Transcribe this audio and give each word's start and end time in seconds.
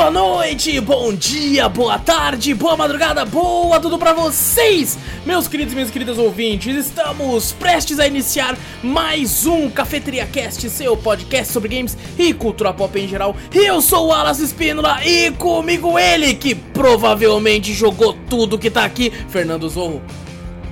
Boa 0.00 0.10
noite, 0.10 0.80
bom 0.80 1.12
dia, 1.12 1.68
boa 1.68 1.98
tarde, 1.98 2.54
boa 2.54 2.74
madrugada, 2.74 3.22
boa 3.26 3.78
tudo 3.78 3.98
pra 3.98 4.14
vocês, 4.14 4.98
meus 5.26 5.46
queridos 5.46 5.74
e 5.74 5.76
minhas 5.76 5.90
queridas 5.90 6.16
ouvintes. 6.16 6.74
Estamos 6.74 7.52
prestes 7.52 8.00
a 8.00 8.06
iniciar 8.06 8.56
mais 8.82 9.44
um 9.44 9.68
Cafeteria 9.68 10.24
Cast, 10.24 10.70
seu 10.70 10.96
podcast 10.96 11.52
sobre 11.52 11.76
games 11.76 11.98
e 12.18 12.32
cultura 12.32 12.72
pop 12.72 12.98
em 12.98 13.06
geral. 13.06 13.36
Eu 13.52 13.82
sou 13.82 14.06
o 14.06 14.08
Wallace 14.08 14.42
Espínola 14.42 15.04
e 15.04 15.32
comigo 15.32 15.98
ele 15.98 16.32
que 16.32 16.54
provavelmente 16.54 17.74
jogou 17.74 18.14
tudo 18.26 18.58
que 18.58 18.70
tá 18.70 18.86
aqui, 18.86 19.12
Fernando 19.28 19.68
Zorro. 19.68 20.00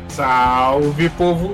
Salve, 0.09 1.11
povo! 1.11 1.53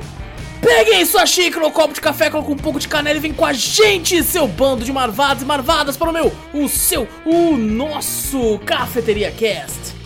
Peguem 0.65 1.05
sua 1.05 1.27
xícara 1.27 1.63
ou 1.63 1.71
copo 1.71 1.93
de 1.93 2.01
café, 2.01 2.31
coloque 2.31 2.51
um 2.51 2.57
pouco 2.57 2.81
de 2.81 2.89
canela 2.89 3.19
e 3.19 3.21
vem 3.21 3.35
com 3.35 3.45
a 3.45 3.53
gente, 3.53 4.23
seu 4.23 4.49
bando 4.49 4.83
de 4.83 4.91
marvados 4.91 5.43
e 5.43 5.47
marvadas, 5.47 5.95
para 5.95 6.09
o 6.09 6.13
meu, 6.13 6.33
o 6.55 6.67
seu, 6.71 7.07
o 7.27 7.55
nosso 7.55 8.59
Cafeteria 8.65 9.31
Cast. 9.31 10.04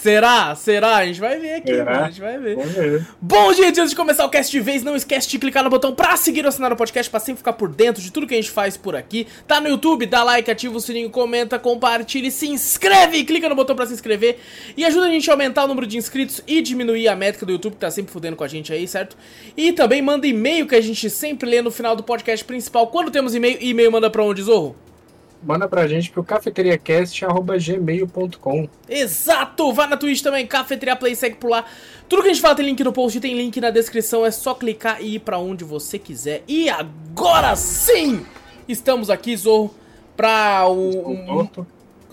Será? 0.00 0.54
Será? 0.54 0.96
A 0.96 1.06
gente 1.06 1.20
vai 1.20 1.38
ver 1.38 1.56
aqui, 1.56 1.74
Será? 1.74 2.04
a 2.06 2.08
gente 2.08 2.20
vai 2.22 2.38
ver. 2.38 3.06
Bom, 3.20 3.52
gente, 3.52 3.78
antes 3.78 3.90
de 3.90 3.96
começar 3.96 4.24
o 4.24 4.30
cast 4.30 4.50
de 4.50 4.58
vez, 4.58 4.82
não 4.82 4.96
esquece 4.96 5.28
de 5.28 5.38
clicar 5.38 5.62
no 5.62 5.68
botão 5.68 5.94
pra 5.94 6.16
seguir 6.16 6.42
ou 6.42 6.48
assinar 6.48 6.72
o 6.72 6.76
podcast, 6.76 7.10
pra 7.10 7.20
sempre 7.20 7.38
ficar 7.40 7.52
por 7.52 7.68
dentro 7.68 8.02
de 8.02 8.10
tudo 8.10 8.26
que 8.26 8.32
a 8.32 8.36
gente 8.38 8.50
faz 8.50 8.78
por 8.78 8.96
aqui. 8.96 9.26
Tá 9.46 9.60
no 9.60 9.68
YouTube, 9.68 10.06
dá 10.06 10.22
like, 10.22 10.50
ativa 10.50 10.74
o 10.74 10.80
sininho, 10.80 11.10
comenta, 11.10 11.58
compartilha 11.58 12.28
e 12.28 12.30
se 12.30 12.48
inscreve. 12.48 13.24
Clica 13.24 13.46
no 13.46 13.54
botão 13.54 13.76
pra 13.76 13.84
se 13.84 13.92
inscrever 13.92 14.38
e 14.74 14.86
ajuda 14.86 15.06
a 15.06 15.10
gente 15.10 15.28
a 15.28 15.34
aumentar 15.34 15.64
o 15.64 15.68
número 15.68 15.86
de 15.86 15.98
inscritos 15.98 16.40
e 16.46 16.62
diminuir 16.62 17.06
a 17.06 17.14
métrica 17.14 17.44
do 17.44 17.52
YouTube, 17.52 17.74
que 17.74 17.80
tá 17.80 17.90
sempre 17.90 18.10
fudendo 18.10 18.36
com 18.36 18.44
a 18.44 18.48
gente 18.48 18.72
aí, 18.72 18.88
certo? 18.88 19.18
E 19.54 19.70
também 19.70 20.00
manda 20.00 20.26
e-mail 20.26 20.66
que 20.66 20.74
a 20.74 20.80
gente 20.80 21.10
sempre 21.10 21.46
lê 21.46 21.60
no 21.60 21.70
final 21.70 21.94
do 21.94 22.02
podcast 22.02 22.42
principal. 22.42 22.86
Quando 22.86 23.10
temos 23.10 23.34
e-mail, 23.34 23.58
e-mail 23.60 23.92
manda 23.92 24.08
pra 24.08 24.24
onde, 24.24 24.40
Zorro? 24.40 24.74
Manda 25.42 25.66
pra 25.66 25.88
gente 25.88 26.10
pro 26.10 26.22
cafeteriacast.gmail.com. 26.22 28.68
Exato! 28.88 29.72
Vai 29.72 29.88
na 29.88 29.96
Twitch 29.96 30.20
também, 30.22 30.46
Cafeteria 30.46 30.94
Play, 30.96 31.14
segue 31.16 31.36
por 31.36 31.50
lá. 31.50 31.64
Tudo 32.08 32.22
que 32.22 32.28
a 32.28 32.32
gente 32.32 32.42
fala 32.42 32.54
tem 32.54 32.66
link 32.66 32.82
no 32.84 32.92
post, 32.92 33.18
tem 33.20 33.34
link 33.34 33.58
na 33.60 33.70
descrição, 33.70 34.24
é 34.26 34.30
só 34.30 34.54
clicar 34.54 35.02
e 35.02 35.14
ir 35.16 35.20
pra 35.20 35.38
onde 35.38 35.64
você 35.64 35.98
quiser. 35.98 36.42
E 36.46 36.68
agora 36.68 37.56
sim! 37.56 38.24
Estamos 38.68 39.08
aqui, 39.10 39.34
Zorro, 39.36 39.74
pra 40.16 40.66
o... 40.68 41.10
um- 41.12 41.48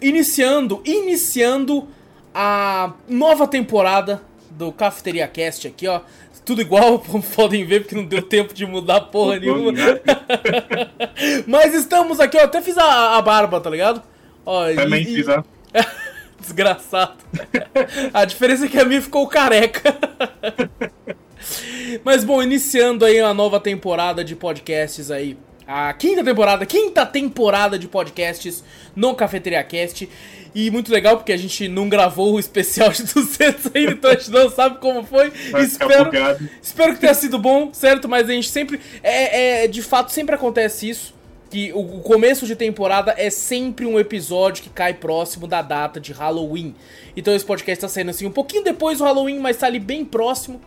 iniciando, 0.01 0.81
iniciando 0.85 1.87
a 2.33 2.93
nova 3.07 3.47
temporada 3.47 4.21
do 4.51 4.71
Cafeteria 4.71 5.27
Cast 5.27 5.67
aqui, 5.67 5.87
ó. 5.87 6.01
Tudo 6.47 6.61
igual, 6.61 6.99
como 7.05 7.21
podem 7.21 7.65
ver, 7.65 7.81
porque 7.81 7.93
não 7.93 8.05
deu 8.05 8.21
tempo 8.21 8.53
de 8.53 8.65
mudar 8.65 9.01
porra 9.01 9.37
nenhuma. 9.37 9.73
Mas 11.45 11.73
estamos 11.73 12.21
aqui, 12.21 12.37
ó. 12.37 12.45
Até 12.45 12.61
fiz 12.61 12.77
a, 12.77 13.17
a 13.17 13.21
barba, 13.21 13.59
tá 13.59 13.69
ligado? 13.69 14.01
Ó, 14.45 14.73
Também 14.73 15.01
e- 15.01 15.05
fiz 15.05 15.27
a. 15.27 15.43
Desgraçado. 16.39 17.17
A 18.13 18.23
diferença 18.23 18.65
é 18.65 18.69
que 18.69 18.79
a 18.79 18.85
minha 18.85 19.01
ficou 19.01 19.27
careca. 19.27 19.97
Mas 22.05 22.23
bom, 22.23 22.41
iniciando 22.41 23.03
aí 23.03 23.19
a 23.19 23.33
nova 23.33 23.59
temporada 23.59 24.23
de 24.23 24.33
podcasts 24.35 25.11
aí. 25.11 25.37
A 25.67 25.91
quinta 25.91 26.23
temporada, 26.23 26.65
quinta 26.65 27.05
temporada 27.05 27.77
de 27.77 27.89
podcasts 27.89 28.63
no 28.95 29.13
Cafeteria 29.13 29.61
Cast. 29.65 30.07
E 30.55 30.71
muito 30.71 30.89
legal 30.89 31.17
porque 31.17 31.33
a 31.33 31.37
gente 31.37 31.67
não 31.67 31.89
gravou 31.89 32.35
o 32.35 32.39
especial 32.39 32.89
de 32.89 33.03
200 33.03 33.75
ainda, 33.75 33.91
então 33.91 34.09
a 34.09 34.13
gente 34.13 34.31
não 34.31 34.49
sabe 34.49 34.79
como 34.79 35.03
foi. 35.03 35.29
Vai 35.51 35.63
Espero. 35.63 36.09
Espero 36.61 36.93
que 36.93 37.01
tenha 37.01 37.13
sido 37.13 37.37
bom, 37.37 37.73
certo? 37.73 38.07
Mas 38.07 38.29
a 38.29 38.31
gente 38.31 38.49
sempre. 38.49 38.79
É, 39.03 39.63
é, 39.63 39.67
de 39.67 39.81
fato, 39.81 40.09
sempre 40.11 40.35
acontece 40.35 40.89
isso. 40.89 41.13
Que 41.49 41.73
o 41.73 41.97
o 41.97 42.01
começo 42.01 42.45
de 42.45 42.55
temporada 42.55 43.13
é 43.17 43.29
sempre 43.29 43.85
um 43.85 43.99
episódio 43.99 44.63
que 44.63 44.69
cai 44.69 44.93
próximo 44.93 45.47
da 45.47 45.61
data 45.61 45.99
de 45.99 46.13
Halloween. 46.13 46.73
Então 47.15 47.35
esse 47.35 47.45
podcast 47.45 47.81
tá 47.81 47.89
saindo 47.89 48.11
assim 48.11 48.25
um 48.25 48.31
pouquinho 48.31 48.63
depois 48.63 48.99
do 48.99 49.03
Halloween, 49.03 49.39
mas 49.39 49.57
tá 49.57 49.67
ali 49.67 49.79
bem 49.79 50.05
próximo. 50.05 50.61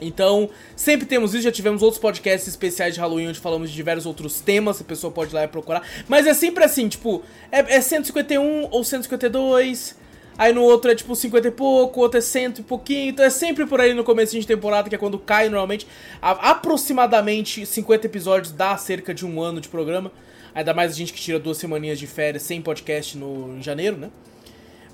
Então, 0.00 0.48
sempre 0.74 1.06
temos 1.06 1.34
isso, 1.34 1.42
já 1.42 1.52
tivemos 1.52 1.82
outros 1.82 2.00
podcasts 2.00 2.48
especiais 2.48 2.94
de 2.94 3.00
Halloween 3.00 3.28
onde 3.28 3.38
falamos 3.40 3.70
de 3.70 3.76
diversos 3.76 4.06
outros 4.06 4.40
temas, 4.40 4.80
a 4.80 4.84
pessoa 4.84 5.12
pode 5.12 5.32
ir 5.32 5.34
lá 5.34 5.44
e 5.44 5.48
procurar. 5.48 5.82
Mas 6.08 6.26
é 6.26 6.34
sempre 6.34 6.64
assim, 6.64 6.88
tipo, 6.88 7.22
é, 7.52 7.76
é 7.76 7.80
151 7.80 8.68
ou 8.70 8.82
152, 8.82 9.96
aí 10.38 10.52
no 10.52 10.62
outro 10.62 10.90
é 10.90 10.94
tipo 10.94 11.14
50 11.14 11.48
e 11.48 11.50
pouco, 11.50 12.00
outro 12.00 12.18
é 12.18 12.20
100 12.22 12.54
e 12.58 12.62
pouquinho, 12.62 13.10
então 13.10 13.24
é 13.24 13.30
sempre 13.30 13.66
por 13.66 13.80
aí 13.80 13.92
no 13.92 14.02
começo 14.04 14.38
de 14.38 14.46
temporada, 14.46 14.88
que 14.88 14.94
é 14.94 14.98
quando 14.98 15.18
cai 15.18 15.48
normalmente. 15.48 15.86
A- 16.22 16.50
aproximadamente 16.52 17.66
50 17.66 18.06
episódios 18.06 18.52
dá 18.52 18.76
cerca 18.76 19.12
de 19.12 19.26
um 19.26 19.40
ano 19.42 19.60
de 19.60 19.68
programa. 19.68 20.10
Ainda 20.54 20.74
mais 20.74 20.92
a 20.92 20.94
gente 20.94 21.12
que 21.12 21.20
tira 21.20 21.38
duas 21.38 21.58
semaninhas 21.58 21.98
de 21.98 22.06
férias 22.06 22.42
sem 22.42 22.60
podcast 22.60 23.16
no, 23.16 23.56
em 23.56 23.62
janeiro, 23.62 23.96
né? 23.96 24.10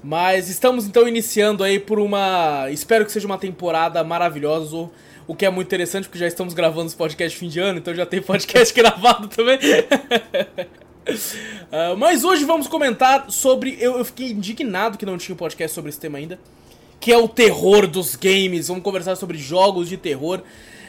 Mas 0.07 0.49
estamos 0.49 0.87
então 0.87 1.09
iniciando 1.09 1.65
aí 1.65 1.81
por 1.81 1.99
uma. 1.99 2.69
Espero 2.71 3.05
que 3.05 3.11
seja 3.11 3.27
uma 3.27 3.39
temporada 3.39 4.05
maravilhosa. 4.05 4.89
o- 5.27 5.35
que 5.35 5.45
é 5.45 5.51
muito 5.51 5.67
interessante, 5.67 6.05
porque 6.05 6.21
já 6.21 6.29
estamos 6.29 6.55
gravando 6.55 6.87
os 6.87 6.95
podcasts 6.95 7.37
fim 7.37 7.49
de 7.49 7.59
ano, 7.59 7.81
então 7.81 7.93
já 7.93 8.07
tem 8.07 8.23
podcast 8.23 8.73
gravado 8.81 9.27
também. 9.27 9.59
Ah, 11.71 11.95
mas 11.97 12.25
hoje 12.25 12.45
vamos 12.45 12.67
comentar 12.67 13.31
sobre. 13.31 13.77
Eu, 13.81 13.97
eu 13.99 14.05
fiquei 14.05 14.31
indignado 14.31 14.99
que 14.99 15.07
não 15.07 15.17
tinha 15.17 15.35
um 15.35 15.39
podcast 15.39 15.73
sobre 15.75 15.89
esse 15.91 16.01
tema 16.01 16.19
ainda. 16.19 16.37
Que 16.99 17.13
é 17.13 17.17
o 17.17 17.29
terror 17.29 17.87
dos 17.87 18.17
games. 18.17 18.67
Vamos 18.69 18.83
conversar 18.83 19.15
sobre 19.15 19.39
jogos 19.39 19.89
de 19.89 19.97
terror. 19.97 20.41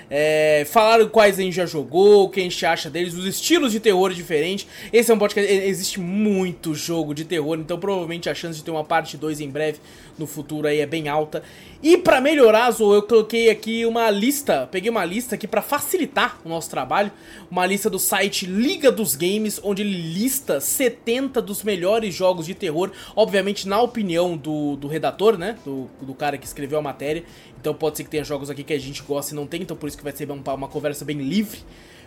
É, 0.10 0.66
falar 0.70 1.06
quais 1.10 1.38
a 1.38 1.42
gente 1.42 1.56
já 1.56 1.66
jogou, 1.66 2.26
o 2.26 2.30
que 2.30 2.40
a 2.40 2.44
gente 2.44 2.66
acha 2.66 2.90
deles, 2.90 3.14
os 3.14 3.26
estilos 3.26 3.72
de 3.72 3.80
terror 3.80 4.14
diferentes. 4.14 4.68
Esse 4.92 5.12
é 5.12 5.14
um 5.14 5.18
podcast. 5.18 5.52
Existe 5.52 6.00
muito 6.00 6.74
jogo 6.74 7.14
de 7.14 7.26
terror, 7.26 7.58
então 7.60 7.78
provavelmente 7.78 8.30
a 8.30 8.36
chance 8.36 8.58
de 8.58 8.64
ter 8.64 8.72
uma 8.72 8.84
parte 8.84 9.18
2 9.18 9.42
em 9.42 9.50
breve 9.50 9.80
no 10.18 10.26
futuro 10.26 10.68
aí 10.68 10.80
é 10.80 10.86
bem 10.86 11.08
alta. 11.08 11.44
E 11.82 11.98
pra 11.98 12.20
melhorar, 12.20 12.72
Zo, 12.72 12.94
eu 12.94 13.04
coloquei 13.04 13.50
aqui 13.50 13.86
uma 13.86 14.10
lista, 14.10 14.68
peguei 14.72 14.90
uma 14.90 15.06
lista 15.06 15.36
aqui 15.36 15.48
pra 15.48 15.62
facilitar 15.62 16.40
o 16.44 16.50
nosso 16.50 16.70
trabalho, 16.70 17.12
uma 17.52 17.66
lista 17.66 17.90
do 17.90 18.00
site 18.00 18.46
Liga 18.46 18.92
dos 18.92 19.16
Games, 19.16 19.60
onde 19.64 19.84
ele 19.84 19.96
lista 19.96 20.60
70 20.60 21.42
dos 21.42 21.64
melhores 21.64 22.16
jogos 22.16 22.48
de 22.48 22.56
terror, 22.56 22.92
obviamente 23.16 23.68
na 23.68 23.80
opinião 23.80 24.36
do, 24.36 24.76
do 24.76 24.88
redator, 24.88 25.38
né, 25.38 25.58
do, 25.64 25.88
do 26.02 26.16
cara 26.16 26.38
que 26.38 26.48
escreveu 26.48 26.80
a 26.80 26.82
matéria. 26.82 27.24
Então 27.60 27.74
pode 27.74 27.98
ser 27.98 28.04
que 28.04 28.10
tenha 28.10 28.24
jogos 28.24 28.50
aqui 28.50 28.64
que 28.64 28.74
a 28.74 28.80
gente 28.80 29.02
gosta 29.04 29.34
e 29.34 29.36
não 29.36 29.48
tem, 29.48 29.62
então 29.62 29.76
por 29.76 29.88
isso 29.88 29.98
que 29.98 30.04
vai 30.04 30.14
ser 30.16 30.30
uma, 30.30 30.54
uma 30.54 30.68
conversa 30.68 31.04
bem 31.04 31.18
livre 31.18 31.60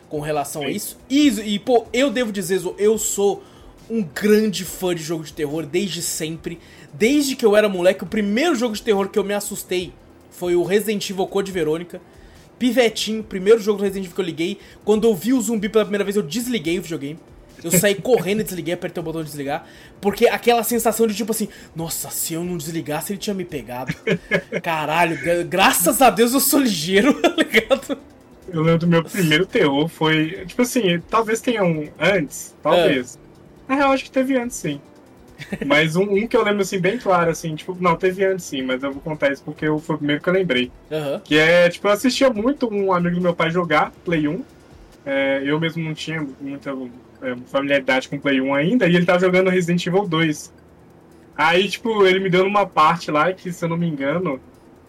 com 0.09 0.21
relação 0.21 0.63
a 0.63 0.67
Sim. 0.67 0.73
isso. 0.73 0.99
E, 1.09 1.29
e, 1.29 1.59
pô, 1.59 1.87
eu 1.93 2.11
devo 2.11 2.33
dizer, 2.33 2.59
Zo, 2.59 2.75
eu 2.79 2.99
sou 2.99 3.43
um 3.89 4.03
grande 4.03 4.65
fã 4.65 4.95
de 4.95 5.03
jogo 5.03 5.25
de 5.25 5.33
terror 5.33 5.67
desde 5.67 6.03
sempre. 6.03 6.59
Desde 6.93 7.35
que 7.37 7.45
eu 7.45 7.57
era 7.57 7.69
moleque, 7.69 8.05
o 8.05 8.07
primeiro 8.07 8.55
jogo 8.55 8.75
de 8.75 8.83
terror 8.83 9.09
que 9.09 9.19
eu 9.19 9.25
me 9.25 9.35
assustei 9.35 9.93
foi 10.31 10.55
o 10.55 10.63
Resident 10.63 11.09
Evil 11.11 11.27
Code 11.27 11.51
Verônica. 11.51 12.01
Pivetinho, 12.59 13.23
primeiro 13.23 13.59
jogo 13.59 13.79
do 13.79 13.85
Resident 13.85 14.05
Evil 14.05 14.15
que 14.15 14.21
eu 14.21 14.25
liguei. 14.25 14.59
Quando 14.85 15.07
eu 15.07 15.15
vi 15.15 15.33
o 15.33 15.41
zumbi 15.41 15.69
pela 15.69 15.85
primeira 15.85 16.05
vez, 16.05 16.17
eu 16.17 16.23
desliguei 16.23 16.79
o 16.79 16.83
videogame. 16.83 17.19
Eu 17.63 17.71
saí 17.71 17.95
correndo 17.95 18.41
e 18.41 18.45
desliguei, 18.45 18.75
apertei 18.75 19.01
o 19.01 19.05
botão 19.05 19.23
de 19.23 19.29
desligar. 19.29 19.67
Porque 20.01 20.27
aquela 20.27 20.63
sensação 20.63 21.07
de 21.07 21.15
tipo 21.15 21.33
assim, 21.33 21.49
nossa, 21.77 22.11
se 22.11 22.35
eu 22.35 22.43
não 22.45 22.57
desligasse, 22.57 23.13
ele 23.13 23.19
tinha 23.19 23.35
me 23.35 23.45
pegado. 23.45 23.95
Caralho, 24.63 25.17
gra- 25.23 25.43
graças 25.43 26.01
a 26.03 26.11
Deus 26.11 26.33
eu 26.33 26.41
sou 26.41 26.61
ligeiro, 26.61 27.15
tá 27.21 27.29
ligado? 27.37 27.99
Eu 28.53 28.63
lembro 28.63 28.79
do 28.81 28.87
meu 28.89 29.05
primeiro 29.05 29.47
terror 29.47 29.89
foi. 29.89 30.45
Tipo 30.47 30.63
assim, 30.63 31.01
talvez 31.09 31.41
tenha 31.41 31.63
um 31.65 31.89
antes, 32.01 32.55
talvez. 32.63 33.19
Na 33.69 33.75
real, 33.77 33.93
acho 33.93 34.05
que 34.05 34.11
teve 34.11 34.37
antes 34.37 34.57
sim. 34.57 34.81
Mas 35.65 35.97
um, 35.97 36.03
um 36.03 36.27
que 36.27 36.37
eu 36.37 36.45
lembro 36.45 36.61
assim, 36.63 36.79
bem 36.79 36.99
claro, 36.99 37.31
assim, 37.31 37.55
tipo, 37.55 37.77
não, 37.81 37.97
teve 37.97 38.25
antes 38.25 38.45
sim, 38.45 38.61
mas 38.63 38.83
eu 38.83 38.93
vou 38.93 39.01
contar 39.01 39.33
isso 39.33 39.43
porque 39.43 39.65
eu- 39.67 39.79
foi 39.79 39.95
o 39.95 39.99
primeiro 39.99 40.23
que 40.23 40.29
eu 40.29 40.33
lembrei. 40.35 40.71
Aham. 40.91 41.21
Que 41.25 41.39
é, 41.39 41.69
tipo, 41.69 41.87
eu 41.89 41.93
assistia 41.93 42.29
muito 42.31 42.69
um 42.73 42.93
amigo 42.93 43.17
do 43.17 43.23
meu 43.23 43.35
pai 43.35 43.51
jogar 43.51 43.91
Play 44.05 44.27
1. 44.29 44.43
é, 45.07 45.43
eu 45.45 45.59
mesmo 45.59 45.83
não 45.83 45.95
tinha 45.95 46.27
muita 46.41 46.71
é, 46.71 46.75
familiaridade 47.47 48.09
com 48.09 48.17
o 48.17 48.21
Play 48.21 48.41
1 48.41 48.55
ainda, 48.55 48.87
e 48.87 48.97
ele 48.97 49.05
tava 49.05 49.21
jogando 49.21 49.51
Resident 49.51 49.87
Evil 49.87 50.07
2. 50.07 50.53
Aí, 51.37 51.69
tipo, 51.69 52.07
ele 52.07 52.21
me 52.21 52.29
deu 52.29 52.45
numa 52.45 52.67
parte 52.67 53.11
lá 53.11 53.33
que, 53.33 53.53
se 53.53 53.65
eu 53.65 53.69
não 53.69 53.77
me 53.77 53.89
engano, 53.89 54.41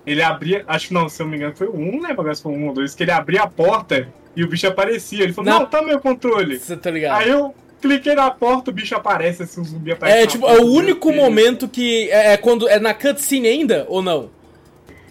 ele 0.06 0.22
abria. 0.22 0.64
Acho 0.68 0.90
que 0.90 0.94
não, 0.94 1.08
se 1.08 1.22
eu 1.22 1.26
não 1.26 1.32
me 1.32 1.38
engano, 1.38 1.56
foi 1.56 1.68
o 1.68 1.78
1, 1.78 2.02
né? 2.02 2.10
Agora 2.12 2.34
se 2.36 2.42
foi 2.42 2.52
o 2.52 2.56
1 2.56 2.68
ou 2.68 2.74
2, 2.74 2.96
que 2.96 3.04
ele 3.04 3.12
abria 3.12 3.44
a 3.44 3.48
porta 3.48 4.08
e 4.36 4.44
o 4.44 4.48
bicho 4.48 4.68
aparecia. 4.68 5.24
Ele 5.24 5.34
falou, 5.34 5.52
não, 5.52 5.60
não 5.62 5.66
tá 5.68 5.82
meu 5.82 6.00
controle. 6.00 6.60
Você 6.60 6.76
tá 6.76 6.92
ligado? 6.92 7.20
Aí 7.20 7.30
eu 7.30 7.54
cliquei 7.82 8.16
na 8.16 8.30
porta, 8.30 8.70
o 8.72 8.74
bicho 8.74 8.96
aparece, 8.96 9.44
assim, 9.44 9.62
o 9.62 9.64
zumbi 9.64 9.92
aparece. 9.92 10.24
É, 10.24 10.28
tipo, 10.28 10.48
é 10.48 10.60
o 10.60 10.66
único 10.66 11.12
momento 11.12 11.68
que. 11.68 12.10
É, 12.10 12.34
é, 12.34 12.38
quando. 12.38 12.68
É 12.68 12.80
na 12.80 12.94
cutscene 12.94 13.48
ainda, 13.48 13.86
ou 13.88 14.02
não? 14.02 14.30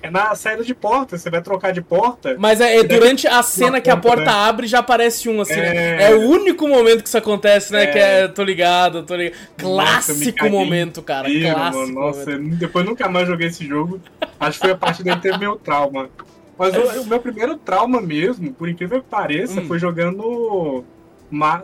É 0.02 0.10
na 0.10 0.34
saída 0.34 0.64
de 0.64 0.74
porta, 0.74 1.18
você 1.18 1.28
vai 1.28 1.42
trocar 1.42 1.72
de 1.72 1.82
porta. 1.82 2.34
Mas 2.38 2.60
é, 2.60 2.78
é 2.78 2.84
durante 2.84 3.26
a 3.26 3.42
cena 3.42 3.80
que 3.80 3.90
a 3.90 3.96
porta 3.96 4.24
né? 4.24 4.30
abre 4.30 4.66
já 4.66 4.78
aparece 4.78 5.28
um, 5.28 5.40
assim. 5.42 5.56
Né? 5.56 6.02
É... 6.02 6.10
é... 6.10 6.14
o 6.14 6.20
único 6.20 6.66
momento 6.66 7.02
que 7.02 7.08
isso 7.08 7.18
acontece, 7.18 7.72
né? 7.72 7.84
É... 7.84 7.86
Que 7.86 7.98
é, 7.98 8.28
tô 8.28 8.42
ligado, 8.42 9.02
tô 9.02 9.14
ligado. 9.14 9.36
Clássico 9.58 10.44
Nossa, 10.44 10.50
momento, 10.50 11.02
cara. 11.02 11.28
Inteiro, 11.28 11.54
clássico. 11.54 11.78
Mano. 11.86 11.92
Nossa, 11.92 12.30
momento. 12.30 12.56
depois 12.56 12.86
nunca 12.86 13.08
mais 13.08 13.28
joguei 13.28 13.48
esse 13.48 13.66
jogo. 13.66 14.00
Acho 14.38 14.58
que 14.58 14.66
foi 14.66 14.74
a 14.74 14.78
partir 14.78 15.02
daí 15.02 15.16
que 15.16 15.22
teve 15.22 15.38
meu 15.38 15.56
trauma. 15.56 16.08
Mas 16.56 16.74
o, 16.74 17.02
o, 17.02 17.06
meu 17.06 17.20
primeiro 17.20 17.56
trauma 17.56 18.00
mesmo, 18.00 18.52
por 18.52 18.68
incrível 18.68 19.02
que 19.02 19.08
pareça, 19.08 19.60
hum. 19.60 19.66
foi 19.66 19.78
jogando. 19.78 20.82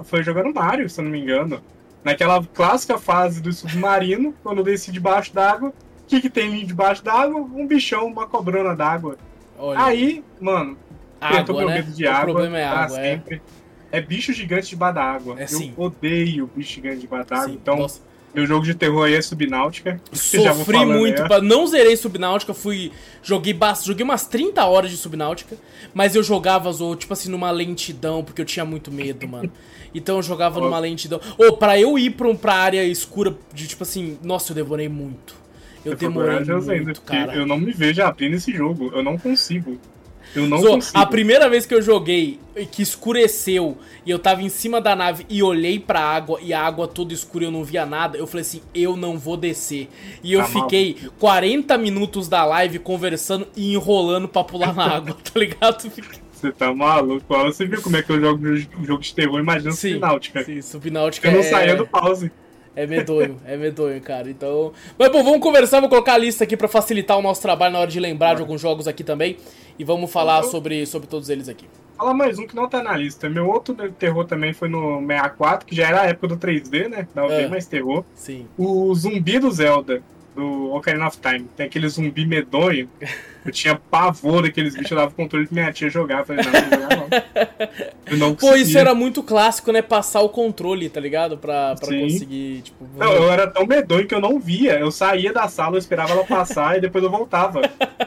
Foi 0.04 0.22
jogando 0.22 0.54
Mario, 0.54 0.88
se 0.88 1.00
eu 1.00 1.04
não 1.04 1.10
me 1.10 1.20
engano. 1.20 1.60
Naquela 2.04 2.44
clássica 2.54 2.98
fase 2.98 3.40
do 3.40 3.52
submarino, 3.52 4.34
quando 4.42 4.58
eu 4.58 4.64
desci 4.64 4.92
debaixo 4.92 5.34
d'água 5.34 5.72
o 6.06 6.08
que, 6.08 6.20
que 6.20 6.30
tem 6.30 6.52
ali 6.52 6.64
debaixo 6.64 7.02
d'água? 7.02 7.40
Um 7.40 7.66
bichão, 7.66 8.06
uma 8.06 8.28
cobrona 8.28 8.76
d'água. 8.76 9.18
Aí, 9.76 10.22
mano, 10.40 10.78
água, 11.20 11.56
meu 11.56 11.68
né? 11.68 11.74
medo 11.74 11.90
de 11.90 12.04
o 12.04 12.10
água. 12.10 12.24
problema 12.26 12.58
é 12.58 12.64
água, 12.64 13.00
é. 13.00 13.10
sempre. 13.10 13.42
É. 13.90 13.98
é 13.98 14.00
bicho 14.00 14.32
gigante 14.32 14.68
debaixo 14.68 14.94
d'água. 14.94 15.36
É, 15.36 15.46
eu 15.52 15.72
odeio 15.76 16.48
bicho 16.54 16.74
gigante 16.74 17.00
debaixo 17.00 17.28
d'água. 17.28 17.50
Então, 17.50 17.76
Nossa. 17.76 18.00
meu 18.32 18.46
jogo 18.46 18.64
de 18.64 18.72
terror 18.76 19.04
aí 19.04 19.14
é 19.14 19.20
Subnáutica. 19.20 20.00
Sofri 20.12 20.86
muito. 20.86 21.24
Pra... 21.24 21.40
Não 21.40 21.66
zerei 21.66 21.96
Subnáutica, 21.96 22.54
fui. 22.54 22.92
Joguei 23.20 23.52
bastante. 23.52 23.88
Joguei 23.88 24.04
umas 24.04 24.28
30 24.28 24.64
horas 24.64 24.92
de 24.92 24.96
Subnáutica. 24.96 25.56
Mas 25.92 26.14
eu 26.14 26.22
jogava, 26.22 26.70
tipo 26.96 27.12
assim, 27.12 27.28
numa 27.28 27.50
lentidão, 27.50 28.22
porque 28.22 28.40
eu 28.40 28.46
tinha 28.46 28.64
muito 28.64 28.92
medo, 28.92 29.26
mano. 29.26 29.50
Então 29.92 30.18
eu 30.18 30.22
jogava 30.22 30.60
numa 30.60 30.78
lentidão. 30.78 31.20
Ou, 31.36 31.48
oh, 31.48 31.56
pra 31.56 31.80
eu 31.80 31.98
ir 31.98 32.10
pra, 32.10 32.28
um, 32.28 32.36
pra 32.36 32.54
área 32.54 32.84
escura, 32.84 33.36
de 33.52 33.66
tipo 33.66 33.82
assim, 33.82 34.18
nossa, 34.22 34.52
eu 34.52 34.54
demorei 34.54 34.88
muito. 34.88 35.45
Eu, 35.86 35.92
eu 35.92 35.98
demorei 35.98 36.40
muito, 36.40 36.70
ainda, 36.70 36.92
cara. 36.94 37.34
Eu 37.34 37.46
não 37.46 37.58
me 37.58 37.72
vejo 37.72 38.02
abrindo 38.02 38.34
esse 38.34 38.52
jogo. 38.52 38.90
Eu 38.92 39.04
não 39.04 39.16
consigo. 39.16 39.78
Eu 40.34 40.46
não 40.46 40.60
consigo. 40.60 40.98
A 40.98 41.06
primeira 41.06 41.48
vez 41.48 41.64
que 41.64 41.72
eu 41.72 41.80
joguei, 41.80 42.40
que 42.72 42.82
escureceu, 42.82 43.78
e 44.04 44.10
eu 44.10 44.18
tava 44.18 44.42
em 44.42 44.48
cima 44.48 44.80
da 44.80 44.96
nave 44.96 45.24
e 45.30 45.42
olhei 45.42 45.78
pra 45.78 46.00
água, 46.00 46.40
e 46.42 46.52
a 46.52 46.60
água 46.60 46.88
toda 46.88 47.14
escura 47.14 47.44
e 47.44 47.46
eu 47.46 47.52
não 47.52 47.62
via 47.62 47.86
nada, 47.86 48.18
eu 48.18 48.26
falei 48.26 48.42
assim, 48.42 48.60
eu 48.74 48.96
não 48.96 49.16
vou 49.16 49.36
descer. 49.36 49.88
E 50.24 50.32
eu 50.32 50.40
tá 50.40 50.48
fiquei 50.48 50.96
mal. 51.00 51.12
40 51.20 51.78
minutos 51.78 52.28
da 52.28 52.44
live 52.44 52.80
conversando 52.80 53.46
e 53.56 53.72
enrolando 53.72 54.26
pra 54.26 54.42
pular 54.42 54.74
na 54.74 54.96
água, 54.96 55.16
tá 55.22 55.38
ligado? 55.38 55.88
Você 56.32 56.52
tá 56.52 56.74
maluco? 56.74 57.24
Você 57.44 57.64
viu 57.64 57.80
como 57.80 57.96
é 57.96 58.02
que 58.02 58.10
eu 58.10 58.20
jogo 58.20 58.56
jogo 58.84 59.00
de 59.00 59.14
terror? 59.14 59.38
Imagina 59.38 59.70
sim, 59.70 59.92
Subnáutica. 59.92 60.44
Sim, 60.44 60.60
Subnáutica 60.60 61.28
Eu 61.28 61.32
não 61.32 61.40
é... 61.40 61.42
saía 61.44 61.76
do 61.76 61.86
pause. 61.86 62.30
É 62.76 62.86
medonho, 62.86 63.40
é 63.46 63.56
medonho, 63.56 63.98
cara. 64.02 64.28
Então. 64.28 64.72
Mas 64.98 65.10
bom, 65.10 65.24
vamos 65.24 65.40
conversar, 65.40 65.80
vou 65.80 65.88
colocar 65.88 66.12
a 66.12 66.18
lista 66.18 66.44
aqui 66.44 66.56
para 66.56 66.68
facilitar 66.68 67.18
o 67.18 67.22
nosso 67.22 67.40
trabalho 67.40 67.72
na 67.72 67.80
hora 67.80 67.90
de 67.90 67.98
lembrar 67.98 68.34
de 68.34 68.42
alguns 68.42 68.60
jogos 68.60 68.86
aqui 68.86 69.02
também. 69.02 69.38
E 69.78 69.84
vamos 69.84 70.12
falar 70.12 70.42
sobre, 70.42 70.86
sobre 70.86 71.08
todos 71.08 71.30
eles 71.30 71.48
aqui. 71.48 71.66
Fala 71.96 72.12
mais 72.12 72.38
um 72.38 72.46
que 72.46 72.54
não 72.54 72.68
tá 72.68 72.82
na 72.82 72.94
lista. 72.94 73.28
Meu 73.30 73.48
outro 73.48 73.74
terror 73.92 74.26
também 74.26 74.52
foi 74.52 74.68
no 74.68 75.00
64, 75.00 75.66
que 75.66 75.74
já 75.74 75.88
era 75.88 76.02
a 76.02 76.06
época 76.06 76.28
do 76.28 76.36
3D, 76.36 76.88
né? 76.88 77.08
Dava 77.14 77.32
é, 77.32 77.40
bem 77.40 77.48
mais 77.48 77.66
terror. 77.66 78.04
Sim. 78.14 78.46
O 78.58 78.94
zumbi 78.94 79.38
do 79.38 79.50
Zelda 79.50 80.02
do 80.34 80.74
Ocarina 80.74 81.06
of 81.06 81.18
Time. 81.18 81.48
Tem 81.56 81.66
aquele 81.66 81.88
zumbi 81.88 82.26
medonho. 82.26 82.88
Eu 83.46 83.52
tinha 83.52 83.74
pavor 83.76 84.42
daqueles 84.42 84.74
bichos. 84.74 84.90
Eu 84.90 84.96
dava 84.96 85.10
o 85.10 85.14
controle 85.14 85.46
que 85.46 85.54
minha 85.54 85.72
tia 85.72 85.88
jogava. 85.88 86.34
Eu 86.34 86.42
falei, 86.42 86.44
não, 86.44 86.52
não 86.52 86.70
jogar 86.70 86.96
não. 86.96 87.08
Eu 88.06 88.16
não 88.18 88.34
Pô, 88.34 88.54
isso 88.54 88.76
era 88.78 88.94
muito 88.94 89.22
clássico, 89.22 89.72
né? 89.72 89.82
Passar 89.82 90.20
o 90.20 90.28
controle, 90.28 90.88
tá 90.88 91.00
ligado? 91.00 91.38
Pra, 91.38 91.74
pra 91.76 91.88
conseguir, 91.88 92.62
tipo... 92.62 92.86
Não, 92.96 93.12
eu 93.12 93.30
era 93.30 93.46
tão 93.46 93.66
medonho 93.66 94.06
que 94.06 94.14
eu 94.14 94.20
não 94.20 94.38
via. 94.38 94.78
Eu 94.78 94.90
saía 94.90 95.32
da 95.32 95.48
sala, 95.48 95.76
eu 95.76 95.78
esperava 95.78 96.12
ela 96.12 96.24
passar 96.24 96.76
e 96.76 96.80
depois 96.80 97.02
eu 97.02 97.10
voltava. 97.10 97.62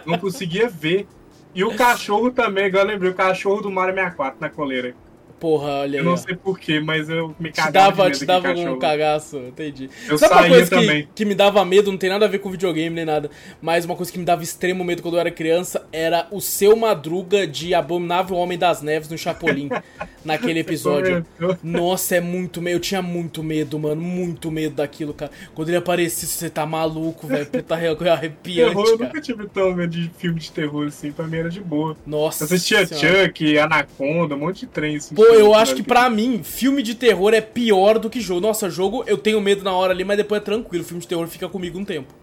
Não 0.05 0.17
conseguia 0.17 0.67
ver. 0.67 1.07
E 1.53 1.63
o 1.63 1.75
cachorro 1.75 2.31
também, 2.31 2.65
agora 2.65 2.83
eu 2.83 2.87
lembrei, 2.89 3.11
o 3.11 3.15
cachorro 3.15 3.61
do 3.61 3.71
Mario 3.71 3.95
64 3.95 4.37
na 4.39 4.49
coleira. 4.49 4.93
Porra, 5.39 5.81
olha 5.81 5.97
Eu 5.97 6.03
não 6.03 6.17
sei 6.17 6.35
porquê, 6.35 6.79
mas 6.79 7.09
eu 7.09 7.33
me 7.39 7.51
cagava. 7.51 8.11
Te 8.11 8.25
dava, 8.25 8.45
te 8.45 8.53
dava 8.53 8.71
um 8.71 8.79
cagaço, 8.79 9.37
entendi. 9.37 9.89
Eu 10.07 10.17
Sabe 10.17 10.33
uma 10.33 10.47
coisa 10.49 10.69
que, 10.69 11.07
que, 11.15 11.25
me 11.25 11.33
dava 11.33 11.63
medo, 11.63 11.91
não 11.91 11.97
tem 11.97 12.09
nada 12.09 12.25
a 12.25 12.27
ver 12.27 12.39
com 12.39 12.51
videogame 12.51 12.95
nem 12.95 13.05
nada, 13.05 13.29
mas 13.61 13.85
uma 13.85 13.95
coisa 13.95 14.11
que 14.11 14.19
me 14.19 14.25
dava 14.25 14.43
extremo 14.43 14.83
medo 14.83 15.01
quando 15.01 15.15
eu 15.15 15.19
era 15.19 15.31
criança 15.31 15.85
era 15.91 16.27
o 16.31 16.41
seu 16.41 16.75
Madruga 16.75 17.47
de 17.47 17.73
Abominável 17.73 18.35
Homem 18.35 18.57
das 18.57 18.81
Neves 18.81 19.09
no 19.09 19.17
Chapolin, 19.17 19.69
naquele 20.23 20.59
episódio. 20.59 21.25
Nossa, 21.63 22.15
é 22.15 22.21
muito 22.21 22.61
medo. 22.61 22.75
Eu 22.75 22.79
tinha 22.79 23.01
muito 23.01 23.41
medo, 23.41 23.79
mano, 23.79 24.01
muito 24.01 24.51
medo 24.51 24.75
daquilo, 24.75 25.13
cara. 25.13 25.31
Quando 25.55 25.69
ele 25.69 25.77
aparecia, 25.77 26.27
você 26.27 26.49
tá 26.49 26.65
maluco, 26.65 27.27
velho. 27.27 27.45
Tá 27.45 27.75
arrepiante. 28.13 28.75
Terror, 28.75 28.87
eu 28.87 28.97
nunca 28.97 29.21
tive 29.21 29.47
tão 29.47 29.73
medo 29.73 29.89
de 29.89 30.11
filme 30.17 30.39
de 30.39 30.51
terror 30.51 30.87
assim, 30.87 31.11
pra 31.11 31.25
mim 31.27 31.37
era 31.37 31.49
de 31.49 31.61
boa. 31.61 31.95
Nossa. 32.05 32.43
Eu 32.43 32.45
assistia 32.45 32.85
senhora. 32.85 33.25
Chuck, 33.25 33.57
Anaconda, 33.57 34.35
um 34.35 34.39
monte 34.39 34.61
de 34.61 34.67
trem 34.67 34.97
assim. 34.97 35.15
Pô, 35.15 35.23
eu 35.33 35.53
acho 35.53 35.75
que 35.75 35.83
pra 35.83 36.09
mim, 36.09 36.41
filme 36.43 36.81
de 36.81 36.95
terror 36.95 37.33
é 37.33 37.41
pior 37.41 37.99
do 37.99 38.09
que 38.09 38.19
jogo. 38.21 38.41
Nossa, 38.41 38.69
jogo 38.69 39.03
eu 39.07 39.17
tenho 39.17 39.39
medo 39.41 39.63
na 39.63 39.71
hora 39.73 39.93
ali, 39.93 40.03
mas 40.03 40.17
depois 40.17 40.41
é 40.41 40.45
tranquilo. 40.45 40.83
Filme 40.83 41.01
de 41.01 41.07
terror 41.07 41.27
fica 41.27 41.47
comigo 41.47 41.77
um 41.77 41.85
tempo. 41.85 42.13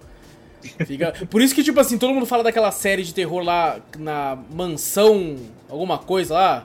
Fica... 0.87 1.13
Por 1.31 1.41
isso 1.41 1.55
que, 1.55 1.63
tipo 1.63 1.79
assim, 1.79 1.99
todo 1.99 2.13
mundo 2.13 2.27
fala 2.27 2.43
daquela 2.43 2.71
série 2.71 3.03
de 3.03 3.15
terror 3.15 3.43
lá 3.43 3.79
na 3.99 4.39
mansão, 4.51 5.37
alguma 5.69 5.99
coisa 5.99 6.35
lá. 6.35 6.65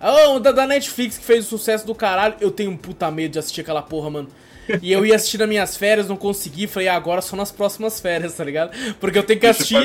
Oh, 0.00 0.38
da, 0.38 0.52
da 0.52 0.66
Netflix 0.66 1.16
que 1.16 1.24
fez 1.24 1.46
o 1.46 1.48
sucesso 1.48 1.86
do 1.86 1.94
caralho. 1.94 2.34
Eu 2.40 2.50
tenho 2.50 2.70
um 2.70 2.76
puta 2.76 3.10
medo 3.10 3.32
de 3.32 3.38
assistir 3.38 3.62
aquela 3.62 3.82
porra, 3.82 4.10
mano. 4.10 4.28
E 4.82 4.92
eu 4.92 5.04
ia 5.04 5.16
assistir 5.16 5.38
nas 5.38 5.48
minhas 5.48 5.76
férias, 5.76 6.08
não 6.08 6.16
consegui. 6.16 6.66
Falei, 6.66 6.88
ah, 6.88 6.96
agora 6.96 7.22
só 7.22 7.36
nas 7.36 7.52
próximas 7.52 8.00
férias, 8.00 8.34
tá 8.34 8.44
ligado? 8.44 8.70
Porque 9.00 9.18
eu 9.18 9.22
tenho 9.22 9.40
que 9.40 9.46
assistir 9.46 9.76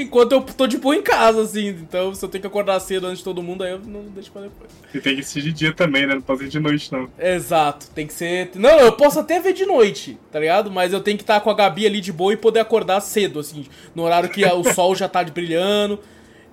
enquanto 0.00 0.32
eu 0.32 0.40
tô 0.42 0.66
de 0.66 0.78
boa 0.78 0.96
em 0.96 1.02
casa, 1.02 1.42
assim. 1.42 1.68
Então, 1.68 2.14
se 2.14 2.24
eu 2.24 2.28
tenho 2.28 2.42
que 2.42 2.46
acordar 2.46 2.80
cedo 2.80 3.06
antes 3.06 3.18
de 3.18 3.24
todo 3.24 3.42
mundo, 3.42 3.64
aí 3.64 3.72
eu 3.72 3.78
não 3.80 4.02
deixo 4.02 4.30
pra 4.30 4.42
depois. 4.42 4.70
E 4.94 5.00
tem 5.00 5.14
que 5.14 5.20
assistir 5.20 5.42
de 5.42 5.52
dia 5.52 5.72
também, 5.72 6.06
né? 6.06 6.14
Não 6.14 6.22
pode 6.22 6.40
ser 6.40 6.48
de 6.48 6.60
noite, 6.60 6.92
não. 6.92 7.08
Exato, 7.18 7.86
tem 7.94 8.06
que 8.06 8.12
ser. 8.12 8.50
Não, 8.54 8.80
eu 8.80 8.92
posso 8.92 9.20
até 9.20 9.40
ver 9.40 9.52
de 9.52 9.64
noite, 9.64 10.18
tá 10.30 10.40
ligado? 10.40 10.70
Mas 10.70 10.92
eu 10.92 11.00
tenho 11.00 11.16
que 11.16 11.22
estar 11.22 11.40
com 11.40 11.50
a 11.50 11.54
Gabi 11.54 11.86
ali 11.86 12.00
de 12.00 12.12
boa 12.12 12.32
e 12.32 12.36
poder 12.36 12.60
acordar 12.60 13.00
cedo, 13.00 13.40
assim. 13.40 13.66
No 13.94 14.02
horário 14.02 14.28
que 14.28 14.44
o 14.44 14.64
sol 14.74 14.94
já 14.94 15.08
tá 15.08 15.22
brilhando. 15.24 15.98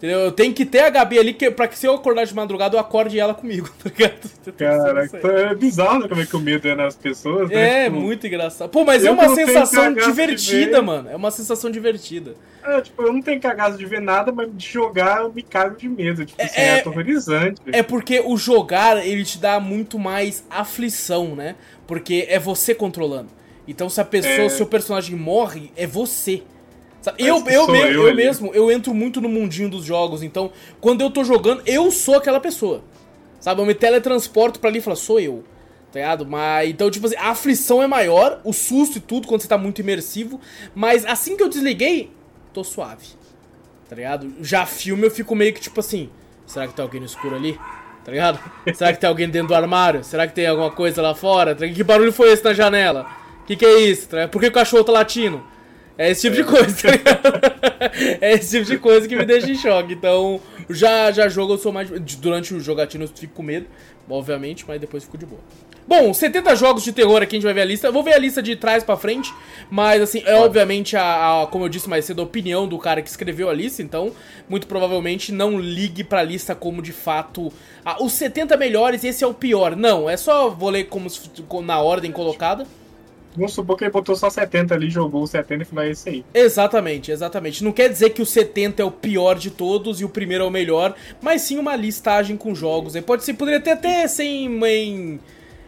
Entendeu? 0.02 0.22
Eu 0.22 0.32
tenho 0.32 0.52
que 0.52 0.66
ter 0.66 0.80
a 0.80 0.90
Gabi 0.90 1.20
ali 1.20 1.32
que, 1.32 1.52
pra 1.52 1.68
que 1.68 1.78
se 1.78 1.86
eu 1.86 1.94
acordar 1.94 2.26
de 2.26 2.34
madrugada, 2.34 2.76
eu 2.76 2.80
acorde 2.80 3.20
ela 3.20 3.36
comigo, 3.36 3.70
tá 3.78 3.88
ligado? 3.88 4.32
Caraca, 4.58 5.28
é 5.28 5.54
bizarro 5.54 6.00
né, 6.00 6.08
como 6.08 6.22
é 6.22 6.26
que 6.26 6.36
o 6.36 6.40
medo 6.40 6.68
é 6.68 6.74
nas 6.74 6.96
pessoas, 6.96 7.48
né? 7.52 7.84
É, 7.84 7.84
tipo, 7.86 7.98
muito 7.98 8.26
engraçado. 8.26 8.72
Pô, 8.72 8.84
mas 8.84 9.06
é 9.06 9.12
uma 9.12 9.36
sensação 9.36 9.94
divertida, 9.94 10.82
mano. 10.82 11.08
É 11.08 11.16
uma 11.16 11.30
sensação 11.30 11.70
divertida. 11.70 12.34
É, 12.64 12.82
tipo, 12.82 13.00
eu 13.04 13.14
não 13.14 13.22
tenho 13.22 13.40
cagado 13.40 13.78
de 13.78 13.86
ver 13.86 14.02
nada, 14.02 14.32
mas 14.32 14.50
de 14.52 14.68
jogar 14.68 15.22
eu 15.22 15.32
me 15.32 15.44
cago 15.44 15.78
de 15.78 15.88
medo. 15.88 16.26
Tipo, 16.26 16.42
é, 16.42 16.46
assim, 16.46 16.60
é, 16.60 16.66
é 16.66 16.80
aterrorizante. 16.80 17.62
É 17.72 17.84
porque 17.84 18.24
o 18.26 18.36
jogar, 18.38 19.06
ele 19.06 19.24
te 19.24 19.38
dá 19.38 19.60
muito 19.60 20.00
mais 20.00 20.44
aflição, 20.50 21.36
né? 21.36 21.56
Porque 21.86 22.26
é 22.28 22.40
você 22.40 22.74
controlando. 22.74 23.30
Então 23.68 23.88
se 23.88 24.02
a 24.02 24.06
pessoa, 24.06 24.48
é... 24.48 24.50
seu 24.50 24.66
personagem 24.66 25.16
morre, 25.16 25.72
é 25.76 25.86
você. 25.86 26.42
Eu, 27.18 27.44
eu, 27.48 27.68
me, 27.68 27.80
eu, 27.80 28.08
eu 28.08 28.16
mesmo, 28.16 28.52
eu 28.54 28.72
entro 28.72 28.94
muito 28.94 29.20
no 29.20 29.28
mundinho 29.28 29.70
dos 29.70 29.84
jogos, 29.84 30.22
então 30.22 30.52
quando 30.80 31.02
eu 31.02 31.10
tô 31.10 31.24
jogando, 31.24 31.64
eu 31.66 31.90
sou 31.90 32.16
aquela 32.16 32.40
pessoa. 32.40 32.84
Sabe? 33.40 33.60
Eu 33.60 33.66
me 33.66 33.74
teletransporto 33.74 34.60
pra 34.60 34.70
ali 34.70 34.78
e 34.78 34.82
falo, 34.82 34.96
sou 34.96 35.20
eu. 35.20 35.44
Tá 35.92 36.00
ligado? 36.00 36.26
Mas, 36.26 36.70
então, 36.70 36.90
tipo 36.90 37.08
assim, 37.08 37.18
a 37.18 37.32
aflição 37.32 37.82
é 37.82 37.88
maior, 37.88 38.40
o 38.44 38.54
susto 38.54 38.98
e 38.98 39.02
tudo, 39.02 39.28
quando 39.28 39.42
você 39.42 39.48
tá 39.48 39.58
muito 39.58 39.82
imersivo. 39.82 40.40
Mas 40.74 41.06
assim 41.06 41.36
que 41.36 41.44
eu 41.44 41.50
desliguei, 41.50 42.12
tô 42.54 42.64
suave. 42.64 43.08
Tá 43.90 43.96
ligado? 43.96 44.32
Já 44.40 44.66
filme 44.66 45.06
eu 45.06 45.12
fico 45.12 45.36
meio 45.36 45.54
que 45.54 45.60
tipo 45.60 45.80
assim, 45.80 46.10
será 46.46 46.68
que 46.68 46.74
tem 46.74 46.84
alguém 46.84 47.02
no 47.02 47.06
escuro 47.06 47.36
ali? 47.36 47.60
Tá 48.06 48.12
ligado? 48.12 48.40
Será 48.74 48.94
que 48.94 49.00
tem 49.00 49.08
alguém 49.08 49.30
dentro 49.30 49.50
do 49.50 49.54
armário? 49.54 50.04
Será 50.04 50.26
que 50.26 50.34
tem 50.34 50.48
alguma 50.48 50.72
coisa 50.72 51.04
lá 51.04 51.14
fora? 51.14 51.54
Que 51.54 51.84
barulho 51.84 52.12
foi 52.12 52.32
esse 52.32 52.44
na 52.44 52.52
janela? 52.52 53.06
Que 53.46 53.56
que 53.56 53.64
é 53.64 53.80
isso? 53.82 54.10
Tá 54.10 54.28
Por 54.28 54.42
que 54.42 54.48
o 54.48 54.52
cachorro 54.52 54.84
tá 54.84 54.92
latindo? 54.92 55.44
É 55.98 56.10
esse 56.10 56.22
tipo 56.22 56.36
de 56.36 56.44
coisa, 56.44 56.98
tá 56.98 57.32
É 58.22 58.34
esse 58.34 58.58
tipo 58.58 58.72
de 58.72 58.78
coisa 58.78 59.08
que 59.08 59.16
me 59.16 59.26
deixa 59.26 59.50
em 59.50 59.56
choque. 59.56 59.94
Então, 59.94 60.40
já, 60.70 61.12
já 61.12 61.28
jogo 61.28 61.54
eu 61.54 61.58
sou 61.58 61.72
mais. 61.72 61.90
Durante 62.18 62.54
o 62.54 62.60
jogatino 62.60 63.04
eu 63.04 63.08
fico 63.08 63.34
com 63.34 63.44
medo, 63.44 63.68
obviamente, 64.10 64.66
mas 64.68 64.80
depois 64.80 65.04
fico 65.04 65.18
de 65.18 65.26
boa. 65.26 65.42
Bom, 65.88 66.14
70 66.14 66.56
jogos 66.56 66.84
de 66.84 66.94
terror 66.94 67.22
aqui, 67.22 67.36
a 67.36 67.38
gente 67.38 67.44
vai 67.44 67.54
ver 67.54 67.62
a 67.62 67.66
lista. 67.66 67.88
Eu 67.88 67.94
vou 67.94 68.04
ver 68.04 68.14
a 68.14 68.18
lista 68.18 68.42
de 68.42 68.56
trás 68.56 68.84
para 68.84 68.96
frente, 68.96 69.34
mas 69.70 70.02
assim, 70.02 70.22
é 70.26 70.36
obviamente 70.36 70.96
a, 70.96 71.42
a, 71.42 71.48
como 71.48 71.66
eu 71.66 71.70
disse 71.70 71.90
mais 71.90 72.06
cedo, 72.06 72.22
a 72.22 72.26
opinião 72.26 72.68
do 72.68 72.78
cara 72.78 73.02
que 73.02 73.10
escreveu 73.10 73.50
a 73.50 73.54
lista, 73.54 73.82
então, 73.82 74.12
muito 74.48 74.68
provavelmente 74.68 75.32
não 75.32 75.60
ligue 75.60 76.04
pra 76.04 76.24
lista 76.24 76.56
como 76.56 76.82
de 76.82 76.94
fato 76.94 77.52
ah, 77.84 78.02
os 78.02 78.14
70 78.14 78.56
melhores, 78.58 79.04
esse 79.04 79.24
é 79.24 79.28
o 79.28 79.34
pior. 79.34 79.76
Não, 79.76 80.10
é 80.10 80.16
só 80.16 80.50
vou 80.50 80.70
ler 80.70 80.86
como 80.86 81.10
na 81.64 81.82
ordem 81.82 82.12
colocada. 82.12 82.66
Vamos 83.36 83.54
supor 83.54 83.78
que 83.78 83.86
ele 83.86 83.92
botou 83.92 84.16
só 84.16 84.30
70 84.30 84.74
ali, 84.74 84.90
jogou 84.90 85.24
o 85.24 85.28
70 85.28 85.62
e 85.62 85.66
falou, 85.66 85.86
é 85.86 85.90
esse 85.90 86.10
aí. 86.10 86.26
Exatamente, 86.34 87.12
exatamente. 87.12 87.64
Não 87.64 87.72
quer 87.72 87.90
dizer 87.90 88.10
que 88.12 88.22
o 88.22 88.26
70 88.26 88.82
é 88.82 88.86
o 88.86 88.92
pior 88.92 89.36
de 89.36 89.50
todos 89.50 90.02
e 90.02 90.06
o 90.06 90.10
primeiro 90.10 90.44
é 90.44 90.48
o 90.48 90.52
melhor, 90.52 90.94
mas 91.22 91.42
sim 91.42 91.58
uma 91.58 91.76
listagem 91.76 92.36
com 92.36 92.54
jogos. 92.54 93.00
Pode 93.02 93.24
ser, 93.24 93.34
poderia 93.34 93.60
ter 93.60 93.72
até 93.72 94.08
sem 94.08 94.46
em, 94.46 95.20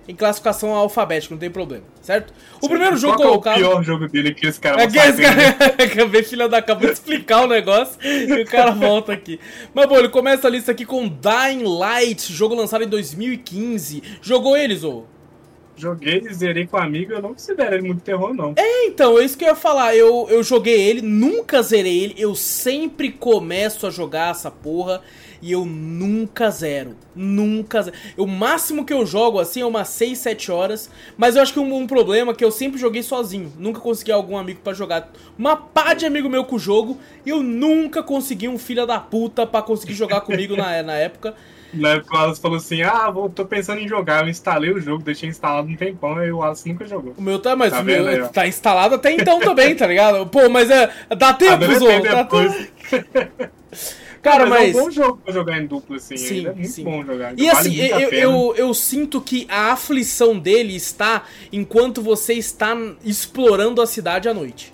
em 0.08 0.16
classificação 0.16 0.74
alfabética, 0.74 1.34
não 1.34 1.40
tem 1.40 1.50
problema, 1.50 1.86
certo? 2.02 2.34
O 2.58 2.66
Sim, 2.66 2.70
primeiro 2.70 2.98
jogo 2.98 3.16
qual 3.16 3.30
colocado. 3.30 3.62
É 3.62 3.66
o 3.66 3.70
pior 3.70 3.84
jogo 3.84 4.08
dele 4.10 4.34
que 4.34 4.46
esse 4.46 4.60
cara 4.60 4.84
é 4.84 4.88
que 4.88 4.98
esse 4.98 5.22
cara... 5.22 5.50
Acabei, 5.84 6.24
filha 6.24 6.50
da 6.50 6.58
acabou 6.58 6.88
de 6.88 6.94
explicar 6.94 7.44
o 7.44 7.48
negócio 7.48 7.98
e 8.04 8.42
o 8.42 8.46
cara 8.46 8.72
volta 8.72 9.14
aqui. 9.14 9.40
Mas 9.74 9.88
bom, 9.88 9.98
ele 9.98 10.10
começa 10.10 10.48
a 10.48 10.52
lista 10.52 10.72
aqui 10.72 10.86
com 10.86 11.08
Dying 11.08 11.64
Light, 11.64 12.34
jogo 12.34 12.56
lançado 12.56 12.84
em 12.84 12.90
2015. 12.90 14.04
Jogou 14.22 14.58
eles, 14.58 14.84
ou? 14.84 15.13
Joguei, 15.76 16.22
zerei 16.32 16.68
com 16.68 16.78
um 16.78 16.82
amigo, 16.82 17.14
eu 17.14 17.22
não 17.22 17.34
considero 17.34 17.76
ele 17.76 17.88
muito 17.88 18.02
terror, 18.02 18.34
não. 18.34 18.54
É, 18.56 18.86
então, 18.86 19.18
é 19.18 19.26
isso 19.26 19.38
que 19.38 19.44
eu 19.44 19.50
ia 19.50 19.56
falar. 19.56 19.96
Eu, 19.96 20.28
eu 20.30 20.44
joguei 20.44 20.80
ele, 20.80 21.02
nunca 21.02 21.62
zerei 21.62 22.04
ele, 22.04 22.16
eu 22.18 22.36
sempre 22.36 23.12
começo 23.12 23.88
a 23.88 23.90
jogar 23.90 24.32
essa 24.32 24.52
porra 24.52 25.02
e 25.44 25.52
eu 25.52 25.66
nunca 25.66 26.50
zero. 26.50 26.96
Nunca 27.14 27.82
zero. 27.82 27.98
O 28.16 28.26
máximo 28.26 28.86
que 28.86 28.94
eu 28.94 29.06
jogo 29.06 29.40
assim 29.40 29.60
é 29.60 29.66
umas 29.66 29.90
6, 29.90 30.18
7 30.18 30.50
horas. 30.50 30.90
Mas 31.18 31.36
eu 31.36 31.42
acho 31.42 31.52
que 31.52 31.60
um, 31.60 31.76
um 31.76 31.86
problema 31.86 32.32
é 32.32 32.36
que 32.36 32.46
eu 32.46 32.50
sempre 32.50 32.80
joguei 32.80 33.04
sozinho. 33.04 33.52
Nunca 33.60 33.82
consegui 33.82 34.14
algum 34.14 34.38
amigo 34.38 34.62
para 34.64 34.74
jogar. 34.74 35.12
Uma 35.38 35.58
pá 35.58 35.94
de 35.94 36.06
amigo 36.06 36.30
meu 36.30 36.46
com 36.46 36.56
o 36.56 36.60
jogo. 36.60 36.98
E 37.26 37.30
eu 37.30 37.44
nunca 37.44 38.02
consegui 38.02 38.48
um 38.48 38.58
filho 38.58 38.88
da 38.88 39.02
puta 39.02 39.46
para 39.46 39.62
conseguir 39.62 39.94
jogar 39.96 40.22
comigo 40.22 40.56
na, 40.56 40.82
na 40.82 40.94
época. 40.94 41.36
Na 41.74 41.90
época 41.90 42.16
o 42.16 42.20
Wallace 42.20 42.42
falou 42.42 42.58
assim: 42.58 42.82
Ah, 42.82 43.10
vou, 43.10 43.30
tô 43.30 43.46
pensando 43.46 43.80
em 43.80 43.88
jogar. 43.88 44.24
Eu 44.24 44.30
instalei 44.30 44.72
o 44.72 44.80
jogo, 44.80 45.04
deixei 45.04 45.30
instalado 45.30 45.68
um 45.68 45.76
tempão 45.76 46.24
e 46.24 46.32
o 46.32 46.38
Wallace 46.38 46.68
nunca 46.68 46.86
jogou. 46.86 47.14
O 47.18 47.22
meu 47.22 47.40
tá, 47.40 47.56
mas 47.56 47.72
tá 47.72 47.82
o 47.82 47.84
meu 47.84 48.08
aí, 48.08 48.28
tá 48.30 48.48
instalado 48.48 48.96
até 48.96 49.12
então 49.12 49.40
também, 49.40 49.76
tá 49.76 49.88
ligado? 49.88 50.26
Pô, 50.28 50.50
mas 50.50 50.70
é. 50.70 50.90
Dá 51.18 51.34
tempo, 51.34 51.66
Zô. 51.76 51.88
Dá 52.02 52.24
tempo. 52.24 53.54
Cara, 54.24 54.46
mas. 54.46 54.74
É 54.74 54.80
um 54.80 54.86
bom 54.86 54.90
jogo 54.90 55.18
pra 55.18 55.34
jogar 55.34 55.62
em 55.62 55.68
duplo, 55.68 55.98
assim. 55.98 56.16
Sim, 56.16 56.48
é 56.48 56.54
muito 56.54 56.70
sim. 56.70 56.84
bom 56.86 57.04
jogar. 57.04 57.38
E 57.38 57.50
assim, 57.50 57.76
eu, 57.76 58.10
eu, 58.10 58.56
eu, 58.56 58.74
sinto 58.74 59.20
que 59.20 59.46
a 59.50 59.74
aflição 59.74 60.40
dele 60.40 60.74
está 60.74 61.26
enquanto 61.52 62.02
você 62.02 62.34
está 62.34 62.74
explorando 63.04 63.82
a 63.82 63.86
cidade 63.86 64.30
à 64.30 64.34
noite. 64.34 64.73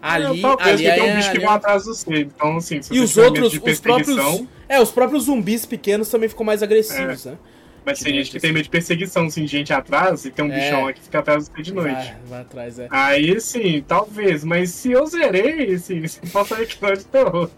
Ali, 0.00 0.42
é, 0.42 0.62
ali 0.62 0.86
é, 0.86 0.94
tem 0.94 1.12
um 1.12 1.16
bicho 1.16 1.32
que 1.32 1.40
vai 1.40 1.56
atrás 1.56 1.84
do 1.84 1.94
você. 1.94 2.20
Então, 2.20 2.56
assim, 2.56 2.80
se 2.80 2.94
e 2.94 3.00
os 3.00 3.16
outros, 3.16 3.52
os 3.52 3.80
próprios. 3.80 4.46
É, 4.68 4.80
os 4.80 4.90
próprios 4.90 5.24
zumbis 5.24 5.64
pequenos 5.66 6.08
também 6.08 6.28
ficam 6.28 6.44
mais 6.44 6.62
agressivos, 6.62 7.26
é. 7.26 7.30
né? 7.30 7.38
Mas 7.84 8.00
tem 8.00 8.14
gente 8.14 8.30
que 8.30 8.38
tem 8.38 8.52
medo 8.52 8.64
de 8.64 8.68
perseguição, 8.68 9.26
assim, 9.26 9.46
gente 9.46 9.72
atrás, 9.72 10.24
e 10.26 10.30
tem 10.30 10.44
um 10.44 10.52
é. 10.52 10.60
bichão 10.60 10.86
aqui 10.86 10.98
que 10.98 11.04
fica 11.06 11.20
atrás 11.20 11.48
do 11.48 11.54
você 11.56 11.62
de 11.62 11.72
noite. 11.72 11.94
Vai, 11.94 12.16
vai 12.28 12.40
atrás, 12.42 12.78
é. 12.78 12.88
Aí, 12.90 13.40
sim, 13.40 13.82
talvez, 13.86 14.44
mas 14.44 14.70
se 14.70 14.92
eu 14.92 15.06
zerei, 15.06 15.74
assim, 15.74 16.02
você 16.02 16.66
que 16.66 16.82
não 16.82 16.90
é 16.90 16.96
de 16.96 17.04
terror. 17.06 17.50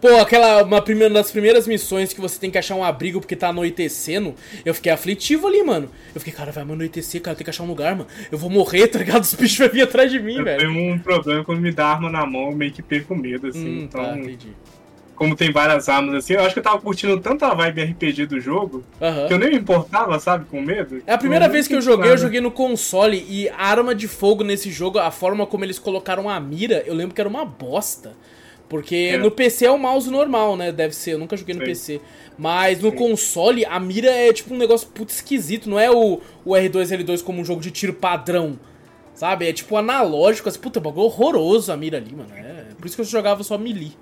Pô, 0.00 0.08
aquela 0.16 0.62
uma 0.62 0.82
primeira 0.82 1.12
das 1.14 1.30
primeiras 1.30 1.66
missões 1.66 2.12
que 2.12 2.20
você 2.20 2.38
tem 2.38 2.50
que 2.50 2.58
achar 2.58 2.74
um 2.74 2.84
abrigo 2.84 3.20
porque 3.20 3.36
tá 3.36 3.48
anoitecendo, 3.48 4.34
eu 4.64 4.74
fiquei 4.74 4.92
aflitivo 4.92 5.46
ali, 5.46 5.62
mano. 5.62 5.90
Eu 6.14 6.20
fiquei, 6.20 6.32
cara, 6.32 6.52
vai 6.52 6.62
anoitecer, 6.62 7.20
cara, 7.20 7.32
eu 7.32 7.36
tenho 7.36 7.44
que 7.44 7.50
achar 7.50 7.62
um 7.62 7.68
lugar, 7.68 7.94
mano. 7.94 8.08
Eu 8.30 8.38
vou 8.38 8.50
morrer, 8.50 8.88
tá 8.88 8.98
ligado? 8.98 9.22
Os 9.22 9.34
bichos 9.34 9.58
vão 9.58 9.68
vir 9.68 9.82
atrás 9.82 10.10
de 10.10 10.20
mim, 10.20 10.36
eu 10.36 10.44
velho. 10.44 10.62
Eu 10.62 10.72
tenho 10.72 10.92
um 10.92 10.98
problema 10.98 11.44
quando 11.44 11.60
me 11.60 11.72
dá 11.72 11.86
arma 11.86 12.10
na 12.10 12.26
mão, 12.26 12.50
eu 12.50 12.56
meio 12.56 12.72
que 12.72 12.82
perco 12.82 13.14
medo, 13.14 13.48
assim. 13.48 13.80
Hum, 13.80 13.82
então, 13.84 14.04
tá, 14.04 14.18
entendi. 14.18 14.48
Como 15.14 15.36
tem 15.36 15.52
várias 15.52 15.86
armas 15.86 16.14
assim, 16.14 16.32
eu 16.32 16.40
acho 16.40 16.54
que 16.54 16.60
eu 16.60 16.64
tava 16.64 16.80
curtindo 16.80 17.20
tanto 17.20 17.44
a 17.44 17.52
vibe 17.52 17.82
RPG 17.82 18.24
do 18.24 18.40
jogo 18.40 18.82
uhum. 18.98 19.28
que 19.28 19.34
eu 19.34 19.38
nem 19.38 19.50
me 19.50 19.56
importava, 19.56 20.18
sabe, 20.18 20.46
com 20.46 20.62
medo. 20.62 21.02
É 21.06 21.12
a 21.12 21.18
primeira 21.18 21.46
vez 21.46 21.68
que 21.68 21.74
eu 21.74 21.82
joguei, 21.82 22.08
nada. 22.08 22.14
eu 22.14 22.16
joguei 22.16 22.40
no 22.40 22.50
console 22.50 23.22
e 23.28 23.46
a 23.50 23.66
arma 23.66 23.94
de 23.94 24.08
fogo 24.08 24.42
nesse 24.42 24.70
jogo, 24.70 24.98
a 24.98 25.10
forma 25.10 25.46
como 25.46 25.62
eles 25.62 25.78
colocaram 25.78 26.26
a 26.26 26.40
mira, 26.40 26.82
eu 26.86 26.94
lembro 26.94 27.14
que 27.14 27.20
era 27.20 27.28
uma 27.28 27.44
bosta. 27.44 28.14
Porque 28.70 29.10
é. 29.14 29.18
no 29.18 29.32
PC 29.32 29.66
é 29.66 29.70
o 29.70 29.76
mouse 29.76 30.08
normal, 30.08 30.56
né? 30.56 30.70
Deve 30.70 30.94
ser, 30.94 31.14
eu 31.14 31.18
nunca 31.18 31.36
joguei 31.36 31.56
no 31.56 31.60
Sim. 31.60 31.66
PC. 31.66 32.00
Mas 32.38 32.80
no 32.80 32.90
Sim. 32.90 32.96
console, 32.96 33.64
a 33.64 33.80
mira 33.80 34.08
é 34.08 34.32
tipo 34.32 34.54
um 34.54 34.56
negócio 34.56 34.86
puto 34.86 35.10
esquisito. 35.12 35.68
Não 35.68 35.76
é 35.76 35.90
o, 35.90 36.20
o 36.44 36.52
R2L2 36.52 37.20
como 37.24 37.40
um 37.40 37.44
jogo 37.44 37.60
de 37.60 37.72
tiro 37.72 37.92
padrão. 37.92 38.56
Sabe? 39.12 39.48
É 39.48 39.52
tipo 39.52 39.76
analógico, 39.76 40.48
assim, 40.48 40.60
puta, 40.60 40.78
bagulho 40.78 41.06
horroroso 41.06 41.72
a 41.72 41.76
mira 41.76 41.98
ali, 41.98 42.14
mano. 42.14 42.30
É, 42.32 42.66
por 42.78 42.86
isso 42.86 42.94
que 42.94 43.02
eu 43.02 43.04
jogava 43.04 43.42
só 43.42 43.58
melee 43.58 43.92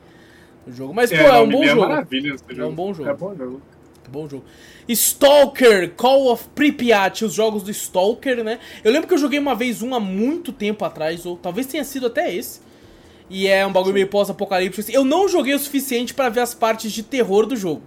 no 0.67 0.75
jogo. 0.75 0.93
Mas, 0.93 1.11
é, 1.11 1.17
pô, 1.17 1.29
é 1.29 1.41
um 1.41 1.49
bom 1.49 1.65
é 1.65 1.69
jogo. 1.69 1.93
É 1.93 2.67
um 2.67 2.75
bom 2.75 2.93
jogo. 2.93 3.09
É 3.09 3.15
bom 3.15 3.35
jogo. 3.35 3.63
Bom 4.11 4.29
jogo. 4.29 4.45
Stalker, 4.87 5.95
Call 5.95 6.31
of 6.31 6.47
Pripyat, 6.55 7.25
os 7.25 7.33
jogos 7.33 7.63
do 7.63 7.71
Stalker, 7.71 8.45
né? 8.45 8.59
Eu 8.85 8.93
lembro 8.93 9.09
que 9.09 9.15
eu 9.15 9.19
joguei 9.19 9.39
uma 9.39 9.55
vez 9.55 9.81
um 9.81 9.95
há 9.95 10.01
muito 10.01 10.53
tempo 10.53 10.85
atrás, 10.85 11.25
ou 11.25 11.39
talvez 11.39 11.67
tenha 11.67 11.85
sido 11.85 12.07
até 12.07 12.35
esse. 12.35 12.68
E 13.30 13.47
é 13.47 13.66
um 13.66 13.73
bagulho 13.73 13.94
meio 13.94 14.08
pós-apocalíptico. 14.08 14.80
Assim. 14.80 14.92
Eu 14.92 15.04
não 15.04 15.28
joguei 15.28 15.54
o 15.54 15.58
suficiente 15.58 16.14
para 16.14 16.28
ver 16.28 16.40
as 16.40 16.54
partes 16.54 16.90
de 16.92 17.02
terror 17.02 17.47
do 17.47 17.56
jogo. 17.56 17.82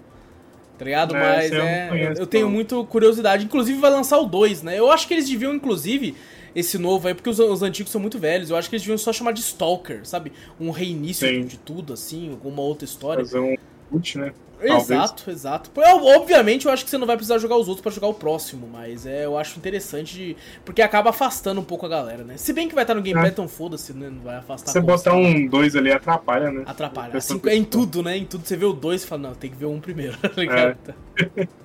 Tá 0.78 0.86
ligado? 0.86 1.16
É, 1.16 1.20
Mas 1.20 1.52
é, 1.52 1.90
eu, 1.92 2.14
eu 2.14 2.28
tenho 2.28 2.50
muito 2.50 2.84
curiosidade. 2.86 3.46
Inclusive 3.46 3.80
vai 3.80 3.92
lançar 3.92 4.20
o 4.20 4.26
2, 4.26 4.64
né? 4.64 4.80
Eu 4.80 4.92
acho 4.92 5.08
que 5.08 5.14
eles 5.14 5.30
deviam, 5.30 5.54
inclusive, 5.54 6.16
esse 6.56 6.78
novo 6.78 7.08
aí, 7.08 7.14
porque 7.14 7.30
os, 7.30 7.40
os, 7.40 7.62
antigos 7.62 7.92
são 7.92 8.02
muito 8.02 8.18
velhos. 8.18 8.50
Eu 8.50 8.58
acho 8.58 8.70
que 8.70 8.76
eles 8.76 8.84
deviam 8.84 8.98
só 8.98 9.14
chamar 9.14 9.32
de 9.32 9.42
Stalker, 9.42 10.02
sabe? 10.04 10.32
Um 10.60 10.72
reinício 10.72 11.28
Sim. 11.28 11.46
de 11.46 11.58
tudo, 11.58 11.94
assim, 11.94 12.30
alguma 12.30 12.62
outra 12.62 12.86
história. 12.86 13.24
Fazer 13.24 13.40
um 13.40 13.56
boot, 13.92 14.18
né? 14.18 14.34
Exato, 14.62 15.16
Talvez. 15.16 15.28
exato. 15.28 15.72
Eu, 15.76 16.06
obviamente, 16.06 16.66
eu 16.66 16.72
acho 16.72 16.84
que 16.84 16.90
você 16.90 16.98
não 16.98 17.08
vai 17.08 17.16
precisar 17.16 17.38
jogar 17.40 17.58
os 17.58 17.68
outros 17.68 17.82
para 17.82 17.92
jogar 17.92 18.08
o 18.08 18.14
próximo, 18.14 18.68
mas 18.72 19.06
é, 19.06 19.26
eu 19.26 19.38
acho 19.38 19.58
interessante 19.58 20.14
de, 20.16 20.38
porque 20.64 20.82
acaba 20.82 21.10
afastando 21.10 21.60
um 21.60 21.64
pouco 21.64 21.86
a 21.86 21.90
galera, 21.90 22.24
né? 22.24 22.38
Se 22.38 22.54
bem 22.54 22.68
que 22.68 22.76
vai 22.76 22.84
estar 22.84 22.94
no 22.94 23.02
gameplay, 23.02 23.30
é. 23.30 23.32
então 23.32 23.48
foda-se, 23.48 23.94
né? 23.94 24.10
Não 24.10 24.22
vai 24.22 24.36
afastar. 24.36 24.72
Você 24.72 24.80
botar 24.80 25.16
um 25.16 25.48
2 25.48 25.76
ali 25.76 25.92
atrapalha, 25.92 26.52
né? 26.52 26.64
Atrapalha. 26.66 27.18
Assim, 27.18 27.42
é 27.46 27.56
em 27.56 27.64
tudo, 27.64 28.04
né? 28.04 28.18
Em 28.18 28.26
tudo 28.26 28.46
você 28.46 28.56
vê 28.56 28.66
o 28.66 28.74
2 28.74 29.04
e 29.04 29.08
fala, 29.08 29.22
não, 29.22 29.36
tem 29.36 29.50
que 29.50 29.58
ver 29.58 29.66
um 29.66 29.80
primeiro, 29.80 30.18
tá 30.22 30.30
ligado? 30.36 30.78
É. 31.38 31.48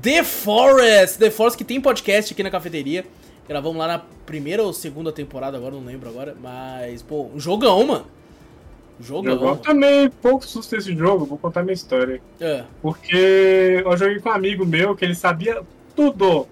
The 0.00 0.24
Forest! 0.24 1.18
The 1.18 1.30
Forest 1.30 1.56
que 1.58 1.64
tem 1.64 1.80
podcast 1.80 2.32
aqui 2.32 2.42
na 2.42 2.50
cafeteria. 2.50 3.04
Gravamos 3.48 3.78
lá 3.78 3.86
na 3.86 3.98
primeira 4.26 4.62
ou 4.62 4.72
segunda 4.72 5.10
temporada, 5.10 5.56
agora 5.56 5.74
não 5.74 5.84
lembro 5.84 6.08
agora. 6.08 6.36
Mas, 6.40 7.02
pô, 7.02 7.30
um 7.34 7.40
jogão, 7.40 7.86
mano. 7.86 8.06
Jogão. 9.00 9.48
Eu 9.48 9.56
também 9.56 10.10
pouco 10.10 10.44
susto 10.46 10.76
esse 10.76 10.94
jogo, 10.96 11.24
vou 11.24 11.38
contar 11.38 11.62
minha 11.62 11.74
história. 11.74 12.20
É. 12.40 12.64
Porque 12.82 13.82
eu 13.84 13.96
joguei 13.96 14.18
com 14.20 14.28
um 14.28 14.32
amigo 14.32 14.66
meu 14.66 14.96
que 14.96 15.04
ele 15.04 15.14
sabia 15.14 15.62
tudo. 15.94 16.46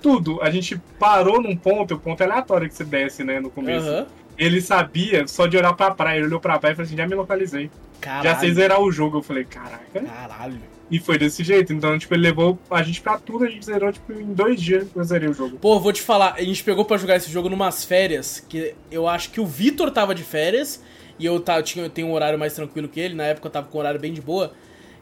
Tudo. 0.00 0.42
A 0.42 0.50
gente 0.50 0.80
parou 0.98 1.40
num 1.40 1.56
ponto, 1.56 1.94
o 1.94 1.98
ponto 1.98 2.20
é 2.20 2.26
aleatório 2.26 2.68
que 2.68 2.74
você 2.74 2.84
desce, 2.84 3.22
né, 3.22 3.38
no 3.38 3.50
começo. 3.50 3.88
Uhum. 3.88 4.06
Ele 4.36 4.60
sabia 4.60 5.26
só 5.26 5.46
de 5.46 5.56
olhar 5.56 5.72
pra 5.74 5.90
praia. 5.90 6.16
Ele 6.16 6.26
olhou 6.26 6.40
pra 6.40 6.58
praia 6.58 6.72
e 6.72 6.76
falou 6.76 6.86
assim: 6.86 6.96
já 6.96 7.06
me 7.06 7.14
localizei. 7.14 7.70
Caralho. 8.00 8.24
Já 8.24 8.38
sei 8.40 8.52
zerar 8.52 8.80
o 8.80 8.90
jogo. 8.90 9.18
Eu 9.18 9.22
falei: 9.22 9.44
caraca. 9.44 10.00
Caralho. 10.00 10.58
E 10.90 10.98
foi 10.98 11.16
desse 11.16 11.44
jeito. 11.44 11.72
Então, 11.72 11.98
tipo, 11.98 12.12
ele 12.14 12.22
levou 12.22 12.58
a 12.70 12.82
gente 12.82 13.00
pra 13.00 13.18
tudo. 13.18 13.44
A 13.44 13.48
gente 13.48 13.64
zerou, 13.64 13.92
tipo, 13.92 14.12
em 14.12 14.32
dois 14.32 14.60
dias 14.60 14.86
eu 14.94 15.04
zerei 15.04 15.28
o 15.28 15.32
jogo. 15.32 15.58
Pô, 15.58 15.78
vou 15.78 15.92
te 15.92 16.02
falar. 16.02 16.34
A 16.36 16.42
gente 16.42 16.64
pegou 16.64 16.84
pra 16.84 16.96
jogar 16.96 17.16
esse 17.16 17.30
jogo 17.30 17.48
numas 17.48 17.84
férias. 17.84 18.44
Que 18.48 18.74
eu 18.90 19.06
acho 19.06 19.30
que 19.30 19.40
o 19.40 19.46
Vitor 19.46 19.90
tava 19.90 20.14
de 20.14 20.22
férias. 20.22 20.82
E 21.22 21.26
eu, 21.26 21.38
tá, 21.38 21.56
eu, 21.56 21.62
tinha, 21.62 21.84
eu 21.84 21.88
tenho 21.88 22.08
um 22.08 22.12
horário 22.12 22.36
mais 22.36 22.52
tranquilo 22.52 22.88
que 22.88 22.98
ele. 22.98 23.14
Na 23.14 23.22
época 23.22 23.46
eu 23.46 23.52
tava 23.52 23.68
com 23.68 23.78
um 23.78 23.80
horário 23.80 24.00
bem 24.00 24.12
de 24.12 24.20
boa. 24.20 24.52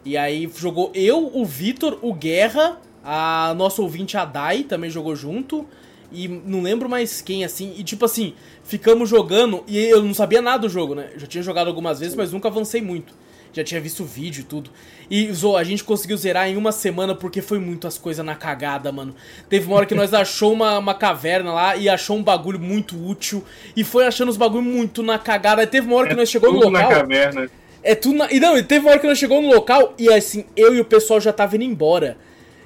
E 0.05 0.19
aí 0.19 0.51
jogou 0.55 0.93
eu, 0.95 1.31
o 1.35 1.47
Vitor, 1.47 1.99
o 2.03 2.13
Guerra, 2.13 2.79
a 3.03 3.55
nosso 3.57 3.83
ouvinte 3.83 4.19
a 4.19 4.27
Dai 4.27 4.65
também 4.65 4.91
jogou 4.91 5.17
junto. 5.17 5.67
E 6.13 6.29
não 6.29 6.61
lembro 6.61 6.91
mais 6.91 7.23
quem, 7.23 7.43
assim. 7.43 7.75
E 7.75 7.83
tipo 7.83 8.05
assim, 8.05 8.35
ficamos 8.63 9.09
jogando 9.09 9.65
e 9.67 9.79
eu 9.79 10.03
não 10.03 10.13
sabia 10.13 10.43
nada 10.43 10.59
do 10.59 10.69
jogo, 10.69 10.95
né? 10.95 11.11
Já 11.17 11.27
tinha 11.27 11.43
jogado 11.43 11.69
algumas 11.69 12.01
vezes, 12.01 12.15
mas 12.15 12.33
nunca 12.33 12.49
avancei 12.49 12.83
muito 12.83 13.15
já 13.53 13.65
tinha 13.65 13.81
visto 13.81 14.03
o 14.03 14.07
vídeo 14.07 14.41
e 14.41 14.45
tudo. 14.45 14.71
E, 15.11 15.33
Zo, 15.33 15.57
a 15.57 15.65
gente 15.65 15.83
conseguiu 15.83 16.17
zerar 16.17 16.49
em 16.49 16.57
uma 16.57 16.73
semana 16.73 17.15
porque 17.15 17.43
foi 17.43 17.59
muitas 17.59 17.99
coisas 17.99 18.25
na 18.25 18.37
cagada, 18.37 18.93
mano. 18.93 19.15
Teve 19.49 19.67
uma 19.67 19.77
hora 19.77 19.87
que 19.87 19.95
nós 19.95 20.13
achou 20.15 20.53
uma, 20.53 20.79
uma 20.79 20.95
caverna 20.95 21.53
lá 21.53 21.77
e 21.77 21.89
achou 21.89 22.17
um 22.17 22.23
bagulho 22.23 22.61
muito 22.61 22.97
útil. 22.97 23.45
E 23.77 23.83
foi 23.83 24.07
achando 24.07 24.29
os 24.29 24.37
bagulhos 24.37 24.67
muito 24.67 25.03
na 25.03 25.19
cagada. 25.19 25.63
Aí 25.63 25.67
teve 25.67 25.87
uma 25.87 25.97
hora 25.97 26.07
que 26.07 26.15
é 26.15 26.17
nós 26.17 26.29
chegou 26.29 26.53
no 26.53 26.59
local. 26.59 26.73
na 26.73 26.89
caverna. 26.89 27.51
É 27.83 27.95
tudo 27.95 28.19
na... 28.19 28.31
E 28.31 28.39
não, 28.39 28.57
e 28.57 28.63
teve 28.63 28.85
uma 28.85 28.93
hora 28.93 29.01
que 29.01 29.07
nós 29.07 29.19
chegou 29.19 29.41
no 29.43 29.49
local 29.49 29.95
e 29.99 30.13
assim, 30.13 30.45
eu 30.55 30.75
e 30.75 30.81
o 30.81 30.85
pessoal 30.85 31.21
já 31.21 31.33
tava 31.33 31.57
indo 31.57 31.65
embora. 31.65 32.17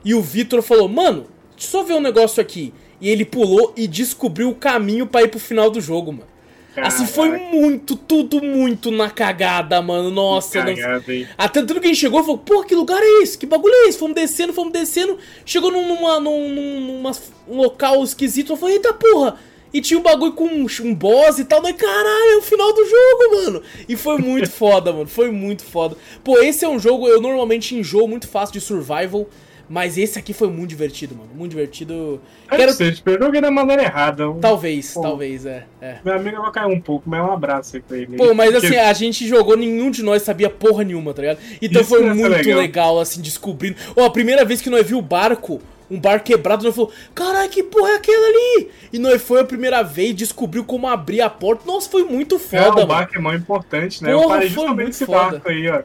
E 0.05 0.15
o 0.15 0.21
Vitor 0.21 0.61
falou, 0.61 0.89
mano, 0.89 1.27
deixa 1.57 1.69
eu 1.69 1.71
só 1.71 1.83
ver 1.83 1.95
um 1.95 2.01
negócio 2.01 2.43
aqui. 2.43 2.75
E 3.01 3.09
ele 3.09 3.25
pulou 3.25 3.73
e 3.77 3.87
descobriu 3.87 4.51
o 4.51 4.55
caminho 4.55 5.07
para 5.07 5.23
ir 5.23 5.29
pro 5.29 5.41
final 5.41 5.71
do 5.71 5.81
jogo, 5.81 6.13
mano. 6.13 6.34
Assim, 6.77 7.07
foi 7.07 7.31
muito, 7.31 7.95
tudo 7.97 8.43
muito 8.43 8.91
na 8.91 9.09
cagada, 9.09 9.81
mano. 9.81 10.11
Nossa, 10.11 10.63
Cagada, 10.63 11.15
hein? 11.15 11.29
Até 11.39 11.61
tudo 11.63 11.81
que 11.81 11.87
a 11.87 11.89
gente 11.89 12.01
chegou 12.01 12.21
falou, 12.23 12.39
pô, 12.39 12.65
que 12.65 12.75
lugar 12.75 13.01
é 13.01 13.23
esse? 13.23 13.39
Que 13.39 13.47
bagulho 13.47 13.73
é 13.75 13.89
esse? 13.89 13.99
Fomos 13.99 14.15
descendo, 14.15 14.53
fomos 14.53 14.73
descendo. 14.73 15.19
Chegou 15.45 15.71
numa, 15.71 16.19
num, 16.19 16.81
numa, 16.81 17.13
um 17.49 17.57
local 17.57 18.03
esquisito. 18.03 18.53
Eu 18.53 18.57
falei, 18.57 18.77
eita 18.77 18.93
porra! 18.93 19.39
E 19.73 19.81
tinha 19.81 19.99
um 19.99 20.03
bagulho 20.03 20.33
com 20.33 20.47
um, 20.47 20.67
um 20.83 20.95
boss 20.95 21.39
e 21.39 21.45
tal. 21.45 21.61
Mas 21.63 21.77
caralho, 21.77 22.33
é 22.33 22.37
o 22.37 22.43
final 22.43 22.73
do 22.73 22.85
jogo, 22.85 23.45
mano. 23.45 23.63
E 23.89 23.97
foi 23.97 24.19
muito 24.19 24.51
foda, 24.53 24.93
mano. 24.93 25.07
Foi 25.07 25.31
muito 25.31 25.65
foda. 25.65 25.97
Pô, 26.23 26.39
esse 26.39 26.65
é 26.65 26.69
um 26.69 26.79
jogo, 26.79 27.09
eu 27.09 27.21
normalmente 27.21 27.75
enjoo 27.75 28.07
muito 28.07 28.29
fácil 28.29 28.53
de 28.53 28.61
survival. 28.61 29.29
Mas 29.69 29.97
esse 29.97 30.19
aqui 30.19 30.33
foi 30.33 30.49
muito 30.49 30.69
divertido, 30.71 31.15
mano. 31.15 31.31
Muito 31.35 31.51
divertido. 31.53 32.21
Eu 32.51 32.57
Quero... 32.57 32.73
sei, 32.73 32.93
tipo, 32.93 33.09
eu 33.11 33.19
joguei 33.19 33.41
da 33.41 33.51
maneira 33.51 33.83
errada. 33.83 34.31
Um- 34.31 34.39
Talvez, 34.41 34.93
Pô. 34.93 35.01
talvez, 35.03 35.47
é. 35.47 35.65
é. 35.81 35.97
Meu 36.05 36.15
amigo 36.15 36.43
vai 36.43 36.53
cair 36.53 36.67
um 36.73 36.81
pouco, 36.81 37.09
mas 37.09 37.21
um 37.21 37.33
abraço 37.33 37.77
aí 37.77 37.83
pra 37.83 37.97
ele. 37.97 38.17
Pô, 38.17 38.35
mas 38.35 38.53
Porque- 38.53 38.67
assim, 38.67 38.77
a 38.77 38.93
gente 38.93 39.27
jogou, 39.27 39.57
nenhum 39.57 39.91
de 39.91 40.03
nós 40.03 40.23
sabia 40.23 40.51
porra 40.51 40.85
nenhuma, 40.85 41.15
tá 41.15 41.23
ligado? 41.23 41.39
Então 41.63 41.81
Isso 41.81 41.91
foi 41.91 42.03
muito 42.05 42.29
legal. 42.29 42.59
legal. 42.59 43.01
assim, 43.01 43.21
descobrindo. 43.23 43.77
Ó, 43.97 44.05
a 44.05 44.11
primeira 44.11 44.45
vez 44.45 44.61
que 44.61 44.69
nós 44.71 44.87
viu 44.87 44.99
o 44.99 45.03
barco, 45.03 45.61
um 45.91 45.99
bar 45.99 46.23
quebrado, 46.23 46.65
nós 46.65 46.75
falou, 46.75 46.91
caralho, 47.15 47.49
que 47.51 47.63
porra 47.63 47.91
é 47.91 47.95
aquela 47.97 48.27
ali? 48.27 48.69
E 48.93 48.99
nós 48.99 49.23
foi 49.23 49.41
a 49.41 49.45
primeira 49.45 49.83
vez, 49.83 50.15
descobriu 50.15 50.65
como 50.65 50.87
abrir 50.87 51.21
a 51.21 51.29
porta. 51.31 51.63
Nossa, 51.67 51.89
foi 51.89 52.05
muito 52.05 52.37
É, 52.37 52.39
foda, 52.39 52.71
o 52.71 52.75
mano. 52.77 52.87
barco 52.87 53.17
é 53.17 53.19
mó 53.19 53.33
importante, 53.33 54.03
né? 54.03 54.13
eu 54.13 54.19
Porra, 54.21 54.35
parei 54.35 54.51
foi 54.51 54.63
justamente 54.63 54.87
nesse 54.89 55.07
foda. 55.07 55.19
barco 55.33 55.49
aí, 55.49 55.69
ó. 55.69 55.83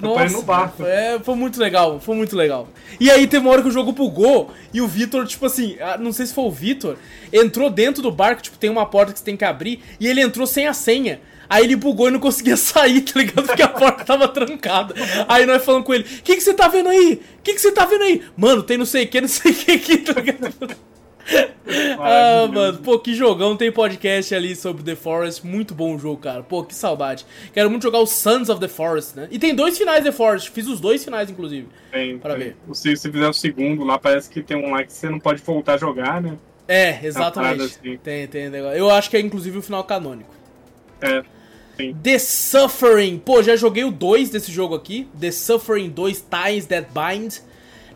Parei 0.00 0.32
no 0.32 0.42
barco. 0.42 0.84
É, 0.84 1.18
foi 1.18 1.34
muito 1.34 1.60
legal, 1.60 2.00
foi 2.00 2.16
muito 2.16 2.36
legal. 2.36 2.68
E 2.98 3.10
aí 3.10 3.26
teve 3.26 3.44
uma 3.44 3.52
hora 3.52 3.62
que 3.62 3.68
o 3.68 3.72
jogo 3.72 3.92
bugou 3.92 4.50
e 4.72 4.80
o 4.80 4.88
Vitor, 4.88 5.26
tipo 5.26 5.46
assim, 5.46 5.76
não 5.98 6.12
sei 6.12 6.26
se 6.26 6.34
foi 6.34 6.44
o 6.44 6.50
Vitor, 6.50 6.96
entrou 7.32 7.70
dentro 7.70 8.02
do 8.02 8.10
barco, 8.10 8.42
tipo, 8.42 8.58
tem 8.58 8.70
uma 8.70 8.86
porta 8.86 9.12
que 9.12 9.18
você 9.18 9.24
tem 9.24 9.36
que 9.36 9.44
abrir, 9.44 9.82
e 9.98 10.06
ele 10.06 10.20
entrou 10.20 10.46
sem 10.46 10.66
a 10.66 10.72
senha. 10.72 11.20
Aí 11.48 11.64
ele 11.64 11.74
bugou 11.74 12.06
e 12.08 12.12
não 12.12 12.20
conseguia 12.20 12.56
sair, 12.58 13.00
tá 13.00 13.18
ligado? 13.18 13.46
Porque 13.46 13.62
a 13.62 13.68
porta 13.68 14.04
tava 14.04 14.28
trancada. 14.28 14.94
Aí 15.28 15.44
nós 15.44 15.64
falamos 15.64 15.84
com 15.84 15.92
ele, 15.92 16.04
o 16.04 16.22
que, 16.22 16.36
que 16.36 16.40
você 16.40 16.54
tá 16.54 16.68
vendo 16.68 16.88
aí? 16.88 17.20
O 17.38 17.42
que, 17.42 17.54
que 17.54 17.60
você 17.60 17.72
tá 17.72 17.84
vendo 17.84 18.04
aí? 18.04 18.22
Mano, 18.36 18.62
tem 18.62 18.78
não 18.78 18.86
sei 18.86 19.04
o 19.04 19.08
que, 19.08 19.20
não 19.20 19.28
sei 19.28 19.50
o 19.50 19.54
que 19.54 19.72
aqui, 19.72 19.98
tá 19.98 20.12
ligado? 20.12 20.76
Ah, 21.98 22.48
mano, 22.52 22.78
pô, 22.78 22.98
que 22.98 23.14
jogão. 23.14 23.56
Tem 23.56 23.70
podcast 23.70 24.34
ali 24.34 24.56
sobre 24.56 24.82
The 24.82 24.96
Forest. 24.96 25.46
Muito 25.46 25.74
bom 25.74 25.94
o 25.94 25.98
jogo, 25.98 26.16
cara. 26.20 26.42
Pô, 26.42 26.64
que 26.64 26.74
saudade. 26.74 27.24
Quero 27.52 27.70
muito 27.70 27.82
jogar 27.82 27.98
o 28.00 28.06
Sons 28.06 28.48
of 28.48 28.60
the 28.60 28.68
Forest, 28.68 29.16
né? 29.16 29.28
E 29.30 29.38
tem 29.38 29.54
dois 29.54 29.76
finais 29.78 30.02
The 30.02 30.12
Forest. 30.12 30.50
Fiz 30.50 30.66
os 30.66 30.80
dois 30.80 31.04
finais, 31.04 31.30
inclusive. 31.30 31.68
Tem, 31.92 32.18
Pra 32.18 32.34
tem. 32.34 32.44
ver. 32.44 32.56
Se 32.72 32.96
você 32.96 33.10
fizer 33.10 33.28
o 33.28 33.32
segundo, 33.32 33.84
lá 33.84 33.98
parece 33.98 34.28
que 34.28 34.42
tem 34.42 34.56
um 34.56 34.70
lá 34.72 34.82
que 34.82 34.92
você 34.92 35.08
não 35.08 35.20
pode 35.20 35.40
voltar 35.42 35.74
a 35.74 35.78
jogar, 35.78 36.20
né? 36.20 36.36
É, 36.66 36.98
exatamente. 37.04 37.62
assim. 37.62 37.96
Tem, 37.98 38.26
tem 38.26 38.48
negócio. 38.48 38.76
Eu 38.78 38.90
acho 38.90 39.10
que 39.10 39.16
é 39.16 39.20
inclusive 39.20 39.58
o 39.58 39.62
final 39.62 39.84
canônico. 39.84 40.30
É. 41.00 41.22
Sim. 41.76 41.94
The 42.02 42.18
Suffering. 42.18 43.18
Pô, 43.18 43.42
já 43.42 43.56
joguei 43.56 43.84
o 43.84 43.90
2 43.90 44.30
desse 44.30 44.50
jogo 44.52 44.74
aqui. 44.74 45.08
The 45.18 45.30
Suffering 45.30 45.88
2 45.90 46.24
Ties 46.30 46.66
That 46.66 46.88
Bind. 46.92 47.36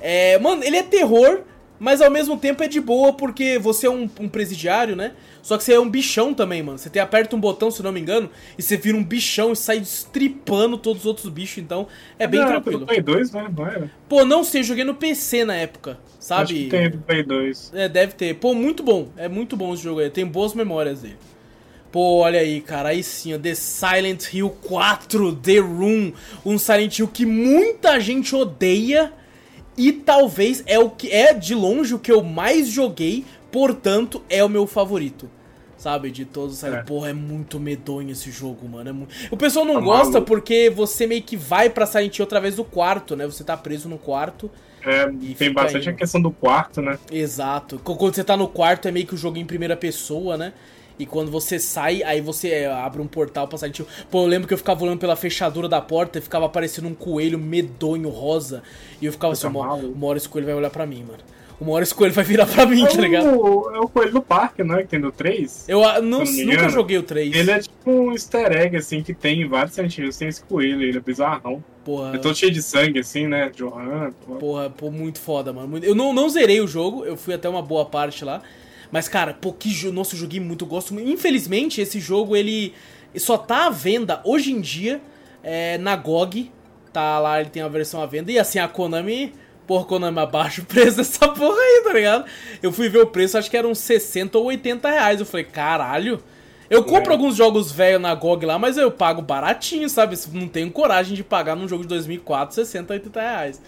É, 0.00 0.38
mano, 0.38 0.62
ele 0.64 0.76
é 0.76 0.82
terror, 0.82 1.40
mas 1.78 2.00
ao 2.00 2.10
mesmo 2.10 2.36
tempo 2.36 2.62
é 2.62 2.68
de 2.68 2.80
boa 2.80 3.12
porque 3.12 3.58
você 3.58 3.86
é 3.86 3.90
um, 3.90 4.08
um 4.20 4.28
presidiário, 4.28 4.94
né? 4.94 5.12
Só 5.42 5.58
que 5.58 5.64
você 5.64 5.74
é 5.74 5.80
um 5.80 5.90
bichão 5.90 6.32
também, 6.32 6.62
mano. 6.62 6.78
Você 6.78 6.88
tem, 6.88 7.02
aperta 7.02 7.36
um 7.36 7.40
botão, 7.40 7.70
se 7.70 7.82
não 7.82 7.92
me 7.92 8.00
engano, 8.00 8.30
e 8.56 8.62
você 8.62 8.76
vira 8.76 8.96
um 8.96 9.04
bichão 9.04 9.52
e 9.52 9.56
sai 9.56 9.78
estripando 9.78 10.78
todos 10.78 11.02
os 11.02 11.06
outros 11.06 11.28
bichos. 11.28 11.58
Então 11.58 11.86
é 12.18 12.26
bem 12.26 12.40
Não, 12.40 12.46
tranquilo. 12.46 12.80
Do 12.80 12.86
Play 12.86 13.02
2, 13.02 13.30
né? 13.32 13.50
Não 13.54 13.66
era? 13.66 13.90
Pô, 14.08 14.24
não 14.24 14.42
sei, 14.42 14.60
eu 14.60 14.64
joguei 14.64 14.84
no 14.84 14.94
PC 14.94 15.44
na 15.44 15.54
época, 15.54 15.98
sabe? 16.18 16.42
Acho 16.42 16.54
que 16.54 16.68
tem 16.68 16.90
Play 16.90 17.22
2. 17.22 17.72
É, 17.74 17.88
deve 17.88 18.14
ter. 18.14 18.34
Pô, 18.36 18.54
muito 18.54 18.82
bom. 18.82 19.08
É 19.16 19.28
muito 19.28 19.56
bom 19.56 19.74
esse 19.74 19.82
jogo 19.82 20.00
aí. 20.00 20.08
Tem 20.08 20.24
boas 20.24 20.54
memórias 20.54 21.02
dele. 21.02 21.16
Pô, 21.92 22.20
olha 22.20 22.40
aí, 22.40 22.60
cara. 22.60 22.88
Aí 22.88 23.02
sim, 23.02 23.34
ó. 23.34 23.38
The 23.38 23.54
Silent 23.54 24.32
Hill 24.32 24.50
4, 24.66 25.36
The 25.36 25.58
Room. 25.58 26.12
Um 26.44 26.58
Silent 26.58 26.98
Hill 26.98 27.08
que 27.08 27.26
muita 27.26 28.00
gente 28.00 28.34
odeia. 28.34 29.12
E 29.76 29.92
talvez 29.92 30.62
é 30.66 30.78
o 30.78 30.90
que 30.90 31.10
é 31.10 31.32
de 31.34 31.54
longe 31.54 31.94
o 31.94 31.98
que 31.98 32.12
eu 32.12 32.22
mais 32.22 32.68
joguei. 32.68 33.24
Portanto, 33.50 34.22
é 34.28 34.42
o 34.44 34.48
meu 34.48 34.66
favorito. 34.66 35.30
Sabe, 35.76 36.10
de 36.10 36.24
todos 36.24 36.54
os 36.54 36.58
Silent 36.60 36.78
É. 36.78 36.82
Porra, 36.82 37.10
é 37.10 37.12
muito 37.12 37.60
medonho 37.60 38.10
esse 38.10 38.30
jogo, 38.30 38.66
mano. 38.66 38.88
É 38.88 38.92
mu- 38.92 39.08
O 39.30 39.36
pessoal 39.36 39.66
não 39.66 39.74
Tá 39.74 39.80
gosta 39.80 40.12
maluco. 40.14 40.26
porque 40.26 40.70
você 40.70 41.06
meio 41.06 41.22
que 41.22 41.36
vai 41.36 41.68
pra 41.68 41.84
Silent 41.84 42.16
Hill 42.18 42.24
através 42.24 42.56
do 42.56 42.64
quarto, 42.64 43.14
né? 43.14 43.26
Você 43.26 43.44
tá 43.44 43.54
preso 43.56 43.86
no 43.88 43.98
quarto. 43.98 44.50
É, 44.82 45.04
E 45.08 45.34
tem 45.34 45.48
fica 45.48 45.52
bastante 45.62 45.88
aí. 45.88 45.94
a 45.94 45.96
questão 45.96 46.22
do 46.22 46.30
quarto, 46.30 46.80
né? 46.80 46.98
Exato. 47.12 47.78
Qu- 47.84 47.96
Quando 47.96 48.14
você 48.14 48.24
tá 48.24 48.36
no 48.36 48.48
quarto 48.48 48.88
é 48.88 48.90
meio 48.90 49.06
que 49.06 49.14
o 49.14 49.16
jogo 49.18 49.36
em 49.38 49.44
primeira 49.44 49.76
pessoa, 49.76 50.36
né? 50.38 50.52
E 50.98 51.04
quando 51.06 51.30
você 51.30 51.58
sai, 51.58 52.02
aí 52.04 52.20
você 52.20 52.50
é, 52.50 52.66
abre 52.72 53.02
um 53.02 53.06
portal 53.06 53.48
pra 53.48 53.58
Silent 53.58 53.80
Hill. 53.80 53.86
Pô, 54.10 54.22
eu 54.22 54.26
lembro 54.26 54.46
que 54.46 54.54
eu 54.54 54.58
ficava 54.58 54.84
olhando 54.84 54.98
pela 55.00 55.16
fechadura 55.16 55.68
da 55.68 55.80
porta 55.80 56.18
e 56.18 56.22
ficava 56.22 56.46
aparecendo 56.46 56.86
um 56.88 56.94
coelho 56.94 57.38
medonho 57.38 58.08
rosa. 58.08 58.62
E 59.02 59.06
eu 59.06 59.12
ficava 59.12 59.32
assim, 59.32 59.46
uma, 59.48 59.66
maluco. 59.66 59.88
uma 59.92 60.06
hora 60.06 60.18
esse 60.18 60.28
coelho 60.28 60.46
vai 60.46 60.54
olhar 60.54 60.70
pra 60.70 60.86
mim, 60.86 61.02
mano. 61.02 61.18
Uma 61.60 61.72
hora 61.72 61.84
esse 61.84 61.94
coelho 61.94 62.12
vai 62.12 62.24
virar 62.24 62.46
pra 62.46 62.66
mim, 62.66 62.84
tá 62.84 63.00
ligado? 63.00 63.28
É 63.28 63.32
o, 63.32 63.70
é 63.76 63.78
o 63.78 63.88
Coelho 63.88 64.10
do 64.12 64.20
Parque, 64.20 64.64
né? 64.64 64.82
Que 64.82 64.88
tem 64.88 65.00
do 65.00 65.12
3. 65.12 65.68
Eu 65.68 65.80
não- 65.80 65.94
eu 65.96 66.02
não 66.02 66.24
nunca 66.24 66.68
joguei 66.68 66.98
o 66.98 67.02
3. 67.04 67.34
Ele 67.34 67.50
é 67.50 67.60
tipo 67.60 67.90
um 67.90 68.12
easter 68.12 68.50
egg, 68.52 68.76
assim, 68.76 69.02
que 69.04 69.14
tem 69.14 69.42
em 69.42 69.48
vários 69.48 69.72
sentidos. 69.72 70.16
Tem 70.16 70.26
esse 70.28 70.42
coelho, 70.42 70.82
ele 70.82 70.98
é 70.98 71.00
bizarrão. 71.00 71.62
Porra, 71.84 72.16
É 72.16 72.18
todo 72.18 72.34
cheio 72.36 72.50
de 72.52 72.60
sangue, 72.60 72.98
assim, 72.98 73.28
né? 73.28 73.50
Johan. 73.54 74.10
pô. 74.26 74.34
porra, 74.34 74.68
pô, 74.68 74.90
muito 74.90 75.20
foda, 75.20 75.52
mano. 75.52 75.78
Eu 75.78 75.94
não, 75.94 76.12
não 76.12 76.28
zerei 76.28 76.60
o 76.60 76.66
jogo, 76.66 77.04
eu 77.04 77.16
fui 77.16 77.32
até 77.34 77.48
uma 77.48 77.62
boa 77.62 77.84
parte 77.84 78.24
lá. 78.24 78.42
Mas, 78.94 79.08
cara, 79.08 79.34
pô, 79.34 79.52
que 79.52 79.70
jogo. 79.70 79.92
Nossa, 79.92 80.14
eu 80.14 80.18
joguei 80.20 80.38
muito, 80.38 80.64
gosto. 80.64 80.94
Infelizmente, 81.00 81.80
esse 81.80 81.98
jogo, 81.98 82.36
ele 82.36 82.72
só 83.16 83.36
tá 83.36 83.66
à 83.66 83.70
venda 83.70 84.20
hoje 84.24 84.52
em 84.52 84.60
dia 84.60 85.00
é, 85.42 85.76
na 85.78 85.96
GOG. 85.96 86.52
Tá 86.92 87.18
lá, 87.18 87.40
ele 87.40 87.50
tem 87.50 87.60
a 87.60 87.66
versão 87.66 88.00
à 88.00 88.06
venda. 88.06 88.30
E 88.30 88.38
assim, 88.38 88.60
a 88.60 88.68
Konami. 88.68 89.32
Porra, 89.66 89.84
Konami, 89.84 90.20
abaixa 90.20 90.62
o 90.62 90.64
preço 90.72 90.98
dessa 90.98 91.26
porra 91.26 91.56
aí, 91.58 91.82
tá 91.82 91.92
ligado? 91.92 92.24
Eu 92.62 92.70
fui 92.70 92.88
ver 92.88 92.98
o 93.00 93.06
preço, 93.08 93.36
acho 93.36 93.50
que 93.50 93.56
eram 93.56 93.74
60 93.74 94.38
ou 94.38 94.44
80 94.44 94.88
reais. 94.88 95.18
Eu 95.18 95.26
falei, 95.26 95.44
caralho. 95.44 96.22
Eu 96.70 96.84
compro 96.84 97.10
É. 97.10 97.16
alguns 97.16 97.34
jogos 97.34 97.72
velhos 97.72 98.00
na 98.00 98.14
GOG 98.14 98.46
lá, 98.46 98.60
mas 98.60 98.76
eu 98.76 98.92
pago 98.92 99.20
baratinho, 99.20 99.88
sabe? 99.90 100.16
Não 100.32 100.46
tenho 100.46 100.70
coragem 100.70 101.16
de 101.16 101.24
pagar 101.24 101.56
num 101.56 101.66
jogo 101.66 101.82
de 101.82 101.88
2004 101.88 102.54
60, 102.54 102.92
80 102.92 103.20
reais. 103.20 103.60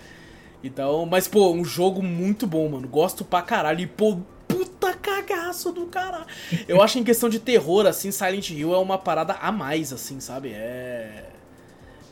Então, 0.62 1.04
mas 1.04 1.26
pô, 1.26 1.50
um 1.52 1.64
jogo 1.64 2.00
muito 2.00 2.46
bom, 2.46 2.68
mano. 2.68 2.86
Gosto 2.86 3.24
pra 3.24 3.42
caralho. 3.42 3.80
E 3.80 3.86
pô, 3.88 4.18
puta 4.56 4.94
cagaço 4.94 5.72
do 5.72 5.86
caralho. 5.86 6.26
Eu 6.68 6.80
acho 6.82 6.98
em 6.98 7.04
questão 7.04 7.28
de 7.28 7.38
terror, 7.38 7.86
assim, 7.86 8.10
Silent 8.10 8.50
Hill 8.50 8.74
é 8.74 8.78
uma 8.78 8.98
parada 8.98 9.34
a 9.34 9.50
mais, 9.52 9.92
assim, 9.92 10.20
sabe? 10.20 10.50
É. 10.52 11.24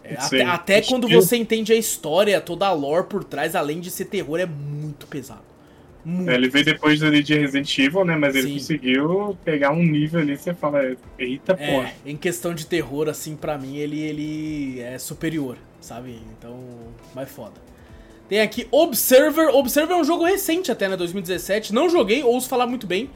é, 0.03 0.15
até 0.19 0.43
até 0.45 0.83
quando 0.83 1.07
que- 1.07 1.15
você 1.15 1.37
entende 1.37 1.73
a 1.73 1.77
história, 1.77 2.41
toda 2.41 2.67
a 2.67 2.73
lore 2.73 3.07
por 3.07 3.25
trás, 3.25 3.55
além 3.55 3.81
de 3.81 3.91
ser 3.91 4.07
terror, 4.07 4.39
é 4.39 4.47
muito 4.47 5.07
pesado. 5.07 5.43
Muito. 6.05 6.31
É, 6.31 6.35
ele 6.35 6.51
veio 6.51 6.67
depois 6.67 7.03
ali 7.03 7.23
de 7.23 7.35
Resident 7.35 7.79
Evil, 7.79 8.05
né? 8.05 8.15
Mas 8.15 8.35
ele 8.35 8.49
Sim. 8.49 8.55
conseguiu 8.55 9.39
pegar 9.43 9.71
um 9.73 9.83
nível 9.83 10.21
ali, 10.21 10.37
você 10.37 10.53
fala, 10.53 10.95
eita 11.19 11.55
porra. 11.57 11.89
É, 11.89 12.11
em 12.11 12.15
questão 12.17 12.53
de 12.53 12.67
terror, 12.67 13.09
assim, 13.09 13.35
pra 13.35 13.57
mim, 13.57 13.77
ele, 13.79 13.99
ele 14.03 14.81
é 14.81 14.99
superior, 14.99 15.57
sabe? 15.81 16.21
Então, 16.39 16.61
mais 17.15 17.31
foda. 17.31 17.55
Tem 18.29 18.41
aqui 18.41 18.67
Observer. 18.71 19.49
Observer 19.55 19.93
é 19.95 19.97
um 19.97 20.05
jogo 20.05 20.25
recente 20.25 20.71
até, 20.73 20.89
né? 20.89 20.97
2017. 20.97 21.73
Não 21.75 21.89
joguei, 21.89 22.23
ouço 22.23 22.49
falar 22.49 22.67
muito 22.67 22.87
bem. 22.87 23.11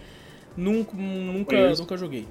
Nunca, 0.56 0.96
nunca, 0.96 1.70
nunca 1.76 1.96
joguei. 1.96 2.26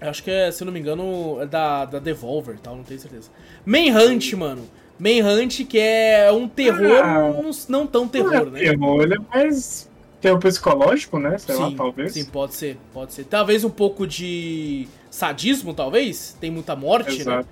Eu 0.00 0.10
acho 0.10 0.22
que 0.22 0.30
é, 0.30 0.50
se 0.50 0.64
não 0.64 0.72
me 0.72 0.78
engano, 0.78 1.38
é 1.40 1.46
da, 1.46 1.84
da 1.86 1.98
Devolver 1.98 2.54
e 2.56 2.58
tal, 2.58 2.76
não 2.76 2.84
tenho 2.84 3.00
certeza. 3.00 3.30
Manhunt, 3.64 4.32
mano. 4.34 4.68
Manhunt, 4.98 5.64
que 5.64 5.78
é 5.78 6.30
um 6.32 6.48
terror, 6.48 7.00
Ah. 7.02 7.32
não, 7.32 7.50
não 7.68 7.86
tão 7.86 8.06
terror, 8.06 8.30
Não 8.30 8.38
é 8.48 8.50
né? 8.50 8.58
terror, 8.60 9.02
ele 9.02 9.14
é 9.14 9.18
mais 9.34 9.88
terror 10.20 10.38
psicológico, 10.38 11.18
né? 11.18 11.38
Sei 11.38 11.54
lá, 11.54 11.68
sim, 11.70 11.76
talvez. 11.76 12.12
sim, 12.12 12.24
pode 12.26 12.54
ser, 12.54 12.78
pode 12.92 13.12
ser. 13.14 13.24
Talvez 13.24 13.64
um 13.64 13.70
pouco 13.70 14.06
de 14.06 14.86
sadismo, 15.10 15.72
talvez. 15.74 16.36
Tem 16.40 16.50
muita 16.50 16.76
morte, 16.76 17.24
né? 17.24 17.42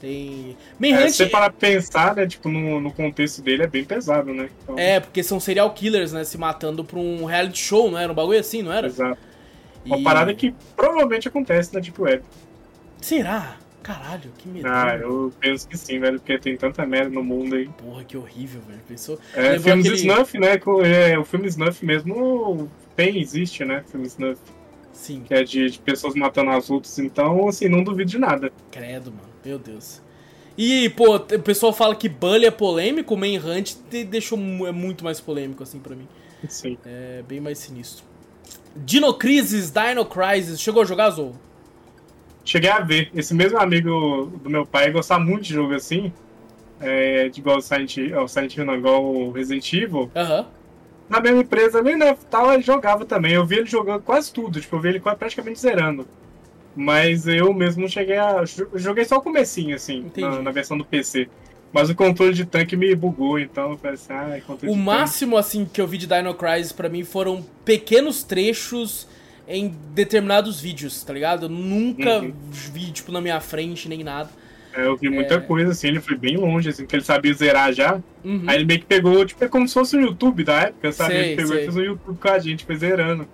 Tem. 0.00 0.56
É, 0.58 0.92
Manhunt 0.94 1.10
se 1.10 1.16
você 1.18 1.26
parar 1.26 1.50
pra 1.50 1.58
pensar, 1.68 2.16
né? 2.16 2.26
Tipo, 2.26 2.48
no, 2.48 2.80
no 2.80 2.90
contexto 2.92 3.42
dele 3.42 3.64
é 3.64 3.66
bem 3.66 3.84
pesado, 3.84 4.32
né? 4.32 4.48
Então, 4.64 4.78
é, 4.78 4.98
porque 4.98 5.22
são 5.22 5.38
serial 5.38 5.70
killers, 5.74 6.12
né? 6.12 6.24
Se 6.24 6.38
matando 6.38 6.82
pra 6.84 6.98
um 6.98 7.24
reality 7.26 7.58
show, 7.58 7.90
não 7.90 7.98
era? 7.98 8.10
Um 8.10 8.14
bagulho 8.14 8.38
assim, 8.40 8.62
não 8.62 8.72
era? 8.72 8.86
Exato. 8.86 9.18
Uma 9.84 9.98
E- 9.98 10.02
parada 10.02 10.34
que 10.34 10.54
provavelmente 10.74 11.28
acontece 11.28 11.72
na 11.74 11.80
Deep 11.80 12.00
Web. 12.00 12.22
Será? 13.00 13.56
Caralho, 13.82 14.30
que 14.36 14.46
medo. 14.48 14.68
Ah, 14.68 14.94
eu 15.00 15.32
penso 15.40 15.66
que 15.66 15.76
sim, 15.76 15.98
velho, 15.98 16.18
porque 16.20 16.38
tem 16.38 16.54
tanta 16.56 16.84
merda 16.86 17.10
no 17.10 17.24
mundo 17.24 17.56
aí. 17.56 17.66
Porra, 17.68 18.04
que 18.04 18.16
horrível, 18.16 18.60
velho. 18.68 18.80
Pensou? 18.86 19.18
É, 19.34 19.40
Lembrou 19.52 19.60
filmes 19.62 19.86
aquele- 19.86 20.00
Snuff, 20.02 20.38
né? 20.38 20.58
com- 20.58 20.82
É, 20.82 21.18
o 21.18 21.24
filme 21.24 21.46
Snuff 21.48 21.84
mesmo 21.84 22.70
tem, 22.94 23.18
existe, 23.20 23.64
né? 23.64 23.82
Filme 23.90 24.06
Snuff, 24.06 24.38
Sim, 24.92 25.22
que 25.26 25.32
é 25.32 25.42
de, 25.42 25.70
de 25.70 25.78
pessoas 25.78 26.14
matando 26.14 26.50
as 26.50 26.68
outras, 26.70 26.98
então, 26.98 27.48
assim, 27.48 27.68
não 27.70 27.82
duvido 27.82 28.10
de 28.10 28.18
nada. 28.18 28.52
credo, 28.70 29.10
mano. 29.10 29.29
Meu 29.44 29.58
Deus. 29.58 30.00
E, 30.58 30.90
pô, 30.90 31.16
o 31.16 31.20
pessoal 31.20 31.72
fala 31.72 31.94
que 31.94 32.08
Bully 32.08 32.44
é 32.46 32.50
polêmico, 32.50 33.14
o 33.14 33.16
Manhunt 33.16 33.74
deixou 34.08 34.38
é 34.66 34.72
muito 34.72 35.02
mais 35.04 35.20
polêmico, 35.20 35.62
assim, 35.62 35.78
pra 35.78 35.96
mim. 35.96 36.06
Sim. 36.48 36.76
É 36.84 37.22
bem 37.26 37.40
mais 37.40 37.58
sinistro. 37.58 38.04
Dino 38.76 39.12
Crisis, 39.14 39.70
Dino 39.70 40.04
Crisis. 40.04 40.60
Chegou 40.60 40.82
a 40.82 40.84
jogar, 40.84 41.10
Zou? 41.10 41.34
cheguei 42.44 42.70
a 42.70 42.80
ver. 42.80 43.10
Esse 43.14 43.32
mesmo 43.34 43.58
amigo 43.58 44.32
do 44.42 44.50
meu 44.50 44.66
pai 44.66 44.90
gostava 44.90 45.22
muito 45.22 45.42
de 45.44 45.54
jogo 45.54 45.74
assim. 45.74 46.12
É, 46.80 47.28
de 47.28 47.40
igual 47.40 47.58
o 47.58 47.60
Silent, 47.60 47.98
o 47.98 48.26
Silent 48.26 48.56
Hill, 48.56 48.64
não, 48.64 48.74
igual 48.74 49.04
o 49.04 49.30
Resident 49.30 49.70
Evil. 49.72 50.10
Aham. 50.16 50.46
Na 51.08 51.20
mesma 51.20 51.40
empresa 51.42 51.78
ali, 51.78 51.96
né? 51.96 52.16
Tal, 52.30 52.52
ele 52.52 52.62
jogava 52.62 53.04
também. 53.04 53.32
Eu 53.34 53.44
vi 53.44 53.56
ele 53.56 53.66
jogando 53.66 54.02
quase 54.02 54.32
tudo. 54.32 54.60
Tipo, 54.60 54.76
eu 54.76 54.80
vi 54.80 54.88
ele 54.90 55.00
quase- 55.00 55.18
praticamente 55.18 55.58
zerando. 55.60 56.06
Mas 56.74 57.26
eu 57.26 57.52
mesmo 57.52 57.88
cheguei 57.88 58.16
a. 58.16 58.44
Joguei 58.74 59.04
só 59.04 59.16
o 59.16 59.20
comecinho, 59.20 59.74
assim, 59.74 60.10
na, 60.16 60.40
na 60.42 60.50
versão 60.50 60.78
do 60.78 60.84
PC. 60.84 61.28
Mas 61.72 61.88
o 61.88 61.94
controle 61.94 62.34
de 62.34 62.44
tanque 62.44 62.76
me 62.76 62.92
bugou, 62.96 63.38
então 63.38 63.70
eu 63.70 63.76
falei 63.78 63.94
assim, 63.94 64.12
ah, 64.12 64.40
controle 64.44 64.72
O 64.72 64.76
de 64.76 64.82
máximo, 64.82 65.36
assim, 65.36 65.64
que 65.64 65.80
eu 65.80 65.86
vi 65.86 65.98
de 65.98 66.06
Dino 66.06 66.34
Crisis 66.34 66.72
pra 66.72 66.88
mim 66.88 67.04
foram 67.04 67.44
pequenos 67.64 68.24
trechos 68.24 69.06
em 69.46 69.72
determinados 69.94 70.60
vídeos, 70.60 71.02
tá 71.04 71.12
ligado? 71.12 71.46
Eu 71.46 71.48
nunca 71.48 72.20
Uhum. 72.20 72.32
vi, 72.50 72.90
tipo, 72.90 73.12
na 73.12 73.20
minha 73.20 73.40
frente, 73.40 73.88
nem 73.88 74.02
nada. 74.02 74.28
tanque. 74.72 74.80
É, 74.80 74.86
eu 74.86 74.96
vi 74.96 75.08
muita 75.08 75.40
coisa, 75.40 75.72
assim, 75.72 75.88
ele 75.88 76.00
foi 76.00 76.16
bem 76.16 76.36
longe, 76.36 76.68
assim, 76.68 76.82
porque 76.84 76.96
ele 76.96 77.04
sabia 77.04 77.32
zerar 77.34 77.72
já. 77.72 78.00
Uhum. 78.24 78.44
Aí 78.46 78.56
ele 78.56 78.64
meio 78.64 78.80
que 78.80 78.86
pegou, 78.86 79.24
tipo, 79.24 79.44
é 79.44 79.48
como 79.48 79.66
se 79.66 79.74
fosse 79.74 79.96
o 79.96 80.00
YouTube 80.00 80.44
da 80.44 80.62
época, 80.62 80.90
sabe? 80.92 81.12
Sei, 81.14 81.20
ele 81.24 81.36
pegou 81.36 81.52
sei. 81.52 81.60
e 81.60 81.64
fez 81.64 81.76
um 81.76 81.82
YouTube 81.82 82.18
com 82.18 82.28
a 82.28 82.38
gente, 82.38 82.64
foi 82.64 82.76
zerando. 82.76 83.26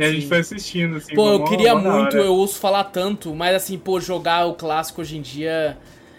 E 0.00 0.04
a 0.04 0.10
gente 0.10 0.26
foi 0.26 0.38
assistindo, 0.38 0.96
assim. 0.96 1.14
Pô, 1.14 1.28
eu 1.28 1.44
queria 1.44 1.74
muito, 1.74 2.16
eu 2.16 2.32
ouço 2.32 2.58
falar 2.58 2.84
tanto, 2.84 3.34
mas 3.34 3.54
assim, 3.54 3.76
pô, 3.76 4.00
jogar 4.00 4.46
o 4.46 4.54
clássico 4.54 5.02
hoje 5.02 5.18
em 5.18 5.20
dia 5.20 5.76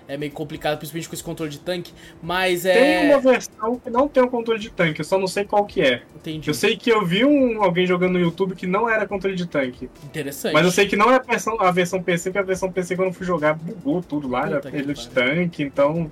é 0.07 0.17
meio 0.17 0.31
complicado, 0.31 0.77
principalmente 0.77 1.09
com 1.09 1.15
esse 1.15 1.23
controle 1.23 1.51
de 1.51 1.59
tanque. 1.59 1.91
Mas 2.21 2.61
Tem 2.61 3.09
é. 3.09 3.09
uma 3.09 3.19
versão 3.19 3.79
que 3.79 3.89
não 3.89 4.07
tem 4.07 4.21
um 4.21 4.27
controle 4.27 4.59
de 4.59 4.69
tanque, 4.69 4.99
eu 4.99 5.05
só 5.05 5.17
não 5.17 5.25
sei 5.25 5.45
qual 5.45 5.65
que 5.65 5.81
é. 5.81 6.03
Entendi. 6.15 6.47
Eu 6.47 6.53
sei 6.53 6.77
que 6.77 6.91
eu 6.91 7.03
vi 7.03 7.25
um, 7.25 7.63
alguém 7.63 7.87
jogando 7.87 8.13
no 8.13 8.19
YouTube 8.19 8.53
que 8.53 8.67
não 8.67 8.87
era 8.87 9.07
controle 9.07 9.35
de 9.35 9.47
tanque. 9.47 9.89
Interessante. 10.03 10.53
Mas 10.53 10.65
eu 10.65 10.71
sei 10.71 10.85
que 10.87 10.95
não 10.95 11.09
é 11.09 11.15
a 11.15 11.19
versão, 11.19 11.59
a 11.59 11.71
versão 11.71 12.03
PC, 12.03 12.29
porque 12.29 12.39
a 12.39 12.43
versão 12.43 12.71
PC 12.71 12.95
quando 12.95 13.07
eu 13.07 13.13
fui 13.13 13.25
jogar 13.25 13.55
bugou 13.55 14.03
tudo 14.03 14.27
lá, 14.27 14.43
Puta 14.43 14.69
era 14.69 14.93
de 14.93 15.09
tanque, 15.09 15.63
então. 15.63 16.11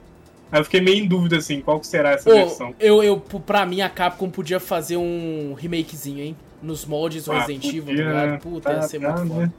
Aí 0.51 0.59
eu 0.59 0.63
fiquei 0.63 0.81
meio 0.81 1.03
em 1.03 1.07
dúvida 1.07 1.37
assim, 1.37 1.61
qual 1.61 1.79
que 1.79 1.85
será 1.85 2.13
essa 2.13 2.27
Pô, 2.27 2.35
versão. 2.35 2.73
eu, 2.79 3.03
eu, 3.03 3.19
pra 3.19 3.63
mim, 3.67 3.81
a 3.81 3.89
Capcom 3.89 4.27
podia 4.27 4.59
fazer 4.59 4.97
um 4.97 5.53
remakezinho, 5.55 6.23
hein? 6.23 6.35
Nos 6.61 6.85
moldes 6.85 7.27
Ah, 7.29 7.39
Resident 7.39 7.65
Evil, 7.65 7.85
tá 7.85 7.91
ligado? 7.91 8.31
né? 8.31 8.37
Puta, 8.41 8.69
ia 8.71 8.75
Tá- 8.79 8.81
ser 8.87 8.99
tá, 8.99 9.11
muito 9.13 9.27
foda. 9.29 9.45
né? 9.45 9.51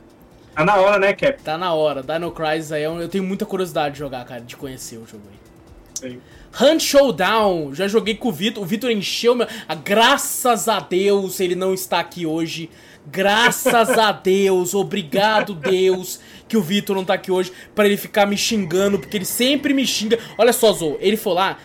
Tá 0.54 0.64
na 0.64 0.76
hora, 0.76 0.98
né, 0.98 1.12
Cap? 1.14 1.42
Tá 1.42 1.56
na 1.58 1.72
hora. 1.72 2.02
Dino 2.02 2.30
Crisis 2.32 2.72
aí, 2.72 2.82
é 2.82 2.86
eu 2.86 3.08
tenho 3.08 3.24
muita 3.24 3.46
curiosidade 3.46 3.94
de 3.94 3.98
jogar, 4.00 4.24
cara, 4.24 4.40
de 4.40 4.56
conhecer 4.56 4.96
o 4.96 5.06
jogo 5.06 5.22
aí. 5.30 6.10
Sim. 6.10 6.20
Hunt 6.60 6.80
Showdown, 6.82 7.74
já 7.74 7.86
joguei 7.86 8.14
com 8.16 8.28
o 8.28 8.32
Vitor. 8.32 8.62
O 8.62 8.66
Vitor 8.66 8.90
encheu 8.90 9.34
meu. 9.34 9.46
Ah, 9.68 9.74
graças 9.74 10.68
a 10.68 10.80
Deus 10.80 11.38
ele 11.40 11.54
não 11.54 11.72
está 11.72 12.00
aqui 12.00 12.26
hoje. 12.26 12.68
Graças 13.06 13.90
a 13.90 14.12
Deus, 14.12 14.74
obrigado 14.74 15.54
Deus 15.54 16.20
que 16.46 16.56
o 16.56 16.62
Vitor 16.62 16.94
não 16.96 17.04
tá 17.04 17.14
aqui 17.14 17.30
hoje 17.30 17.52
pra 17.74 17.86
ele 17.86 17.96
ficar 17.96 18.26
me 18.26 18.36
xingando, 18.36 18.98
porque 18.98 19.16
ele 19.16 19.24
sempre 19.24 19.72
me 19.72 19.86
xinga. 19.86 20.18
Olha 20.36 20.52
só, 20.52 20.72
Zou, 20.72 20.96
ele 21.00 21.16
foi 21.16 21.32
lá 21.34 21.58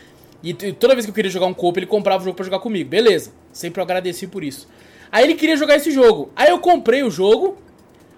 e 0.43 0.53
toda 0.53 0.93
vez 0.93 1.05
que 1.05 1.09
eu 1.09 1.15
queria 1.15 1.29
jogar 1.31 1.47
um 1.47 1.53
copo, 1.53 1.79
ele 1.79 1.85
comprava 1.87 2.21
o 2.21 2.25
jogo 2.25 2.35
pra 2.35 2.45
jogar 2.45 2.59
comigo. 2.59 2.89
Beleza, 2.89 3.31
sempre 3.51 3.79
eu 3.79 3.83
agradeci 3.83 4.27
por 4.27 4.43
isso. 4.43 4.67
Aí 5.15 5.23
ele 5.23 5.35
queria 5.35 5.55
jogar 5.55 5.77
esse 5.77 5.91
jogo. 5.91 6.29
Aí 6.35 6.49
eu 6.49 6.59
comprei 6.59 7.01
o 7.01 7.09
jogo, 7.09 7.55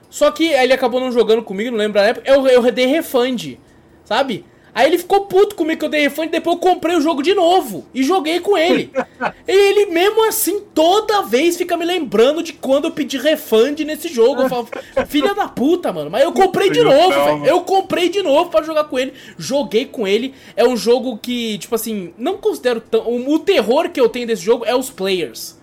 só 0.10 0.32
que 0.32 0.56
aí 0.56 0.64
ele 0.64 0.74
acabou 0.74 1.00
não 1.00 1.12
jogando 1.12 1.44
comigo, 1.44 1.70
não 1.70 1.78
lembro 1.78 1.94
da 1.94 2.08
época. 2.08 2.28
Eu, 2.28 2.48
eu 2.48 2.72
dei 2.72 2.88
refund, 2.88 3.60
sabe? 4.04 4.44
Aí 4.74 4.88
ele 4.88 4.98
ficou 4.98 5.28
puto 5.28 5.56
comigo 5.56 5.78
que 5.78 5.86
eu 5.86 5.90
dei 5.90 6.02
refund, 6.02 6.32
depois 6.32 6.56
eu 6.56 6.60
comprei 6.60 6.96
o 6.96 7.02
jogo 7.02 7.22
de 7.22 7.36
novo 7.36 7.86
e 7.94 8.02
joguei 8.02 8.40
com 8.40 8.58
ele. 8.58 8.90
e 9.48 9.52
ele 9.52 9.92
mesmo 9.92 10.28
assim, 10.28 10.60
toda 10.74 11.22
vez 11.22 11.56
fica 11.56 11.78
me 11.78 11.86
lembrando 11.86 12.42
de 12.42 12.54
quando 12.54 12.86
eu 12.86 12.92
pedi 12.92 13.20
refund 13.20 13.80
nesse 13.82 14.08
jogo. 14.08 14.42
Eu 14.42 14.50
falo, 14.50 14.68
filha 15.08 15.36
da 15.36 15.48
puta, 15.48 15.94
mano. 15.94 16.10
Mas 16.10 16.24
eu 16.24 16.32
comprei 16.32 16.72
de 16.72 16.82
novo, 16.82 17.12
velho. 17.12 17.46
Eu 17.46 17.62
comprei 17.62 18.10
de 18.10 18.24
novo 18.24 18.50
pra 18.50 18.64
jogar 18.64 18.86
com 18.86 18.98
ele. 18.98 19.14
Joguei 19.38 19.86
com 19.86 20.08
ele. 20.08 20.34
É 20.56 20.68
um 20.68 20.76
jogo 20.76 21.20
que, 21.20 21.60
tipo 21.60 21.76
assim, 21.76 22.12
não 22.18 22.38
considero 22.38 22.82
tão. 22.82 23.08
O 23.08 23.38
terror 23.38 23.88
que 23.90 24.02
eu 24.02 24.10
tenho 24.10 24.26
desse 24.26 24.42
jogo 24.42 24.66
é 24.66 24.76
os 24.76 24.90
players. 24.90 25.58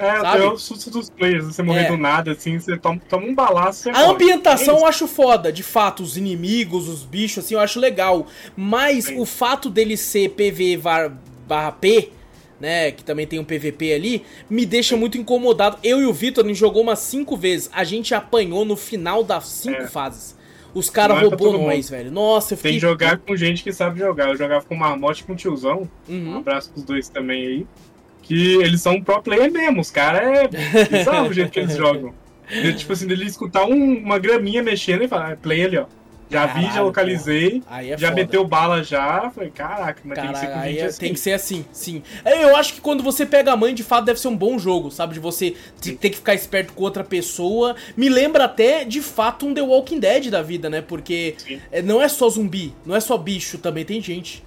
É, 0.00 0.20
Sabe? 0.20 0.26
até 0.26 0.44
o 0.48 0.56
susto 0.56 0.90
dos 0.90 1.10
players, 1.10 1.44
você 1.44 1.62
morrer 1.62 1.82
É. 1.84 1.88
do 1.88 1.96
nada, 1.96 2.32
assim, 2.32 2.58
você 2.58 2.76
toma, 2.76 3.00
toma 3.08 3.26
um 3.26 3.34
balaço, 3.34 3.82
você 3.82 3.90
A 3.90 3.92
morre. 3.92 4.04
ambientação 4.12 4.76
É 4.76 4.80
eu 4.80 4.86
acho 4.86 5.06
foda, 5.06 5.52
de 5.52 5.62
fato, 5.62 6.02
os 6.02 6.16
inimigos, 6.16 6.88
os 6.88 7.02
bichos, 7.04 7.44
assim, 7.44 7.54
eu 7.54 7.60
acho 7.60 7.78
legal. 7.78 8.26
Mas 8.56 9.04
Sim. 9.06 9.18
o 9.20 9.26
fato 9.26 9.68
dele 9.68 9.96
ser 9.96 10.30
PV 10.30 10.80
barra 11.46 11.72
P, 11.72 12.10
né, 12.58 12.90
que 12.92 13.02
também 13.04 13.26
tem 13.26 13.38
um 13.38 13.44
PVP 13.44 13.92
ali, 13.92 14.22
me 14.48 14.64
deixa 14.66 14.96
muito 14.96 15.16
incomodado. 15.18 15.78
Eu 15.82 16.00
e 16.00 16.06
o 16.06 16.12
Vitor, 16.12 16.44
a 16.44 16.48
gente 16.48 16.58
jogou 16.58 16.82
umas 16.82 16.98
cinco 17.00 17.36
vezes, 17.36 17.68
a 17.72 17.84
gente 17.84 18.14
apanhou 18.14 18.64
no 18.64 18.76
final 18.76 19.22
das 19.24 19.46
cinco 19.46 19.82
É. 19.82 19.86
fases. 19.86 20.38
Os 20.72 20.88
caras 20.88 21.16
é 21.16 21.20
roubou 21.22 21.52
nós, 21.58 21.90
velho. 21.90 22.12
Nossa, 22.12 22.54
eu 22.54 22.56
Tem 22.56 22.62
fiquei... 22.62 22.72
que 22.74 22.78
jogar 22.78 23.18
com 23.18 23.34
gente 23.34 23.60
que 23.64 23.72
sabe 23.72 23.98
jogar. 23.98 24.28
Eu 24.28 24.36
jogava 24.36 24.64
com 24.64 24.74
o 24.76 24.78
Marmote 24.78 25.22
e 25.22 25.24
com 25.24 25.32
o 25.32 25.36
tiozão. 25.36 25.88
Um 26.08 26.14
Uhum. 26.14 26.36
abraço 26.38 26.70
pros 26.70 26.84
dois 26.84 27.08
também 27.08 27.44
aí. 27.44 27.66
Que 28.30 28.54
eles 28.62 28.80
são 28.80 29.02
pro 29.02 29.20
player 29.20 29.50
mesmo. 29.50 29.80
Os 29.80 29.90
caras 29.90 30.22
é 30.22 30.48
bizarro 30.88 31.28
o 31.28 31.32
jeito 31.32 31.50
que 31.50 31.58
eles 31.60 31.76
jogam. 31.76 32.14
Tipo 32.76 32.92
assim, 32.92 33.10
ele 33.10 33.24
escutar 33.26 33.64
um- 33.64 33.98
uma 33.98 34.18
graminha 34.18 34.62
mexendo 34.62 35.02
e 35.02 35.08
falar, 35.08 35.32
ah, 35.32 35.36
play 35.36 35.64
ali, 35.64 35.78
ó. 35.78 35.86
Já 36.30 36.46
vi, 36.46 36.60
já 36.62 36.66
Caralho, 36.68 36.84
localizei. 36.84 37.60
É 37.68 37.98
já 37.98 38.08
foda. 38.08 38.12
meteu 38.14 38.44
bala 38.46 38.84
já. 38.84 39.28
Falei, 39.30 39.50
caraca, 39.50 40.00
mas 40.04 40.16
tem 40.16 40.28
que 40.30 40.38
ser 40.38 40.46
Caralho, 40.46 40.60
com 40.60 40.64
aí 40.64 40.72
gente 40.74 40.82
é- 40.82 40.86
assim. 40.86 41.00
tem 41.00 41.12
que 41.12 41.18
ser 41.18 41.32
assim, 41.32 41.64
sim. 41.72 42.02
É, 42.24 42.44
Eu 42.44 42.54
acho 42.54 42.74
que 42.74 42.80
quando 42.80 43.02
você 43.02 43.26
pega 43.26 43.50
a 43.52 43.56
mãe, 43.56 43.74
de 43.74 43.82
fato, 43.82 44.04
deve 44.04 44.20
ser 44.20 44.28
um 44.28 44.36
bom 44.36 44.56
jogo, 44.56 44.92
sabe? 44.92 45.14
De 45.14 45.18
você 45.18 45.56
te- 45.80 45.96
ter 45.96 46.10
que 46.10 46.16
ficar 46.18 46.34
esperto 46.34 46.72
com 46.72 46.84
outra 46.84 47.02
pessoa. 47.02 47.74
Me 47.96 48.08
lembra 48.08 48.44
até, 48.44 48.84
de 48.84 49.02
fato, 49.02 49.44
um 49.44 49.52
The 49.52 49.62
Walking 49.62 49.98
Dead 49.98 50.28
da 50.30 50.40
vida, 50.40 50.70
né? 50.70 50.80
Porque 50.80 51.34
Sim. 51.36 51.60
é, 51.72 51.82
não 51.82 52.00
é 52.00 52.08
só 52.08 52.28
zumbi, 52.28 52.72
não 52.86 52.94
é 52.94 53.00
só 53.00 53.18
bicho, 53.18 53.58
também 53.58 53.84
tem 53.84 54.00
gente. 54.00 54.44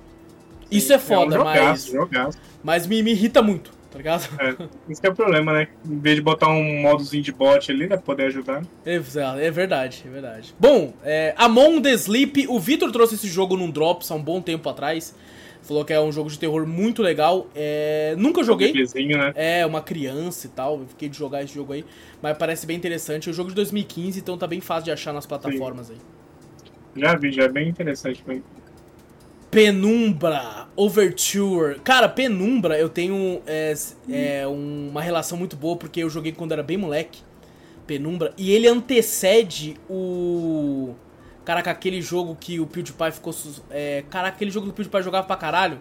Isso 0.77 0.93
é 0.93 0.97
um 0.97 0.99
foda, 0.99 1.35
jogaço, 1.37 1.61
mas, 1.61 1.85
jogaço. 1.85 2.37
mas 2.63 2.87
me, 2.87 3.01
me 3.03 3.11
irrita 3.11 3.41
muito, 3.41 3.71
tá 3.91 3.97
ligado? 3.97 4.27
É, 4.39 4.55
isso 4.89 5.01
que 5.01 5.07
é 5.07 5.09
o 5.09 5.15
problema, 5.15 5.53
né? 5.53 5.67
Em 5.85 5.99
vez 5.99 6.15
de 6.15 6.21
botar 6.21 6.49
um 6.49 6.81
modozinho 6.81 7.23
de 7.23 7.31
bot 7.31 7.71
ali, 7.71 7.81
né? 7.87 7.95
Pra 7.95 7.99
poder 7.99 8.25
ajudar. 8.25 8.63
É, 8.85 8.95
é 8.95 9.51
verdade, 9.51 10.03
é 10.05 10.09
verdade. 10.09 10.55
Bom, 10.59 10.93
é, 11.03 11.33
Among 11.37 11.81
the 11.81 11.93
Sleep, 11.93 12.47
o 12.47 12.59
Vitor 12.59 12.91
trouxe 12.91 13.15
esse 13.15 13.27
jogo 13.27 13.57
num 13.57 13.69
Drops 13.69 14.11
há 14.11 14.15
um 14.15 14.23
bom 14.23 14.41
tempo 14.41 14.67
atrás. 14.69 15.15
Falou 15.63 15.85
que 15.85 15.93
é 15.93 15.99
um 15.99 16.11
jogo 16.11 16.29
de 16.29 16.37
terror 16.37 16.67
muito 16.67 17.01
legal. 17.01 17.47
É, 17.55 18.15
nunca 18.17 18.43
joguei. 18.43 18.73
Bebezinho, 18.73 19.17
né? 19.17 19.31
É, 19.33 19.65
uma 19.65 19.81
criança 19.81 20.45
e 20.45 20.49
tal. 20.49 20.79
Eu 20.79 20.87
fiquei 20.87 21.07
de 21.07 21.17
jogar 21.17 21.41
esse 21.41 21.53
jogo 21.53 21.71
aí. 21.71 21.85
Mas 22.21 22.37
parece 22.37 22.67
bem 22.67 22.75
interessante. 22.75 23.29
É 23.29 23.31
um 23.31 23.33
jogo 23.33 23.49
de 23.49 23.55
2015, 23.55 24.19
então 24.19 24.37
tá 24.37 24.45
bem 24.45 24.59
fácil 24.59 24.85
de 24.85 24.91
achar 24.91 25.13
nas 25.13 25.25
plataformas 25.25 25.89
aí. 25.89 25.97
Já 26.97 27.15
vi, 27.15 27.31
já 27.31 27.43
é 27.43 27.47
bem 27.47 27.69
interessante. 27.69 28.21
Mas... 28.27 28.41
Penumbra, 29.53 30.67
Overture. 30.75 31.79
Cara, 31.83 32.09
Penumbra 32.09 32.77
eu 32.77 32.89
tenho 32.89 33.41
é, 33.45 33.73
é, 34.09 34.47
um- 34.47 34.89
uma 34.89 35.01
relação 35.01 35.37
muito 35.37 35.55
boa 35.55 35.75
porque 35.77 36.01
eu 36.01 36.09
joguei 36.09 36.31
quando 36.31 36.51
era 36.51 36.63
bem 36.63 36.77
moleque. 36.77 37.21
Penumbra. 37.87 38.33
E 38.37 38.51
ele 38.51 38.67
antecede 38.67 39.75
o. 39.89 40.93
Caraca, 41.45 41.71
aquele 41.71 42.01
jogo 42.01 42.37
que 42.39 42.59
o 42.59 42.65
PewDiePie 42.65 43.11
ficou. 43.11 43.33
É, 43.69 44.03
caraca, 44.09 44.35
aquele 44.35 44.49
jogo 44.51 44.67
que 44.67 44.71
o 44.71 44.73
PewDiePie 44.75 45.03
jogava 45.03 45.27
pra 45.27 45.35
caralho. 45.35 45.79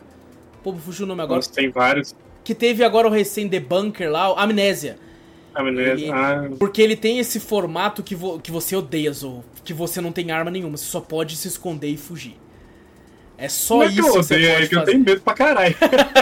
Pô, 0.62 0.72
fugiu 0.74 1.04
o 1.04 1.08
nome 1.08 1.22
agora. 1.22 1.36
Nossa, 1.38 1.52
tem 1.52 1.70
vários. 1.70 2.14
Que 2.44 2.54
teve 2.54 2.82
agora 2.82 3.06
o 3.06 3.10
recém 3.10 3.46
Debunker 3.46 4.10
lá, 4.10 4.32
o 4.32 4.38
Amnésia. 4.38 4.98
Ele- 5.92 6.10
Ah, 6.10 6.48
Porque 6.58 6.80
ele 6.82 6.96
tem 6.96 7.18
esse 7.18 7.38
formato 7.38 8.02
que, 8.02 8.14
vo- 8.16 8.40
que 8.40 8.50
você 8.50 8.74
odeia, 8.74 9.12
Zou. 9.12 9.44
Que 9.62 9.72
você 9.72 10.00
não 10.00 10.10
tem 10.10 10.30
arma 10.32 10.50
nenhuma, 10.50 10.76
você 10.76 10.86
só 10.86 11.00
pode 11.00 11.36
se 11.36 11.46
esconder 11.46 11.88
e 11.88 11.96
fugir. 11.96 12.36
É 13.42 13.48
só 13.48 13.78
não 13.78 13.82
é 13.82 13.88
que 13.88 13.94
isso 13.94 14.00
eu 14.02 14.12
que 14.12 14.18
você 14.18 14.34
odeio, 14.34 14.52
pode 14.52 14.64
é 14.64 14.68
que 14.68 14.74
eu 14.76 14.78
fazer. 14.78 14.92
tenho 14.92 15.04
medo 15.04 15.20
pra 15.22 15.34
caralho. 15.34 15.76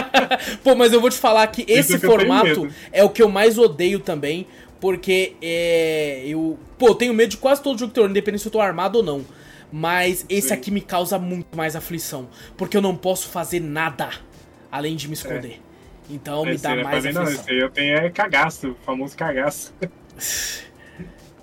Pô, 0.63 0.73
mas 0.73 0.91
eu 0.91 0.99
vou 0.99 1.07
te 1.11 1.19
falar 1.19 1.45
que 1.45 1.61
esse 1.67 1.91
Isso 1.91 1.99
que 1.99 2.05
eu 2.07 2.09
formato 2.09 2.67
é 2.91 3.03
o 3.03 3.09
que 3.11 3.21
eu 3.21 3.29
mais 3.29 3.59
odeio 3.59 3.99
também, 3.99 4.47
porque 4.79 5.35
é. 5.39 6.23
Eu. 6.25 6.57
Pô, 6.79 6.87
eu 6.87 6.95
tenho 6.95 7.13
medo 7.13 7.29
de 7.29 7.37
quase 7.37 7.61
todo 7.61 7.77
jogo 7.77 7.89
de 7.89 7.93
terror, 7.93 8.09
independente 8.09 8.41
se 8.41 8.47
eu 8.47 8.51
tô 8.51 8.59
armado 8.59 8.97
ou 8.97 9.03
não. 9.03 9.23
Mas 9.71 10.25
esse 10.27 10.47
Sim. 10.47 10.53
aqui 10.55 10.71
me 10.71 10.81
causa 10.81 11.19
muito 11.19 11.55
mais 11.55 11.75
aflição. 11.75 12.27
Porque 12.57 12.75
eu 12.75 12.81
não 12.81 12.95
posso 12.95 13.29
fazer 13.29 13.59
nada 13.59 14.09
além 14.71 14.95
de 14.95 15.07
me 15.07 15.13
esconder. 15.13 15.61
Então 16.09 16.43
me 16.43 16.55
Esse 16.55 16.63
dá 16.63 16.71
não 16.71 16.79
é 16.79 16.83
mais 16.83 17.05
mim, 17.05 17.11
não. 17.11 17.21
aflição. 17.21 17.43
Esse 17.43 17.51
aí 17.51 17.59
eu 17.59 17.69
tenho 17.69 17.97
é 17.97 18.09
cagaço, 18.09 18.69
o 18.71 18.75
famoso 18.83 19.15
cagaço. 19.15 19.71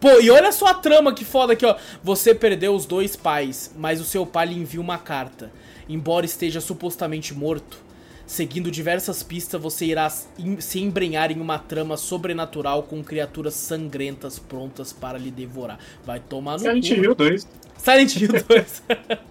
Pô, 0.01 0.21
e 0.21 0.31
olha 0.31 0.53
só 0.53 0.67
a 0.67 0.75
trama 0.75 1.13
que 1.13 1.25
foda 1.25 1.53
aqui, 1.53 1.65
ó. 1.65 1.77
Você 2.03 2.35
perdeu 2.35 2.75
os 2.75 2.85
dois 2.87 3.17
pais, 3.17 3.73
mas 3.77 4.01
o 4.01 4.05
seu 4.05 4.25
pai 4.27 4.47
lhe 4.47 4.55
envia 4.55 4.81
uma 4.81 4.99
carta. 4.99 5.51
Embora 5.89 6.27
esteja 6.27 6.61
supostamente 6.61 7.35
morto, 7.35 7.79
seguindo 8.27 8.71
diversas 8.71 9.23
pistas, 9.23 9.61
você 9.61 9.87
irá 9.87 10.09
se 10.11 10.81
embrenhar 10.81 11.31
em 11.33 11.41
uma 11.41 11.59
trama 11.59 11.97
sobrenatural 11.97 12.83
com 12.83 13.03
criaturas 13.03 13.55
sangrentas 13.55 14.39
prontas 14.39 14.93
para 14.93 15.17
lhe 15.17 15.31
devorar. 15.31 15.79
Vai 16.05 16.21
tomar 16.21 16.53
no 16.53 16.59
Silent 16.59 16.89
cu. 16.89 16.95
Hill 16.95 17.15
2, 17.15 17.49
Silent 17.79 18.17
Hill 18.17 18.45
2. 18.47 18.83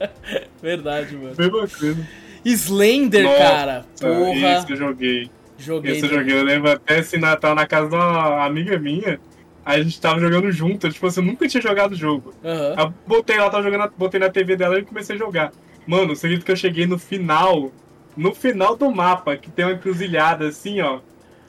Verdade, 0.61 1.15
mano. 1.15 1.35
mesma 1.37 1.67
coisa. 1.67 2.07
Slender, 2.43 3.23
Nossa, 3.23 3.37
cara. 3.37 3.85
Porra. 3.99 4.59
Esse 4.59 4.71
eu 4.71 4.77
joguei. 4.77 5.29
Joguei. 5.57 5.91
Esse 5.91 6.05
eu 6.05 6.09
joguei. 6.09 6.33
Eu 6.39 6.43
lembro 6.43 6.71
até 6.71 6.99
esse 6.99 7.17
Natal 7.17 7.53
na 7.53 7.65
casa 7.67 7.89
de 7.89 7.95
uma 7.95 8.45
amiga 8.45 8.79
minha. 8.79 9.19
Aí 9.65 9.81
a 9.81 9.83
gente 9.83 9.99
tava 9.99 10.19
jogando 10.19 10.49
junto, 10.49 10.89
tipo 10.89 11.05
assim, 11.05 11.19
eu 11.19 11.25
nunca 11.25 11.45
tinha 11.45 11.61
jogado 11.61 11.91
o 11.91 11.95
jogo. 11.95 12.33
Aí 12.41 12.85
eu 12.85 12.93
botei 13.05 13.37
lá, 13.37 13.49
tava 13.49 13.63
jogando, 13.63 13.91
botei 13.97 14.17
na 14.17 14.29
TV 14.29 14.55
dela 14.55 14.79
e 14.79 14.85
comecei 14.85 15.17
a 15.17 15.19
jogar. 15.19 15.51
Mano, 15.87 16.15
você 16.15 16.27
acredita 16.27 16.45
que 16.45 16.51
eu 16.51 16.55
cheguei 16.55 16.85
no 16.85 16.99
final, 16.99 17.71
no 18.15 18.33
final 18.35 18.75
do 18.75 18.91
mapa, 18.91 19.37
que 19.37 19.49
tem 19.49 19.65
uma 19.65 19.73
encruzilhada 19.73 20.47
assim, 20.47 20.81
ó. 20.81 20.99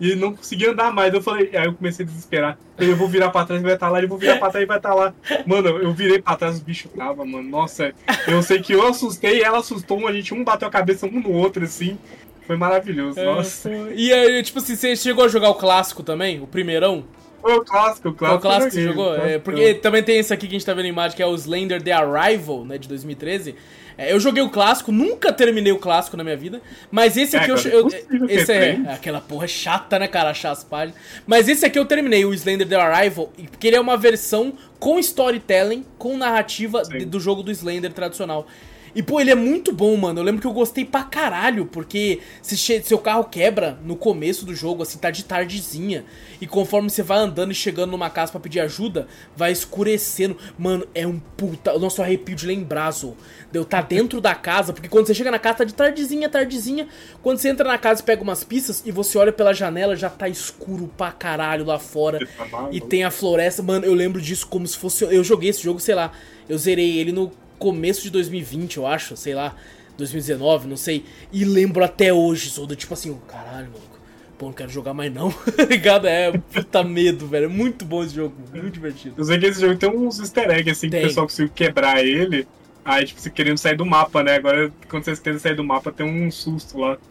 E 0.01 0.15
não 0.15 0.35
consegui 0.35 0.67
andar 0.67 0.93
mais. 0.93 1.13
Eu 1.13 1.21
falei, 1.21 1.51
aí 1.57 1.67
eu 1.67 1.75
comecei 1.75 2.07
a 2.07 2.09
desesperar. 2.09 2.59
Eu 2.79 2.95
vou 2.95 3.09
virar 3.09 3.31
pra 3.31 3.45
trás 3.45 3.61
e 3.61 3.65
vai 3.65 3.75
estar 3.75 3.89
lá, 3.91 4.01
eu 4.01 4.09
vou 4.09 4.17
virar 4.17 4.39
pra 4.39 4.51
trás 4.51 4.63
e 4.63 4.67
vai 4.67 4.77
estar 4.77 4.95
lá. 4.95 5.13
Mano, 5.45 5.69
eu 5.69 5.93
virei 5.93 6.23
pra 6.23 6.37
trás, 6.37 6.55
os 6.55 6.61
bichos 6.61 6.93
tava, 6.93 7.25
mano. 7.25 7.49
Nossa, 7.49 7.93
eu 8.29 8.41
sei 8.41 8.61
que 8.61 8.73
eu 8.73 8.87
assustei, 8.87 9.43
ela 9.43 9.59
assustou, 9.59 10.07
a 10.07 10.13
gente 10.13 10.33
um 10.33 10.45
bateu 10.45 10.69
a 10.69 10.71
cabeça 10.71 11.07
um 11.07 11.21
no 11.21 11.33
outro, 11.33 11.65
assim. 11.65 11.99
Foi 12.47 12.57
maravilhoso, 12.57 13.19
É, 13.19 13.25
nossa. 13.25 13.71
E 13.95 14.13
aí, 14.13 14.43
tipo 14.43 14.59
assim, 14.59 14.77
você 14.77 14.95
chegou 14.95 15.25
a 15.25 15.29
jogar 15.29 15.51
o 15.51 15.55
clássico 15.55 16.03
também? 16.03 16.41
O 16.41 16.47
primeirão? 16.47 17.05
Foi 17.43 17.55
o 17.57 17.65
clássico, 17.65 18.09
o 18.09 18.15
clássico. 18.15 18.39
o 18.39 18.41
clássico 18.41 18.69
que 18.71 18.75
você 18.77 18.85
jogou? 18.85 19.13
o 19.13 19.17
É, 19.17 19.39
porque 19.39 19.75
também 19.75 20.03
tem 20.03 20.19
esse 20.19 20.33
aqui 20.33 20.47
que 20.47 20.55
a 20.55 20.59
gente 20.59 20.67
tá 20.67 20.75
vendo 20.75 20.87
a 20.87 20.89
imagem, 20.89 21.17
que 21.17 21.23
é 21.23 21.27
o 21.27 21.35
Slender 21.35 21.83
The 21.83 21.93
Arrival, 21.93 22.65
né, 22.65 22.79
de 22.79 22.89
2013. 22.89 23.55
É, 23.99 24.13
eu 24.13 24.21
joguei 24.21 24.41
o 24.43 24.49
clássico, 24.49 24.93
nunca 24.93 25.33
terminei 25.33 25.73
o 25.73 25.79
clássico 25.79 26.17
na 26.17 26.23
minha 26.23 26.37
vida, 26.37 26.63
mas 26.89 27.17
esse 27.17 27.35
É, 27.37 27.41
aqui 27.41 27.51
eu, 27.51 27.57
cara, 27.57 27.69
eu- 27.69 27.89
ter 27.89 28.07
esse 28.31 28.53
é 28.53 28.73
três. 28.75 28.89
aquela 28.89 29.21
porra 29.21 29.49
chata, 29.49 29.99
né, 29.99 30.07
cara, 30.07 30.31
achar 30.31 30.53
as 30.53 30.63
páginas. 30.63 30.95
Mas 31.27 31.49
esse 31.49 31.67
aqui 31.67 31.77
eu 31.79 31.85
terminei, 31.85 32.25
o 32.25 32.33
Slender 32.33 32.69
The 32.69 32.77
Arrival, 32.77 33.33
porque 33.51 33.67
ele 33.67 33.77
é 33.77 33.81
uma 33.81 33.97
versão 33.97 34.53
com 34.79 35.01
storytelling, 35.01 35.85
com 35.99 36.17
narrativa 36.17 36.85
Sim. 36.85 37.07
do 37.09 37.19
jogo 37.19 37.43
do 37.43 37.51
Slender 37.51 37.93
tradicional. 37.93 38.47
E, 38.95 39.03
pô, 39.03 39.21
ele 39.21 39.31
é 39.31 39.35
muito 39.35 39.73
bom, 39.73 39.97
mano. 39.97 40.21
Eu 40.21 40.25
lembro 40.25 40.41
que 40.41 40.47
eu 40.47 40.53
gostei 40.53 40.85
pra 40.85 41.03
caralho, 41.03 41.67
porque 41.67 42.21
se 42.43 42.57
seu 42.57 42.99
carro 42.99 43.25
quebra 43.25 43.79
no 43.85 43.97
começo 43.97 44.45
do 44.45 44.55
jogo, 44.55 44.83
assim, 44.83 44.99
tá 44.99 45.11
de 45.11 45.25
tardezinha. 45.25 46.05
E 46.41 46.47
conforme 46.47 46.89
você 46.89 47.03
vai 47.03 47.19
andando 47.19 47.53
e 47.53 47.55
chegando 47.55 47.91
numa 47.91 48.11
casa 48.11 48.33
pra 48.33 48.41
pedir 48.41 48.61
ajuda, 48.61 49.07
vai 49.37 49.53
escurecendo. 49.53 50.37
Mano, 50.59 50.87
é 50.95 51.07
um 51.07 51.19
puta. 51.19 51.75
O 51.75 51.79
nosso 51.79 52.03
arrepio 52.03 52.35
de 52.35 52.47
lembrar, 52.47 52.91
Zô. 52.91 53.15
De 53.51 53.59
eu 53.59 53.65
tá 53.65 53.81
dentro 53.81 54.21
da 54.21 54.35
casa, 54.35 54.73
porque 54.73 54.89
quando 54.89 55.07
você 55.07 55.15
chega 55.15 55.31
na 55.31 55.39
casa 55.39 55.59
tá 55.59 55.65
de 55.65 55.75
tardezinha, 55.75 56.29
tardezinha. 56.29 56.89
Quando 57.23 57.39
você 57.39 57.49
entra 57.49 57.67
na 57.67 57.79
casa 57.79 58.03
e 58.03 58.05
pega 58.05 58.23
umas 58.23 58.45
pistas 58.45 58.83
e 58.85 58.93
você 58.93 59.19
olha 59.19 59.33
pela 59.33 59.53
janela, 59.53 59.97
já 59.97 60.11
tá 60.11 60.29
escuro 60.29 60.91
pra 60.97 61.11
caralho 61.11 61.65
lá 61.65 61.79
fora. 61.79 62.27
Tá. 62.27 62.69
E 62.71 62.81
tem 62.81 63.05
a 63.05 63.11
floresta, 63.11 63.63
mano, 63.63 63.85
eu 63.85 63.95
lembro 63.95 64.21
disso 64.21 64.47
como 64.47 64.67
se 64.67 64.77
fosse. 64.77 65.05
Eu 65.05 65.25
joguei 65.25 65.51
esse 65.51 65.63
jogo, 65.63 65.81
sei 65.81 65.95
lá. 65.95 66.13
Eu 66.49 66.57
zerei 66.57 66.99
ele 66.99 67.13
no 67.13 67.31
começo 67.59 68.03
de 68.03 68.11
2020, 68.11 68.77
eu 68.77 68.87
acho, 68.87 69.17
sei 69.17 69.35
lá. 69.35 69.55
2019, 69.97 70.69
não 70.69 70.77
sei. 70.77 71.05
E 71.33 71.45
lembro 71.45 71.85
até 71.85 72.13
hoje, 72.13 72.51
sou 72.51 72.67
do 72.67 72.77
tipo 72.77 72.95
assim, 72.95 73.11
oh, 73.11 73.17
caralho, 73.27 73.67
maluco. 73.67 73.99
Pô, 74.39 74.47
não 74.47 74.53
quero 74.53 74.71
jogar 74.71 74.95
mais 74.95 75.13
não. 75.13 75.31
Tá 75.57 75.65
ligado? 75.65 76.07
É 76.07 76.31
puta 76.31 76.85
medo, 76.85 77.27
velho. 77.27 77.47
É 77.47 77.49
muito 77.49 77.85
bom 77.85 78.05
esse 78.05 78.15
jogo, 78.15 78.35
muito 78.53 78.71
divertido. 78.71 79.17
Eu 79.19 79.25
sei 79.25 79.39
que 79.39 79.47
esse 79.47 79.61
jogo 79.61 79.77
tem 79.77 79.91
uns 79.91 80.21
easter 80.21 80.49
eggs, 80.51 80.71
assim, 80.71 80.89
Tem. 80.89 81.01
que 81.01 81.07
o 81.07 81.09
pessoal 81.09 81.27
conseguiu 81.27 81.53
quebrar 81.53 82.05
ele. 82.05 82.47
Aí, 82.85 83.05
tipo, 83.05 83.21
você 83.21 83.29
querendo 83.29 83.59
sair 83.59 83.77
do 83.77 83.85
mapa, 83.85 84.23
né? 84.23 84.37
Agora, 84.37 84.73
quando 84.89 85.05
vocês 85.05 85.19
querem 85.19 85.39
sair 85.39 85.55
do 85.55 85.65
mapa, 85.65 85.93
tem 85.93 86.07
um 86.07 86.31
susto 86.31 86.79
lá. 86.79 86.97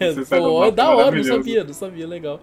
Você 0.00 0.24
Pô, 0.24 0.60
mapa, 0.60 0.68
é 0.68 0.70
da 0.70 0.90
hora, 0.94 1.14
não 1.14 1.24
sabia, 1.24 1.62
não 1.62 1.74
sabia, 1.74 2.06
legal. 2.06 2.40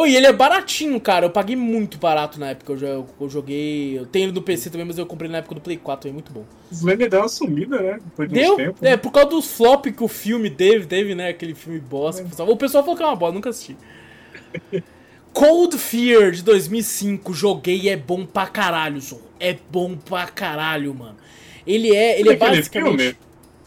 Oh, 0.00 0.06
e 0.06 0.14
ele 0.16 0.26
é 0.26 0.32
baratinho, 0.32 1.00
cara. 1.00 1.26
Eu 1.26 1.30
paguei 1.30 1.56
muito 1.56 1.98
barato 1.98 2.38
na 2.38 2.50
época. 2.50 2.72
Eu, 2.72 3.04
eu 3.20 3.28
joguei. 3.28 3.98
Eu 3.98 4.06
tenho 4.06 4.26
ele 4.26 4.32
no 4.32 4.40
PC 4.42 4.70
também, 4.70 4.86
mas 4.86 4.96
eu 4.96 5.04
comprei 5.04 5.28
na 5.28 5.38
época 5.38 5.56
do 5.56 5.60
Play 5.60 5.76
4. 5.76 6.08
É 6.08 6.12
muito 6.12 6.30
bom. 6.30 6.44
Slender 6.70 7.10
deu 7.10 7.18
uma 7.20 7.28
sumida, 7.28 7.80
né? 7.82 7.98
Depois 8.04 8.28
de 8.28 8.34
Deu? 8.36 8.76
É, 8.80 8.96
por 8.96 9.10
causa 9.10 9.30
dos 9.30 9.50
flop 9.50 9.86
que 9.86 10.04
o 10.04 10.06
filme 10.06 10.50
teve, 10.50 10.86
teve, 10.86 11.16
né? 11.16 11.30
Aquele 11.30 11.52
filme 11.52 11.80
bosta. 11.80 12.22
que 12.22 12.28
o 12.28 12.30
pessoal- 12.30 12.48
O 12.50 12.56
pessoal 12.56 12.84
falou 12.84 12.96
que 12.96 13.02
é 13.02 13.06
uma 13.06 13.16
bosta, 13.16 13.34
nunca 13.34 13.50
assisti. 13.50 13.76
Cold 15.32 15.76
Fear 15.76 16.30
de 16.32 16.42
2005, 16.42 17.32
joguei 17.32 17.78
e 17.80 17.88
é 17.88 17.96
bom 17.96 18.24
pra 18.24 18.46
caralho, 18.46 19.00
Zorro. 19.00 19.22
É 19.38 19.56
bom 19.70 19.96
pra 19.96 20.26
caralho, 20.26 20.94
mano. 20.94 21.16
Ele 21.66 21.94
é, 21.94 22.18
ele 22.18 22.30
é 22.30 22.36
Daquele 22.36 22.56
basicamente. 22.58 22.96
filme? 22.98 23.16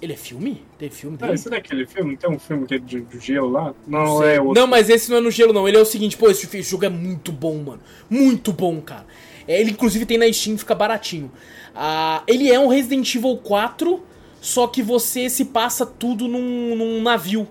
Ele 0.01 0.13
é 0.13 0.17
filme? 0.17 0.63
Tem 0.79 0.89
filme 0.89 1.15
Ah, 1.21 1.25
dele? 1.25 1.35
esse 1.35 1.49
daquele 1.49 1.85
filme? 1.85 2.11
Não 2.11 2.17
tem 2.17 2.29
um 2.31 2.39
filme 2.39 2.65
que 2.65 2.73
é 2.75 2.77
de, 2.79 3.01
de 3.01 3.19
gelo 3.19 3.49
lá? 3.49 3.73
Não, 3.87 4.03
Não 4.05 4.23
é 4.23 4.41
outro. 4.41 4.59
Não, 4.59 4.67
mas 4.67 4.89
esse 4.89 5.09
não 5.11 5.17
é 5.17 5.21
no 5.21 5.29
gelo, 5.29 5.53
não. 5.53 5.67
Ele 5.67 5.77
é 5.77 5.79
o 5.79 5.85
seguinte, 5.85 6.17
pô, 6.17 6.29
esse, 6.29 6.45
esse 6.45 6.63
jogo 6.69 6.85
é 6.85 6.89
muito 6.89 7.31
bom, 7.31 7.57
mano. 7.57 7.79
Muito 8.09 8.51
bom, 8.51 8.81
cara. 8.81 9.05
É, 9.47 9.59
ele, 9.61 9.71
inclusive, 9.71 10.05
tem 10.05 10.17
na 10.17 10.31
Steam, 10.31 10.57
fica 10.57 10.73
baratinho. 10.73 11.31
Ah, 11.75 12.23
ele 12.27 12.51
é 12.51 12.59
um 12.59 12.67
Resident 12.67 13.13
Evil 13.13 13.37
4, 13.37 14.01
só 14.41 14.65
que 14.67 14.81
você 14.81 15.29
se 15.29 15.45
passa 15.45 15.85
tudo 15.85 16.27
num, 16.27 16.75
num 16.75 17.01
navio. 17.01 17.47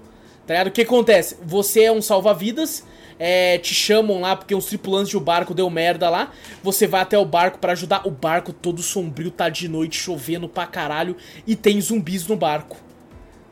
Tá 0.47 0.55
ligado? 0.55 0.67
O 0.69 0.73
que 0.73 0.83
acontece? 0.83 1.37
Você 1.45 1.83
é 1.85 1.93
um 1.93 2.03
salva-vidas, 2.03 2.85
é, 3.23 3.59
te 3.59 3.75
chamam 3.75 4.19
lá 4.19 4.35
porque 4.35 4.55
os 4.55 4.65
tripulantes 4.65 5.11
de 5.11 5.19
um 5.19 5.21
barco 5.21 5.53
deu 5.53 5.69
merda 5.69 6.09
lá. 6.09 6.33
Você 6.63 6.87
vai 6.87 7.03
até 7.03 7.19
o 7.19 7.25
barco 7.25 7.59
pra 7.59 7.73
ajudar. 7.73 8.07
O 8.07 8.11
barco 8.11 8.51
todo 8.51 8.83
sombrio, 8.83 9.31
tá 9.31 9.51
de 9.51 9.69
noite, 9.69 9.99
chovendo 9.99 10.49
pra 10.49 10.67
caralho, 10.67 11.15
e 11.47 11.55
tem 11.55 11.79
zumbis 11.81 12.27
no 12.27 12.35
barco 12.35 12.79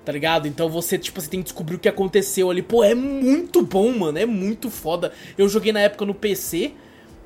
tá 0.05 0.13
ligado? 0.13 0.49
Então 0.49 0.71
você, 0.71 0.97
tipo, 0.97 1.21
você 1.21 1.29
tem 1.29 1.41
que 1.41 1.45
descobrir 1.45 1.77
o 1.77 1.79
que 1.79 1.87
aconteceu 1.87 2.51
ali. 2.51 2.63
Pô, 2.63 2.83
é 2.83 2.95
muito 2.95 3.61
bom, 3.61 3.93
mano, 3.93 4.17
é 4.17 4.25
muito 4.25 4.71
foda. 4.71 5.13
Eu 5.37 5.47
joguei 5.51 5.71
na 5.71 5.81
época 5.81 6.07
no 6.07 6.15
PC, 6.15 6.73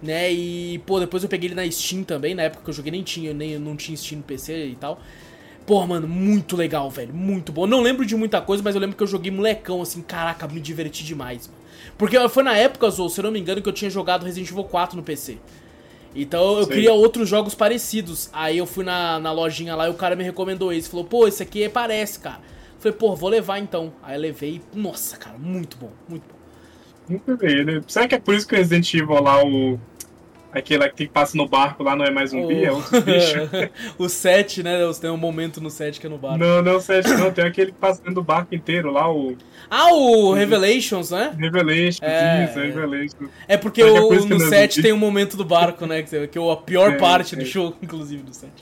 né? 0.03 0.33
E, 0.33 0.81
pô, 0.85 0.99
depois 0.99 1.23
eu 1.23 1.29
peguei 1.29 1.47
ele 1.47 1.55
na 1.55 1.71
Steam 1.71 2.03
também. 2.03 2.35
Na 2.35 2.43
época 2.43 2.65
que 2.65 2.71
eu 2.71 2.75
joguei 2.75 2.91
nem 2.91 3.05
tinha, 3.05 3.33
nem 3.33 3.57
não 3.57 3.77
tinha 3.77 3.97
Steam 3.97 4.19
no 4.19 4.25
PC 4.25 4.67
e 4.67 4.75
tal. 4.75 5.01
Pô, 5.65 5.87
mano, 5.87 6.09
muito 6.09 6.57
legal, 6.57 6.91
velho, 6.91 7.15
muito 7.15 7.53
bom. 7.53 7.69
Não 7.69 7.81
lembro 7.81 8.05
de 8.05 8.17
muita 8.17 8.41
coisa, 8.41 8.65
mas 8.65 8.75
eu 8.75 8.81
lembro 8.81 8.97
que 8.97 9.03
eu 9.05 9.07
joguei 9.07 9.31
molecão, 9.31 9.81
assim, 9.81 10.03
caraca, 10.03 10.49
me 10.49 10.61
diverti 10.61 11.05
demais, 11.05 11.47
mano. 11.47 11.62
Porque 12.03 12.19
foi 12.31 12.43
na 12.43 12.57
época, 12.57 12.91
Zou, 12.91 13.09
se 13.09 13.21
eu 13.21 13.23
não 13.23 13.31
me 13.31 13.39
engano, 13.39 13.63
que 13.63 13.69
eu 13.69 13.73
tinha 13.73 13.89
jogado 13.89 14.25
Resident 14.25 14.51
Evil 14.51 14.65
4 14.65 14.97
no 14.97 15.05
PC. 15.05 15.39
Então 16.17 16.59
eu 16.59 16.65
Sei. 16.65 16.75
queria 16.75 16.93
outros 16.93 17.29
jogos 17.29 17.55
parecidos. 17.55 18.29
Aí 18.33 18.59
eu 18.59 18.67
fui 18.67 18.85
na, 18.85 19.21
na 19.21 19.31
lojinha 19.31 19.77
lá 19.77 19.87
e 19.87 19.91
o 19.91 19.95
cara 19.95 20.17
me 20.17 20.25
recomendou 20.25 20.73
esse. 20.73 20.89
Falou, 20.89 21.05
pô, 21.05 21.29
esse 21.29 21.45
aqui 21.45 21.69
parece, 21.69 22.19
cara. 22.19 22.41
Falei, 22.81 22.99
pô, 22.99 23.15
vou 23.15 23.29
levar 23.31 23.61
então. 23.61 23.93
Aí 24.03 24.17
eu 24.17 24.21
levei. 24.21 24.61
Nossa, 24.75 25.17
cara, 25.17 25.39
muito 25.39 25.77
bom, 25.77 25.93
muito 26.09 26.25
bom. 26.29 26.35
Nunca 27.09 27.37
vi, 27.37 27.65
né? 27.65 27.81
Será 27.87 28.09
que 28.09 28.17
é 28.17 28.19
por 28.19 28.35
isso 28.35 28.49
que 28.49 28.55
o 28.57 28.59
Resident 28.59 28.93
Evil 28.93 29.23
lá, 29.23 29.41
o. 29.41 29.79
Aquele 30.53 30.87
que 30.91 31.09
passar 31.09 31.37
no 31.39 31.49
barco 31.49 31.83
lá 31.83 31.97
não 31.97 32.05
é 32.05 32.11
mais 32.11 32.31
zumbi, 32.31 32.63
é 32.65 32.71
outro 32.71 33.01
bicho? 33.01 33.37
o 33.99 34.09
7, 34.09 34.63
né? 34.63 34.79
Tem 35.01 35.09
um 35.11 35.17
momento 35.17 35.61
no 35.63 35.71
7 35.71 35.99
que 35.99 36.07
é 36.07 36.11
no 36.11 36.19
bar. 36.19 36.37
não, 36.37 36.61
não, 36.61 36.79
sério, 36.79 37.17
não. 37.19 37.33
Tem 37.33 37.45
aquele 37.45 37.73
que 37.73 37.79
passa 37.79 38.01
dentro 38.01 38.17
do 38.17 38.23
barco 38.23 38.55
inteiro 38.55 38.91
lá, 38.91 39.11
o 39.11 39.35
Ah, 39.71 39.93
o 39.95 40.35
Revelations, 40.35 41.11
né? 41.11 41.35
Revelation, 41.39 42.05
É, 42.05 42.45
isso, 42.51 42.59
é. 42.59 42.67
Revelation. 42.67 43.17
É 43.49 43.57
porque 43.57 43.81
Será 43.83 43.93
que 43.95 43.99
é 43.99 44.03
o- 44.03 44.09
por 44.09 44.21
no 44.29 44.39
não 44.39 44.47
é 44.47 44.49
7 44.51 44.75
zumbi? 44.75 44.83
tem 44.83 44.93
um 44.93 44.99
momento 44.99 45.37
do 45.37 45.45
barco, 45.45 45.87
né? 45.87 46.03
Que 46.03 46.27
que 46.29 46.39
é 46.39 46.53
a 46.53 46.57
pior 46.57 46.93
É, 46.93 46.97
parte 46.99 47.35
do 47.35 47.43
é. 47.43 47.45
jogo, 47.47 47.77
inclusive, 47.83 48.23
do 48.23 48.35
7. 48.35 48.53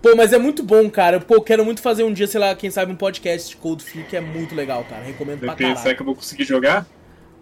Pô, 0.00 0.14
mas 0.16 0.32
é 0.32 0.38
muito 0.38 0.62
bom, 0.62 0.88
cara. 0.88 1.20
Pô, 1.20 1.34
eu 1.34 1.42
quero 1.42 1.62
muito 1.62 1.82
fazer 1.82 2.02
um 2.04 2.12
dia, 2.14 2.26
sei 2.26 2.40
lá, 2.40 2.54
quem 2.54 2.70
sabe 2.70 2.90
um 2.90 2.96
podcast 2.96 3.50
de 3.50 3.56
Cold 3.56 3.82
Fear, 3.84 4.06
que 4.06 4.16
é 4.16 4.20
muito 4.22 4.54
legal, 4.54 4.82
cara. 4.88 5.02
Recomendo 5.04 5.40
pra 5.40 5.50
Depende, 5.50 5.72
será 5.72 5.76
caralho. 5.80 5.96
que 5.96 6.00
eu 6.02 6.06
vou 6.06 6.14
conseguir 6.14 6.44
jogar? 6.44 6.86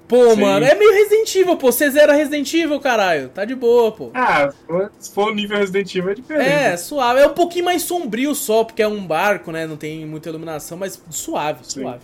Pô, 0.09 0.35
Sim. 0.35 0.41
mano, 0.41 0.65
é 0.65 0.75
meio 0.75 0.91
Resident 0.91 1.35
Evil, 1.35 1.57
pô. 1.57 1.71
Você 1.71 1.91
zera 1.91 2.15
Resident 2.15 2.53
Evil, 2.55 2.81
caralho. 2.81 3.29
Tá 3.29 3.45
de 3.45 3.55
boa, 3.55 3.93
pô. 3.93 4.11
Ah, 4.15 4.51
se 4.99 5.13
for 5.13 5.31
o 5.31 5.35
nível 5.35 5.59
Resident 5.59 5.95
Evil 5.95 6.11
é 6.11 6.15
diferente. 6.15 6.49
É, 6.49 6.77
suave. 6.79 7.21
É 7.21 7.27
um 7.27 7.35
pouquinho 7.35 7.67
mais 7.67 7.83
sombrio 7.83 8.35
só, 8.35 8.65
porque 8.65 8.81
é 8.81 8.89
um 8.89 9.07
barco, 9.07 9.53
né? 9.53 9.67
Não 9.67 9.77
tem 9.77 10.07
muita 10.07 10.31
iluminação, 10.31 10.79
mas 10.79 11.01
suave, 11.11 11.61
Sim. 11.63 11.83
suave. 11.83 12.01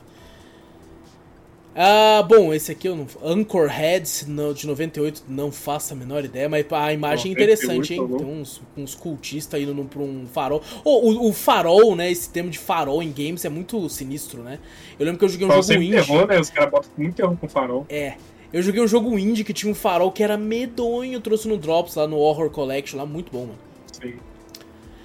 Ah, 1.76 2.22
bom, 2.22 2.54
esse 2.54 2.70
aqui 2.70 2.86
eu 2.88 2.94
não. 2.94 3.06
Anchorhead 3.22 4.08
no- 4.28 4.54
de 4.54 4.64
98, 4.64 5.24
não 5.28 5.50
faço 5.50 5.92
a 5.92 5.96
menor 5.96 6.24
ideia, 6.24 6.48
mas 6.48 6.64
a 6.70 6.92
imagem 6.92 7.32
é 7.32 7.34
98, 7.34 7.34
interessante, 7.34 7.94
hein? 7.94 8.08
tá. 8.08 8.16
Tem 8.18 8.26
uns, 8.26 8.62
uns 8.76 8.94
cultistas 8.94 9.60
indo 9.60 9.74
num- 9.74 9.86
pra 9.86 10.00
um 10.00 10.24
farol. 10.32 10.62
Oh, 10.84 11.10
o, 11.10 11.28
o 11.28 11.32
farol, 11.32 11.96
né? 11.96 12.10
Esse 12.12 12.30
termo 12.30 12.48
de 12.48 12.58
farol 12.60 13.02
em 13.02 13.10
games 13.10 13.44
é 13.44 13.48
muito 13.48 13.88
sinistro, 13.88 14.40
né? 14.42 14.60
Eu 15.00 15.04
lembro 15.04 15.18
que 15.18 15.24
eu 15.24 15.28
joguei 15.28 15.46
um 15.46 15.50
Fala 15.50 15.62
jogo 15.62 15.82
indie. 15.82 15.90
terror, 15.96 16.26
né? 16.28 16.38
Os 16.38 16.50
caras 16.50 16.70
botam 16.70 16.90
muito 16.96 17.14
terror 17.16 17.36
com 17.36 17.48
farol. 17.48 17.84
É. 17.88 18.14
Eu 18.52 18.62
joguei 18.62 18.80
um 18.80 18.86
jogo 18.86 19.18
indie 19.18 19.42
que 19.42 19.52
tinha 19.52 19.70
um 19.70 19.74
farol 19.74 20.12
que 20.12 20.22
era 20.22 20.36
medonho, 20.36 21.20
trouxe 21.20 21.48
no 21.48 21.56
Drops 21.58 21.96
lá 21.96 22.06
no 22.06 22.18
Horror 22.18 22.50
Collection, 22.50 22.96
lá, 22.98 23.04
muito 23.04 23.32
bom, 23.32 23.46
mano. 23.46 23.58
Sim, 24.00 24.14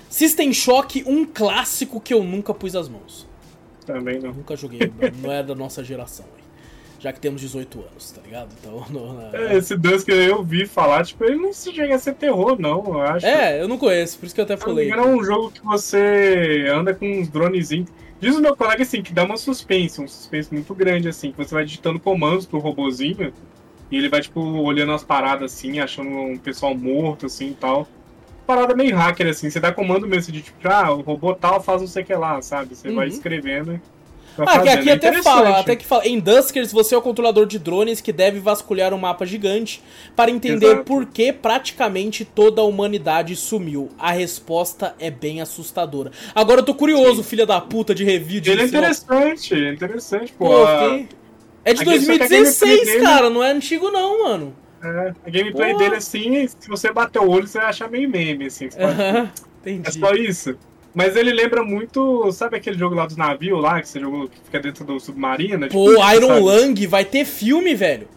System 0.08 0.53
Shock, 0.53 1.03
um 1.08 1.25
clássico 1.25 1.99
que 1.99 2.13
eu 2.13 2.23
nunca 2.23 2.53
pus 2.53 2.75
as 2.75 2.88
mãos. 2.88 3.27
também 3.88 4.19
não. 4.19 4.34
Nunca 4.34 4.55
joguei, 4.55 4.91
não 5.23 5.32
é 5.32 5.41
da 5.41 5.55
nossa 5.55 5.84
geração. 5.84 6.25
Já 6.99 7.13
que 7.13 7.19
temos 7.19 7.39
18 7.39 7.79
anos, 7.79 8.12
tá 8.12 8.21
ligado? 8.21 8.49
Então, 8.59 8.85
não, 8.91 9.29
É, 9.33 9.55
esse 9.57 9.75
Dusk 9.77 10.05
que 10.05 10.12
eu 10.12 10.43
vi 10.43 10.65
falar, 10.65 11.05
tipo, 11.05 11.23
ele 11.23 11.38
não 11.38 11.53
se 11.53 11.73
chega 11.73 11.95
a 11.95 11.99
ser 11.99 12.13
terror, 12.15 12.57
não, 12.59 12.83
eu 12.85 13.01
acho. 13.01 13.25
É, 13.25 13.62
eu 13.62 13.67
não 13.67 13.77
conheço, 13.77 14.19
por 14.19 14.25
isso 14.25 14.35
que 14.35 14.41
eu 14.41 14.45
até 14.45 14.55
não 14.55 14.62
falei. 14.62 14.91
é 14.91 15.01
um 15.01 15.23
jogo 15.23 15.49
que 15.51 15.63
você 15.63 16.65
anda 16.73 16.93
com 16.93 17.05
uns 17.09 17.29
dronezinhos. 17.29 17.89
Diz 18.19 18.35
o 18.35 18.41
meu 18.41 18.53
colega 18.55 18.83
assim, 18.83 19.01
que 19.01 19.13
dá 19.13 19.23
uma 19.23 19.38
suspense, 19.38 20.01
um 20.01 20.07
suspense 20.07 20.53
muito 20.53 20.75
grande, 20.75 21.07
assim, 21.07 21.31
que 21.31 21.38
você 21.38 21.55
vai 21.55 21.63
digitando 21.63 21.99
comandos 22.01 22.45
pro 22.45 22.59
robozinho 22.59 23.31
e 23.89 23.97
ele 23.97 24.09
vai, 24.09 24.19
tipo, 24.19 24.41
olhando 24.41 24.91
as 24.91 25.03
paradas 25.03 25.53
assim, 25.53 25.79
achando 25.79 26.09
um 26.09 26.38
pessoal 26.38 26.75
morto, 26.75 27.27
assim 27.27 27.51
e 27.51 27.53
tal. 27.53 27.88
Parada 28.45 28.75
meio 28.75 28.93
hacker, 28.95 29.27
assim, 29.27 29.49
você 29.49 29.59
dá 29.59 29.71
comando 29.71 30.05
mesmo 30.05 30.33
de 30.33 30.41
tipo, 30.41 30.57
ah, 30.67 30.91
o 30.91 30.99
robô 31.01 31.33
tal 31.33 31.62
faz 31.63 31.79
não 31.81 31.88
sei 31.88 32.03
o 32.03 32.05
que 32.05 32.13
lá, 32.13 32.41
sabe? 32.41 32.75
Você 32.75 32.91
vai 32.91 33.07
Uhum. 33.07 33.13
escrevendo. 33.13 33.79
Ah, 34.37 34.53
aqui, 34.55 34.69
aqui 34.69 34.89
é 34.89 34.93
até 34.93 35.21
fala, 35.21 35.59
até 35.59 35.75
que 35.75 35.85
fala, 35.85 36.07
em 36.07 36.19
Duskers 36.19 36.71
você 36.71 36.95
é 36.95 36.97
o 36.97 37.01
controlador 37.01 37.45
de 37.45 37.59
drones 37.59 38.01
que 38.01 38.11
deve 38.11 38.39
vasculhar 38.39 38.93
um 38.93 38.97
mapa 38.97 39.25
gigante 39.25 39.81
para 40.15 40.31
entender 40.31 40.65
Exato. 40.65 40.83
por 40.83 41.05
que 41.05 41.33
praticamente 41.33 42.23
toda 42.23 42.61
a 42.61 42.65
humanidade 42.65 43.35
sumiu. 43.35 43.89
A 43.97 44.11
resposta 44.11 44.95
é 44.99 45.09
bem 45.09 45.41
assustadora. 45.41 46.11
Agora 46.33 46.61
eu 46.61 46.65
tô 46.65 46.73
curioso, 46.73 47.23
Sim. 47.23 47.29
filha 47.29 47.45
da 47.45 47.59
puta 47.59 47.93
de 47.93 48.03
review 48.03 48.41
de 48.41 48.51
Ele 48.51 48.61
é 48.61 48.65
interessante, 48.65 49.53
é 49.53 49.73
interessante, 49.73 50.33
pô. 50.33 50.47
pô 50.47 50.65
a... 50.65 50.99
É 51.65 51.73
de 51.73 51.83
2016, 51.83 53.01
cara, 53.01 53.29
não 53.29 53.43
é 53.43 53.51
antigo 53.51 53.91
não, 53.91 54.23
mano. 54.23 54.55
É, 54.81 55.13
a 55.25 55.29
gameplay 55.29 55.75
dele, 55.75 55.95
assim, 55.95 56.47
se 56.47 56.69
você 56.69 56.91
bater 56.91 57.19
o 57.19 57.29
olho, 57.29 57.45
você 57.45 57.57
vai 57.57 57.67
achar 57.67 57.89
meio 57.89 58.09
meme, 58.09 58.45
assim. 58.45 58.67
Uh 58.67 58.69
-huh. 58.69 59.29
Entendi. 59.61 59.89
É 59.89 59.91
só 59.91 60.13
isso. 60.13 60.57
Mas 60.93 61.15
ele 61.15 61.32
lembra 61.32 61.63
muito, 61.63 62.32
sabe 62.32 62.58
aquele 62.58 62.78
jogo 62.78 62.95
lá 62.95 63.06
dos 63.06 63.15
navios 63.15 63.62
lá, 63.62 63.80
que 63.80 63.88
você 63.88 63.99
jogou, 63.99 64.28
que 64.28 64.39
fica 64.43 64.60
dentro 64.60 64.84
do 64.84 64.99
submarino? 64.99 65.67
Tipo 65.67 65.73
Pô, 65.73 65.89
tipo, 65.91 66.13
Iron 66.13 66.28
sabe? 66.28 66.39
Lang 66.41 66.88
vai 66.88 67.06
ter 67.06 67.25
filme, 67.25 67.75
velho. 67.75 68.08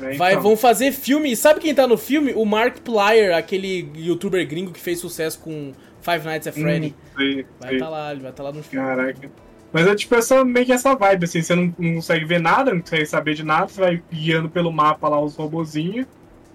É, 0.00 0.14
vai, 0.14 0.32
então. 0.32 0.42
vão 0.42 0.56
fazer 0.56 0.92
filme. 0.92 1.34
Sabe 1.36 1.60
quem 1.60 1.74
tá 1.74 1.86
no 1.86 1.98
filme? 1.98 2.32
O 2.34 2.44
Mark 2.44 2.78
Plyer, 2.78 3.36
aquele 3.36 3.90
youtuber 3.96 4.46
gringo 4.46 4.72
que 4.72 4.80
fez 4.80 5.00
sucesso 5.00 5.38
com 5.40 5.72
Five 6.00 6.24
Nights 6.24 6.46
at 6.46 6.54
Freddy. 6.54 6.94
Hum, 6.96 7.16
sei, 7.16 7.46
vai 7.60 7.74
estar 7.74 7.84
tá 7.84 7.90
lá, 7.90 8.12
ele 8.12 8.20
vai 8.20 8.30
estar 8.30 8.42
tá 8.42 8.48
lá 8.48 8.54
no 8.54 8.62
filme. 8.62 8.86
Caraca. 8.86 9.30
Mas 9.72 9.86
é 9.86 9.94
tipo 9.94 10.14
essa, 10.14 10.44
meio 10.44 10.64
que 10.64 10.72
essa 10.72 10.94
vibe, 10.94 11.24
assim, 11.24 11.42
você 11.42 11.54
não, 11.54 11.74
não 11.78 11.94
consegue 11.96 12.24
ver 12.24 12.40
nada, 12.40 12.72
não 12.72 12.80
consegue 12.80 13.04
saber 13.04 13.34
de 13.34 13.44
nada, 13.44 13.68
você 13.68 13.80
vai 13.80 14.02
guiando 14.10 14.48
pelo 14.48 14.72
mapa 14.72 15.08
lá 15.08 15.20
os 15.20 15.36
robozinhos 15.36 16.06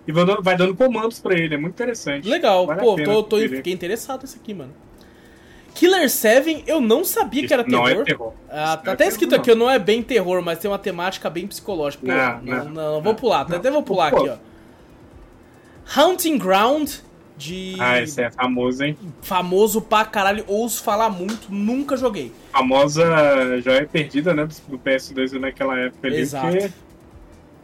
e 0.08 0.12
vai 0.12 0.26
dando, 0.26 0.42
vai 0.42 0.58
dando 0.58 0.76
comandos 0.76 1.20
pra 1.20 1.36
ele, 1.36 1.54
é 1.54 1.58
muito 1.58 1.76
interessante. 1.76 2.28
Legal, 2.28 2.66
vale 2.66 2.80
pô, 2.80 2.96
tô, 2.96 3.24
tô, 3.24 3.38
fiquei 3.38 3.72
interessado 3.72 4.22
nesse 4.22 4.38
aqui, 4.38 4.54
mano. 4.54 4.74
Killer 5.74 6.10
7, 6.10 6.64
eu 6.68 6.80
não 6.80 7.04
sabia 7.04 7.48
que 7.48 7.54
era 7.54 7.64
terror. 7.64 7.90
Não 7.90 8.02
é 8.02 8.04
terror. 8.04 8.34
Ah, 8.50 8.78
tá 8.78 8.92
até 8.94 9.06
é 9.06 9.08
escrito 9.08 9.32
terror, 9.32 9.42
aqui, 9.42 9.56
não 9.56 9.70
é 9.70 9.80
bem 9.80 10.04
terror, 10.04 10.42
mas 10.42 10.60
tem 10.60 10.70
uma 10.70 10.80
temática 10.80 11.30
bem 11.30 11.48
psicológica. 11.48 12.06
Pô, 12.06 12.12
não, 12.12 12.42
não, 12.42 12.66
não, 12.66 12.94
não, 12.94 13.02
vou 13.02 13.16
pular, 13.16 13.42
até 13.42 13.72
vou 13.72 13.84
pular 13.84 14.08
aqui, 14.08 14.30
ó. 14.30 14.38
Haunting 15.96 16.38
Ground, 16.38 16.90
de. 17.38 17.76
Ah, 17.80 18.02
esse 18.02 18.22
é 18.22 18.32
famoso, 18.32 18.84
hein? 18.84 18.98
Famoso 19.22 19.82
pra 19.82 20.06
caralho, 20.06 20.44
ouço 20.48 20.84
falar 20.84 21.10
muito, 21.10 21.48
nunca 21.50 21.98
joguei. 21.98 22.32
Famosa 22.52 23.60
joia 23.62 23.88
perdida, 23.92 24.34
né? 24.34 24.48
Do 24.68 24.78
PS2 24.78 25.40
naquela 25.40 25.78
época 25.80 26.08
ali. 26.08 26.18
Exato. 26.18 26.48
Porque 26.48 26.72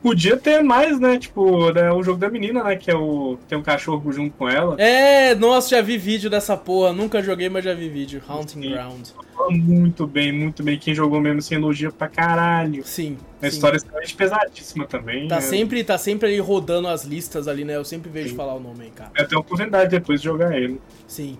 Podia 0.01 0.37
ter 0.37 0.63
mais, 0.63 0.99
né? 0.99 1.17
Tipo, 1.17 1.71
né, 1.71 1.91
o 1.91 2.01
jogo 2.01 2.19
da 2.19 2.29
menina, 2.29 2.63
né? 2.63 2.75
Que 2.75 2.89
é 2.89 2.95
o. 2.95 3.37
Tem 3.47 3.57
um 3.57 3.63
cachorro 3.63 4.11
junto 4.11 4.35
com 4.37 4.47
ela. 4.47 4.75
É, 4.79 5.35
nossa, 5.35 5.69
já 5.69 5.81
vi 5.81 5.97
vídeo 5.97 6.29
dessa 6.29 6.55
porra. 6.55 6.93
Nunca 6.93 7.21
joguei, 7.21 7.49
mas 7.49 7.65
já 7.65 7.73
vi 7.73 7.89
vídeo. 7.89 8.21
Haunting 8.27 8.61
sim. 8.61 8.69
Ground. 8.69 9.09
Muito 9.49 10.07
bem, 10.07 10.31
muito 10.31 10.63
bem. 10.63 10.77
Quem 10.77 10.93
jogou 10.93 11.19
mesmo 11.19 11.41
se 11.41 11.53
elogia 11.53 11.91
pra 11.91 12.07
caralho. 12.07 12.83
Sim. 12.85 13.17
A 13.41 13.47
história 13.47 13.75
é 13.75 13.77
extremamente 13.77 14.15
pesadíssima 14.15 14.85
também. 14.85 15.27
Tá, 15.27 15.35
né? 15.35 15.41
sempre, 15.41 15.83
tá 15.83 15.97
sempre 15.97 16.27
ali 16.27 16.39
rodando 16.39 16.87
as 16.87 17.03
listas 17.03 17.47
ali, 17.47 17.63
né? 17.63 17.75
Eu 17.75 17.85
sempre 17.85 18.09
vejo 18.09 18.29
sim. 18.29 18.35
falar 18.35 18.53
o 18.55 18.59
nome 18.59 18.91
cara. 18.91 19.11
Eu 19.17 19.27
tenho 19.27 19.39
a 19.39 19.41
oportunidade 19.41 19.91
depois 19.91 20.21
de 20.21 20.25
jogar 20.25 20.57
ele. 20.57 20.79
Sim. 21.07 21.37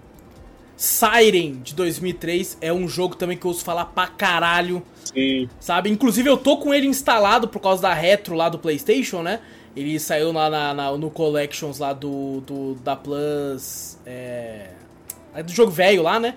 Siren 0.80 1.60
de 1.62 1.76
2003 1.76 2.58
é 2.62 2.72
um 2.72 2.88
jogo 2.88 3.14
também 3.14 3.36
que 3.36 3.46
eu 3.46 3.50
ouço 3.50 3.66
falar 3.66 3.84
pra 3.84 4.08
caralho. 4.08 4.82
Sim. 5.04 5.50
Sabe? 5.60 5.90
Inclusive 5.90 6.30
eu 6.30 6.38
tô 6.38 6.56
com 6.56 6.74
ele 6.74 6.88
instalado 6.88 7.50
por 7.50 7.60
causa 7.60 7.82
da 7.82 7.94
retro 7.94 8.34
lá 8.34 8.48
do 8.48 8.58
PlayStation, 8.58 9.22
né? 9.22 9.42
Ele 9.76 10.00
saiu 10.00 10.32
lá 10.32 10.50
na, 10.50 10.74
na 10.74 10.98
no 10.98 11.10
Collections 11.10 11.80
lá 11.80 11.92
do, 11.92 12.40
do 12.48 12.76
da 12.76 12.96
Plus. 12.96 13.98
É, 14.06 14.70
é 15.36 15.44
do 15.44 15.52
jogo 15.52 15.70
velho 15.70 16.02
lá, 16.02 16.18
né? 16.18 16.36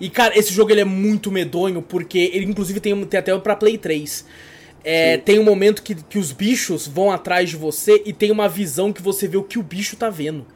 E 0.00 0.08
cara, 0.08 0.34
esse 0.34 0.50
jogo 0.50 0.70
ele 0.70 0.80
é 0.80 0.86
muito 0.86 1.30
medonho 1.30 1.82
porque 1.82 2.30
ele 2.32 2.46
inclusive 2.46 2.80
tem, 2.80 3.04
tem 3.04 3.20
até 3.20 3.38
pra 3.38 3.54
Play 3.54 3.76
3. 3.76 4.24
É, 4.82 5.18
tem 5.18 5.38
um 5.38 5.44
momento 5.44 5.82
que, 5.82 5.94
que 5.94 6.18
os 6.18 6.32
bichos 6.32 6.86
vão 6.86 7.10
atrás 7.10 7.50
de 7.50 7.56
você 7.56 8.02
e 8.06 8.14
tem 8.14 8.30
uma 8.30 8.48
visão 8.48 8.94
que 8.94 9.02
você 9.02 9.28
vê 9.28 9.36
o 9.36 9.42
que 9.42 9.58
o 9.58 9.62
bicho 9.62 9.94
tá 9.94 10.08
vendo. 10.08 10.46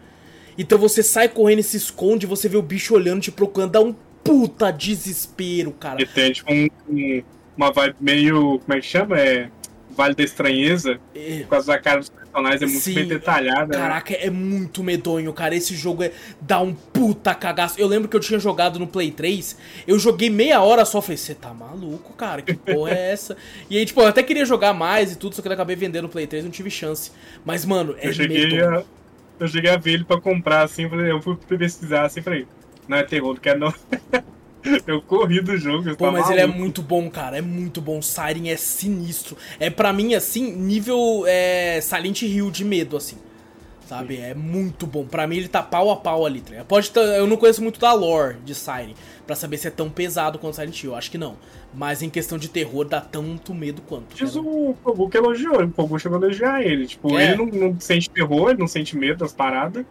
Então 0.58 0.76
você 0.76 1.02
sai 1.02 1.28
correndo 1.28 1.60
e 1.60 1.62
se 1.62 1.76
esconde, 1.76 2.26
você 2.26 2.48
vê 2.48 2.56
o 2.56 2.62
bicho 2.62 2.94
olhando, 2.94 3.20
te 3.20 3.30
procurando, 3.30 3.70
dá 3.70 3.80
um 3.80 3.94
puta 4.24 4.70
desespero, 4.70 5.72
cara. 5.72 6.02
E 6.02 6.06
tem 6.06 6.32
tipo 6.32 6.52
um, 6.52 6.68
um, 6.88 7.22
uma 7.56 7.72
vibe 7.72 7.96
meio. 8.00 8.58
Como 8.58 8.76
é 8.76 8.80
que 8.80 8.86
chama? 8.86 9.18
É. 9.18 9.48
Vale 9.90 10.14
da 10.14 10.22
Estranheza. 10.22 11.00
É. 11.14 11.40
Por 11.40 11.48
causa 11.48 11.72
da 11.72 11.78
cara 11.78 11.98
dos 11.98 12.08
personagens, 12.08 12.62
é 12.62 12.66
muito 12.66 12.82
Sim, 12.82 12.94
bem 12.94 13.08
detalhada. 13.08 13.76
Né? 13.76 13.82
Caraca, 13.82 14.12
né? 14.12 14.18
é 14.22 14.30
muito 14.30 14.84
medonho, 14.84 15.32
cara. 15.32 15.56
Esse 15.56 15.74
jogo 15.74 16.04
é, 16.04 16.12
dá 16.40 16.60
um 16.60 16.72
puta 16.72 17.34
cagaço. 17.34 17.80
Eu 17.80 17.88
lembro 17.88 18.08
que 18.08 18.14
eu 18.14 18.20
tinha 18.20 18.38
jogado 18.38 18.78
no 18.78 18.86
Play 18.86 19.10
3, 19.10 19.56
eu 19.88 19.98
joguei 19.98 20.30
meia 20.30 20.60
hora 20.60 20.84
só, 20.84 21.00
falei, 21.00 21.16
você 21.16 21.34
tá 21.34 21.52
maluco, 21.52 22.12
cara? 22.12 22.42
Que 22.42 22.54
porra 22.54 22.92
é 22.92 23.10
essa? 23.10 23.36
e 23.68 23.76
aí, 23.76 23.84
tipo, 23.84 24.00
eu 24.00 24.06
até 24.06 24.22
queria 24.22 24.44
jogar 24.44 24.72
mais 24.72 25.12
e 25.12 25.16
tudo, 25.16 25.34
só 25.34 25.42
que 25.42 25.48
eu 25.48 25.52
acabei 25.52 25.74
vendendo 25.74 26.04
no 26.04 26.08
Play 26.08 26.28
3, 26.28 26.44
não 26.44 26.50
tive 26.52 26.70
chance. 26.70 27.10
Mas, 27.44 27.64
mano, 27.64 27.96
é 27.98 28.08
eu 28.08 28.12
cheguei 28.12 28.46
medonho. 28.46 28.78
A 28.78 28.84
eu 29.38 29.48
cheguei 29.48 29.70
a 29.70 29.76
ver 29.76 29.92
ele 29.92 30.04
pra 30.04 30.20
comprar, 30.20 30.62
assim, 30.62 30.84
eu 30.84 31.22
fui 31.22 31.36
pesquisar, 31.36 32.04
assim, 32.04 32.22
falei, 32.22 32.46
não 32.86 32.96
é 32.96 33.02
terror, 33.02 33.34
não 33.34 33.40
quero 33.40 33.60
não. 33.60 33.74
eu 34.86 35.00
corri 35.02 35.40
do 35.40 35.56
jogo. 35.56 35.94
Pô, 35.96 36.06
mas 36.06 36.22
maluco. 36.22 36.32
ele 36.32 36.40
é 36.40 36.46
muito 36.46 36.82
bom, 36.82 37.08
cara, 37.10 37.38
é 37.38 37.40
muito 37.40 37.80
bom. 37.80 38.02
Siren 38.02 38.48
é 38.48 38.56
sinistro. 38.56 39.36
É 39.60 39.70
para 39.70 39.92
mim, 39.92 40.14
assim, 40.14 40.52
nível 40.52 41.24
é, 41.26 41.80
Silent 41.80 42.22
Hill 42.22 42.50
de 42.50 42.64
medo, 42.64 42.96
assim. 42.96 43.16
Sabe? 43.86 44.16
Sim. 44.16 44.22
É 44.22 44.34
muito 44.34 44.86
bom. 44.86 45.06
Para 45.06 45.26
mim 45.26 45.36
ele 45.36 45.48
tá 45.48 45.62
pau 45.62 45.90
a 45.90 45.96
pau 45.96 46.26
ali, 46.26 46.42
tá 46.42 46.62
Pode 46.64 46.92
Eu 46.94 47.26
não 47.26 47.38
conheço 47.38 47.62
muito 47.62 47.80
da 47.80 47.92
lore 47.94 48.36
de 48.44 48.54
Siren 48.54 48.94
para 49.26 49.34
saber 49.34 49.56
se 49.56 49.68
é 49.68 49.70
tão 49.70 49.88
pesado 49.88 50.38
quanto 50.38 50.56
Silent 50.56 50.82
Hill. 50.82 50.94
Acho 50.94 51.10
que 51.10 51.16
não. 51.16 51.36
Mas 51.74 52.02
em 52.02 52.08
questão 52.08 52.38
de 52.38 52.48
terror, 52.48 52.84
dá 52.84 53.00
tanto 53.00 53.54
medo 53.54 53.82
quanto. 53.82 54.16
Diz 54.16 54.34
o 54.36 54.74
Pogu 54.82 55.08
que 55.08 55.18
elogiou, 55.18 55.62
o 55.62 55.68
Pogu 55.68 55.98
chegou 55.98 56.18
a 56.18 56.22
elogiar 56.22 56.62
ele. 56.62 56.86
Tipo, 56.86 57.18
é. 57.18 57.32
ele 57.32 57.36
não, 57.36 57.46
não, 57.46 57.80
sente 57.80 58.08
terror, 58.08 58.50
ele 58.50 58.58
não 58.58 58.66
sente 58.66 58.96
medo 58.96 59.18
das 59.18 59.32
paradas. 59.32 59.84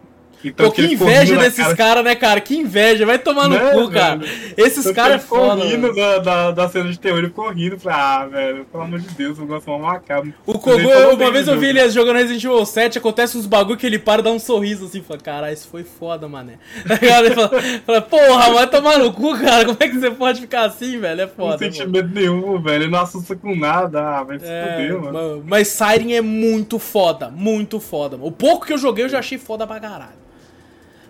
Então, 0.44 0.66
Pô, 0.66 0.72
que, 0.72 0.86
que 0.86 0.94
inveja 0.94 1.36
desses 1.36 1.58
caras, 1.58 1.76
cara, 1.76 2.02
né, 2.02 2.14
cara? 2.14 2.40
Que 2.40 2.56
inveja, 2.56 3.04
vai 3.04 3.18
tomar 3.18 3.48
no 3.48 3.56
né, 3.56 3.72
cu, 3.72 3.90
cara. 3.90 4.20
Esses 4.56 4.86
então, 4.86 4.94
caras 4.94 5.16
é 5.16 5.18
foda. 5.18 5.64
rindo 5.64 5.92
da, 5.94 6.18
da, 6.18 6.50
da, 6.52 6.68
cena 6.68 6.90
de 6.90 6.98
terror, 6.98 7.18
ele 7.18 7.28
ficou 7.28 7.50
rindo. 7.50 7.78
Falei, 7.78 7.98
ah, 7.98 8.26
velho, 8.26 8.64
pelo 8.66 8.84
amor 8.84 9.00
de 9.00 9.08
Deus, 9.08 9.38
eu 9.38 9.46
gosto 9.46 9.70
de 9.70 9.78
macabro. 9.78 10.32
O 10.46 10.58
Kogu, 10.58 10.88
uma 11.14 11.30
vez 11.32 11.48
eu 11.48 11.58
vi 11.58 11.66
ele 11.66 11.88
jogando 11.90 12.16
Resident 12.16 12.44
Evil 12.44 12.64
7, 12.64 12.98
acontece 12.98 13.36
uns 13.36 13.46
bagulho 13.46 13.76
que 13.76 13.86
ele 13.86 13.98
para 13.98 14.20
e 14.20 14.24
dá 14.24 14.30
um 14.30 14.38
sorriso 14.38 14.86
assim, 14.86 15.02
fala, 15.02 15.20
caralho, 15.20 15.52
isso 15.52 15.68
foi 15.68 15.82
foda, 15.82 16.28
mané. 16.28 16.58
ele 16.86 17.34
fala, 17.34 17.50
fala, 17.84 18.02
porra, 18.02 18.52
vai 18.52 18.66
tomar 18.68 18.98
no 18.98 19.12
cu, 19.12 19.38
cara, 19.38 19.64
como 19.64 19.76
é 19.80 19.88
que 19.88 19.98
você 19.98 20.10
pode 20.10 20.40
ficar 20.40 20.66
assim, 20.66 20.98
velho? 21.00 21.22
É 21.22 21.26
foda. 21.26 21.52
Não 21.52 21.58
sente 21.58 21.86
medo 21.86 22.14
nenhum, 22.14 22.60
velho, 22.62 22.84
ele 22.84 22.90
não 22.90 23.00
assusta 23.00 23.34
com 23.34 23.56
nada, 23.56 24.18
ah, 24.18 24.22
vai 24.22 24.38
se 24.38 24.46
é, 24.46 24.88
fuder, 24.88 25.00
mano. 25.00 25.42
Mas 25.46 25.68
Siren 25.68 26.14
é 26.14 26.20
muito 26.20 26.78
foda, 26.78 27.28
muito 27.28 27.80
foda. 27.80 28.16
Mano. 28.16 28.28
O 28.28 28.32
pouco 28.32 28.66
que 28.66 28.72
eu 28.72 28.78
joguei 28.78 29.04
eu 29.04 29.08
já 29.08 29.18
achei 29.18 29.38
foda 29.38 29.66
pra 29.66 29.80
caralho. 29.80 30.27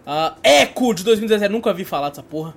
Uh, 0.08 0.34
Echo 0.42 0.94
de 0.94 1.04
2017, 1.04 1.52
nunca 1.52 1.70
vi 1.74 1.84
falar 1.84 2.08
dessa 2.08 2.22
porra. 2.22 2.54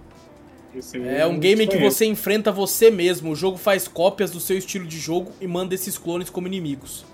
é 1.06 1.26
um 1.28 1.38
game 1.38 1.66
em 1.66 1.68
que 1.68 1.78
você 1.78 2.06
enfrenta 2.06 2.50
você 2.50 2.90
mesmo. 2.90 3.32
O 3.32 3.36
jogo 3.36 3.58
faz 3.58 3.90
cópias 3.90 4.32
do 4.32 4.40
seu 4.40 4.58
estilo 4.58 4.88
de 4.88 4.98
jogo 4.98 5.34
e 5.42 5.48
manda 5.48 5.76
esses 5.76 5.98
clones 5.98 6.30
como 6.30 6.48
inimigos. 6.48 7.06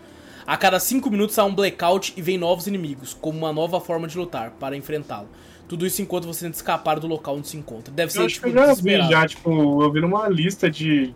A 0.45 0.55
cada 0.55 0.79
5 0.79 1.09
minutos 1.09 1.39
há 1.39 1.43
um 1.43 1.53
blackout 1.55 2.13
e 2.15 2.21
vem 2.21 2.37
novos 2.37 2.67
inimigos, 2.67 3.17
como 3.19 3.39
uma 3.39 3.51
nova 3.51 3.81
forma 3.81 4.07
de 4.07 4.15
lutar, 4.15 4.51
para 4.59 4.77
enfrentá-lo. 4.77 5.27
Tudo 5.67 5.85
isso 5.87 6.03
enquanto 6.03 6.25
você 6.25 6.45
tenta 6.45 6.55
escapar 6.55 6.99
do 6.99 7.07
local 7.07 7.35
onde 7.35 7.47
se 7.47 7.57
encontra. 7.57 7.91
Deve 7.91 8.13
ser, 8.13 8.21
eu 8.21 8.27
tipo, 8.27 8.47
eu 8.47 8.53
já 8.53 8.73
vi, 8.75 8.97
já, 9.09 9.27
tipo, 9.27 9.83
eu 9.83 9.91
vi 9.91 9.99
numa 9.99 10.29
lista 10.29 10.69
de 10.69 11.13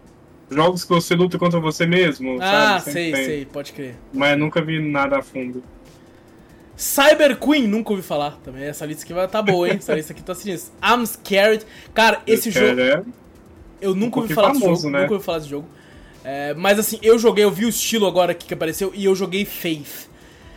jogos 0.49 0.83
que 0.83 0.89
você 0.89 1.15
luta 1.15 1.37
contra 1.37 1.59
você 1.59 1.85
mesmo, 1.85 2.37
Ah, 2.41 2.79
sabe? 2.79 2.91
sei, 2.91 3.15
sei, 3.15 3.45
pode 3.45 3.71
crer. 3.71 3.95
Mas 4.11 4.37
nunca 4.37 4.61
vi 4.61 4.79
nada 4.79 5.19
a 5.19 5.21
fundo. 5.21 5.63
Cyber 6.81 7.37
Queen, 7.37 7.67
nunca 7.67 7.91
ouvi 7.91 8.01
falar 8.01 8.39
também. 8.43 8.63
Essa 8.63 8.87
lista 8.87 9.03
aqui 9.03 9.13
vai 9.13 9.27
tá 9.27 9.39
boa, 9.39 9.69
hein? 9.69 9.75
Essa 9.77 9.93
lista 9.93 10.13
aqui 10.13 10.23
tá 10.23 10.33
sinistra. 10.33 10.73
I'm 10.83 11.05
Scared. 11.05 11.63
Cara, 11.93 12.23
esse 12.25 12.49
jogo. 12.49 12.81
É 12.81 13.03
eu 13.79 13.93
nunca 13.93 14.19
ouvi 14.19 14.33
falar 14.33 14.47
famoso, 14.47 14.65
desse 14.67 14.81
jogo. 14.81 14.89
Né? 14.89 15.01
Nunca 15.01 15.13
ouvi 15.13 15.23
falar 15.23 15.37
desse 15.37 15.49
jogo. 15.51 15.67
É, 16.23 16.55
mas 16.55 16.79
assim, 16.79 16.97
eu 17.03 17.19
joguei, 17.19 17.43
eu 17.43 17.51
vi 17.51 17.65
o 17.65 17.69
estilo 17.69 18.07
agora 18.07 18.31
aqui 18.31 18.47
que 18.47 18.53
apareceu 18.55 18.91
e 18.95 19.05
eu 19.05 19.13
joguei 19.13 19.45
Faith. 19.45 20.09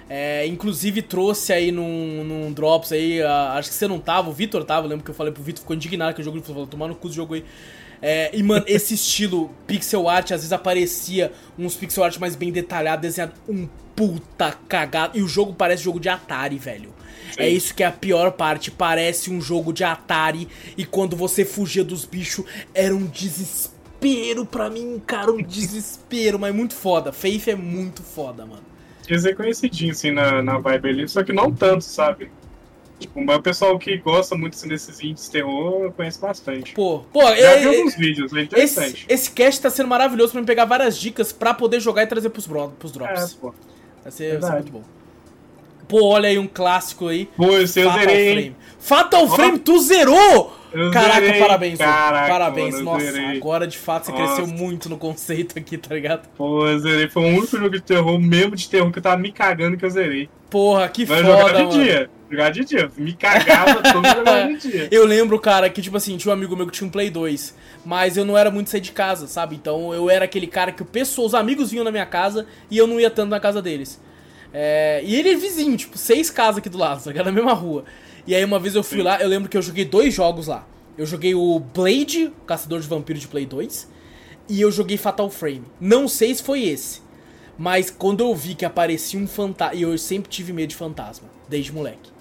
É, 0.09 0.47
inclusive 0.47 1.03
trouxe 1.03 1.53
aí 1.53 1.71
num, 1.71 2.25
num 2.25 2.53
Drops 2.55 2.93
aí, 2.93 3.23
a, 3.23 3.53
acho 3.55 3.69
que 3.69 3.75
você 3.75 3.87
não 3.87 3.99
tava, 3.99 4.31
o 4.31 4.33
Vitor 4.33 4.65
tava, 4.65 4.87
eu 4.87 4.91
lembro 4.91 5.05
que 5.05 5.11
eu 5.11 5.15
falei 5.15 5.33
pro 5.33 5.43
Vitor, 5.43 5.61
ficou 5.61 5.77
indignado 5.77 6.15
que 6.15 6.23
o 6.23 6.25
jogo 6.25 6.39
ele 6.39 6.45
falou, 6.45 6.67
tomar 6.67 6.89
no 6.89 6.95
cu 6.95 7.09
do 7.09 7.15
jogo 7.15 7.35
aí. 7.35 7.45
É, 8.01 8.31
e, 8.37 8.43
mano, 8.43 8.65
esse 8.69 8.95
estilo 8.95 9.51
pixel 9.67 10.09
art, 10.09 10.33
às 10.33 10.41
vezes 10.41 10.53
aparecia 10.53 11.33
uns 11.59 11.75
pixel 11.75 12.05
art 12.05 12.19
mais 12.19 12.37
bem 12.37 12.53
detalhados, 12.53 13.03
desenhado 13.03 13.35
um 13.49 13.69
puta 13.95 14.53
cagado. 14.69 15.19
E 15.19 15.23
o 15.23 15.29
jogo 15.29 15.55
parece 15.55 15.83
jogo 15.83 16.01
de 16.01 16.09
Atari, 16.09 16.59
velho. 16.59 16.93
Sim. 17.33 17.43
É 17.43 17.49
isso 17.49 17.75
que 17.75 17.83
é 17.83 17.87
a 17.87 17.93
pior 17.93 18.33
parte. 18.33 18.71
Parece 18.71 19.31
um 19.31 19.41
jogo 19.41 19.73
de 19.73 19.85
Atari. 19.85 20.49
E 20.77 20.85
quando 20.85 21.17
você 21.17 21.45
fugia 21.45 21.85
dos 21.85 22.05
bichos, 22.05 22.45
era 22.73 22.95
um 22.95 23.07
desespero 23.07 24.45
pra 24.45 24.69
mim, 24.69 25.01
cara. 25.07 25.33
Um 25.33 25.43
desespero, 25.43 26.39
mas 26.39 26.55
muito 26.55 26.75
foda. 26.75 27.13
Faith 27.13 27.49
é 27.49 27.55
muito 27.55 28.03
foda, 28.03 28.45
mano. 28.45 28.63
Dizer, 29.07 29.37
conhecidinho, 29.37 29.93
assim, 29.93 30.11
na, 30.11 30.43
na 30.43 30.59
vibe 30.59 30.89
ali. 30.89 31.09
Só 31.09 31.23
que 31.23 31.33
não 31.33 31.53
tanto, 31.53 31.85
sabe? 31.85 32.31
Tipo, 32.99 33.25
mas 33.25 33.37
o 33.37 33.43
pessoal 33.43 33.79
que 33.79 33.97
gosta 33.99 34.37
muito 34.37 34.57
desses 34.69 35.03
índices 35.03 35.29
terror 35.29 35.91
conhece 35.93 36.19
bastante. 36.21 36.73
Pô, 36.75 37.01
pô, 37.13 37.23
Já 37.23 37.31
é, 37.35 37.59
vi 37.59 37.65
é, 37.75 37.79
alguns 37.79 37.97
vídeos, 37.97 38.33
é 38.33 38.37
esse, 38.37 38.45
interessante. 38.45 39.07
esse 39.09 39.31
cast 39.33 39.61
tá 39.63 39.69
sendo 39.71 39.89
maravilhoso 39.89 40.33
pra 40.33 40.41
me 40.41 40.47
pegar 40.47 40.65
várias 40.65 40.97
dicas 40.99 41.33
pra 41.33 41.53
poder 41.53 41.81
jogar 41.81 42.05
e 42.05 42.07
trazer 42.07 42.31
pros, 42.31 42.47
bro- 42.47 42.73
pros 42.79 42.93
É, 42.93 42.95
drops. 42.95 43.35
pô. 43.35 43.53
Vai 44.03 44.13
ser, 44.13 44.39
vai 44.39 44.51
ser 44.51 44.57
muito 44.57 44.73
bom. 44.73 44.83
Pô, 45.89 46.05
olha 46.07 46.29
aí 46.29 46.39
um 46.39 46.47
clássico 46.47 47.09
aí. 47.09 47.27
Pô, 47.37 47.59
esse 47.59 47.81
eu 47.81 47.91
Fatal 47.91 48.05
zerei? 48.09 48.33
Frame. 48.33 48.57
Fatal. 48.79 49.29
Frame, 49.29 49.59
tu 49.59 49.79
zerou! 49.81 50.57
Eu 50.73 50.91
Caraca, 50.91 51.21
zerei, 51.21 51.41
parabéns, 51.41 51.79
caraca, 51.79 52.29
Parabéns. 52.29 52.75
mano, 52.75 52.79
eu 52.81 52.85
Nossa, 52.85 53.13
zerei. 53.13 53.37
agora 53.37 53.65
de 53.67 53.79
fato 53.79 54.07
você 54.07 54.13
Nossa. 54.13 54.25
cresceu 54.35 54.47
muito 54.47 54.89
no 54.89 54.97
conceito 54.99 55.57
aqui, 55.59 55.79
tá 55.79 55.95
ligado? 55.95 56.29
Pô, 56.37 56.67
eu 56.67 56.79
zerei. 56.81 57.09
Foi 57.09 57.23
o 57.23 57.27
único 57.29 57.57
jogo 57.57 57.71
de 57.71 57.81
terror, 57.81 58.19
mesmo 58.19 58.57
de 58.57 58.69
terror, 58.69 58.91
que 58.91 58.99
eu 58.99 59.03
tava 59.03 59.17
me 59.19 59.31
cagando 59.31 59.77
que 59.77 59.85
eu 59.85 59.91
zerei. 59.91 60.29
Porra, 60.51 60.89
que 60.89 61.05
Vai 61.05 61.23
foda, 61.23 61.53
de 61.53 61.63
mano. 61.65 61.71
dia. 61.71 62.11
Jogar 62.35 62.51
de 62.51 62.65
dia. 62.65 62.91
Me 62.97 63.13
cagava 63.13 63.81
todo 63.93 64.59
de 64.59 64.69
dia. 64.69 64.89
Eu 64.91 65.07
lembro, 65.07 65.39
cara, 65.39 65.71
que, 65.71 65.81
tipo 65.81 65.97
assim, 65.97 66.17
tinha 66.17 66.31
um 66.31 66.37
amigo 66.37 66.57
meu 66.57 66.67
que 66.67 66.73
tinha 66.73 66.87
um 66.87 66.91
Play 66.91 67.11
2, 67.11 67.55
mas 67.87 68.17
eu 68.17 68.25
não 68.25 68.37
era 68.37 68.51
muito 68.51 68.71
sair 68.71 68.81
de 68.81 68.93
casa, 68.93 69.29
sabe? 69.29 69.55
Então 69.55 69.95
eu 69.95 70.11
era 70.11 70.25
aquele 70.25 70.47
cara 70.47 70.73
que 70.73 70.83
o 70.83 70.85
pessoal, 70.85 71.27
os 71.27 71.35
amigos 71.35 71.71
vinham 71.71 71.85
na 71.85 71.93
minha 71.93 72.07
casa 72.07 72.47
e 72.71 72.77
eu 72.77 72.87
não 72.87 72.99
ia 72.99 73.11
tanto 73.11 73.31
na 73.31 73.39
casa 73.39 73.63
deles. 73.63 74.01
É, 74.53 75.01
e 75.05 75.15
ele 75.15 75.31
é 75.31 75.37
vizinho, 75.37 75.77
tipo, 75.77 75.97
seis 75.97 76.31
casas 76.31 76.59
aqui 76.59 76.69
do 76.69 76.79
lado, 76.79 77.03
tá 77.03 77.11
ligado? 77.11 77.27
Na 77.27 77.33
mesma 77.33 77.53
rua. 77.53 77.85
E 78.27 78.35
aí 78.35 78.45
uma 78.45 78.59
vez 78.59 78.75
eu 78.75 78.83
fui 78.83 79.03
lá, 79.03 79.21
eu 79.21 79.29
lembro 79.29 79.49
que 79.49 79.57
eu 79.57 79.63
joguei 79.63 79.85
dois 79.85 80.13
jogos 80.13 80.49
lá. 80.49 80.67
Eu 80.97 81.07
joguei 81.07 81.35
o 81.35 81.59
Blade, 81.59 82.27
o 82.27 82.45
Caçador 82.47 82.81
de 82.81 82.87
Vampiros 82.87 83.23
de 83.23 83.29
Play 83.29 83.47
2, 83.47 83.89
e 84.49 84.61
eu 84.61 84.71
joguei 84.71 84.97
Fatal 84.97 85.29
Frame. 85.29 85.65
Não 85.81 86.07
sei 86.07 86.35
se 86.35 86.43
foi 86.43 86.65
esse, 86.65 87.01
mas 87.59 87.91
quando 87.91 88.21
eu 88.21 88.35
vi 88.35 88.55
que 88.55 88.65
aparecia 88.65 89.19
um 89.19 89.27
fantasma, 89.27 89.75
e 89.75 89.83
eu 89.83 89.97
sempre 89.99 90.31
tive 90.31 90.53
medo 90.53 90.71
de 90.71 90.77
fantasma, 90.77 91.29
desde 91.49 91.73
moleque. 91.73 92.14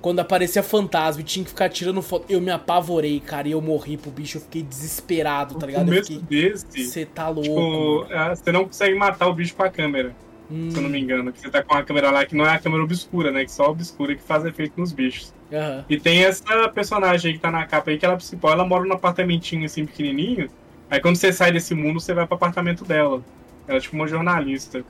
Quando 0.00 0.18
aparecia 0.20 0.62
fantasma 0.62 1.20
e 1.20 1.24
tinha 1.24 1.44
que 1.44 1.50
ficar 1.50 1.68
tirando 1.68 2.02
foto, 2.02 2.26
eu 2.28 2.40
me 2.40 2.50
apavorei, 2.50 3.20
cara, 3.20 3.46
e 3.48 3.52
eu 3.52 3.60
morri 3.62 3.96
pro 3.96 4.10
bicho, 4.10 4.38
eu 4.38 4.42
fiquei 4.42 4.62
desesperado, 4.62 5.54
tá 5.54 5.64
O 5.64 5.66
ligado? 5.66 5.84
Começo 5.86 6.20
fiquei, 6.20 6.20
desse, 6.28 6.66
você 6.72 7.06
tá 7.06 7.28
louco. 7.28 8.04
tipo, 8.06 8.06
ah, 8.10 8.34
você 8.34 8.52
não 8.52 8.64
consegue 8.66 8.94
matar 8.96 9.28
o 9.28 9.34
bicho 9.34 9.54
com 9.54 9.62
a 9.62 9.70
câmera, 9.70 10.16
Hum, 10.50 10.70
se 10.70 10.76
eu 10.76 10.82
não 10.82 10.90
me 10.90 11.00
engano. 11.00 11.32
Que 11.32 11.40
você 11.40 11.50
tá 11.50 11.62
com 11.62 11.74
a 11.74 11.84
câmera 11.84 12.10
lá 12.10 12.26
que 12.26 12.34
não 12.36 12.46
é 12.46 12.50
a 12.54 12.58
câmera 12.60 12.82
obscura, 12.84 13.30
né? 13.30 13.44
Que 13.44 13.52
só 13.52 13.64
a 13.64 13.70
obscura 13.70 14.14
que 14.16 14.22
faz 14.22 14.44
efeito 14.44 14.78
nos 14.80 14.92
bichos. 14.92 15.34
aham. 15.52 15.84
E 15.88 15.98
tem 16.00 16.24
essa 16.24 16.68
personagem 16.74 17.30
aí 17.30 17.34
que 17.36 17.42
tá 17.42 17.50
na 17.50 17.66
capa 17.66 17.90
aí, 17.90 17.98
que 17.98 18.04
ela 18.04 18.14
é 18.14 18.16
principal, 18.16 18.52
ela 18.52 18.66
mora 18.66 18.84
num 18.84 18.94
apartamentinho 18.94 19.64
assim 19.64 19.86
pequenininho. 19.86 20.50
Aí 20.90 21.00
quando 21.00 21.16
você 21.16 21.32
sai 21.32 21.52
desse 21.52 21.74
mundo, 21.74 22.00
você 22.00 22.14
vai 22.14 22.26
pro 22.26 22.36
apartamento 22.36 22.84
dela. 22.84 23.24
Ela 23.66 23.78
é 23.78 23.80
tipo 23.80 23.96
uma 23.96 24.06
jornalista. 24.08 24.84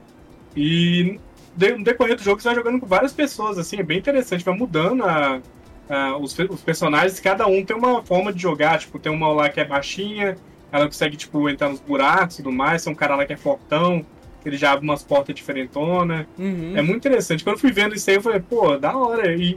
E 0.57 1.20
no 1.57 1.84
decorrer 1.84 2.16
do 2.16 2.22
jogo 2.22 2.40
você 2.40 2.48
vai 2.48 2.55
jogando 2.55 2.80
com 2.80 2.86
várias 2.86 3.12
pessoas, 3.12 3.59
assim, 3.59 3.78
é 3.78 3.82
bem 3.82 3.98
interessante, 3.98 4.44
vai 4.44 4.57
mudando 4.57 5.05
a, 5.05 5.40
a- 5.88 6.16
os, 6.16 6.36
os 6.38 6.61
personagens, 6.62 7.20
cada 7.20 7.46
um 7.46 7.64
tem 7.64 7.76
uma 7.76 8.03
forma 8.03 8.32
de 8.32 8.40
jogar, 8.40 8.78
tipo, 8.78 8.98
tem 8.98 9.12
uma 9.12 9.28
lá 9.32 9.48
que 9.48 9.61
é 9.61 9.64
baixinha, 9.64 10.36
ela 10.70 10.86
consegue, 10.86 11.16
tipo, 11.16 11.48
entrar 11.50 11.68
nos 11.68 11.80
buracos 11.80 12.38
e 12.38 12.42
tudo 12.42 12.55
mais, 12.55 12.82
tem 12.82 12.92
um 12.92 12.96
cara 12.96 13.14
lá 13.16 13.26
que 13.26 13.32
é 13.32 13.36
fortão, 13.36 14.05
ele 14.44 14.57
já 14.57 14.72
abre 14.72 14.84
umas 14.84 15.03
portas 15.03 15.34
diferentonas. 15.34 16.26
Uhum. 16.38 16.72
É 16.76 16.82
muito 16.82 16.96
interessante. 17.07 17.44
Quando 17.44 17.55
eu 17.57 17.61
fui 17.61 17.70
vendo 17.70 17.94
isso 17.94 18.09
aí, 18.11 18.16
eu 18.16 18.22
falei, 18.22 18.40
pô, 18.40 18.76
da 18.76 18.96
hora. 18.96 19.32
E 19.36 19.57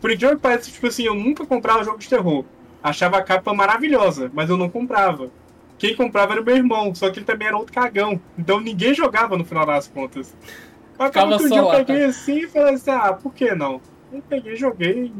por 0.00 0.10
incrível 0.10 0.34
que 0.34 0.42
pareça, 0.42 0.70
tipo 0.70 0.86
assim, 0.88 1.04
eu 1.04 1.14
nunca 1.14 1.46
comprava 1.46 1.84
jogo 1.84 1.98
de 1.98 2.08
terror. 2.08 2.44
Achava 2.82 3.18
a 3.18 3.22
capa 3.22 3.54
maravilhosa, 3.54 4.30
mas 4.34 4.50
eu 4.50 4.56
não 4.56 4.68
comprava. 4.68 5.30
Quem 5.78 5.94
comprava 5.94 6.32
era 6.32 6.42
o 6.42 6.44
meu 6.44 6.56
irmão, 6.56 6.92
só 6.94 7.10
que 7.10 7.18
ele 7.20 7.26
também 7.26 7.46
era 7.46 7.56
outro 7.56 7.72
cagão. 7.72 8.20
Então 8.36 8.58
ninguém 8.60 8.92
jogava 8.92 9.36
no 9.36 9.44
final 9.44 9.64
das 9.64 9.86
contas. 9.86 10.34
Ficava 10.94 11.08
Acaba 11.10 11.38
que 11.38 11.44
um 11.44 11.48
dia 11.48 11.58
eu 11.58 11.66
lá. 11.66 11.76
peguei 11.84 12.04
assim 12.04 12.38
e 12.40 12.48
falei 12.48 12.74
assim, 12.74 12.90
ah, 12.90 13.12
por 13.12 13.34
que 13.34 13.54
não? 13.54 13.80
Eu 14.12 14.22
peguei, 14.28 14.56
joguei. 14.56 15.12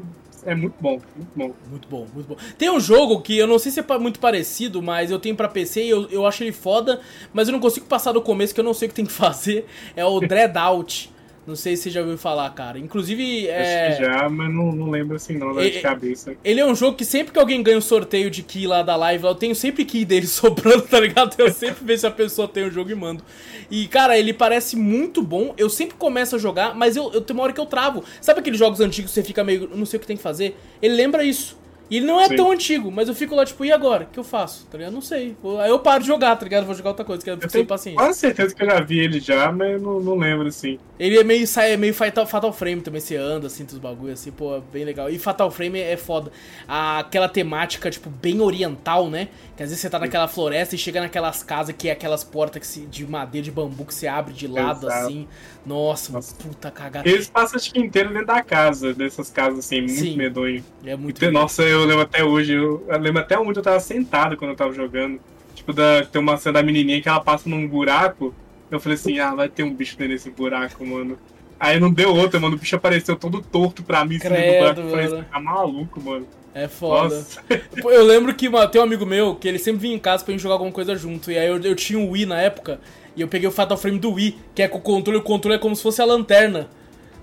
É 0.46 0.54
muito 0.54 0.74
bom, 0.78 1.00
muito 1.16 1.30
bom. 1.34 1.54
Muito 1.70 1.88
bom, 1.88 2.06
muito 2.14 2.26
bom. 2.28 2.36
Tem 2.58 2.70
um 2.70 2.78
jogo 2.78 3.20
que 3.22 3.36
eu 3.36 3.46
não 3.46 3.58
sei 3.58 3.72
se 3.72 3.80
é 3.80 3.98
muito 3.98 4.20
parecido, 4.20 4.82
mas 4.82 5.10
eu 5.10 5.18
tenho 5.18 5.34
pra 5.34 5.48
PC 5.48 5.84
e 5.84 5.90
eu, 5.90 6.08
eu 6.10 6.26
acho 6.26 6.42
ele 6.44 6.52
foda, 6.52 7.00
mas 7.32 7.48
eu 7.48 7.52
não 7.52 7.60
consigo 7.60 7.86
passar 7.86 8.12
do 8.12 8.20
começo 8.20 8.54
que 8.54 8.60
eu 8.60 8.64
não 8.64 8.74
sei 8.74 8.86
o 8.86 8.88
que 8.90 8.94
tem 8.94 9.06
que 9.06 9.12
fazer. 9.12 9.66
É 9.96 10.04
o 10.04 10.20
Dread 10.20 10.56
Out. 10.56 11.10
Não 11.47 11.55
sei 11.55 11.76
se 11.76 11.84
você 11.84 11.90
já 11.90 12.01
ouviu 12.01 12.16
falar, 12.16 12.49
cara. 12.51 12.78
Inclusive, 12.78 13.47
é. 13.49 13.88
Acho 13.88 13.97
que 13.99 14.05
já, 14.05 14.28
mas 14.30 14.53
não, 14.53 14.72
não 14.72 14.90
lembro 14.90 15.16
assim 15.16 15.36
não, 15.36 15.61
E- 15.62 15.70
de 15.70 15.80
cabeça. 15.80 16.34
Ele 16.42 16.61
é 16.61 16.66
um 16.66 16.74
jogo 16.74 16.97
que 16.97 17.05
sempre 17.05 17.32
que 17.32 17.38
alguém 17.38 17.62
ganha 17.62 17.76
um 17.76 17.82
sorteio 17.82 18.30
de 18.30 18.42
key 18.42 18.66
lá 18.66 18.82
da 18.82 18.97
live, 18.97 19.24
eu 19.24 19.34
tenho 19.34 19.55
sempre 19.55 19.84
key 19.84 20.05
dele 20.05 20.26
sobrando, 20.28 20.82
tá 20.82 20.99
ligado? 20.99 21.34
Eu 21.38 21.53
sempre 21.53 21.84
vejo 21.84 22.01
se 22.01 22.07
a 22.07 22.11
pessoa 22.11 22.49
tem 22.49 22.64
o 22.64 22.70
jogo 22.70 22.90
e 22.90 22.95
mando. 22.95 23.22
E, 23.70 23.86
cara, 23.88 24.18
ele 24.18 24.32
parece 24.32 24.76
muito 24.76 25.22
bom. 25.22 25.55
Eu 25.59 25.68
sempre 25.68 25.97
começo 25.97 26.36
a 26.36 26.38
jogar, 26.38 26.74
mas 26.74 26.97
eu, 26.97 27.12
eu 27.12 27.20
tenho 27.20 27.38
uma 27.38 27.45
hora 27.45 27.53
que 27.53 27.61
eu 27.61 27.66
travo. 27.66 28.03
Sabe 28.20 28.40
aqueles 28.40 28.59
jogos 28.59 28.80
antigos 28.80 29.11
que 29.11 29.14
você 29.14 29.22
fica 29.22 29.45
meio. 29.45 29.68
Não 29.74 29.84
sei 29.86 29.99
o 29.99 30.01
que 30.01 30.07
tem 30.07 30.16
que 30.16 30.22
fazer? 30.22 30.57
Ele 30.80 30.95
lembra 30.95 31.24
isso. 31.24 31.57
E 31.91 31.99
ele 31.99 32.07
não 32.07 32.18
é 32.20 32.28
Sim. 32.28 32.37
tão 32.37 32.51
antigo, 32.51 32.91
mas 32.91 33.09
eu 33.09 33.14
fico 33.14 33.35
lá, 33.35 33.45
tipo, 33.45 33.62
e 33.64 33.70
agora? 33.70 34.05
O 34.05 34.07
que 34.07 34.18
eu 34.18 34.24
faço? 34.24 34.66
Tá 34.70 34.78
ligado? 34.78 34.93
Não 34.95 35.03
sei. 35.03 35.37
Aí 35.61 35.68
eu 35.70 35.78
paro 35.78 36.01
de 36.01 36.07
jogar, 36.07 36.35
tá 36.37 36.45
ligado? 36.45 36.64
Vou 36.64 36.74
jogar 36.74 36.91
outra 36.91 37.05
coisa, 37.05 37.22
que 37.22 37.28
eu 37.28 37.35
Eu 37.35 37.41
fico 37.41 37.53
sem 37.53 37.64
paciência. 37.66 37.99
quase 37.99 38.18
certeza 38.18 38.55
que 38.55 38.62
eu 38.62 38.66
já 38.66 38.80
vi 38.80 38.99
ele 39.01 39.20
já, 39.20 39.53
mas 39.53 39.72
eu 39.72 39.80
não, 39.80 40.01
não 40.01 40.16
lembro 40.16 40.49
assim. 40.49 40.78
Ele 40.99 41.18
é 41.18 41.24
meio, 41.24 41.47
sai- 41.47 41.72
é 41.72 41.76
meio 41.76 41.93
Fatal, 41.93 42.26
Fatal 42.26 42.53
Frame 42.53 42.80
também, 42.80 43.01
você 43.01 43.16
anda 43.16 43.49
assim, 43.49 43.64
dos 43.64 43.78
bagulho 43.78 44.12
assim, 44.14 44.30
pô, 44.32 44.57
é 44.57 44.62
bem 44.72 44.85
legal. 44.85 45.11
E 45.11 45.18
Fatal 45.18 45.51
Frame 45.51 45.78
é 45.78 45.97
foda. 45.97 46.32
Aquela 46.66 47.28
temática, 47.28 47.91
tipo, 47.91 48.09
bem 48.09 48.41
oriental, 48.41 49.11
né? 49.11 49.28
Que 49.57 49.62
às 49.62 49.68
vezes 49.68 49.80
você 49.82 49.91
tá 49.91 49.99
naquela 49.99 50.26
floresta 50.26 50.74
e 50.74 50.78
chega 50.78 51.01
naquelas 51.01 51.43
casas 51.43 51.74
que 51.76 51.89
é 51.89 51.93
aquelas 51.93 52.24
portas 52.24 52.61
que 52.61 52.66
se- 52.66 52.87
de 52.87 53.07
madeira, 53.07 53.45
de 53.45 53.51
bambu 53.51 53.85
que 53.85 53.95
se 53.95 54.09
abre 54.09 54.32
de 54.32 54.47
lado, 54.49 54.87
Exato. 54.87 55.05
assim. 55.05 55.28
Nossa, 55.66 56.12
Nossa. 56.12 56.35
puta 56.37 56.70
cagada. 56.70 57.09
Eles 57.09 57.28
passam 57.28 57.57
acho 57.57 57.72
que 57.72 57.78
inteiro 57.80 58.11
dentro 58.11 58.26
da 58.26 58.43
casa, 58.43 58.93
dessas 58.95 59.30
casas 59.30 59.61
assim, 59.61 59.80
muito 59.80 59.93
Sim. 59.95 60.16
medonho. 60.16 60.62
É 60.85 60.97
muito 60.97 61.16
Então, 61.24 61.32
Nossa, 61.32 61.62
eu 61.74 61.84
lembro 61.84 62.02
até 62.02 62.24
hoje, 62.24 62.52
eu, 62.52 62.84
eu 62.88 62.98
lembro 62.98 63.20
até 63.20 63.38
onde 63.38 63.58
eu 63.58 63.62
tava 63.62 63.80
sentado 63.80 64.36
quando 64.36 64.50
eu 64.50 64.56
tava 64.56 64.72
jogando. 64.72 65.20
Tipo, 65.54 65.72
da, 65.72 66.04
tem 66.04 66.20
uma 66.20 66.36
cena 66.36 66.54
da 66.54 66.62
menininha 66.62 67.00
que 67.00 67.08
ela 67.08 67.20
passa 67.20 67.48
num 67.48 67.66
buraco. 67.66 68.34
Eu 68.70 68.80
falei 68.80 68.96
assim, 68.96 69.18
ah, 69.18 69.34
vai 69.34 69.48
ter 69.48 69.62
um 69.62 69.72
bicho 69.72 69.96
dentro 69.96 70.14
desse 70.14 70.30
buraco, 70.30 70.84
mano. 70.84 71.18
Aí 71.58 71.78
não 71.78 71.92
deu 71.92 72.14
outra, 72.14 72.40
mano. 72.40 72.56
O 72.56 72.58
bicho 72.58 72.76
apareceu 72.76 73.16
todo 73.16 73.40
torto 73.40 73.82
pra 73.82 74.04
mim, 74.04 74.18
cima 74.18 74.34
do 74.34 74.36
Credo, 74.36 74.58
buraco. 74.58 74.80
Eu 74.80 74.90
falei, 74.90 75.08
você 75.08 75.22
tá 75.22 75.40
maluco, 75.40 76.00
mano. 76.00 76.26
É 76.54 76.68
foda. 76.68 77.14
Nossa. 77.16 77.42
Eu 77.76 78.04
lembro 78.04 78.32
que 78.34 78.48
mano, 78.48 78.68
tem 78.68 78.80
um 78.80 78.84
amigo 78.84 79.04
meu 79.04 79.34
que 79.34 79.48
ele 79.48 79.58
sempre 79.58 79.80
vinha 79.80 79.94
em 79.96 79.98
casa 79.98 80.24
pra 80.24 80.32
gente 80.32 80.42
jogar 80.42 80.54
alguma 80.54 80.70
coisa 80.70 80.96
junto. 80.96 81.30
E 81.30 81.38
aí 81.38 81.48
eu, 81.48 81.60
eu 81.60 81.74
tinha 81.74 81.98
um 81.98 82.10
Wii 82.10 82.26
na 82.26 82.40
época. 82.40 82.80
E 83.16 83.20
eu 83.20 83.28
peguei 83.28 83.48
o 83.48 83.52
Fatal 83.52 83.76
Frame 83.76 83.98
do 83.98 84.12
Wii, 84.12 84.38
que 84.54 84.62
é 84.62 84.68
com 84.68 84.78
o 84.78 84.80
controle. 84.80 85.18
O 85.18 85.22
controle 85.22 85.56
é 85.56 85.58
como 85.58 85.74
se 85.74 85.82
fosse 85.82 86.00
a 86.00 86.04
lanterna. 86.04 86.68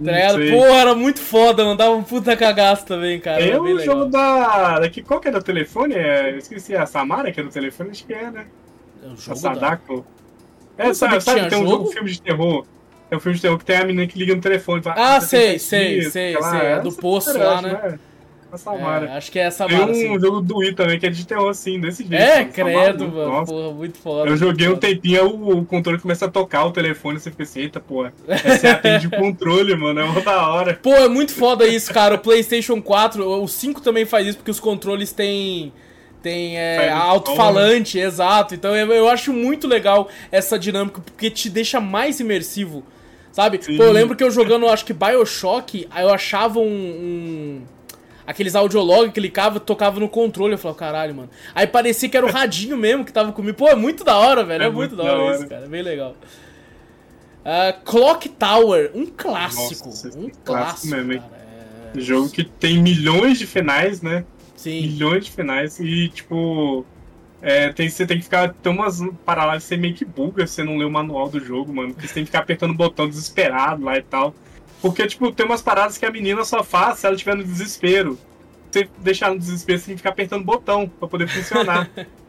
Tá 0.03 0.11
ligado? 0.11 0.35
sei. 0.37 0.51
Pô, 0.51 0.65
era 0.65 0.95
muito 0.95 1.19
foda, 1.19 1.63
mano. 1.63 1.77
Dava 1.77 1.91
um 1.95 2.03
puta 2.03 2.35
cagaço 2.35 2.85
também, 2.85 3.19
cara. 3.19 3.41
É 3.41 3.49
Era 3.49 3.61
bem 3.61 3.73
o 3.73 3.79
jogo 3.79 4.05
da. 4.05 4.79
Daqui, 4.79 5.01
qual 5.01 5.19
que 5.19 5.27
é 5.27 5.31
do 5.31 5.41
telefone? 5.41 5.95
É, 5.95 6.31
eu 6.31 6.37
esqueci, 6.37 6.75
a 6.75 6.85
Samara, 6.85 7.31
que 7.31 7.39
é 7.39 7.43
do 7.43 7.49
telefone, 7.49 7.91
acho 7.91 8.05
que 8.05 8.13
é, 8.13 8.31
né? 8.31 8.45
É 9.03 9.07
o 9.07 9.11
A 9.13 9.15
jogo 9.15 9.29
da... 9.29 9.35
Sadako. 9.35 10.05
Eu 10.77 10.85
É, 10.85 10.93
sabe, 10.93 11.21
sabe 11.21 11.49
tem 11.49 11.59
um 11.59 11.61
jogo? 11.63 11.83
jogo, 11.83 11.91
filme 11.91 12.11
de 12.11 12.21
terror. 12.21 12.65
É 13.09 13.15
um 13.17 13.19
filme 13.19 13.35
de 13.35 13.41
terror 13.41 13.57
que 13.57 13.65
tem 13.65 13.77
a 13.77 13.85
menina 13.85 14.07
que 14.07 14.17
liga 14.17 14.33
no 14.33 14.41
telefone. 14.41 14.79
e 14.79 14.83
fala, 14.83 14.95
Ah, 14.97 15.19
"Você 15.19 15.27
sei, 15.27 15.59
sei, 15.59 15.97
isso", 15.99 16.11
sei, 16.11 16.41
sei, 16.41 16.59
é 16.61 16.79
do 16.79 16.91
poço 16.93 17.37
lá, 17.37 17.53
acho, 17.55 17.63
né? 17.67 17.99
A 18.51 18.57
Samara. 18.57 19.07
É, 19.07 19.17
acho 19.17 19.31
que 19.31 19.39
é 19.39 19.43
essa 19.43 19.65
Tem 19.65 19.77
mara, 19.77 19.87
um 19.89 19.91
assim. 19.91 20.19
jogo 20.19 20.41
do 20.41 20.57
Wii 20.57 20.73
também 20.73 20.99
que 20.99 21.05
é 21.05 21.09
de 21.09 21.25
terror 21.25 21.49
assim, 21.49 21.79
desse 21.79 22.05
jeito. 22.05 22.21
É, 22.21 22.43
credo, 22.45 23.07
mano. 23.07 23.31
Nossa. 23.31 23.51
Porra, 23.51 23.73
muito 23.73 23.97
foda. 23.97 24.29
Eu 24.29 24.37
joguei 24.37 24.67
um 24.67 24.77
tempinho, 24.77 25.25
o, 25.27 25.59
o 25.59 25.65
controle 25.65 25.99
começa 25.99 26.25
a 26.25 26.29
tocar 26.29 26.65
o 26.65 26.71
telefone, 26.71 27.19
você 27.19 27.31
fica 27.31 27.43
assim, 27.43 27.61
eita, 27.61 27.79
porra. 27.79 28.13
Você 28.27 28.67
atende 28.67 29.07
o 29.07 29.11
controle, 29.11 29.75
mano, 29.75 29.99
é 29.99 30.03
uma 30.03 30.21
da 30.21 30.47
hora. 30.49 30.79
Pô, 30.81 30.93
é 30.93 31.07
muito 31.07 31.33
foda 31.33 31.65
isso, 31.67 31.93
cara. 31.93 32.15
O 32.15 32.19
PlayStation 32.19 32.81
4, 32.81 33.25
o 33.41 33.47
5 33.47 33.81
também 33.81 34.05
faz 34.05 34.27
isso, 34.27 34.37
porque 34.37 34.51
os 34.51 34.59
controles 34.59 35.11
têm. 35.11 35.71
Tem 36.21 36.55
é, 36.55 36.89
alto-falante, 36.89 37.97
exato. 37.97 38.53
Então 38.53 38.75
eu, 38.75 38.91
eu 38.93 39.09
acho 39.09 39.33
muito 39.33 39.67
legal 39.67 40.07
essa 40.31 40.57
dinâmica, 40.59 41.01
porque 41.01 41.31
te 41.31 41.49
deixa 41.49 41.79
mais 41.79 42.19
imersivo. 42.19 42.83
Sabe? 43.31 43.57
Pô, 43.59 43.83
eu 43.83 43.91
lembro 43.91 44.15
que 44.15 44.23
eu 44.23 44.29
jogando, 44.29 44.67
acho 44.67 44.85
que 44.85 44.93
Bioshock, 44.93 45.87
aí 45.89 46.03
eu 46.03 46.13
achava 46.13 46.59
um. 46.59 46.65
um- 46.65 47.61
aqueles 48.31 48.55
audiolog, 48.55 49.11
clicava, 49.11 49.59
tocava 49.59 49.99
no 49.99 50.09
controle. 50.09 50.53
Eu 50.53 50.57
falava, 50.57 50.79
caralho, 50.79 51.15
mano. 51.15 51.29
Aí 51.53 51.67
parecia 51.67 52.09
que 52.09 52.17
era 52.17 52.25
o 52.25 52.31
radinho 52.33 52.77
mesmo 52.77 53.05
que 53.05 53.13
tava 53.13 53.31
comigo. 53.31 53.57
Pô, 53.57 53.67
é 53.67 53.75
muito 53.75 54.03
da 54.03 54.17
hora, 54.17 54.43
velho. 54.43 54.63
É, 54.63 54.65
É 54.67 54.69
muito, 54.69 54.95
muito 54.95 54.95
da 54.95 55.03
hora, 55.03 55.21
hora. 55.21 55.35
isso, 55.35 55.47
cara. 55.47 55.65
É 55.65 55.67
bem 55.67 55.81
legal. 55.81 56.15
Ah, 57.43 57.73
Clock 57.83 58.29
Tower, 58.29 58.91
um 58.93 59.05
clássico. 59.05 59.89
Nossa, 59.89 60.07
um 60.17 60.27
é 60.27 60.31
clássico 60.31 60.41
clássico, 60.43 60.95
mesmo, 60.95 61.13
hein? 61.13 61.23
É... 61.95 61.99
Jogo 61.99 62.29
que 62.29 62.43
tem 62.43 62.81
milhões 62.81 63.37
de 63.37 63.45
finais, 63.45 64.01
né? 64.01 64.23
Sim. 64.55 64.81
Milhões 64.81 65.25
de 65.25 65.31
finais 65.31 65.79
e, 65.79 66.09
tipo. 66.09 66.85
É, 67.41 67.73
tem, 67.73 67.89
você 67.89 68.05
tem 68.05 68.17
que 68.17 68.23
ficar. 68.23 68.53
Tem 68.53 68.71
umas 68.71 68.99
que 68.99 69.59
você 69.59 69.75
meio 69.75 69.95
que 69.95 70.05
buga 70.05 70.45
se 70.45 70.53
você 70.53 70.63
não 70.63 70.77
lê 70.77 70.85
o 70.85 70.91
manual 70.91 71.27
do 71.27 71.43
jogo, 71.43 71.73
mano. 71.73 71.93
Porque 71.93 72.07
você 72.07 72.13
tem 72.13 72.23
que 72.23 72.27
ficar 72.27 72.39
apertando 72.39 72.71
o 72.71 72.75
botão 72.75 73.09
desesperado 73.09 73.83
lá 73.83 73.97
e 73.97 74.03
tal. 74.03 74.35
Porque, 74.81 75.05
tipo, 75.05 75.31
tem 75.31 75.45
umas 75.45 75.61
paradas 75.61 75.97
que 75.97 76.05
a 76.05 76.11
menina 76.11 76.43
só 76.43 76.63
faz 76.63 76.99
se 76.99 77.05
ela 77.05 77.15
estiver 77.15 77.35
no 77.35 77.43
desespero. 77.43 78.17
Se 78.71 78.79
você 78.79 78.89
deixar 78.97 79.31
no 79.31 79.37
desespero, 79.37 79.79
você 79.79 79.85
tem 79.85 79.95
que 79.95 79.99
ficar 79.99 80.09
apertando 80.09 80.43
botão 80.43 80.87
pra 80.87 81.07
poder 81.07 81.27
funcionar. 81.27 81.89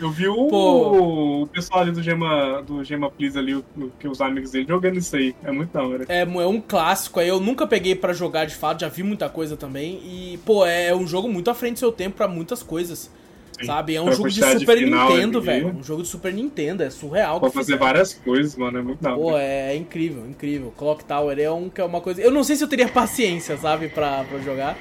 Eu 0.00 0.10
vi 0.10 0.28
o, 0.28 1.46
pessoal 1.52 1.80
ali 1.80 1.90
do 1.90 2.02
Gema, 2.02 2.62
do 2.62 2.84
Gema 2.84 3.10
Please 3.10 3.36
ali, 3.36 3.54
o, 3.56 3.64
que 3.98 4.06
os 4.06 4.20
amigos 4.20 4.52
dele 4.52 4.66
jogando 4.66 4.96
isso 4.96 5.14
aí. 5.16 5.34
É 5.42 5.50
muito 5.50 5.72
da 5.72 5.82
hora. 5.82 6.04
É, 6.08 6.20
é 6.20 6.46
um 6.46 6.60
clássico 6.60 7.18
aí. 7.18 7.28
Eu 7.28 7.40
nunca 7.40 7.66
peguei 7.66 7.94
para 7.94 8.12
jogar 8.12 8.44
de 8.44 8.54
fato, 8.54 8.80
já 8.80 8.88
vi 8.88 9.02
muita 9.02 9.28
coisa 9.28 9.56
também. 9.56 10.00
E, 10.04 10.38
pô, 10.46 10.64
é 10.64 10.94
um 10.94 11.06
jogo 11.06 11.28
muito 11.28 11.50
à 11.50 11.54
frente 11.54 11.74
do 11.74 11.78
seu 11.80 11.92
tempo 11.92 12.16
para 12.16 12.28
muitas 12.28 12.62
coisas. 12.62 13.10
Sim. 13.58 13.66
Sabe? 13.66 13.94
É 13.94 14.02
um 14.02 14.10
jogo 14.12 14.28
de 14.28 14.40
Super 14.58 14.78
de 14.78 14.86
Nintendo, 14.86 15.40
velho. 15.40 15.68
Um 15.68 15.82
jogo 15.82 16.02
de 16.02 16.08
Super 16.08 16.32
Nintendo, 16.32 16.82
é 16.82 16.90
surreal. 16.90 17.40
Pode 17.40 17.54
fazer 17.54 17.76
várias 17.76 18.14
coisas, 18.14 18.56
mano. 18.56 18.78
É 18.78 18.82
muito 18.82 19.02
da. 19.02 19.14
Pô, 19.14 19.36
é, 19.36 19.72
é, 19.72 19.76
incrível, 19.76 20.26
incrível. 20.26 20.72
Clock 20.76 21.04
Tower 21.04 21.38
é, 21.38 21.50
um, 21.50 21.68
que 21.68 21.80
é 21.80 21.84
uma 21.84 22.00
coisa. 22.00 22.20
Eu 22.20 22.30
não 22.30 22.42
sei 22.42 22.56
se 22.56 22.64
eu 22.64 22.68
teria 22.68 22.88
paciência, 22.90 23.56
sabe, 23.56 23.88
pra, 23.88 24.24
pra 24.24 24.38
jogar 24.38 24.76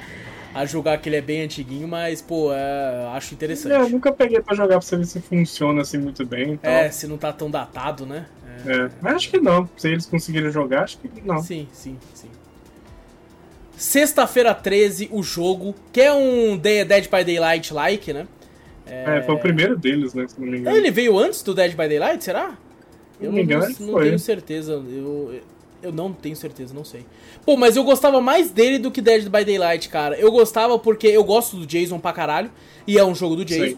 a 0.54 0.66
jogar 0.66 0.98
que 0.98 1.08
ele 1.08 1.16
é 1.16 1.22
bem 1.22 1.44
antiguinho, 1.44 1.88
mas, 1.88 2.22
pô, 2.22 2.52
é, 2.54 3.08
acho 3.14 3.34
interessante. 3.34 3.74
É, 3.74 3.80
eu 3.80 3.90
nunca 3.90 4.12
peguei 4.12 4.42
pra 4.42 4.56
jogar 4.56 4.80
pra 4.80 4.82
saber 4.82 5.06
se 5.06 5.22
funciona 5.22 5.82
assim 5.82 5.98
muito 5.98 6.26
bem. 6.26 6.60
É, 6.62 6.90
se 6.90 7.08
não 7.08 7.18
tá 7.18 7.32
tão 7.32 7.50
datado, 7.50 8.06
né? 8.06 8.26
É. 8.66 8.72
é, 8.72 8.90
mas 9.02 9.16
acho 9.16 9.30
que 9.30 9.40
não. 9.40 9.70
Se 9.78 9.88
eles 9.88 10.06
conseguirem 10.06 10.52
jogar, 10.52 10.84
acho 10.84 10.98
que 10.98 11.10
não. 11.26 11.42
Sim, 11.42 11.68
sim, 11.72 11.98
sim. 12.14 12.30
Sexta-feira 13.78 14.54
13, 14.54 15.10
o 15.12 15.24
jogo, 15.24 15.74
que 15.92 16.02
é 16.02 16.14
um 16.14 16.58
Dead 16.58 17.10
by 17.10 17.24
Daylight 17.24 17.74
like, 17.74 18.14
né? 18.14 18.28
É... 18.92 19.20
é, 19.20 19.22
foi 19.22 19.36
o 19.36 19.40
primeiro 19.40 19.78
deles, 19.78 20.14
né? 20.14 20.28
Se 20.28 20.40
não 20.40 20.48
me 20.48 20.60
engano. 20.60 20.76
Ele 20.76 20.92
veio 20.92 21.18
antes 21.18 21.42
do 21.42 21.54
Dead 21.54 21.72
by 21.72 21.88
Daylight, 21.88 22.24
será? 22.24 22.58
Eu 23.22 23.32
não, 23.32 23.44
não, 23.44 23.94
não 23.94 24.00
tenho 24.02 24.20
certeza. 24.20 24.74
Eu, 24.74 25.40
eu 25.82 25.92
não 25.92 26.12
tenho 26.12 26.36
certeza, 26.36 26.74
não 26.74 26.84
sei. 26.84 27.06
Pô, 27.46 27.56
mas 27.56 27.78
eu 27.78 27.84
gostava 27.84 28.20
mais 28.20 28.52
dele 28.52 28.78
do 28.78 28.92
que 28.92 29.02
Dead 29.02 29.24
by 29.24 29.46
Daylight, 29.46 29.88
cara. 29.88 30.18
Eu 30.18 30.32
gostava 30.32 30.78
porque 30.78 31.08
eu 31.08 31.24
gosto 31.24 31.56
do 31.56 31.66
Jason 31.66 32.00
pra 32.00 32.12
caralho. 32.12 32.52
E 32.86 32.98
é 32.98 33.06
um 33.06 33.16
jogo 33.16 33.36
do 33.36 33.46
Jason. 33.46 33.78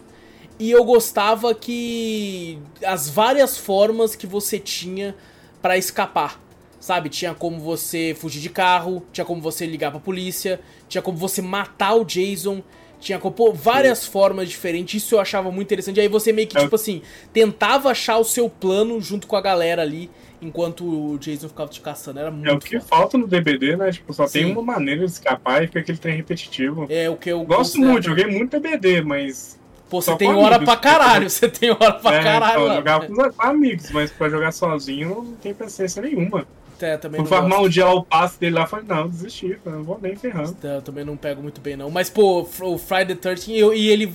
E 0.58 0.70
eu 0.70 0.82
gostava 0.84 1.54
que. 1.54 2.58
As 2.84 3.08
várias 3.08 3.56
formas 3.56 4.16
que 4.16 4.26
você 4.26 4.58
tinha 4.58 5.14
para 5.62 5.78
escapar. 5.78 6.40
Sabe? 6.80 7.08
Tinha 7.08 7.34
como 7.34 7.60
você 7.60 8.14
fugir 8.18 8.40
de 8.40 8.50
carro, 8.50 9.02
tinha 9.12 9.24
como 9.24 9.40
você 9.40 9.64
ligar 9.64 9.90
pra 9.90 10.00
polícia, 10.00 10.60
tinha 10.88 11.00
como 11.00 11.16
você 11.16 11.40
matar 11.40 11.94
o 11.94 12.04
Jason. 12.04 12.62
Tinha 13.04 13.18
pô, 13.18 13.52
várias 13.52 13.98
Sim. 13.98 14.10
formas 14.10 14.48
diferentes, 14.48 15.02
isso 15.02 15.14
eu 15.14 15.20
achava 15.20 15.50
muito 15.50 15.66
interessante. 15.68 16.00
Aí 16.00 16.08
você 16.08 16.32
meio 16.32 16.48
que, 16.48 16.56
é. 16.56 16.62
tipo 16.62 16.74
assim, 16.74 17.02
tentava 17.34 17.90
achar 17.90 18.16
o 18.16 18.24
seu 18.24 18.48
plano 18.48 18.98
junto 18.98 19.26
com 19.26 19.36
a 19.36 19.42
galera 19.42 19.82
ali 19.82 20.10
enquanto 20.40 20.84
o 20.84 21.18
Jason 21.18 21.48
ficava 21.48 21.68
te 21.68 21.82
caçando. 21.82 22.18
Era 22.18 22.30
muito 22.30 22.48
É 22.48 22.52
o 22.52 22.58
que 22.58 22.78
foda. 22.80 22.86
falta 22.88 23.18
no 23.18 23.26
DBD, 23.26 23.76
né? 23.76 23.92
Tipo, 23.92 24.12
só 24.14 24.26
Sim. 24.26 24.32
tem 24.40 24.52
uma 24.52 24.62
maneira 24.62 25.04
de 25.04 25.12
escapar 25.12 25.62
e 25.62 25.66
fica 25.66 25.80
aquele 25.80 25.98
trem 25.98 26.16
repetitivo. 26.16 26.86
É 26.88 27.10
o 27.10 27.16
que 27.16 27.30
eu 27.30 27.44
gosto 27.44 27.78
muito, 27.78 28.04
joguei 28.06 28.26
muito 28.26 28.58
DBD, 28.58 29.02
mas. 29.02 29.58
Pô, 29.90 30.00
você 30.00 30.16
tem 30.16 30.28
hora 30.28 30.56
amigos, 30.56 30.64
pra 30.64 30.76
caralho, 30.76 31.28
você 31.28 31.46
tem 31.46 31.70
hora 31.70 31.92
pra 31.92 32.14
é, 32.16 32.22
caralho. 32.22 32.64
Então, 32.64 33.06
jogar 33.06 33.32
com 33.32 33.46
amigos, 33.46 33.90
mas 33.90 34.10
pra 34.10 34.30
jogar 34.30 34.50
sozinho 34.50 35.08
não 35.08 35.32
tem 35.36 35.52
paciência 35.52 36.00
nenhuma. 36.00 36.46
É, 36.80 36.96
também 36.96 37.20
Por 37.20 37.28
farmar 37.28 37.62
um 37.62 37.68
dia 37.68 37.88
o 37.88 38.02
passe 38.02 38.38
dele 38.38 38.56
lá, 38.56 38.66
falei, 38.66 38.86
não, 38.86 39.08
desisti, 39.08 39.58
não 39.64 39.82
vou 39.82 39.98
nem 40.00 40.16
ferrando. 40.16 40.56
Eu 40.62 40.82
também 40.82 41.04
não 41.04 41.16
pego 41.16 41.42
muito 41.42 41.60
bem, 41.60 41.76
não. 41.76 41.90
Mas, 41.90 42.10
pô, 42.10 42.46
o 42.60 42.78
Friday 42.78 43.14
13, 43.14 43.52
e 43.52 43.88
ele 43.88 44.12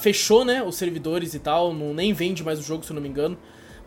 fechou, 0.00 0.44
né, 0.44 0.62
os 0.62 0.76
servidores 0.76 1.34
e 1.34 1.38
tal, 1.38 1.72
não, 1.72 1.92
nem 1.92 2.12
vende 2.12 2.42
mais 2.42 2.58
o 2.58 2.62
jogo, 2.62 2.84
se 2.84 2.90
eu 2.90 2.94
não 2.94 3.02
me 3.02 3.08
engano 3.08 3.36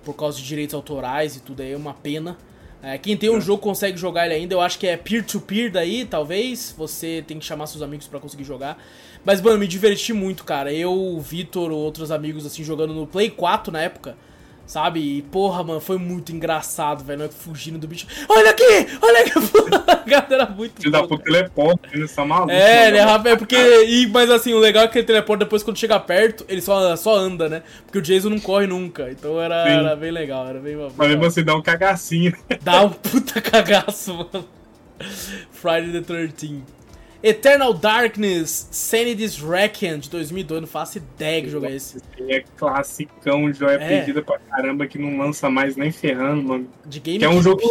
por 0.06 0.14
causa 0.14 0.38
de 0.38 0.46
direitos 0.46 0.76
autorais 0.76 1.36
e 1.36 1.42
tudo 1.42 1.62
aí, 1.62 1.74
é 1.74 1.78
uma 1.78 1.94
pena. 1.94 2.38
É, 2.82 3.00
quem 3.00 3.18
tem 3.18 3.32
um 3.32 3.38
é. 3.38 3.42
jogo 3.42 3.62
consegue 3.62 3.98
jogar 3.98 4.26
ele 4.26 4.36
ainda, 4.36 4.54
eu 4.54 4.62
acho 4.62 4.78
que 4.78 4.86
é 4.86 4.96
peer-to-peer 4.96 5.70
-peer 5.70 5.72
daí, 5.72 6.06
talvez. 6.06 6.74
Você 6.78 7.24
tem 7.26 7.40
que 7.40 7.46
chamar 7.46 7.66
seus 7.66 7.82
amigos 7.82 8.08
para 8.08 8.20
conseguir 8.20 8.44
jogar. 8.44 8.78
Mas, 9.26 9.42
mano, 9.42 9.58
me 9.58 9.68
diverti 9.68 10.14
muito, 10.14 10.44
cara. 10.44 10.72
Eu, 10.72 10.94
o 10.94 11.20
Vitor, 11.20 11.72
outros 11.72 12.12
amigos, 12.12 12.46
assim, 12.46 12.64
jogando 12.64 12.94
no 12.94 13.08
Play 13.08 13.32
4 13.32 13.74
na 13.74 13.82
época. 13.82 14.16
Sabe? 14.66 15.00
E, 15.00 15.22
porra, 15.22 15.64
mano, 15.64 15.80
foi 15.80 15.98
muito 15.98 16.32
engraçado, 16.32 17.04
velho. 17.04 17.30
Fugindo 17.30 17.78
do 17.78 17.88
bicho. 17.88 18.08
Olha 18.28 18.50
aqui! 18.50 18.88
Olha 19.02 19.20
aqui! 19.22 19.32
cara 20.06 20.28
era 20.30 20.50
muito 20.50 20.82
Filho 20.82 20.92
da 20.92 21.04
puta 21.04 21.24
teleporta, 21.24 21.90
ele 21.92 22.06
está 22.06 22.26
maluco. 22.26 22.52
É, 22.52 22.88
ele 22.88 22.98
é. 22.98 23.02
É 23.02 23.36
porque. 23.36 23.56
E, 23.56 24.08
mas 24.08 24.30
assim, 24.30 24.54
o 24.54 24.60
legal 24.60 24.84
é 24.84 24.88
que 24.88 24.98
ele 24.98 25.08
teleporta 25.08 25.46
depois 25.46 25.64
quando 25.64 25.78
chega 25.78 26.00
perto, 26.00 26.46
ele 26.48 26.62
só, 26.62 26.96
só 26.96 27.16
anda, 27.16 27.50
né? 27.50 27.64
Porque 27.86 28.00
o 28.00 28.02
Jason 28.02 28.30
não 28.30 28.40
corre 28.40 28.68
nunca. 28.68 29.10
Então 29.12 29.40
era, 29.42 29.68
era 29.68 29.96
bem 29.96 30.12
legal, 30.12 30.48
era 30.48 30.60
bem. 30.60 30.76
Mas 30.96 31.10
mesmo 31.10 31.26
assim, 31.26 31.44
dá 31.44 31.56
um 31.56 31.62
cagacinho. 31.62 32.34
Dá 32.62 32.84
um 32.84 32.90
puta 32.90 33.42
cagaço, 33.42 34.14
mano. 34.14 34.46
Friday 35.52 35.92
the 35.92 36.02
13 36.02 36.64
Eternal 37.24 37.74
Darkness, 37.74 38.68
Sanity's 38.72 39.40
Reckoning 39.40 40.00
de 40.00 40.10
2002, 40.10 40.62
não 40.62 40.68
faço 40.68 40.98
ideia 40.98 41.42
que 41.42 41.50
jogo 41.50 41.66
é 41.66 41.76
esse. 41.76 42.02
É 42.30 42.44
classicão, 42.56 43.52
joia 43.52 43.76
é. 43.76 43.88
perdida 43.88 44.22
pra 44.22 44.38
caramba, 44.38 44.86
que 44.86 44.98
não 44.98 45.18
lança 45.18 45.50
mais 45.50 45.76
nem 45.76 45.92
ferrando, 45.92 46.44
mano. 46.44 46.70
De 46.86 47.00
game 47.00 47.20
que 47.20 47.26
é 47.26 47.30
um 47.30 47.42
jogo. 47.42 47.62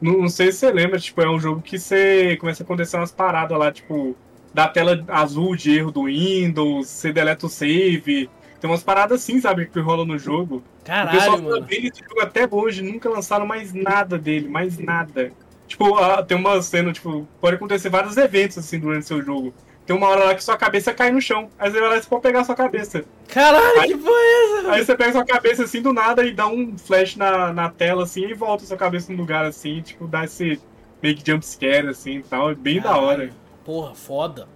Não, 0.00 0.18
não, 0.20 0.28
sei 0.28 0.52
se 0.52 0.58
você 0.58 0.70
lembra, 0.70 0.98
tipo, 0.98 1.20
é 1.20 1.28
um 1.28 1.40
jogo 1.40 1.60
que 1.60 1.78
você 1.78 2.36
começa 2.36 2.62
a 2.62 2.64
acontecer 2.64 2.96
umas 2.96 3.10
paradas 3.10 3.58
lá, 3.58 3.72
tipo, 3.72 4.16
da 4.52 4.68
tela 4.68 5.04
azul 5.08 5.56
de 5.56 5.76
erro 5.76 5.90
do 5.90 6.04
Windows, 6.04 6.86
você 6.86 7.12
deleta 7.12 7.46
o 7.46 7.48
save. 7.48 8.30
Tem 8.60 8.68
umas 8.68 8.82
paradas 8.82 9.22
assim, 9.22 9.40
sabe, 9.40 9.66
que 9.66 9.80
rola 9.80 10.04
no 10.04 10.18
jogo. 10.18 10.62
Caralho, 10.84 11.16
o 11.16 11.20
pessoal 11.20 11.42
mano. 11.42 11.60
Dele, 11.60 11.88
esse 11.88 12.02
jogo 12.02 12.20
até 12.20 12.48
hoje, 12.50 12.82
nunca 12.82 13.08
lançaram 13.08 13.46
mais 13.46 13.72
nada 13.72 14.18
dele, 14.18 14.48
mais 14.48 14.78
nada. 14.78 15.32
Tipo, 15.68 15.94
tem 16.26 16.36
uma 16.36 16.60
cena, 16.62 16.92
tipo, 16.92 17.28
pode 17.40 17.56
acontecer 17.56 17.90
vários 17.90 18.16
eventos 18.16 18.58
assim 18.58 18.80
durante 18.80 19.02
o 19.02 19.06
seu 19.06 19.22
jogo. 19.22 19.54
Tem 19.84 19.96
uma 19.96 20.08
hora 20.08 20.24
lá 20.24 20.34
que 20.34 20.42
sua 20.42 20.56
cabeça 20.56 20.92
cai 20.92 21.10
no 21.10 21.20
chão. 21.20 21.48
Aí 21.58 21.70
você 21.70 21.80
vai 21.80 21.88
lá 21.88 21.96
e 21.96 22.02
você 22.02 22.08
pode 22.08 22.22
pegar 22.22 22.44
sua 22.44 22.54
cabeça. 22.54 23.04
Caralho, 23.28 23.80
aí, 23.80 23.88
que 23.88 23.98
foi 23.98 24.58
essa? 24.58 24.70
Aí 24.70 24.84
você 24.84 24.96
pega 24.96 25.12
sua 25.12 25.24
cabeça 25.24 25.64
assim 25.64 25.80
do 25.80 25.92
nada 25.92 26.24
e 26.24 26.32
dá 26.32 26.46
um 26.46 26.76
flash 26.76 27.16
na, 27.16 27.52
na 27.52 27.70
tela 27.70 28.02
assim 28.02 28.26
e 28.26 28.34
volta 28.34 28.64
sua 28.64 28.76
cabeça 28.76 29.12
no 29.12 29.18
lugar 29.18 29.44
assim, 29.44 29.80
tipo, 29.80 30.06
dá 30.06 30.24
esse 30.24 30.60
meio 31.02 31.16
que 31.16 31.30
jumpscare 31.30 31.88
assim 31.88 32.18
e 32.18 32.22
tal. 32.22 32.50
É 32.50 32.54
bem 32.54 32.80
Caralho. 32.80 33.00
da 33.00 33.06
hora. 33.06 33.30
Porra, 33.64 33.94
foda. 33.94 34.48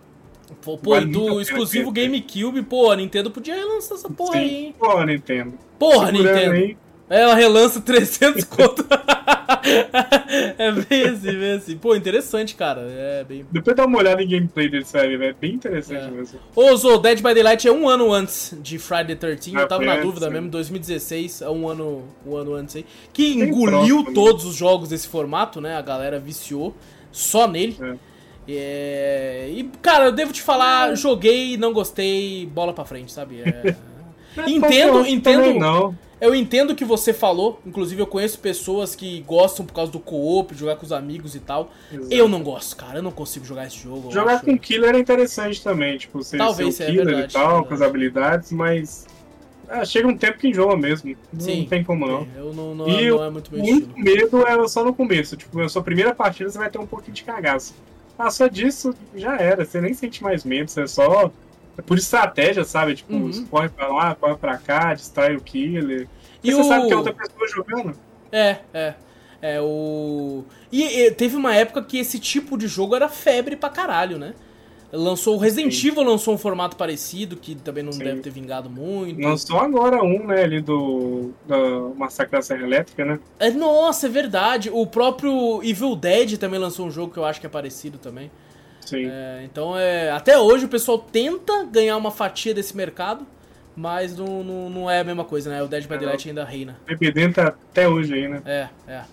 Pô, 0.60 0.76
pô 0.76 1.00
do 1.00 1.40
exclusivo 1.40 1.90
GameCube, 1.90 2.62
pô, 2.62 2.90
a 2.90 2.96
Nintendo 2.96 3.30
podia 3.30 3.54
relançar 3.54 3.96
essa 3.96 4.10
porra 4.10 4.32
Sim, 4.32 4.38
aí, 4.38 4.54
hein? 4.66 4.74
Porra, 4.78 5.06
Nintendo. 5.06 5.58
Porra, 5.78 6.06
Segurando 6.06 6.34
Nintendo. 6.34 6.52
Aí. 6.52 6.76
Ela 7.12 7.34
relança 7.34 7.78
300 7.78 8.42
conto. 8.44 8.86
é 10.56 10.72
bem 10.72 11.02
assim, 11.04 11.38
bem 11.38 11.52
assim. 11.52 11.76
Pô, 11.76 11.94
interessante, 11.94 12.54
cara. 12.54 12.80
É 12.80 13.22
bem... 13.22 13.44
Depois 13.52 13.76
dá 13.76 13.84
uma 13.84 13.98
olhada 13.98 14.22
em 14.22 14.28
gameplay 14.28 14.66
dele, 14.66 14.86
sério, 14.86 15.22
é 15.22 15.34
bem 15.34 15.52
interessante 15.52 16.06
é. 16.06 16.10
mesmo. 16.10 16.40
Ô, 16.56 16.74
Zo, 16.74 16.96
Dead 16.96 17.18
by 17.18 17.34
Daylight 17.34 17.68
é 17.68 17.70
um 17.70 17.86
ano 17.86 18.10
antes 18.10 18.56
de 18.62 18.78
Friday 18.78 19.14
the 19.14 19.34
13 19.34 19.56
ah, 19.56 19.60
eu 19.60 19.68
tava 19.68 19.84
na 19.84 19.96
dúvida 19.98 20.26
sim. 20.26 20.32
mesmo, 20.32 20.48
2016, 20.48 21.42
é 21.42 21.50
um 21.50 21.68
ano, 21.68 22.02
um 22.26 22.34
ano 22.34 22.54
antes 22.54 22.76
aí. 22.76 22.86
Que 23.12 23.34
Bem 23.34 23.48
engoliu 23.50 24.04
próximo, 24.04 24.14
todos 24.14 24.44
né? 24.44 24.50
os 24.50 24.56
jogos 24.56 24.88
desse 24.88 25.06
formato, 25.06 25.60
né? 25.60 25.76
A 25.76 25.82
galera 25.82 26.18
viciou 26.18 26.74
só 27.10 27.46
nele. 27.46 27.76
É. 27.78 27.94
É... 28.48 29.50
E, 29.50 29.64
cara, 29.82 30.06
eu 30.06 30.12
devo 30.12 30.32
te 30.32 30.40
falar, 30.40 30.94
joguei, 30.94 31.58
não 31.58 31.74
gostei, 31.74 32.46
bola 32.46 32.72
pra 32.72 32.86
frente, 32.86 33.12
sabe? 33.12 33.42
É... 33.42 33.76
entendo, 34.46 35.06
entendo. 35.06 35.58
Não. 35.58 35.96
Eu 36.20 36.36
entendo 36.36 36.70
o 36.70 36.76
que 36.76 36.84
você 36.84 37.12
falou, 37.12 37.60
inclusive 37.66 38.00
eu 38.00 38.06
conheço 38.06 38.38
pessoas 38.38 38.94
que 38.94 39.22
gostam 39.22 39.66
por 39.66 39.72
causa 39.72 39.90
do 39.90 39.98
co-op, 39.98 40.54
jogar 40.54 40.76
com 40.76 40.86
os 40.86 40.92
amigos 40.92 41.34
e 41.34 41.40
tal. 41.40 41.72
Exato. 41.92 42.14
Eu 42.14 42.28
não 42.28 42.44
gosto, 42.44 42.76
cara, 42.76 42.98
eu 42.98 43.02
não 43.02 43.10
consigo 43.10 43.44
jogar 43.44 43.66
esse 43.66 43.78
jogo. 43.78 44.08
Jogar 44.12 44.40
com 44.40 44.56
killer 44.56 44.94
é 44.94 45.00
interessante 45.00 45.60
também, 45.60 45.98
tipo, 45.98 46.22
ser, 46.22 46.38
Talvez, 46.38 46.76
ser 46.76 46.84
o 46.84 46.86
é 46.86 46.90
killer 46.90 47.02
é 47.02 47.10
verdade, 47.10 47.32
e 47.32 47.34
tal, 47.34 47.64
com 47.64 47.74
as 47.74 47.82
habilidades, 47.82 48.52
mas 48.52 49.04
ah, 49.68 49.84
chega 49.84 50.06
um 50.06 50.16
tempo 50.16 50.38
que 50.38 50.46
enjoa 50.46 50.76
mesmo. 50.76 51.16
Sim, 51.38 51.62
não 51.62 51.66
tem 51.66 51.82
como 51.82 52.06
não. 52.06 52.28
Eu 52.36 52.52
não, 52.52 52.74
não, 52.74 52.88
e 52.88 53.10
não 53.10 53.24
é 53.24 53.30
muito 53.30 53.52
meu 53.52 53.64
muito 53.64 53.98
medo 53.98 54.46
é 54.46 54.68
só 54.68 54.84
no 54.84 54.94
começo. 54.94 55.36
Tipo, 55.36 55.58
na 55.58 55.68
sua 55.68 55.82
primeira 55.82 56.14
partida 56.14 56.50
você 56.50 56.58
vai 56.58 56.70
ter 56.70 56.78
um 56.78 56.86
pouquinho 56.86 57.14
de 57.14 57.24
cagaço. 57.24 57.74
Passou 58.16 58.48
disso, 58.48 58.94
já 59.14 59.36
era. 59.38 59.64
Você 59.64 59.80
nem 59.80 59.94
sente 59.94 60.22
mais 60.22 60.44
medo, 60.44 60.70
você 60.70 60.82
é 60.82 60.86
só 60.86 61.24
é 61.24 61.30
por 61.86 61.96
estratégia, 61.96 62.64
sabe? 62.64 62.94
Tipo, 62.94 63.14
uhum. 63.14 63.46
corre 63.46 63.68
pra 63.68 63.88
lá, 63.88 64.14
corre 64.14 64.36
pra 64.36 64.58
cá, 64.58 64.94
distrai 64.94 65.36
o 65.36 65.40
killer. 65.40 66.08
E, 66.42 66.50
e 66.50 66.52
você 66.52 66.60
o... 66.60 66.64
sabe 66.64 66.86
que 66.86 66.92
é 66.92 66.96
outra 66.96 67.14
pessoa 67.14 67.48
jogando. 67.48 67.94
É, 68.30 68.58
é. 68.74 68.94
É 69.42 69.60
o. 69.60 70.44
E, 70.70 70.84
e, 70.84 71.10
teve 71.10 71.34
uma 71.34 71.52
época 71.52 71.82
que 71.82 71.98
esse 71.98 72.20
tipo 72.20 72.56
de 72.56 72.68
jogo 72.68 72.94
era 72.94 73.08
febre 73.08 73.56
pra 73.56 73.68
caralho, 73.68 74.16
né? 74.16 74.34
Lançou 74.92 75.36
o 75.36 75.38
Resident 75.38 75.72
Sim. 75.72 75.88
Evil 75.88 76.02
lançou 76.04 76.34
um 76.34 76.38
formato 76.38 76.76
parecido, 76.76 77.34
que 77.34 77.56
também 77.56 77.82
não 77.82 77.92
Sim. 77.92 78.04
deve 78.04 78.20
ter 78.20 78.30
vingado 78.30 78.70
muito. 78.70 79.20
Lançou 79.20 79.58
agora 79.58 80.00
um, 80.04 80.26
né, 80.26 80.44
ali 80.44 80.60
do. 80.60 81.32
Da 81.44 81.58
Massacre 81.96 82.36
da 82.36 82.42
Serra 82.42 82.62
Elétrica, 82.62 83.04
né? 83.04 83.18
É, 83.40 83.50
nossa, 83.50 84.06
é 84.06 84.10
verdade. 84.10 84.70
O 84.72 84.86
próprio 84.86 85.60
Evil 85.64 85.96
Dead 85.96 86.36
também 86.36 86.60
lançou 86.60 86.86
um 86.86 86.90
jogo 86.90 87.12
que 87.12 87.18
eu 87.18 87.24
acho 87.24 87.40
que 87.40 87.46
é 87.46 87.50
parecido 87.50 87.98
também. 87.98 88.30
Sim. 88.92 89.08
É, 89.10 89.42
então, 89.44 89.76
é, 89.76 90.10
até 90.10 90.38
hoje 90.38 90.66
o 90.66 90.68
pessoal 90.68 90.98
tenta 90.98 91.64
ganhar 91.64 91.96
uma 91.96 92.10
fatia 92.10 92.52
desse 92.52 92.76
mercado, 92.76 93.26
mas 93.74 94.16
não, 94.16 94.44
não, 94.44 94.70
não 94.70 94.90
é 94.90 95.00
a 95.00 95.04
mesma 95.04 95.24
coisa, 95.24 95.50
né? 95.50 95.62
O 95.62 95.66
Dead 95.66 95.86
by 95.86 95.94
é, 95.94 95.98
Daylight 95.98 96.28
ainda 96.28 96.44
reina. 96.44 96.78
O 96.86 97.32
tá 97.32 97.48
até 97.48 97.88
hoje 97.88 98.14
aí, 98.14 98.28
né? 98.28 98.42
É, 98.44 98.68
é. 98.86 99.04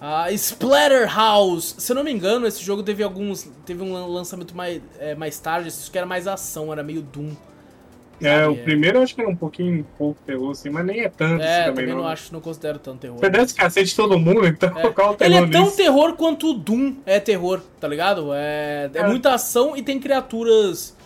Uh, 0.00 0.34
Splatterhouse, 0.34 1.76
se 1.78 1.92
eu 1.92 1.94
não 1.94 2.02
me 2.02 2.12
engano, 2.12 2.46
esse 2.46 2.62
jogo 2.62 2.82
teve 2.82 3.02
alguns. 3.02 3.48
Teve 3.64 3.82
um 3.82 4.06
lançamento 4.08 4.56
mais, 4.56 4.82
é, 4.98 5.14
mais 5.14 5.38
tarde, 5.38 5.68
isso 5.68 5.90
que 5.90 5.96
era 5.96 6.06
mais 6.06 6.26
ação, 6.26 6.72
era 6.72 6.82
meio 6.82 7.02
Doom. 7.02 7.30
É, 8.20 8.46
o 8.46 8.56
primeiro 8.56 8.98
eu 8.98 9.02
acho 9.02 9.14
que 9.14 9.20
era 9.20 9.28
um 9.30 9.34
pouquinho 9.34 9.84
pouco 9.98 10.20
terror, 10.24 10.50
assim, 10.52 10.70
mas 10.70 10.84
nem 10.86 11.00
é 11.00 11.08
tanto 11.08 11.42
É, 11.42 11.46
assim, 11.64 11.70
também 11.70 11.86
também 11.86 12.02
não 12.02 12.06
acho, 12.08 12.32
não 12.32 12.40
considero 12.40 12.78
tanto 12.78 12.98
terror. 12.98 13.18
Você 13.18 13.28
desce 13.30 13.54
cacete 13.54 13.90
de 13.90 13.96
todo 13.96 14.18
mundo, 14.18 14.46
então 14.46 14.76
É. 14.78 14.90
qual 14.92 15.10
o 15.10 15.16
Ele 15.20 15.34
terror 15.34 15.48
é 15.48 15.50
tão 15.50 15.64
nisso? 15.64 15.76
terror 15.76 16.12
quanto 16.14 16.50
o 16.50 16.54
Doom 16.54 16.94
é 17.04 17.18
terror, 17.18 17.60
tá 17.80 17.88
ligado? 17.88 18.32
É, 18.32 18.90
é 18.94 18.98
É. 18.98 19.06
muita 19.08 19.34
ação 19.34 19.76
e 19.76 19.82
tem 19.82 19.98
criaturas 19.98 20.96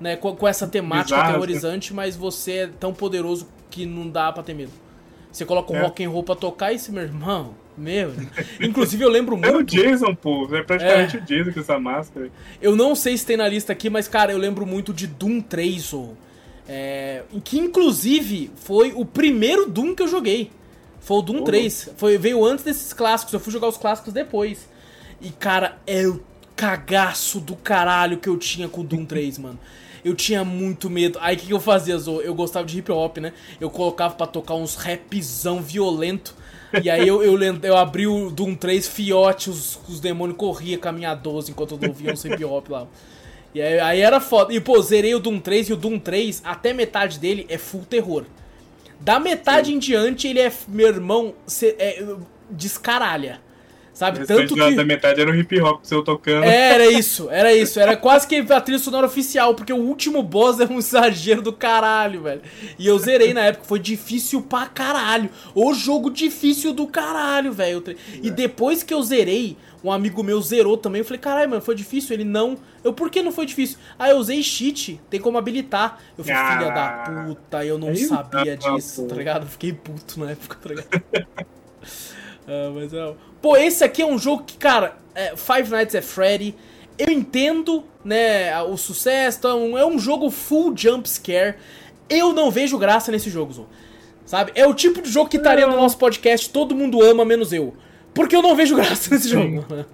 né, 0.00 0.16
com, 0.16 0.34
com 0.34 0.48
essa 0.48 0.66
temática 0.66 1.04
Bizarras, 1.14 1.28
aterrorizante, 1.30 1.94
mas 1.94 2.16
você 2.16 2.52
é 2.52 2.66
tão 2.66 2.92
poderoso 2.92 3.46
que 3.70 3.86
não 3.86 4.08
dá 4.08 4.32
pra 4.32 4.42
ter 4.42 4.54
medo. 4.54 4.72
Você 5.30 5.44
coloca 5.44 5.72
um 5.72 5.76
É. 5.76 5.82
rock 5.82 6.04
and 6.04 6.10
roll 6.10 6.24
pra 6.24 6.34
tocar 6.34 6.72
e 6.72 6.76
esse 6.76 6.90
meu 6.90 7.02
irmão, 7.04 7.54
meu. 7.78 8.12
Inclusive 8.60 9.02
eu 9.04 9.08
lembro 9.08 9.38
É 9.42 9.50
o 9.50 9.54
muito. 9.54 9.74
Jason, 9.74 10.12
pô. 10.14 10.48
É 10.52 10.62
praticamente 10.62 11.16
o 11.16 11.20
Jason 11.20 11.52
com 11.52 11.60
essa 11.60 11.78
máscara. 11.78 12.30
Eu 12.60 12.74
não 12.74 12.94
sei 12.96 13.16
se 13.16 13.24
tem 13.24 13.36
na 13.36 13.46
lista 13.48 13.72
aqui, 13.72 13.88
mas 13.88 14.08
cara, 14.08 14.32
eu 14.32 14.38
lembro 14.38 14.66
muito 14.66 14.92
de 14.92 15.06
Doom 15.06 15.40
3, 15.40 15.92
ou 15.92 16.16
é, 16.68 17.22
que 17.42 17.58
inclusive 17.58 18.50
foi 18.56 18.92
o 18.94 19.04
primeiro 19.04 19.68
Doom 19.68 19.94
que 19.94 20.02
eu 20.02 20.08
joguei. 20.08 20.50
Foi 21.00 21.18
o 21.18 21.22
Doom 21.22 21.40
Oh. 21.40 21.44
3. 21.44 21.90
Foi, 21.96 22.16
veio 22.16 22.44
antes 22.44 22.64
desses 22.64 22.92
clássicos, 22.92 23.34
eu 23.34 23.40
fui 23.40 23.52
jogar 23.52 23.68
os 23.68 23.76
clássicos 23.76 24.12
depois. 24.12 24.66
E 25.20 25.30
cara, 25.30 25.78
é 25.86 26.06
o 26.06 26.22
cagaço 26.56 27.40
do 27.40 27.56
caralho 27.56 28.18
que 28.18 28.28
eu 28.28 28.38
tinha 28.38 28.68
com 28.68 28.80
o 28.80 28.84
Doom 28.84 29.04
3, 29.04 29.38
mano. 29.38 29.58
Eu 30.04 30.14
tinha 30.14 30.44
muito 30.44 30.90
medo. 30.90 31.18
Aí 31.20 31.34
o 31.34 31.38
que, 31.38 31.46
que 31.46 31.52
eu 31.52 31.60
fazia, 31.60 31.96
Zo? 31.98 32.20
Eu 32.20 32.34
gostava 32.34 32.66
de 32.66 32.78
hip 32.78 32.92
hop, 32.92 33.18
né? 33.18 33.32
Eu 33.60 33.70
colocava 33.70 34.14
pra 34.14 34.26
tocar 34.26 34.54
uns 34.54 34.74
rapzão 34.74 35.62
violento. 35.62 36.34
E 36.82 36.90
aí 36.90 37.06
eu, 37.06 37.22
eu, 37.22 37.38
eu 37.62 37.76
abri 37.76 38.06
o 38.06 38.30
Doom 38.30 38.54
3, 38.54 38.86
fiote, 38.88 39.48
os, 39.48 39.78
os 39.88 40.00
demônios 40.00 40.36
corriam 40.36 40.80
com 40.80 40.88
a 40.88 40.92
minha 40.92 41.14
12 41.14 41.52
enquanto 41.52 41.78
eu 41.80 41.88
ouvia 41.88 42.12
uns 42.12 42.24
hip 42.24 42.44
hop 42.44 42.68
lá. 42.68 42.86
E 43.54 43.62
aí, 43.62 43.78
aí 43.80 44.00
era 44.00 44.20
foda. 44.20 44.52
E 44.52 44.60
pô, 44.60 44.80
zerei 44.82 45.14
o 45.14 45.20
Doom 45.20 45.38
3 45.38 45.68
e 45.68 45.72
o 45.72 45.76
Doom 45.76 45.98
3, 45.98 46.42
até 46.44 46.72
metade 46.72 47.18
dele 47.18 47.46
é 47.48 47.56
full 47.56 47.84
terror. 47.88 48.24
Da 49.00 49.20
metade 49.20 49.72
em 49.72 49.78
diante, 49.78 50.26
ele 50.26 50.40
é, 50.40 50.52
meu 50.68 50.88
irmão, 50.88 51.34
cê- 51.46 51.76
é, 51.78 52.02
descaralha. 52.50 53.40
Sabe? 53.92 54.26
Tanto 54.26 54.54
que. 54.56 54.74
da 54.74 54.84
metade 54.84 55.20
era 55.20 55.30
o 55.30 55.34
hip 55.36 55.60
hop 55.60 55.84
seu 55.84 56.02
tocando. 56.02 56.42
É, 56.42 56.72
Era 56.72 56.86
isso, 56.90 57.28
era 57.30 57.54
isso. 57.54 57.78
Era 57.78 57.96
quase 57.96 58.26
que 58.26 58.34
a 58.50 58.60
trilha 58.60 58.78
sonora 58.80 59.06
oficial, 59.06 59.54
porque 59.54 59.72
o 59.72 59.76
último 59.76 60.20
boss 60.20 60.58
é 60.58 60.64
um 60.66 60.78
exagero 60.80 61.40
do 61.40 61.52
caralho, 61.52 62.22
velho. 62.22 62.42
E 62.76 62.88
eu 62.88 62.98
zerei 62.98 63.32
na 63.32 63.42
época, 63.44 63.64
foi 63.66 63.78
difícil 63.78 64.42
pra 64.42 64.66
caralho. 64.66 65.30
O 65.54 65.72
jogo 65.74 66.10
difícil 66.10 66.72
do 66.72 66.88
caralho, 66.88 67.52
velho. 67.52 67.84
E 68.20 68.32
depois 68.32 68.82
que 68.82 68.92
eu 68.92 69.00
zerei, 69.00 69.56
um 69.84 69.92
amigo 69.92 70.22
meu 70.22 70.40
zerou 70.40 70.78
também. 70.78 71.00
Eu 71.00 71.04
falei, 71.04 71.20
caralho, 71.20 71.50
mano, 71.50 71.62
foi 71.62 71.74
difícil? 71.74 72.14
Ele 72.14 72.24
não. 72.24 72.56
Eu, 72.82 72.94
por 72.94 73.10
que 73.10 73.22
não 73.22 73.30
foi 73.30 73.44
difícil? 73.44 73.78
Ah, 73.98 74.08
eu 74.08 74.16
usei 74.16 74.42
cheat, 74.42 74.98
tem 75.10 75.20
como 75.20 75.36
habilitar. 75.36 76.00
Eu 76.16 76.24
falei, 76.24 76.56
filha 76.56 76.70
da 76.72 77.26
puta, 77.26 77.64
eu 77.64 77.78
não 77.78 77.94
sabia 77.94 78.58
não, 78.62 78.76
disso, 78.76 79.02
pô. 79.02 79.08
tá 79.08 79.14
ligado? 79.14 79.46
Fiquei 79.46 79.74
puto 79.74 80.18
na 80.18 80.30
época, 80.30 80.56
tá 80.60 80.68
ligado? 80.70 81.02
Ah, 82.46 82.70
mas 82.74 82.92
é. 82.92 83.14
Pô, 83.40 83.56
esse 83.56 83.82
aqui 83.82 84.02
é 84.02 84.06
um 84.06 84.18
jogo 84.18 84.44
que, 84.44 84.58
cara, 84.58 84.96
é, 85.14 85.34
Five 85.34 85.70
Nights 85.70 85.94
at 85.94 86.04
Freddy. 86.04 86.54
Eu 86.98 87.10
entendo, 87.10 87.84
né, 88.04 88.60
o 88.64 88.76
sucesso. 88.76 89.38
Então, 89.38 89.78
é 89.78 89.86
um 89.86 89.98
jogo 89.98 90.30
full 90.30 90.76
jump 90.76 91.08
scare. 91.08 91.56
Eu 92.06 92.34
não 92.34 92.50
vejo 92.50 92.76
graça 92.76 93.10
nesse 93.10 93.30
jogo, 93.30 93.52
Zô. 93.54 93.64
Sabe? 94.26 94.52
É 94.54 94.66
o 94.66 94.74
tipo 94.74 95.00
de 95.00 95.10
jogo 95.10 95.30
que 95.30 95.38
estaria 95.38 95.66
no 95.66 95.76
nosso 95.76 95.96
podcast, 95.96 96.50
todo 96.50 96.74
mundo 96.74 97.02
ama, 97.02 97.24
menos 97.24 97.50
eu. 97.50 97.74
Porque 98.14 98.34
eu 98.36 98.42
não 98.42 98.54
vejo 98.54 98.76
graça 98.76 99.10
nesse 99.14 99.28
Sim. 99.28 99.56
jogo. 99.60 99.86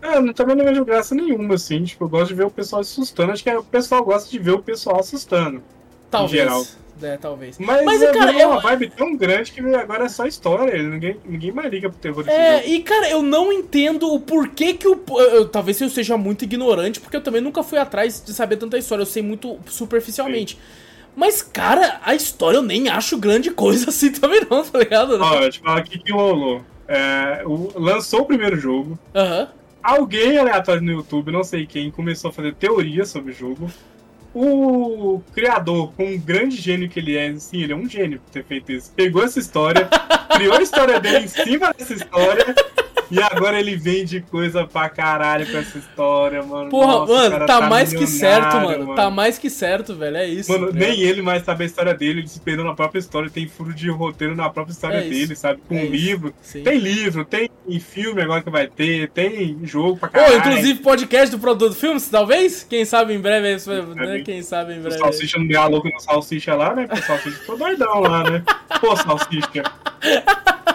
É, 0.00 0.18
eu 0.18 0.34
também 0.34 0.56
não 0.56 0.64
vejo 0.64 0.84
graça 0.84 1.14
nenhuma, 1.14 1.54
assim. 1.54 1.84
Tipo, 1.84 2.04
eu 2.04 2.08
gosto 2.08 2.28
de 2.28 2.34
ver 2.34 2.46
o 2.46 2.50
pessoal 2.50 2.80
assustando. 2.80 3.32
Acho 3.32 3.42
que 3.44 3.50
o 3.50 3.62
pessoal 3.62 4.04
gosta 4.04 4.28
de 4.30 4.38
ver 4.38 4.52
o 4.52 4.58
pessoal 4.62 5.00
assustando. 5.00 5.62
Talvez. 6.10 6.42
geral. 6.42 6.64
É, 7.02 7.16
talvez. 7.16 7.58
Mas, 7.58 7.84
Mas, 7.84 8.00
é, 8.02 8.12
cara, 8.12 8.32
eu- 8.32 8.50
uma 8.50 8.60
vibe 8.60 8.90
tão 8.96 9.16
grande 9.16 9.50
que 9.50 9.60
agora 9.74 10.04
é 10.04 10.08
só 10.08 10.24
história. 10.24 10.80
Ninguém, 10.82 11.16
ninguém 11.24 11.50
mais 11.50 11.68
liga 11.70 11.88
pro 11.88 11.98
terror 11.98 12.22
desse 12.22 12.36
É, 12.36 12.58
jogo. 12.62 12.68
e 12.74 12.82
cara, 12.82 13.10
eu 13.10 13.22
não 13.22 13.52
entendo 13.52 14.12
o 14.12 14.20
porquê 14.20 14.74
que 14.74 14.86
o. 14.86 15.00
eu- 15.08 15.18
eu- 15.18 15.48
talvez 15.48 15.80
eu 15.80 15.88
seja 15.88 16.16
muito 16.16 16.44
ignorante, 16.44 17.00
porque 17.00 17.16
eu 17.16 17.20
também 17.22 17.40
nunca 17.40 17.62
fui 17.64 17.78
atrás 17.78 18.22
de 18.24 18.32
saber 18.32 18.56
tanta 18.56 18.78
história, 18.78 19.02
eu 19.02 19.06
sei 19.06 19.20
muito 19.22 19.58
superficialmente. 19.66 20.56
Mas, 21.16 21.42
cara, 21.42 22.00
a 22.04 22.14
história 22.14 22.58
eu 22.58 22.62
nem 22.62 22.88
acho 22.88 23.16
grande 23.18 23.50
coisa 23.50 23.90
assim 23.90 24.12
também, 24.12 24.40
não, 24.48 24.62
tá 24.64 24.78
ligado? 24.78 25.18
Ó, 25.20 25.34
eu 25.40 25.50
te 25.50 25.58
falar 25.60 25.78
aqui 25.78 25.98
que 25.98 26.12
rolou. 26.12 26.62
É, 26.88 27.42
o- 27.46 27.72
lançou 27.76 28.20
o 28.22 28.26
primeiro 28.26 28.56
jogo. 28.56 28.98
Aham. 29.14 29.48
Alguém 29.82 30.38
aleatório 30.38 30.80
no 30.82 30.92
YouTube, 30.92 31.32
não 31.32 31.42
sei 31.42 31.66
quem, 31.66 31.90
começou 31.90 32.30
a 32.30 32.32
fazer 32.32 32.54
teoria 32.54 33.04
sobre 33.04 33.32
o 33.32 33.34
jogo. 33.34 33.68
O 34.34 35.20
criador, 35.34 35.92
com 35.92 36.04
um 36.06 36.18
grande 36.18 36.56
gênio 36.56 36.88
que 36.88 36.98
ele 37.00 37.16
é, 37.16 37.34
sim, 37.36 37.62
ele 37.62 37.72
é 37.72 37.76
um 37.76 37.86
gênio 37.88 38.18
por 38.20 38.30
ter 38.30 38.44
feito 38.44 38.72
isso. 38.72 38.90
Pegou 38.94 39.22
essa 39.22 39.38
história, 39.38 39.88
criou 40.34 40.54
a 40.56 40.62
história 40.62 40.98
dele 41.00 41.24
em 41.24 41.28
cima 41.28 41.74
dessa 41.76 41.92
história. 41.94 42.54
E 43.12 43.20
agora 43.22 43.60
ele 43.60 43.76
vende 43.76 44.22
coisa 44.22 44.66
pra 44.66 44.88
caralho 44.88 45.46
com 45.46 45.58
essa 45.58 45.76
história, 45.76 46.42
mano. 46.42 46.70
Porra, 46.70 46.86
Nossa, 47.00 47.12
o 47.12 47.14
mano, 47.16 47.30
cara 47.30 47.46
tá, 47.46 47.60
mais 47.68 47.92
que 47.92 48.06
certo, 48.06 48.54
mano. 48.56 48.94
Tá 48.94 49.10
mais 49.10 49.38
que 49.38 49.50
certo, 49.50 49.94
velho. 49.94 50.16
É 50.16 50.26
isso. 50.26 50.50
Mano, 50.50 50.68
tá 50.68 50.78
nem 50.78 50.98
ele 51.02 51.20
mais 51.20 51.44
sabe 51.44 51.64
a 51.64 51.66
história 51.66 51.92
dele, 51.92 52.20
ele 52.20 52.28
se 52.28 52.40
perdeu 52.40 52.64
na 52.64 52.74
própria 52.74 52.98
história, 52.98 53.28
tem 53.28 53.46
furo 53.46 53.74
de 53.74 53.90
roteiro 53.90 54.34
na 54.34 54.48
própria 54.48 54.72
história 54.72 54.96
É 54.96 55.02
dele, 55.02 55.36
sabe? 55.36 55.60
Com 55.68 55.74
É 55.76 55.82
isso. 55.84 55.92
livro. 55.92 56.34
Sim. 56.40 56.62
Tem 56.62 56.78
livro, 56.78 57.24
tem 57.26 57.50
filme 57.80 58.22
agora 58.22 58.42
que 58.42 58.48
vai 58.50 58.66
ter, 58.66 59.10
tem 59.10 59.58
jogo 59.64 59.98
pra 59.98 60.08
caralho. 60.08 60.38
inclusive 60.38 60.80
podcast 60.80 61.30
do 61.30 61.38
produto 61.38 61.74
filmes, 61.74 62.08
talvez? 62.08 62.64
Quem 62.64 62.84
sabe 62.86 63.12
em 63.12 63.20
breve, 63.20 63.56
né? 63.94 64.20
Quem 64.24 64.40
sabe 64.42 64.72
em 64.72 64.78
O 64.78 64.82
breve. 64.82 64.98
salsicha 64.98 65.38
não 65.38 65.60
a 65.60 65.66
louca 65.66 65.90
no 65.90 66.00
salsicha 66.00 66.54
lá, 66.54 66.74
né? 66.74 66.86
Porque 66.86 67.00
o 67.00 67.04
salsicha 67.06 67.36
ficou 67.38 67.58
doidão 67.58 68.00
lá, 68.00 68.30
né? 68.30 68.42
Pô, 68.80 68.96
salsicha. 68.96 69.62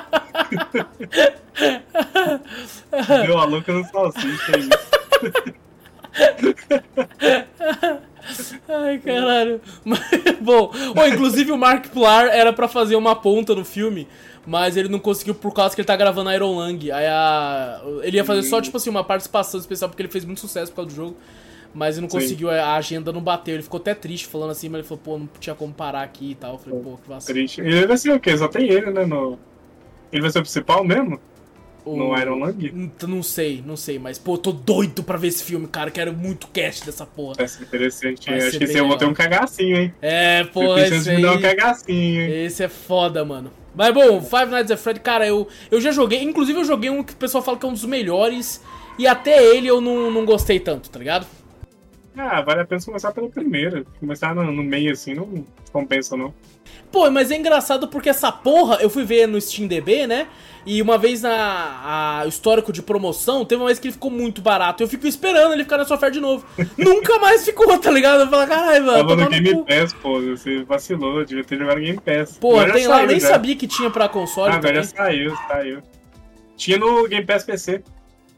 deu 3.26 3.38
a 3.38 3.46
louca 3.46 3.74
no 3.74 3.84
salsicha 3.86 4.56
aí. 4.56 4.70
Ai, 8.68 9.00
caralho. 9.00 9.62
Mas, 9.84 10.00
Bom, 10.42 10.72
Ô, 10.96 11.06
inclusive 11.06 11.52
o 11.52 11.58
Mark 11.58 11.88
Plar 11.88 12.28
era 12.28 12.52
pra 12.52 12.68
fazer 12.68 12.96
uma 12.96 13.16
ponta 13.16 13.56
no 13.56 13.64
filme, 13.64 14.08
mas 14.46 14.78
ele 14.78 14.90
não 14.90 15.00
conseguiu 15.00 15.36
por 15.36 15.54
causa 15.54 15.76
que 15.76 15.82
ele 15.82 15.88
tá 15.88 15.96
gravando 15.96 16.32
Iron 16.32 16.58
Lang. 16.58 16.92
Aí 16.92 17.06
a... 17.06 17.82
ele 18.02 18.18
ia 18.18 18.26
fazer 18.26 18.44
só, 18.44 18.62
tipo 18.62 18.78
assim, 18.78 18.90
uma 18.90 19.04
participação 19.04 19.60
especial, 19.60 19.90
porque 19.90 20.02
ele 20.02 20.12
fez 20.12 20.26
muito 20.26 20.42
sucesso 20.42 20.72
por 20.72 20.78
causa 20.78 20.90
do 20.90 20.96
jogo. 20.96 21.18
Mas 21.74 21.96
ele 21.96 22.08
não 22.08 22.10
Sim. 22.10 22.20
conseguiu, 22.20 22.50
a 22.50 22.76
agenda 22.76 23.12
não 23.12 23.22
bateu. 23.22 23.54
Ele 23.54 23.64
ficou 23.64 23.80
até 23.80 23.94
triste 23.94 24.26
falando 24.28 24.52
assim, 24.52 24.68
mas 24.70 24.80
ele 24.80 24.88
falou, 24.88 25.02
pô, 25.04 25.18
não 25.18 25.30
tinha 25.40 25.56
como 25.56 25.74
parar 25.74 26.02
aqui 26.02 26.32
e 26.32 26.36
tal. 26.36 26.54
Eu 26.54 26.60
falei, 26.60 26.80
pô, 26.80 26.98
que 26.98 27.08
vacilo. 27.08 27.34
Triste. 27.38 27.62
Ele 27.62 27.86
vai 27.86 27.98
ser 27.98 28.14
o 28.14 28.20
quê? 28.20 28.36
Só 28.38 28.48
tem 28.48 28.68
ele, 28.68 28.90
né? 28.90 29.06
No... 29.06 29.38
Ele 30.12 30.22
vai 30.22 30.32
ser 30.32 30.40
o 30.40 30.42
principal 30.44 30.84
mesmo? 30.84 31.20
O- 31.86 31.96
No 31.96 32.18
Iron 32.20 32.40
Lang? 32.40 32.66
N- 32.68 32.92
Não 33.08 33.24
sei, 33.24 33.64
não 33.66 33.78
sei, 33.78 33.98
mas 33.98 34.18
pô, 34.20 34.38
tô 34.38 34.52
doido 34.52 35.04
pra 35.04 35.18
ver 35.18 35.28
esse 35.30 35.44
filme, 35.44 35.68
cara. 35.68 35.90
Quero 35.90 36.12
muito 36.14 36.48
cast 36.48 36.86
dessa 36.86 37.06
porra. 37.06 37.36
Vai 37.38 37.48
ser 37.48 37.64
interessante. 37.64 38.30
Vai 38.30 38.40
Acho 38.40 38.58
que 38.58 38.64
esse 38.66 38.78
eu 38.78 38.88
vou 38.88 38.98
ter 38.98 39.06
um 39.06 39.14
cagacinho, 39.14 39.78
hein? 39.78 39.94
É, 40.02 40.44
pô, 40.44 40.78
esse 40.78 41.10
em 41.12 41.16
me 41.16 41.22
dar 41.22 41.32
um 41.32 41.36
aí... 41.36 41.42
cagacinho, 41.42 42.22
hein? 42.22 42.46
Esse 42.46 42.64
é 42.64 42.68
foda, 42.68 43.24
mano. 43.24 43.52
Mas 43.74 43.94
bom, 43.94 44.22
Five 44.22 44.48
Nights 44.52 44.72
at 44.72 44.80
Freddy, 44.80 45.00
cara, 45.00 45.26
eu, 45.28 45.48
eu 45.72 45.80
já 45.80 45.92
joguei. 45.92 46.22
Inclusive, 46.24 46.60
eu 46.60 46.66
joguei 46.66 46.90
um 46.90 47.04
que 47.04 47.14
o 47.14 47.16
pessoal 47.18 47.44
fala 47.44 47.58
que 47.58 47.66
é 47.66 47.70
um 47.70 47.74
dos 47.74 47.86
melhores. 47.86 48.62
E 49.00 49.06
até 49.08 49.42
ele 49.56 49.68
eu 49.68 49.80
não, 49.80 50.10
não 50.12 50.26
gostei 50.26 50.60
tanto, 50.60 50.90
tá 50.90 50.98
ligado? 50.98 51.28
Ah, 52.18 52.42
vale 52.42 52.62
a 52.62 52.66
pena 52.66 52.82
começar 52.82 53.12
pelo 53.12 53.30
primeiro. 53.30 53.86
Começar 54.00 54.34
no, 54.34 54.52
no 54.52 54.64
meio 54.64 54.92
assim, 54.92 55.14
não 55.14 55.46
compensa, 55.72 56.18
não. 56.18 56.34
Pô, 56.92 57.10
mas 57.12 57.30
é 57.32 57.38
engraçado 57.38 57.88
porque 57.88 58.10
essa 58.10 58.32
porra 58.32 58.78
eu 58.82 58.90
fui 58.90 59.04
ver 59.04 59.28
no 59.28 59.40
SteamDB, 59.40 60.08
né? 60.08 60.28
E 60.66 60.82
uma 60.82 60.98
vez 60.98 61.22
na 61.22 62.20
a 62.22 62.28
histórico 62.28 62.74
de 62.74 62.82
promoção, 62.82 63.46
teve 63.46 63.62
uma 63.62 63.68
vez 63.68 63.80
que 63.80 63.88
ele 63.88 63.94
ficou 63.94 64.12
muito 64.12 64.42
barato. 64.42 64.84
Eu 64.84 64.88
fico 64.88 65.08
esperando 65.08 65.54
ele 65.54 65.64
ficar 65.64 65.78
na 65.78 65.86
sua 65.86 65.96
oferta 65.96 66.14
de 66.14 66.20
novo. 66.20 66.46
Nunca 66.78 67.20
mais 67.20 67.46
ficou, 67.46 67.78
tá 67.78 67.92
ligado? 67.92 68.22
Eu 68.22 68.28
falo, 68.28 68.48
caralho, 68.48 68.86
mano. 68.86 68.98
Tava 68.98 69.16
no 69.16 69.24
no 69.24 69.30
Game 69.30 69.54
cu." 69.54 69.66
Pass, 69.66 69.94
pô. 69.94 70.20
Você 70.22 70.64
vacilou, 70.64 71.24
devia 71.24 71.44
ter 71.44 71.58
jogado 71.58 71.80
Game 71.80 72.00
Pass. 72.00 72.38
Pô, 72.38 72.64
tem 72.66 72.88
lá, 72.88 73.02
eu 73.04 73.08
nem 73.08 73.20
já. 73.20 73.30
sabia 73.30 73.56
que 73.56 73.68
tinha 73.68 73.90
pra 73.90 74.10
console 74.10 74.52
Ah, 74.52 74.56
agora 74.56 74.76
já 74.76 74.84
saiu, 74.84 75.36
saiu. 75.48 75.82
Tinha 76.58 76.78
no 76.78 77.08
Game 77.08 77.26
Pass 77.26 77.44
PC. 77.46 77.84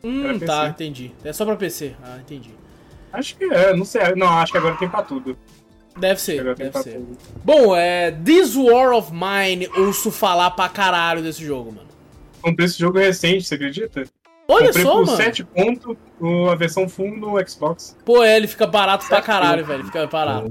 Hum, 0.03 0.23
era 0.25 0.39
tá, 0.39 0.59
PC. 0.61 0.69
entendi. 0.69 1.11
É 1.23 1.34
só 1.34 1.45
pra 1.45 1.55
PC. 1.55 1.95
Ah, 2.03 2.17
entendi. 2.19 2.59
Acho 3.12 3.36
que 3.36 3.43
é, 3.45 3.76
não 3.76 3.86
sei. 3.86 4.16
Não, 4.16 4.28
acho 4.28 4.51
que 4.51 4.57
agora 4.57 4.76
tem 4.76 4.89
pra 4.89 5.01
tudo. 5.03 5.38
Deve 5.97 6.22
ser, 6.22 6.55
deve 6.55 6.78
ser. 6.82 6.93
tudo. 6.93 7.18
Bom, 7.43 7.76
é. 7.76 8.12
This 8.12 8.55
War 8.55 8.91
of 8.93 9.12
Mine, 9.12 9.70
ouço 9.76 10.12
falar 10.12 10.51
pra 10.51 10.70
caralho 10.70 11.22
desse 11.22 11.43
jogo, 11.43 11.72
mano. 11.74 11.88
Comprei 12.41 12.66
esse 12.68 12.80
jogo 12.80 12.97
recente, 12.99 13.43
você 13.43 13.55
acredita? 13.55 14.03
Olha 14.47 14.68
Comprei 14.68 14.84
só, 14.84 14.91
por 14.93 15.05
mano. 15.05 15.18
7 15.18 15.43
pontos 15.43 15.97
a 16.51 16.55
versão 16.55 16.88
full 16.88 17.16
no 17.18 17.47
Xbox. 17.47 17.97
Pô, 18.05 18.24
é, 18.24 18.36
ele 18.38 18.47
fica 18.47 18.66
barato 18.66 19.05
pra 19.07 19.22
caralho, 19.22 19.64
pontos. 19.64 19.68
velho. 19.68 19.86
Fica 19.86 20.07
barato. 20.07 20.49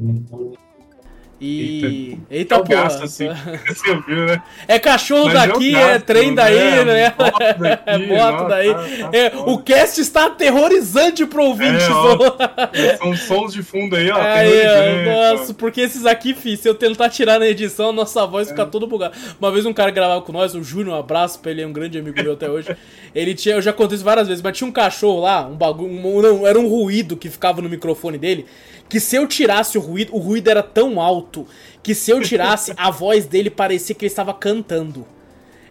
E. 1.41 2.19
Eita, 2.31 2.57
Eita 2.57 2.65
porra. 2.65 2.83
Gasto, 2.83 3.05
assim. 3.05 3.29
Você 3.67 3.95
viu, 4.07 4.27
né? 4.27 4.43
É 4.67 4.79
cachorro 4.79 5.27
Mas 5.27 5.35
daqui, 5.35 5.71
gasto, 5.71 5.91
é 5.91 5.99
trem 6.01 6.35
daí, 6.35 6.85
né? 6.85 6.85
né? 6.85 7.15
Moto 7.17 7.39
daqui, 7.61 7.83
é 7.87 7.99
moto 7.99 8.49
daí. 8.49 8.75
Tá, 8.75 8.81
tá 8.83 9.17
é, 9.17 9.33
o 9.47 9.59
cast 9.59 10.01
está 10.01 10.27
aterrorizante 10.27 11.25
pro 11.27 11.45
ouvinte. 11.45 11.85
É, 11.85 11.91
ó, 11.91 12.97
são 12.97 13.17
sons 13.17 13.53
de 13.53 13.63
fundo 13.63 13.95
aí, 13.95 14.11
ó. 14.11 14.21
Aí, 14.21 15.05
nossa, 15.05 15.53
ó. 15.53 15.55
porque 15.55 15.81
esses 15.81 16.05
aqui, 16.07 16.35
fi, 16.35 16.57
se 16.57 16.69
eu 16.69 16.75
tentar 16.75 17.09
tirar 17.09 17.39
na 17.39 17.47
edição, 17.47 17.93
nossa 17.93 18.27
voz 18.27 18.49
é. 18.49 18.51
fica 18.51 18.67
toda 18.67 18.87
bugada. 18.87 19.15
Uma 19.41 19.53
vez 19.53 19.65
um 19.65 19.73
cara 19.73 19.93
gravava 19.93 20.23
com 20.23 20.33
nós, 20.33 20.57
o 20.57 20.63
Júnior, 20.63 20.97
um 20.97 20.99
abraço 20.99 21.39
pra 21.39 21.53
ele, 21.53 21.63
é 21.63 21.67
um 21.67 21.73
grande 21.73 21.99
amigo 21.99 22.21
meu 22.21 22.33
até 22.33 22.51
hoje. 22.51 22.77
Ele 23.15 23.35
tinha, 23.35 23.55
eu 23.55 23.63
já 23.63 23.73
contei 23.73 23.95
isso 23.95 24.05
várias 24.05 24.27
vezes, 24.27 24.43
mas 24.43 24.57
tinha 24.57 24.69
um 24.69 24.73
cachorro 24.73 25.21
lá, 25.21 25.47
um 25.47 25.55
bagulho. 25.55 25.93
Um, 25.93 26.21
não, 26.21 26.47
era 26.47 26.59
um 26.59 26.69
ruído 26.69 27.17
que 27.17 27.31
ficava 27.31 27.63
no 27.63 27.69
microfone 27.69 28.19
dele 28.19 28.45
que 28.89 28.99
se 29.01 29.17
eu 29.17 29.27
tirasse 29.27 29.77
o 29.77 29.81
ruído, 29.81 30.15
o 30.15 30.19
ruído 30.19 30.49
era 30.49 30.63
tão 30.63 31.01
alto 31.01 31.47
que 31.83 31.95
se 31.95 32.11
eu 32.11 32.21
tirasse, 32.21 32.73
a 32.77 32.91
voz 32.91 33.27
dele 33.27 33.51
parecia 33.51 33.95
que 33.95 34.05
ele 34.05 34.11
estava 34.11 34.35
cantando. 34.35 35.07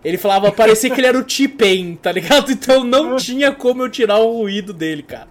Ele 0.03 0.18
falava, 0.18 0.51
parecia 0.51 0.89
que 0.89 0.99
ele 0.99 1.07
era 1.07 1.18
o 1.18 1.24
T-Pain, 1.24 1.95
tá 1.95 2.11
ligado? 2.11 2.51
Então 2.57 2.84
não 2.84 3.18
tinha 3.18 3.51
como 3.51 3.84
eu 3.84 3.89
tirar 3.89 4.20
o 4.20 4.38
ruído 4.38 4.74
dele, 4.74 5.03
cara. 5.03 5.28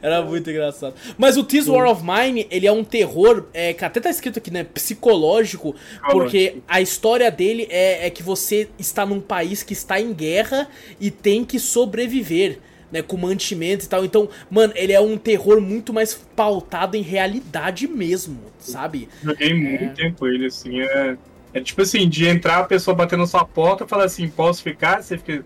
Era 0.00 0.22
muito 0.22 0.48
engraçado. 0.48 0.94
Mas 1.18 1.36
o 1.36 1.44
This 1.44 1.68
War 1.68 1.90
of 1.90 2.02
Mine, 2.04 2.46
ele 2.50 2.66
é 2.66 2.72
um 2.72 2.84
terror, 2.84 3.46
é, 3.52 3.72
que 3.72 3.84
até 3.84 4.00
tá 4.00 4.10
escrito 4.10 4.38
aqui, 4.38 4.50
né? 4.50 4.64
Psicológico, 4.64 5.74
porque 6.10 6.58
a 6.68 6.80
história 6.80 7.30
dele 7.30 7.66
é, 7.70 8.06
é 8.06 8.10
que 8.10 8.22
você 8.22 8.68
está 8.78 9.04
num 9.04 9.20
país 9.20 9.62
que 9.62 9.72
está 9.72 10.00
em 10.00 10.12
guerra 10.12 10.68
e 11.00 11.10
tem 11.10 11.44
que 11.44 11.58
sobreviver 11.58 12.58
né, 12.90 13.02
com 13.02 13.16
mantimentos 13.16 13.86
e 13.86 13.88
tal. 13.88 14.04
Então, 14.04 14.28
mano, 14.50 14.72
ele 14.76 14.92
é 14.92 15.00
um 15.00 15.16
terror 15.16 15.60
muito 15.60 15.92
mais 15.92 16.14
pautado 16.14 16.96
em 16.96 17.02
realidade 17.02 17.86
mesmo, 17.86 18.40
sabe? 18.58 19.08
Joguei 19.22 19.54
muito 19.54 19.84
é... 19.84 19.88
tempo 19.88 20.26
ele, 20.26 20.46
assim, 20.46 20.80
é... 20.80 21.16
É 21.52 21.60
tipo 21.60 21.82
assim, 21.82 22.08
de 22.08 22.26
entrar 22.26 22.58
a 22.58 22.64
pessoa 22.64 22.94
batendo 22.94 23.20
na 23.20 23.26
sua 23.26 23.44
porta 23.44 23.82
e 23.82 23.88
falar 23.88 24.04
assim, 24.04 24.28
posso 24.28 24.62
ficar? 24.62 25.02
Você 25.02 25.18
fica... 25.18 25.44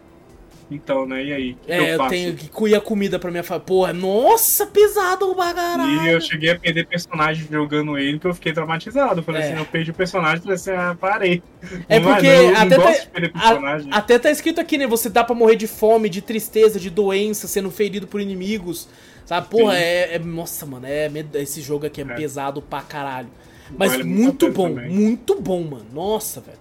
Então, 0.70 1.06
né? 1.06 1.24
E 1.24 1.32
aí? 1.32 1.54
Que 1.54 1.72
é, 1.72 1.94
eu, 1.94 2.02
eu 2.02 2.08
tenho 2.08 2.34
que 2.34 2.48
cuidar 2.48 2.80
comida 2.80 3.18
pra 3.18 3.30
minha 3.30 3.42
família. 3.42 3.66
Porra, 3.66 3.92
nossa, 3.92 4.66
pesado 4.66 5.34
pra 5.34 5.52
caralho. 5.52 6.02
E 6.02 6.08
eu 6.10 6.20
cheguei 6.20 6.50
a 6.50 6.58
perder 6.58 6.86
personagem 6.86 7.46
jogando 7.50 7.98
ele 7.98 8.18
que 8.18 8.26
eu 8.26 8.34
fiquei 8.34 8.52
traumatizado. 8.52 9.22
Falei 9.22 9.42
é. 9.42 9.44
assim, 9.46 9.58
eu 9.58 9.66
perdi 9.66 9.90
o 9.90 9.94
personagem, 9.94 10.40
falei 10.40 10.56
assim, 10.56 10.70
ah, 10.70 10.96
parei. 10.98 11.42
É 11.88 11.98
não 11.98 12.12
porque 12.12 12.26
não, 12.26 12.56
até, 12.56 12.76
tá, 12.76 13.30
a, 13.34 13.98
até 13.98 14.18
tá 14.18 14.30
escrito 14.30 14.60
aqui, 14.60 14.78
né? 14.78 14.86
Você 14.86 15.08
dá 15.08 15.22
pra 15.22 15.34
morrer 15.34 15.56
de 15.56 15.66
fome, 15.66 16.08
de 16.08 16.20
tristeza, 16.22 16.80
de 16.80 16.90
doença, 16.90 17.46
sendo 17.46 17.70
ferido 17.70 18.06
por 18.06 18.20
inimigos. 18.20 18.88
Sabe? 19.26 19.48
Porra, 19.48 19.76
é, 19.78 20.16
é, 20.16 20.18
Nossa, 20.18 20.66
mano, 20.66 20.86
é, 20.86 21.10
esse 21.34 21.60
jogo 21.60 21.86
aqui 21.86 22.00
é, 22.02 22.04
é. 22.04 22.14
pesado 22.14 22.60
pra 22.60 22.82
caralho. 22.82 23.28
Mas 23.76 23.92
vale 23.92 24.04
muito 24.04 24.50
bom, 24.50 24.68
também. 24.68 24.90
muito 24.90 25.40
bom, 25.40 25.62
mano. 25.62 25.86
Nossa, 25.92 26.40
velho. 26.40 26.58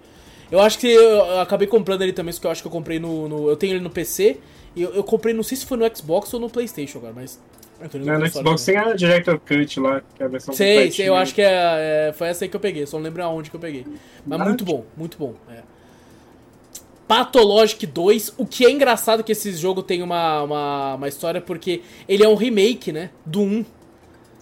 Eu 0.50 0.60
acho 0.60 0.78
que 0.78 0.86
eu 0.86 1.40
acabei 1.40 1.66
comprando 1.66 2.02
ele 2.02 2.12
também, 2.12 2.32
porque 2.32 2.46
eu 2.46 2.50
acho 2.50 2.62
que 2.62 2.68
eu 2.68 2.72
comprei 2.72 2.98
no. 2.98 3.28
no 3.28 3.48
eu 3.48 3.56
tenho 3.56 3.74
ele 3.74 3.80
no 3.80 3.90
PC. 3.90 4.38
E 4.76 4.82
eu, 4.82 4.92
eu, 4.92 5.04
comprei, 5.04 5.32
não 5.32 5.42
sei 5.42 5.56
se 5.56 5.66
foi 5.66 5.76
no 5.76 5.96
Xbox 5.96 6.32
ou 6.34 6.40
no 6.40 6.50
PlayStation 6.50 6.98
agora, 6.98 7.12
mas. 7.14 7.40
Não, 7.94 8.18
no 8.18 8.30
Xbox 8.30 8.64
tem 8.64 8.76
a 8.76 8.92
Director 8.94 9.38
Cut 9.38 9.80
lá, 9.80 10.00
que 10.00 10.22
é 10.22 10.26
a 10.26 10.28
versão 10.28 10.54
Sei, 10.54 10.90
sei, 10.90 11.08
eu 11.08 11.14
acho 11.14 11.34
que 11.34 11.42
é, 11.42 12.08
é, 12.08 12.12
foi 12.16 12.28
essa 12.28 12.44
aí 12.44 12.48
que 12.48 12.56
eu 12.56 12.60
peguei, 12.60 12.86
só 12.86 12.96
não 12.96 13.04
lembro 13.04 13.22
aonde 13.22 13.50
que 13.50 13.56
eu 13.56 13.60
peguei. 13.60 13.84
Mas 14.24 14.40
muito 14.40 14.64
bom, 14.64 14.84
muito 14.96 15.18
bom. 15.18 15.34
É. 15.50 15.62
Pathologic 17.06 17.86
2, 17.86 18.34
o 18.38 18.46
que 18.46 18.64
é 18.64 18.70
engraçado 18.70 19.22
que 19.22 19.32
esse 19.32 19.52
jogo 19.52 19.82
tem 19.82 20.02
uma, 20.02 20.42
uma, 20.42 20.94
uma 20.94 21.08
história, 21.08 21.40
porque 21.40 21.82
ele 22.08 22.24
é 22.24 22.28
um 22.28 22.34
remake, 22.34 22.92
né? 22.92 23.10
Do 23.26 23.42
1. 23.42 23.64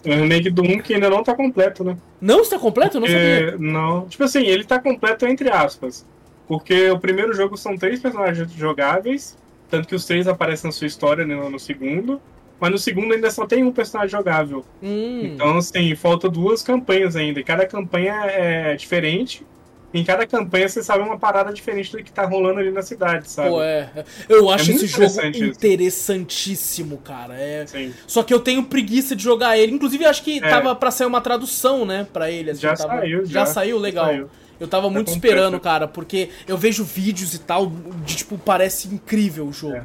É 0.05 0.15
um 0.15 0.21
remake 0.21 0.49
do 0.49 0.61
1 0.63 0.79
que 0.79 0.93
ainda 0.93 1.09
não 1.09 1.23
tá 1.23 1.33
completo, 1.33 1.83
né? 1.83 1.97
Não 2.19 2.41
está 2.41 2.59
completo? 2.59 2.97
Eu 2.97 3.01
não 3.01 3.07
sabia. 3.07 3.57
não. 3.57 4.07
Tipo 4.07 4.23
assim, 4.23 4.45
ele 4.45 4.63
tá 4.63 4.79
completo 4.79 5.25
entre 5.25 5.49
aspas. 5.49 6.05
Porque 6.47 6.89
o 6.89 6.99
primeiro 6.99 7.33
jogo 7.33 7.55
são 7.57 7.77
três 7.77 8.01
personagens 8.01 8.51
jogáveis, 8.51 9.37
tanto 9.69 9.87
que 9.87 9.95
os 9.95 10.05
três 10.05 10.27
aparecem 10.27 10.67
na 10.67 10.71
sua 10.71 10.87
história 10.87 11.25
no, 11.25 11.49
no 11.49 11.59
segundo. 11.59 12.21
Mas 12.59 12.71
no 12.71 12.77
segundo 12.77 13.13
ainda 13.13 13.29
só 13.29 13.45
tem 13.45 13.63
um 13.63 13.71
personagem 13.71 14.11
jogável. 14.11 14.63
Hum. 14.81 15.21
Então, 15.23 15.57
assim, 15.57 15.95
falta 15.95 16.29
duas 16.29 16.61
campanhas 16.61 17.15
ainda. 17.15 17.39
E 17.39 17.43
cada 17.43 17.65
campanha 17.65 18.13
é 18.25 18.75
diferente 18.75 19.45
em 19.93 20.03
cada 20.03 20.25
campanha 20.25 20.67
você 20.67 20.81
sabe 20.81 21.03
uma 21.03 21.17
parada 21.17 21.53
diferente 21.53 21.91
do 21.91 22.03
que 22.03 22.11
tá 22.11 22.25
rolando 22.25 22.59
ali 22.59 22.71
na 22.71 22.81
cidade, 22.81 23.29
sabe? 23.29 23.49
Pô, 23.49 23.61
é. 23.61 23.89
Eu 24.27 24.49
acho 24.49 24.71
é 24.71 24.73
esse 24.73 24.87
jogo 24.87 25.21
interessantíssimo, 25.35 26.97
cara. 26.97 27.35
É... 27.35 27.65
Sim. 27.67 27.93
Só 28.07 28.23
que 28.23 28.33
eu 28.33 28.39
tenho 28.39 28.63
preguiça 28.63 29.15
de 29.15 29.23
jogar 29.23 29.57
ele. 29.57 29.71
Inclusive, 29.71 30.05
acho 30.05 30.23
que 30.23 30.37
é. 30.37 30.49
tava 30.49 30.75
pra 30.75 30.89
sair 30.89 31.07
uma 31.07 31.21
tradução, 31.21 31.85
né, 31.85 32.07
pra 32.11 32.31
ele. 32.31 32.51
Assim, 32.51 32.61
já 32.61 32.75
tava... 32.75 32.99
saiu, 32.99 33.25
já. 33.25 33.31
Já 33.31 33.45
saiu, 33.45 33.77
legal. 33.77 34.05
Saiu. 34.05 34.29
Eu 34.59 34.67
tava 34.67 34.87
tá 34.87 34.93
muito 34.93 35.11
esperando, 35.11 35.59
cara, 35.59 35.87
porque 35.87 36.29
eu 36.47 36.57
vejo 36.57 36.83
vídeos 36.83 37.33
e 37.33 37.39
tal, 37.39 37.71
de 38.05 38.15
tipo, 38.15 38.37
parece 38.37 38.87
incrível 38.87 39.47
o 39.47 39.53
jogo. 39.53 39.75
É. 39.75 39.83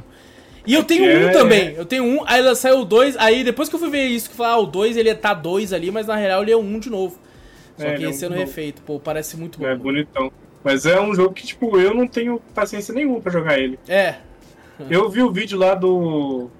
E 0.66 0.74
eu 0.74 0.84
tenho 0.84 1.04
um 1.04 1.28
é. 1.28 1.32
também. 1.32 1.74
Eu 1.74 1.84
tenho 1.86 2.04
um, 2.04 2.24
aí 2.26 2.54
saiu 2.54 2.80
o 2.80 2.84
dois, 2.84 3.16
aí 3.16 3.42
depois 3.42 3.68
que 3.68 3.74
eu 3.74 3.78
fui 3.78 3.88
ver 3.88 4.06
isso, 4.06 4.28
que 4.28 4.36
falar, 4.36 4.50
ah, 4.50 4.58
o 4.58 4.66
dois 4.66 4.96
ele 4.96 5.12
tá 5.14 5.32
dois 5.32 5.72
ali, 5.72 5.90
mas 5.90 6.06
na 6.06 6.16
real 6.16 6.42
ele 6.42 6.52
é 6.52 6.56
um 6.56 6.78
de 6.78 6.90
novo. 6.90 7.18
Só 7.78 7.86
é, 7.86 7.96
que 7.96 8.04
esse 8.04 8.24
é 8.24 8.28
um 8.28 8.32
refeito, 8.32 8.82
pô, 8.82 8.98
parece 8.98 9.36
muito 9.36 9.58
bom. 9.58 9.66
É 9.66 9.76
bonitão. 9.76 10.32
Mas 10.64 10.84
é 10.84 11.00
um 11.00 11.14
jogo 11.14 11.32
que, 11.32 11.46
tipo, 11.46 11.78
eu 11.78 11.94
não 11.94 12.06
tenho 12.06 12.40
paciência 12.54 12.92
nenhuma 12.92 13.20
pra 13.20 13.30
jogar 13.30 13.58
ele. 13.58 13.78
É. 13.88 14.16
Eu 14.90 15.08
vi 15.08 15.22
o 15.22 15.32
vídeo 15.32 15.58
lá 15.58 15.74
do. 15.74 16.50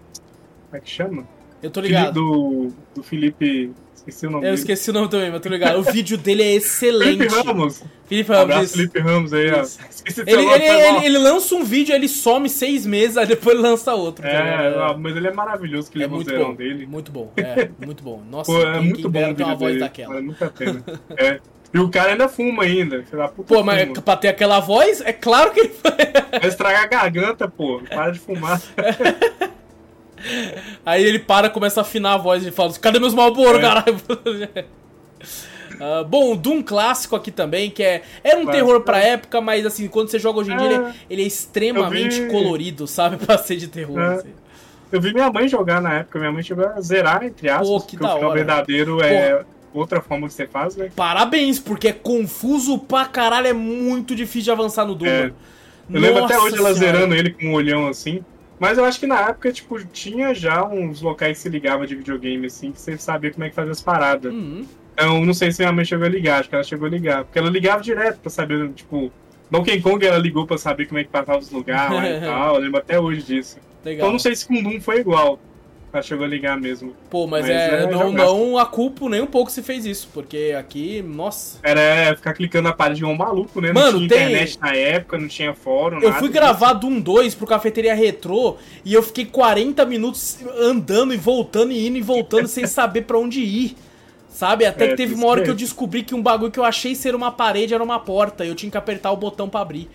Como 0.71 0.77
é 0.77 0.81
que 0.81 0.89
chama? 0.89 1.27
Eu 1.62 1.71
tô 1.71 1.81
ligado. 1.81 2.14
Do, 2.14 2.73
do 2.95 3.03
Felipe 3.03 3.73
Esqueci 4.09 4.27
o 4.27 4.31
nome 4.31 4.45
Eu 4.45 4.51
dele. 4.51 4.55
esqueci 4.55 4.91
o 4.91 4.93
nome 4.93 5.09
também, 5.09 5.31
mas 5.31 5.41
tô 5.41 5.49
ligado. 5.51 5.79
O 5.79 5.83
vídeo 5.83 6.17
dele 6.17 6.43
é 6.43 6.55
excelente. 6.55 7.29
Felipe 7.29 7.47
Ramos. 7.47 7.85
Felipe 8.07 8.33
Ramos. 8.33 8.57
Um 8.57 8.67
Felipe 8.69 8.99
Ramos 9.01 9.33
aí, 9.35 9.53
ó. 9.53 9.61
Esqueci 9.61 10.21
ele, 10.27 10.43
ele, 10.43 10.65
ele, 10.65 11.07
ele, 11.07 11.19
lança 11.19 11.55
um 11.55 11.63
vídeo, 11.63 11.95
ele 11.95 12.09
some 12.09 12.49
seis 12.49 12.87
meses, 12.87 13.19
aí 13.19 13.27
depois 13.27 13.59
lança 13.61 13.95
outro. 13.95 14.27
É, 14.27 14.73
tá 14.73 14.97
mas 14.99 15.15
ele 15.15 15.29
é 15.29 15.33
maravilhoso, 15.33 15.91
que 15.91 16.03
é 16.03 16.07
muito 16.07 16.35
bom, 16.35 16.55
dele. 16.55 16.87
Muito 16.87 17.13
bom, 17.13 17.31
é, 17.37 17.69
muito 17.85 18.03
bom. 18.03 18.23
Nossa, 18.31 18.51
Pô, 18.51 18.61
é 18.63 18.81
muito 18.81 19.09
bom 19.11 19.35
ter 19.35 19.45
uma 19.45 19.55
voz 19.55 19.73
dele. 19.75 19.81
daquela. 19.81 20.15
Vale 20.15 20.27
muito 20.27 20.45
a 20.45 20.49
pena. 20.49 20.83
É. 21.17 21.41
E 21.75 21.79
o 21.79 21.91
cara 21.91 22.13
ainda 22.13 22.29
fuma 22.31 22.63
ainda. 22.63 23.05
Pô, 23.47 23.63
mas 23.63 23.89
fuma. 23.89 24.01
pra 24.01 24.17
ter 24.17 24.29
aquela 24.29 24.59
voz, 24.59 25.03
é 25.03 25.13
claro 25.13 25.51
que 25.51 25.61
ele 25.61 25.75
vai 25.83 26.49
estragar 26.49 26.85
a 26.85 26.87
garganta, 26.87 27.47
pô. 27.47 27.83
Para 27.87 28.11
de 28.11 28.19
fumar. 28.19 28.59
Aí 30.85 31.05
ele 31.05 31.19
para, 31.19 31.51
começa 31.51 31.81
a 31.81 31.83
afinar 31.83 32.14
a 32.14 32.16
voz 32.16 32.45
e 32.47 32.51
fala: 32.51 32.73
Cadê 32.75 32.99
meus 32.99 33.14
Malboro, 33.14 33.59
é. 33.59 33.61
caralho? 33.61 33.97
Uh, 35.75 36.05
bom, 36.09 36.33
o 36.33 36.37
Doom 36.37 36.62
clássico 36.62 37.16
aqui 37.16 37.31
também, 37.31 37.71
que 37.71 37.83
é. 37.83 38.03
Era 38.23 38.39
um 38.39 38.47
terror 38.47 38.81
pra 38.83 38.99
época, 38.99 39.41
mas 39.41 39.64
assim, 39.64 39.89
quando 39.89 40.09
você 40.09 40.19
joga 40.19 40.41
hoje 40.41 40.53
em 40.53 40.57
dia, 40.57 40.66
ele, 40.66 40.75
é, 40.75 40.93
ele 41.11 41.23
é 41.23 41.27
extremamente 41.27 42.23
vi... 42.23 42.31
colorido, 42.31 42.87
sabe? 42.87 43.16
Pra 43.25 43.39
ser 43.39 43.57
de 43.57 43.69
terror. 43.69 43.99
É. 43.99 44.14
Assim. 44.14 44.33
Eu 44.91 45.01
vi 45.01 45.12
minha 45.12 45.31
mãe 45.31 45.47
jogar 45.47 45.83
na 45.83 45.95
época, 45.99 46.19
minha 46.19 46.33
mãe 46.33 46.43
chegou 46.43 46.66
a 46.66 46.81
zerar, 46.81 47.23
entre 47.23 47.49
aspas, 47.51 47.69
Pô, 47.69 47.81
que 47.81 47.97
da 47.97 48.14
hora. 48.14 48.29
o 48.29 48.33
verdadeiro 48.33 49.03
é 49.03 49.45
outra 49.73 50.01
forma 50.01 50.27
que 50.27 50.33
você 50.33 50.47
faz, 50.47 50.77
né? 50.77 50.91
Parabéns, 50.97 51.59
porque 51.59 51.89
é 51.89 51.93
confuso 51.93 52.79
pra 52.79 53.05
caralho, 53.05 53.49
é 53.49 53.53
muito 53.53 54.14
difícil 54.14 54.45
de 54.45 54.51
avançar 54.51 54.87
no 54.87 54.95
Doom. 54.95 55.07
É. 55.07 55.33
Eu 55.91 56.01
Nossa 56.01 56.07
lembro 56.07 56.25
até 56.25 56.39
hoje 56.39 56.57
ela 56.57 56.73
zerando 56.73 57.14
ele 57.14 57.31
com 57.31 57.47
um 57.47 57.53
olhão 57.55 57.87
assim. 57.87 58.23
Mas 58.59 58.77
eu 58.77 58.85
acho 58.85 58.99
que 58.99 59.07
na 59.07 59.21
época, 59.29 59.53
tipo, 59.53 59.83
tinha 59.87 60.35
já 60.35 60.65
uns 60.67 61.01
locais 61.01 61.37
que 61.37 61.43
se 61.43 61.49
ligava 61.49 61.87
de 61.87 61.95
videogame, 61.95 62.47
assim, 62.47 62.73
que 62.73 62.81
você 62.81 62.99
sabia 62.99 63.31
como 63.31 63.45
é 63.45 63.49
que 63.49 63.55
fazia 63.55 63.73
as 63.73 63.83
paradas. 63.83 64.33
Uhum. 64.33 64.67
Então, 64.95 65.25
não 65.25 65.33
sei 65.33 65.53
se 65.53 65.61
minha 65.63 65.73
mãe 65.73 65.85
chegou 65.85 66.07
a 66.07 66.09
ligar, 66.09 66.41
acho 66.41 66.49
que 66.49 66.55
ela 66.57 66.65
chegou 66.65 66.87
a 66.87 66.91
ligar. 66.91 67.25
Porque 67.25 67.39
ela 67.39 67.51
ligava 67.51 67.81
direto 67.81 68.19
pra 68.19 68.31
saber, 68.31 68.69
tipo, 68.73 69.13
Donkey 69.51 69.81
Kong 69.81 70.05
ela 70.05 70.19
ligou 70.19 70.47
pra 70.47 70.59
saber 70.59 70.87
como 70.87 70.99
é 70.99 71.05
que 71.05 71.11
passava 71.11 71.39
os 71.39 71.51
lugares 71.51 72.19
e 72.19 72.21
tal. 72.27 72.57
Eu 72.57 72.61
lembro 72.61 72.79
até 72.79 72.99
hoje 72.99 73.23
disso. 73.23 73.59
Legal. 73.85 74.07
Então 74.07 74.13
não 74.13 74.19
sei 74.19 74.35
se 74.35 74.47
com 74.47 74.63
Doom 74.63 74.81
foi 74.81 74.99
igual. 75.01 75.39
Ela 75.93 76.03
chegou 76.03 76.24
a 76.24 76.28
ligar 76.28 76.61
mesmo. 76.61 76.95
Pô, 77.09 77.26
mas, 77.26 77.43
mas 77.43 77.51
é, 77.51 77.82
é, 77.84 77.86
não, 77.86 78.12
não 78.12 78.59
a 78.59 78.66
culpa 78.66 79.09
nem 79.09 79.22
um 79.22 79.26
pouco 79.26 79.51
se 79.51 79.62
fez 79.62 79.86
isso, 79.86 80.09
porque 80.12 80.55
aqui, 80.59 81.01
nossa. 81.01 81.59
Era 81.62 81.80
é, 81.80 82.14
ficar 82.14 82.34
clicando 82.34 82.64
na 82.64 82.74
parede 82.74 83.05
um 83.05 83.16
maluco, 83.16 83.61
né? 83.61 83.72
Mano, 83.72 84.01
não 84.01 84.07
tinha 84.07 84.09
tem... 84.09 84.28
internet 84.28 84.59
na 84.61 84.74
época, 84.74 85.18
não 85.18 85.28
tinha 85.28 85.55
fórum. 85.55 85.99
Eu 86.01 86.11
nada, 86.11 86.20
fui 86.20 86.28
gravar 86.28 86.74
Doom 86.74 87.01
2 87.01 87.34
pro 87.34 87.47
Cafeteria 87.47 87.95
Retrô 87.95 88.57
e 88.84 88.93
eu 88.93 89.03
fiquei 89.03 89.24
40 89.24 89.84
minutos 89.86 90.39
andando 90.59 91.14
e 91.14 91.16
voltando 91.16 91.72
e 91.72 91.86
indo 91.86 91.97
e 91.97 92.03
voltando 92.03 92.47
sem 92.47 92.66
saber 92.68 93.03
para 93.03 93.18
onde 93.18 93.41
ir. 93.41 93.74
Sabe? 94.28 94.66
Até 94.66 94.84
é, 94.84 94.89
que 94.89 94.97
teve 94.97 95.14
uma 95.14 95.26
hora 95.26 95.43
que 95.43 95.51
eu 95.51 95.55
descobri 95.55 96.03
que 96.03 96.14
um 96.14 96.22
bagulho 96.22 96.53
que 96.53 96.61
eu 96.61 96.64
achei 96.64 96.95
ser 96.95 97.14
uma 97.14 97.32
parede 97.32 97.72
era 97.72 97.82
uma 97.82 97.99
porta 97.99 98.45
e 98.45 98.49
eu 98.49 98.55
tinha 98.55 98.70
que 98.70 98.76
apertar 98.76 99.11
o 99.11 99.16
botão 99.16 99.49
para 99.49 99.61
abrir. 99.61 99.89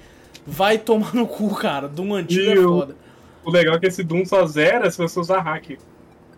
Vai 0.45 0.79
tomar 0.79 1.13
no 1.13 1.27
cu, 1.27 1.53
cara. 1.55 1.87
Doom 1.87 2.15
antigo 2.15 2.41
e 2.41 2.51
é 2.51 2.61
foda. 2.61 2.95
O 3.43 3.51
legal 3.51 3.75
é 3.75 3.79
que 3.79 3.87
esse 3.87 4.03
Doom 4.03 4.25
só 4.25 4.45
zera 4.45 4.89
se 4.89 4.97
você 4.97 5.19
usar 5.19 5.41
hack. 5.41 5.77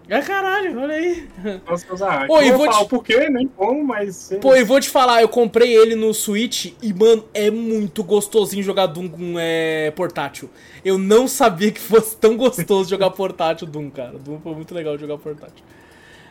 É 0.07 0.21
caralho, 0.21 0.79
olha 0.79 0.95
aí. 0.95 1.27
Posso 1.65 1.91
usar 1.93 2.11
hack. 2.11 2.27
Pô, 2.27 2.41
e 2.41 2.51
vou 2.51 2.69
te... 2.69 2.75
o 2.75 2.85
porquê, 2.85 3.29
nem 3.29 3.47
como, 3.47 3.83
mas... 3.83 4.31
Pô, 4.41 4.55
e 4.55 4.63
vou 4.63 4.79
te 4.79 4.89
falar, 4.89 5.21
eu 5.21 5.29
comprei 5.29 5.75
ele 5.75 5.95
no 5.95 6.13
Switch 6.13 6.73
e, 6.81 6.93
mano, 6.93 7.25
é 7.33 7.49
muito 7.49 8.03
gostosinho 8.03 8.63
jogar 8.63 8.85
Doom 8.87 9.09
com 9.09 9.35
é, 9.37 9.91
portátil. 9.91 10.49
Eu 10.83 10.97
não 10.97 11.27
sabia 11.27 11.71
que 11.71 11.79
fosse 11.79 12.15
tão 12.17 12.37
gostoso 12.37 12.89
jogar 12.89 13.09
portátil 13.11 13.65
Doom, 13.65 13.89
cara. 13.89 14.17
Doom 14.17 14.39
foi 14.39 14.53
muito 14.53 14.73
legal 14.75 14.97
jogar 14.97 15.17
portátil. 15.17 15.63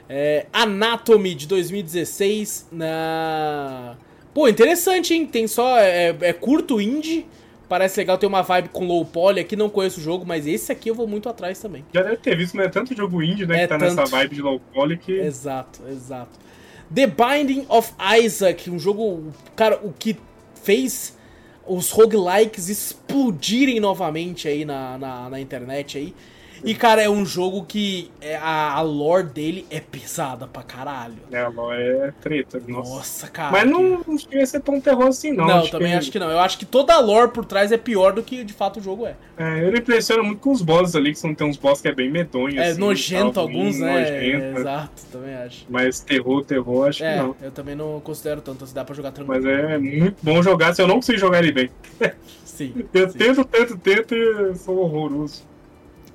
É, 0.08 0.46
Anatomy 0.52 1.34
de 1.34 1.46
2016 1.48 2.68
na 2.70 3.96
Pô, 4.34 4.48
interessante, 4.48 5.14
hein? 5.14 5.24
Tem 5.24 5.46
só. 5.46 5.78
É, 5.78 6.14
é 6.20 6.32
curto 6.32 6.80
indie. 6.80 7.24
Parece 7.68 7.98
legal, 7.98 8.18
tem 8.18 8.28
uma 8.28 8.42
vibe 8.42 8.68
com 8.68 8.86
low 8.86 9.04
poly 9.04 9.40
aqui, 9.40 9.56
não 9.56 9.70
conheço 9.70 9.98
o 9.98 10.02
jogo, 10.02 10.24
mas 10.26 10.46
esse 10.46 10.70
aqui 10.70 10.90
eu 10.90 10.94
vou 10.94 11.08
muito 11.08 11.28
atrás 11.28 11.58
também. 11.58 11.84
Já 11.92 12.02
deve 12.02 12.18
ter 12.18 12.36
visto, 12.36 12.56
mas 12.56 12.66
é 12.66 12.68
tanto 12.68 12.94
jogo 12.94 13.22
indie, 13.22 13.46
né, 13.46 13.56
É 13.56 13.60
que 13.62 13.68
tá 13.68 13.78
tanto. 13.78 13.94
nessa 13.96 14.10
vibe 14.10 14.34
de 14.34 14.42
low 14.42 14.60
poly 14.72 14.98
que... 14.98 15.12
Exato, 15.12 15.80
exato. 15.88 16.38
The 16.94 17.06
Binding 17.06 17.64
of 17.68 17.92
Isaac, 18.22 18.70
um 18.70 18.78
jogo, 18.78 19.32
cara, 19.56 19.80
o 19.82 19.92
que 19.92 20.16
fez 20.62 21.16
os 21.66 21.90
roguelikes 21.90 22.68
explodirem 22.68 23.80
novamente 23.80 24.46
aí 24.46 24.64
na, 24.64 24.98
na, 24.98 25.30
na 25.30 25.40
internet 25.40 25.96
aí. 25.96 26.14
E, 26.64 26.74
cara, 26.74 27.02
é 27.02 27.08
um 27.10 27.26
jogo 27.26 27.64
que 27.64 28.10
é, 28.20 28.36
a, 28.36 28.72
a 28.72 28.80
lore 28.80 29.26
dele 29.28 29.66
é 29.70 29.80
pesada 29.80 30.46
pra 30.46 30.62
caralho. 30.62 31.16
É, 31.30 31.40
a 31.40 31.48
lore 31.48 31.82
é 31.82 32.12
treta, 32.20 32.60
nossa. 32.66 32.94
Nossa, 32.94 33.28
cara. 33.28 33.52
Mas 33.52 33.62
que- 33.64 33.68
não, 33.70 34.00
não 34.06 34.18
chega 34.18 34.42
a 34.42 34.46
ser 34.46 34.60
tão 34.60 34.80
terror 34.80 35.08
assim, 35.08 35.32
não. 35.32 35.46
Não, 35.46 35.66
também 35.68 35.92
que, 35.92 35.98
acho 35.98 36.10
que 36.10 36.18
não. 36.18 36.30
Eu 36.30 36.38
acho 36.40 36.56
que 36.58 36.64
toda 36.64 36.94
a 36.94 37.00
lore 37.00 37.30
por 37.32 37.44
trás 37.44 37.70
é 37.70 37.76
pior 37.76 38.12
do 38.14 38.22
que 38.22 38.42
de 38.44 38.52
fato 38.52 38.78
o 38.80 38.82
jogo 38.82 39.06
é. 39.06 39.14
É, 39.36 39.66
ele 39.66 39.78
impressiona 39.78 40.22
muito 40.22 40.40
com 40.40 40.52
os 40.52 40.62
bosses 40.62 40.94
ali, 40.96 41.12
que 41.12 41.18
são, 41.18 41.34
tem 41.34 41.46
uns 41.46 41.56
bosses 41.56 41.82
que 41.82 41.88
é 41.88 41.94
bem 41.94 42.10
medonho, 42.10 42.58
É 42.58 42.68
assim, 42.70 42.80
nojento 42.80 43.32
tal, 43.32 43.42
alguns, 43.44 43.78
né? 43.78 44.00
nojento, 44.00 44.44
É, 44.44 44.60
exato, 44.60 45.02
também 45.12 45.34
acho. 45.34 45.66
Mas 45.68 46.00
terror, 46.00 46.44
terror, 46.44 46.88
acho 46.88 47.04
É, 47.04 47.12
que 47.16 47.22
não. 47.22 47.36
eu 47.42 47.50
também 47.50 47.74
não 47.74 48.00
considero 48.00 48.40
tanto, 48.40 48.66
se 48.66 48.74
dá 48.74 48.84
pra 48.84 48.94
jogar 48.94 49.12
tranquilo. 49.12 49.42
Mas 49.42 49.44
é 49.52 49.76
muito 49.78 50.16
bom 50.22 50.42
jogar, 50.42 50.74
se 50.74 50.80
eu 50.80 50.86
não 50.88 50.96
consigo 50.96 51.18
jogar 51.18 51.40
ele 51.40 51.52
bem. 51.52 51.70
Sim. 52.44 52.72
Eu 52.94 53.10
sim. 53.10 53.18
tento, 53.18 53.44
tento, 53.44 53.76
tento 53.78 54.14
e 54.14 54.54
sou 54.56 54.78
horroroso. 54.78 55.42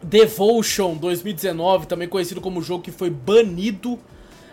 Devotion 0.02 0.96
2019, 0.96 1.88
também 1.88 2.08
conhecido 2.08 2.42
como 2.42 2.62
jogo 2.62 2.84
que 2.84 2.92
foi 2.92 3.10
banido 3.10 4.00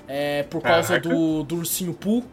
é, 0.09 0.43
por 0.45 0.63
causa 0.63 0.99
Caraca. 1.01 1.09
do, 1.09 1.43
do 1.45 1.57
Ursinho 1.57 1.95
Pooh, 1.95 2.25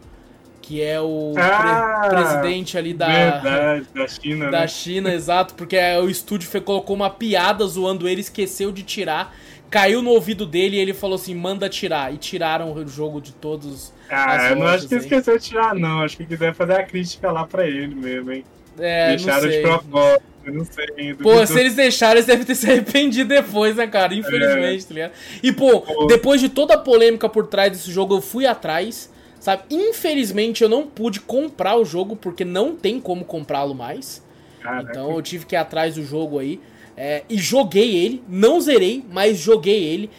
que 0.61 0.82
é 0.82 0.99
o 1.01 1.34
Ah, 1.38 2.07
pre- 2.09 2.09
presidente 2.09 2.78
ali 2.78 2.93
da, 2.93 3.07
Verdade, 3.07 3.88
da 3.93 4.07
China, 4.07 4.49
da 4.49 4.61
né? 4.61 4.68
China, 4.68 5.14
exato, 5.14 5.53
porque 5.55 5.76
é, 5.76 5.99
o 5.99 6.09
estúdio 6.09 6.49
colocou 6.61 6.95
uma 6.95 7.09
piada 7.09 7.66
zoando 7.68 8.07
ele, 8.07 8.22
esqueceu 8.22 8.72
de 8.72 8.84
tirar, 8.84 9.36
caiu 9.70 10.01
no 10.01 10.11
ouvido 10.11 10.45
dele 10.45 10.78
e 10.78 10.80
ele 10.80 10.93
falou 10.93 11.16
assim, 11.16 11.36
manda 11.36 11.68
tirar, 11.70 12.14
e 12.14 12.18
tiraram 12.18 12.74
o 12.74 12.88
jogo 12.88 13.20
de 13.22 13.34
todos 13.34 13.93
Ah, 14.09 14.36
as 14.36 14.43
eu 14.49 14.55
não 14.55 14.68
acho 14.68 14.88
lojas 14.88 14.88
que 14.88 14.95
aí. 14.95 15.01
esqueceu 15.01 15.38
de 15.38 15.43
tirar, 15.45 15.76
não. 15.76 16.01
Acho 16.01 16.18
que 16.18 16.26
quiser 16.26 16.53
fazer 16.53 16.74
a 16.74 16.84
crítica 16.86 17.32
lá 17.32 17.45
pra 17.47 17.68
ele 17.68 17.95
mesmo, 17.95 18.32
hein? 18.32 18.45
É, 18.78 19.18
não 19.18 19.18
Deixaram 19.18 19.41
sei. 19.41 19.51
de 19.51 19.61
propósito, 19.61 20.24
eu 20.46 20.54
não 20.54 20.66
sei 20.66 20.86
ainda. 20.98 21.24
Pô, 21.24 21.46
se 21.46 21.60
eles 21.60 21.76
deixaram, 21.76 22.16
eles 22.16 22.26
devem 22.26 22.46
ter 22.46 22.56
se 22.56 22.70
arrependido 22.70 23.30
depois, 23.30 23.76
né, 23.76 23.88
cara? 23.88 24.14
Infelizmente, 24.14 24.86
tá 24.86 24.94
ligado? 24.94 25.12
E, 25.41 25.52
pô, 25.52 25.82
Pô. 25.82 26.06
depois 26.08 26.41
de 26.41 26.50
toda 26.50 26.74
a 26.74 26.78
polêmica 26.78 27.30
por 27.30 27.48
trás 27.48 27.72
desse 27.72 27.91
jogo, 27.91 28.16
eu 28.16 28.22
fui 28.22 28.46
atrás, 28.46 29.12
sabe? 29.39 29.64
Infelizmente, 29.70 30.64
eu 30.64 30.70
não 30.70 30.86
pude 30.88 31.20
comprar 31.20 31.76
o 31.78 31.86
jogo, 31.86 32.16
porque 32.16 32.44
não 32.46 32.76
tem 32.76 33.00
como 33.00 33.24
comprá-lo 33.26 33.74
mais. 33.74 34.24
Caraca. 34.62 34.89
Então, 34.91 35.12
eu 35.12 35.22
tive 35.22 35.46
que 35.46 35.56
ir 35.56 35.58
atrás 35.58 35.96
do 35.96 36.04
jogo 36.04 36.39
aí. 36.39 36.60
é, 36.96 37.24
e 37.30 37.38
joguei 37.38 37.96
ele, 37.96 38.24
não 38.30 38.60
zerei, 38.62 39.04
mas 39.12 39.38
joguei 39.38 39.84
ele. 39.84 40.10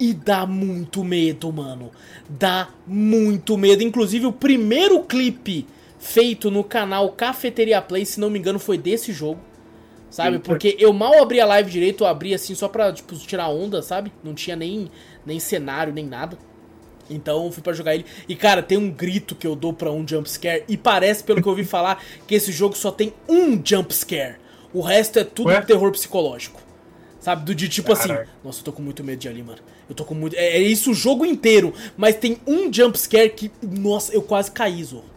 E 0.00 0.12
dá 0.14 0.46
muito 0.46 1.04
medo, 1.04 1.52
mano. 1.52 1.90
Dá 2.28 2.68
muito 2.86 3.56
medo. 3.56 3.82
Inclusive, 3.82 4.26
o 4.26 4.32
primeiro 4.32 5.00
clipe 5.04 5.66
feito 6.00 6.50
no 6.50 6.64
canal 6.64 7.10
Cafeteria 7.10 7.80
Play, 7.80 8.04
se 8.04 8.18
não 8.18 8.28
me 8.30 8.38
engano, 8.38 8.58
foi 8.58 8.76
desse 8.76 9.12
jogo. 9.12 9.38
Sabe? 10.12 10.38
Porque 10.40 10.76
eu 10.78 10.92
mal 10.92 11.22
abri 11.22 11.40
a 11.40 11.46
live 11.46 11.70
direito, 11.70 12.04
eu 12.04 12.06
abri 12.06 12.34
assim 12.34 12.54
só 12.54 12.68
pra, 12.68 12.92
tipo, 12.92 13.16
tirar 13.16 13.48
onda, 13.48 13.80
sabe? 13.80 14.12
Não 14.22 14.34
tinha 14.34 14.54
nem, 14.54 14.90
nem 15.24 15.40
cenário, 15.40 15.90
nem 15.90 16.04
nada. 16.04 16.36
Então 17.08 17.46
eu 17.46 17.50
fui 17.50 17.62
pra 17.62 17.72
jogar 17.72 17.94
ele. 17.94 18.04
E 18.28 18.36
cara, 18.36 18.62
tem 18.62 18.76
um 18.76 18.90
grito 18.90 19.34
que 19.34 19.46
eu 19.46 19.56
dou 19.56 19.72
pra 19.72 19.90
um 19.90 20.06
jumpscare. 20.06 20.64
E 20.68 20.76
parece, 20.76 21.24
pelo 21.24 21.40
que 21.40 21.48
eu 21.48 21.52
ouvi 21.52 21.64
falar, 21.66 22.04
que 22.26 22.34
esse 22.34 22.52
jogo 22.52 22.76
só 22.76 22.90
tem 22.90 23.14
um 23.26 23.58
jumpscare. 23.64 24.36
O 24.70 24.82
resto 24.82 25.18
é 25.18 25.24
tudo 25.24 25.48
Ué? 25.48 25.62
terror 25.62 25.90
psicológico. 25.90 26.60
Sabe? 27.18 27.46
Do 27.46 27.54
de 27.54 27.70
tipo 27.70 27.90
assim, 27.92 28.08
nossa, 28.44 28.60
eu 28.60 28.64
tô 28.64 28.72
com 28.72 28.82
muito 28.82 29.02
medo 29.02 29.18
de 29.18 29.28
ali, 29.28 29.42
mano. 29.42 29.60
Eu 29.88 29.94
tô 29.94 30.04
com 30.04 30.14
muito. 30.14 30.36
É, 30.36 30.56
é 30.56 30.60
isso 30.60 30.90
o 30.90 30.94
jogo 30.94 31.24
inteiro. 31.24 31.72
Mas 31.96 32.16
tem 32.16 32.36
um 32.46 32.70
jumpscare 32.70 33.30
que. 33.30 33.50
Nossa, 33.62 34.12
eu 34.12 34.20
quase 34.20 34.50
caí, 34.50 34.84
Zorro. 34.84 35.11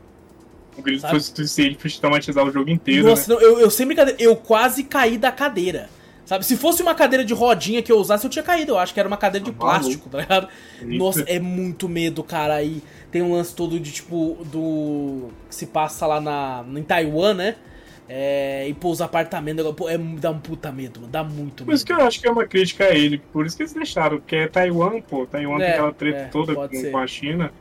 O 0.78 0.82
grito 0.82 1.02
sabe? 1.02 1.12
foi 1.14 1.20
suficiente 1.22 1.76
pra 1.78 1.90
te 1.90 2.00
traumatizar 2.00 2.46
o 2.46 2.52
jogo 2.52 2.70
inteiro, 2.70 3.08
Nossa, 3.08 3.34
né? 3.34 3.40
não, 3.40 3.42
eu, 3.42 3.60
eu 3.60 3.70
sem 3.70 3.86
brincadeira, 3.86 4.22
eu 4.22 4.36
quase 4.36 4.84
caí 4.84 5.18
da 5.18 5.32
cadeira. 5.32 5.90
Sabe? 6.26 6.44
Se 6.44 6.58
fosse 6.58 6.82
uma 6.82 6.96
cadeira 6.96 7.24
de 7.24 7.36
rodinha 7.36 7.84
que 7.84 7.92
eu 7.92 7.98
usasse, 8.00 8.26
eu 8.26 8.30
tinha 8.32 8.42
caído. 8.42 8.72
Eu 8.72 8.80
acho 8.80 8.92
que 8.94 9.00
era 9.00 9.08
uma 9.08 9.16
cadeira 9.16 9.46
de 9.46 9.52
Tá 9.52 9.58
plástico, 9.60 10.10
tá 10.10 10.18
ligado? 10.22 10.48
Eita. 10.82 10.96
Nossa, 10.96 11.22
é 11.28 11.40
muito 11.40 11.88
medo, 11.88 12.24
cara. 12.24 12.56
Aí 12.56 12.82
tem 13.12 13.22
um 13.22 13.34
lance 13.34 13.56
todo 13.56 13.80
de 13.80 13.92
tipo. 13.92 14.36
do. 14.52 15.30
que 15.48 15.54
se 15.54 15.68
passa 15.68 16.08
lá 16.08 16.20
na, 16.20 16.66
em 16.76 16.82
Taiwan, 16.82 17.36
né? 17.36 17.56
É, 18.10 18.68
e 18.68 18.74
pô, 18.74 18.90
os 18.90 19.02
apartamentos. 19.02 19.64
Pô, 19.76 19.88
é, 19.88 20.00
dá 20.00 20.32
um 20.32 20.40
puta 20.40 20.72
medo, 20.72 21.00
mano, 21.00 21.12
dá 21.12 21.24
muito 21.24 21.58
Por 21.64 21.68
medo. 21.68 21.76
isso 21.76 21.86
que 21.86 21.94
eu 21.94 22.02
acho 22.02 22.20
que 22.20 22.28
é 22.28 22.32
uma 22.32 22.48
crítica 22.48 22.86
a 22.86 22.96
ele. 22.96 23.20
Por 23.32 23.46
isso 23.46 23.56
que 23.56 23.62
eles 23.62 23.74
deixaram, 23.74 24.18
porque 24.18 24.36
é 24.36 24.48
Taiwan, 24.48 25.02
pô. 25.02 25.28
Taiwan 25.28 25.58
É, 25.58 25.66
tem 25.66 25.74
aquela 25.74 25.94
treta 25.94 26.18
é, 26.18 26.26
toda 26.26 26.56
pode 26.56 26.76
com, 26.76 26.82
ser. 26.82 26.92
com 26.92 26.98
a 26.98 27.06
China. 27.08 27.52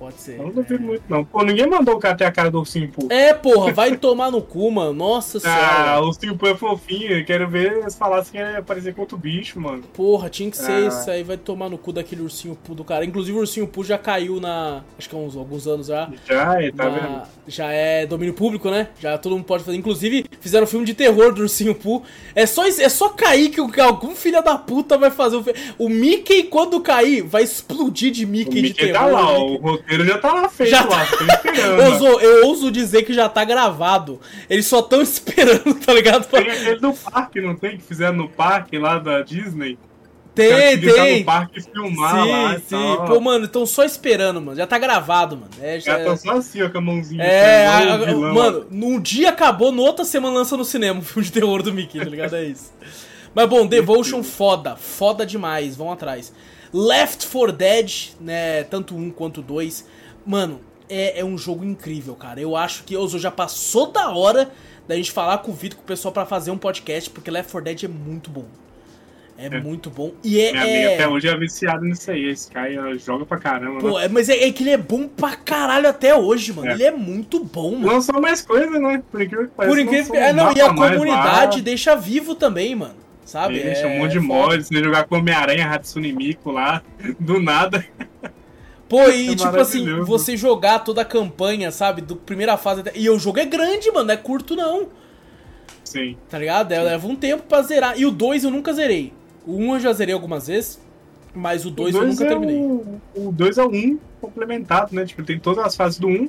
Pode 0.00 0.14
ser. 0.20 0.38
Eu 0.38 0.44
não 0.44 0.50
duvido 0.50 0.82
muito, 0.82 1.02
não. 1.10 1.22
Pô, 1.24 1.42
ninguém 1.44 1.66
mandou 1.68 1.94
o 1.94 1.98
cara 1.98 2.16
ter 2.16 2.24
a 2.24 2.32
cara 2.32 2.50
do 2.50 2.58
ursinho, 2.58 2.88
pô. 2.88 3.06
É, 3.10 3.34
porra, 3.34 3.70
vai 3.70 3.96
tomar 3.98 4.30
no 4.30 4.40
cu, 4.40 4.70
mano. 4.70 4.94
Nossa 4.94 5.36
Ah, 5.38 5.40
senhora. 5.40 6.00
o 6.02 6.06
ursinho 6.06 6.36
pô 6.38 6.46
é 6.48 6.56
fofinho. 6.56 7.12
Eu 7.18 7.24
quero 7.24 7.46
ver 7.46 7.72
eles 7.78 7.94
falassem 7.94 8.32
que 8.32 8.38
ia 8.38 8.62
parecer 8.62 8.94
com 8.94 9.02
outro 9.02 9.18
bicho, 9.18 9.60
mano. 9.60 9.82
Porra, 9.92 10.30
tinha 10.30 10.50
que 10.50 10.56
ser 10.56 10.72
Ah. 10.72 10.88
isso 10.88 11.10
aí, 11.10 11.22
vai 11.22 11.36
tomar 11.36 11.68
no 11.68 11.76
cu 11.76 11.92
daquele 11.92 12.22
ursinho 12.22 12.56
Poo 12.56 12.74
do 12.74 12.82
cara. 12.82 13.04
Inclusive 13.04 13.36
o 13.36 13.40
ursinho 13.40 13.66
Poo 13.68 13.84
já 13.84 13.98
caiu 13.98 14.40
na. 14.40 14.82
Acho 14.98 15.06
que 15.08 15.14
há 15.14 15.18
uns 15.18 15.36
alguns 15.36 15.66
anos 15.66 15.88
já. 15.88 16.08
Já, 16.26 16.62
é, 16.62 16.72
tá 16.72 16.84
na- 16.88 16.90
vendo? 16.90 17.22
já 17.46 17.70
é 17.70 18.06
domínio 18.06 18.32
público, 18.32 18.70
né? 18.70 18.88
Já 18.98 19.18
todo 19.18 19.32
mundo 19.32 19.44
pode 19.44 19.64
fazer. 19.64 19.76
Inclusive, 19.76 20.24
fizeram 20.40 20.64
um 20.64 20.66
filme 20.66 20.86
de 20.86 20.94
terror 20.94 21.34
do 21.34 21.42
ursinho 21.42 21.74
Poo. 21.74 22.02
É 22.34 22.46
só, 22.46 22.66
é 22.66 22.88
só 22.88 23.10
cair 23.10 23.50
que, 23.50 23.60
algum 23.80 24.14
filho 24.14 24.42
da 24.42 24.56
puta 24.56 24.96
vai 24.96 25.10
fazer 25.10 25.36
o. 25.36 25.44
O 25.78 25.88
Mickey, 25.90 26.44
quando 26.44 26.80
cair, 26.80 27.20
vai 27.22 27.42
explodir 27.42 28.10
de 28.12 28.24
O 28.24 28.28
Mickey, 28.28 28.54
de 28.54 28.62
Mickey 28.62 28.86
terror. 28.86 28.92
tá 28.94 29.06
lá, 29.06 29.38
o 29.38 29.56
o 29.56 29.72
Mickey- 29.72 29.89
roteiro 29.90 30.04
já 30.04 30.18
tá 30.18 30.32
lá 30.32 30.48
feito 30.48 30.70
Já 30.70 30.84
lá, 30.84 31.06
tô 31.06 31.24
esperando. 31.24 31.80
Eu, 31.82 31.92
ouso- 31.92 32.20
eu 32.20 32.46
ouso 32.46 32.70
dizer 32.70 33.02
que 33.02 33.12
já 33.12 33.28
tá 33.28 33.44
gravado. 33.44 34.20
Eles 34.48 34.66
só 34.66 34.80
estão 34.80 35.00
esperando, 35.02 35.74
tá 35.74 35.92
ligado? 35.92 36.24
Tem 36.26 36.40
aquele 36.50 36.76
do 36.76 36.92
parque, 36.92 37.40
não 37.40 37.54
tem? 37.56 37.76
Que 37.76 37.82
fizeram 37.84 38.16
no 38.16 38.28
parque 38.28 38.78
lá 38.78 38.98
da 38.98 39.22
Disney. 39.22 39.74
O 39.74 40.32
Tem, 40.32 40.78
tem. 40.80 41.18
no 41.18 41.24
parque 41.24 41.60
filmar 41.60 42.22
sim, 42.24 42.30
lá 42.30 42.58
sim. 42.58 42.96
Pô, 43.06 43.20
mano, 43.20 43.44
estão 43.46 43.66
só 43.66 43.82
esperando, 43.84 44.40
mano. 44.40 44.56
Já 44.56 44.66
tá 44.66 44.78
gravado, 44.78 45.36
mano. 45.36 45.50
É, 45.60 45.78
já, 45.80 45.98
tá 45.98 46.16
só 46.16 46.32
assim, 46.36 46.62
ó, 46.62 46.70
com 46.70 46.78
a 46.78 46.80
mãozinha. 46.80 47.22
é, 47.22 47.66
assim, 47.66 47.88
a- 48.10 48.16
o 48.16 48.24
a- 48.26 48.32
mano, 48.32 48.66
num 48.70 49.00
dia 49.00 49.30
acabou, 49.30 49.72
no 49.72 49.82
outra 49.82 50.04
semana 50.04 50.36
lança 50.36 50.56
no 50.56 50.64
cinema 50.64 51.00
um 51.00 51.02
filme 51.02 51.26
de 51.26 51.32
terror 51.32 51.62
do 51.62 51.72
Mickey, 51.74 51.98
tá 51.98 52.04
ligado? 52.04 52.36
É 52.36 52.44
isso. 52.44 52.72
Mas 53.34 53.48
bom, 53.48 53.66
Devotion 53.68 54.22
foda, 54.22 54.76
foda 54.76 55.26
demais, 55.26 55.76
vão 55.76 55.90
atrás. 55.92 56.32
Left 56.72 57.26
4 57.26 57.52
Dead, 57.52 57.92
né, 58.20 58.62
tanto 58.64 58.96
um 58.96 59.10
quanto 59.10 59.42
dois. 59.42 59.86
Mano, 60.24 60.60
é, 60.88 61.20
é 61.20 61.24
um 61.24 61.36
jogo 61.38 61.64
incrível, 61.64 62.14
cara. 62.14 62.40
Eu 62.40 62.56
acho 62.56 62.84
que 62.84 62.96
Ozo 62.96 63.18
já 63.18 63.30
passou 63.30 63.90
da 63.90 64.10
hora 64.10 64.50
da 64.86 64.96
gente 64.96 65.10
falar 65.12 65.38
com 65.38 65.50
o 65.52 65.54
Vitor, 65.54 65.76
com 65.78 65.84
o 65.84 65.86
pessoal 65.86 66.12
pra 66.12 66.26
fazer 66.26 66.50
um 66.50 66.58
podcast, 66.58 67.08
porque 67.10 67.30
Left 67.30 67.50
4 67.50 67.64
Dead 67.64 67.84
é 67.84 67.88
muito 67.88 68.30
bom. 68.30 68.44
É, 69.42 69.46
É. 69.46 69.60
muito 69.60 69.88
bom. 69.88 70.12
E 70.22 70.38
é. 70.38 70.52
Minha 70.52 70.62
amiga 70.64 70.78
é- 70.78 70.94
até 70.96 71.08
hoje 71.08 71.26
é 71.28 71.34
viciada 71.36 71.80
nisso 71.82 72.10
aí. 72.10 72.28
Esse 72.28 72.50
cara 72.50 72.98
joga 72.98 73.24
pra 73.24 73.38
caramba. 73.38 73.80
Pô, 73.80 73.98
né? 73.98 74.04
é- 74.04 74.08
mas 74.08 74.28
é, 74.28 74.44
é 74.46 74.52
que 74.52 74.62
ele 74.62 74.68
é 74.70 74.76
bom 74.76 75.08
pra 75.08 75.34
caralho 75.34 75.88
até 75.88 76.14
hoje, 76.14 76.52
mano. 76.52 76.68
É. 76.68 76.74
Ele 76.74 76.84
é 76.84 76.90
muito 76.90 77.42
bom, 77.42 77.72
mano. 77.76 77.86
Lançou 77.86 78.20
mais 78.20 78.42
coisa, 78.42 78.78
né? 78.78 79.02
Por 79.10 79.22
incrível 79.22 79.46
que 79.48 79.54
pareça. 79.54 79.74
Por 79.74 79.80
incrível 79.82 80.12
que. 80.12 80.32
não, 80.34 80.52
e 80.52 80.60
a 80.60 80.74
comunidade 80.74 81.62
deixa 81.62 81.96
vivo 81.96 82.34
também, 82.34 82.74
mano. 82.74 82.96
Sabe? 83.30 83.60
Deixa 83.60 83.86
é, 83.86 83.86
um 83.86 83.98
monte 84.00 84.10
de 84.10 84.18
mods, 84.18 84.66
você 84.66 84.82
jogar 84.82 85.04
com 85.04 85.14
Homem-Aranha, 85.14 85.64
Hatsune 85.70 86.12
Miku 86.12 86.50
lá, 86.50 86.82
do 87.20 87.40
nada. 87.40 87.86
Pô, 88.88 89.08
e 89.08 89.28
É 89.28 89.36
tipo 89.36 89.56
assim, 89.56 90.00
você 90.00 90.36
jogar 90.36 90.80
toda 90.80 91.02
a 91.02 91.04
campanha, 91.04 91.70
sabe? 91.70 92.02
Do 92.02 92.16
primeira 92.16 92.56
fase 92.56 92.80
até. 92.80 92.90
E 92.96 93.08
o 93.08 93.20
jogo 93.20 93.38
é 93.38 93.44
grande, 93.44 93.88
mano, 93.92 94.06
não 94.06 94.14
é 94.14 94.16
curto 94.16 94.56
não. 94.56 94.88
Sim. 95.84 96.16
Tá 96.28 96.40
ligado? 96.40 96.72
É, 96.72 96.82
leva 96.82 97.06
um 97.06 97.14
tempo 97.14 97.44
pra 97.44 97.62
zerar. 97.62 97.96
E 97.96 98.04
o 98.04 98.10
2 98.10 98.42
eu 98.42 98.50
nunca 98.50 98.72
zerei. 98.72 99.12
O 99.46 99.54
1 99.58 99.62
um 99.62 99.74
eu 99.74 99.80
já 99.80 99.92
zerei 99.92 100.12
algumas 100.12 100.48
vezes, 100.48 100.80
mas 101.32 101.64
o 101.64 101.70
2 101.70 101.94
eu 101.94 102.06
nunca 102.08 102.24
é 102.24 102.28
terminei. 102.28 102.56
O, 102.56 103.00
o 103.14 103.32
2 103.32 103.58
é 103.58 103.62
o 103.62 103.70
1 103.70 103.76
um 103.76 103.98
complementado, 104.20 104.92
né? 104.92 105.06
Tipo, 105.06 105.22
tem 105.22 105.38
todas 105.38 105.64
as 105.64 105.76
fases 105.76 106.00
do 106.00 106.08
1 106.08 106.10
um 106.10 106.28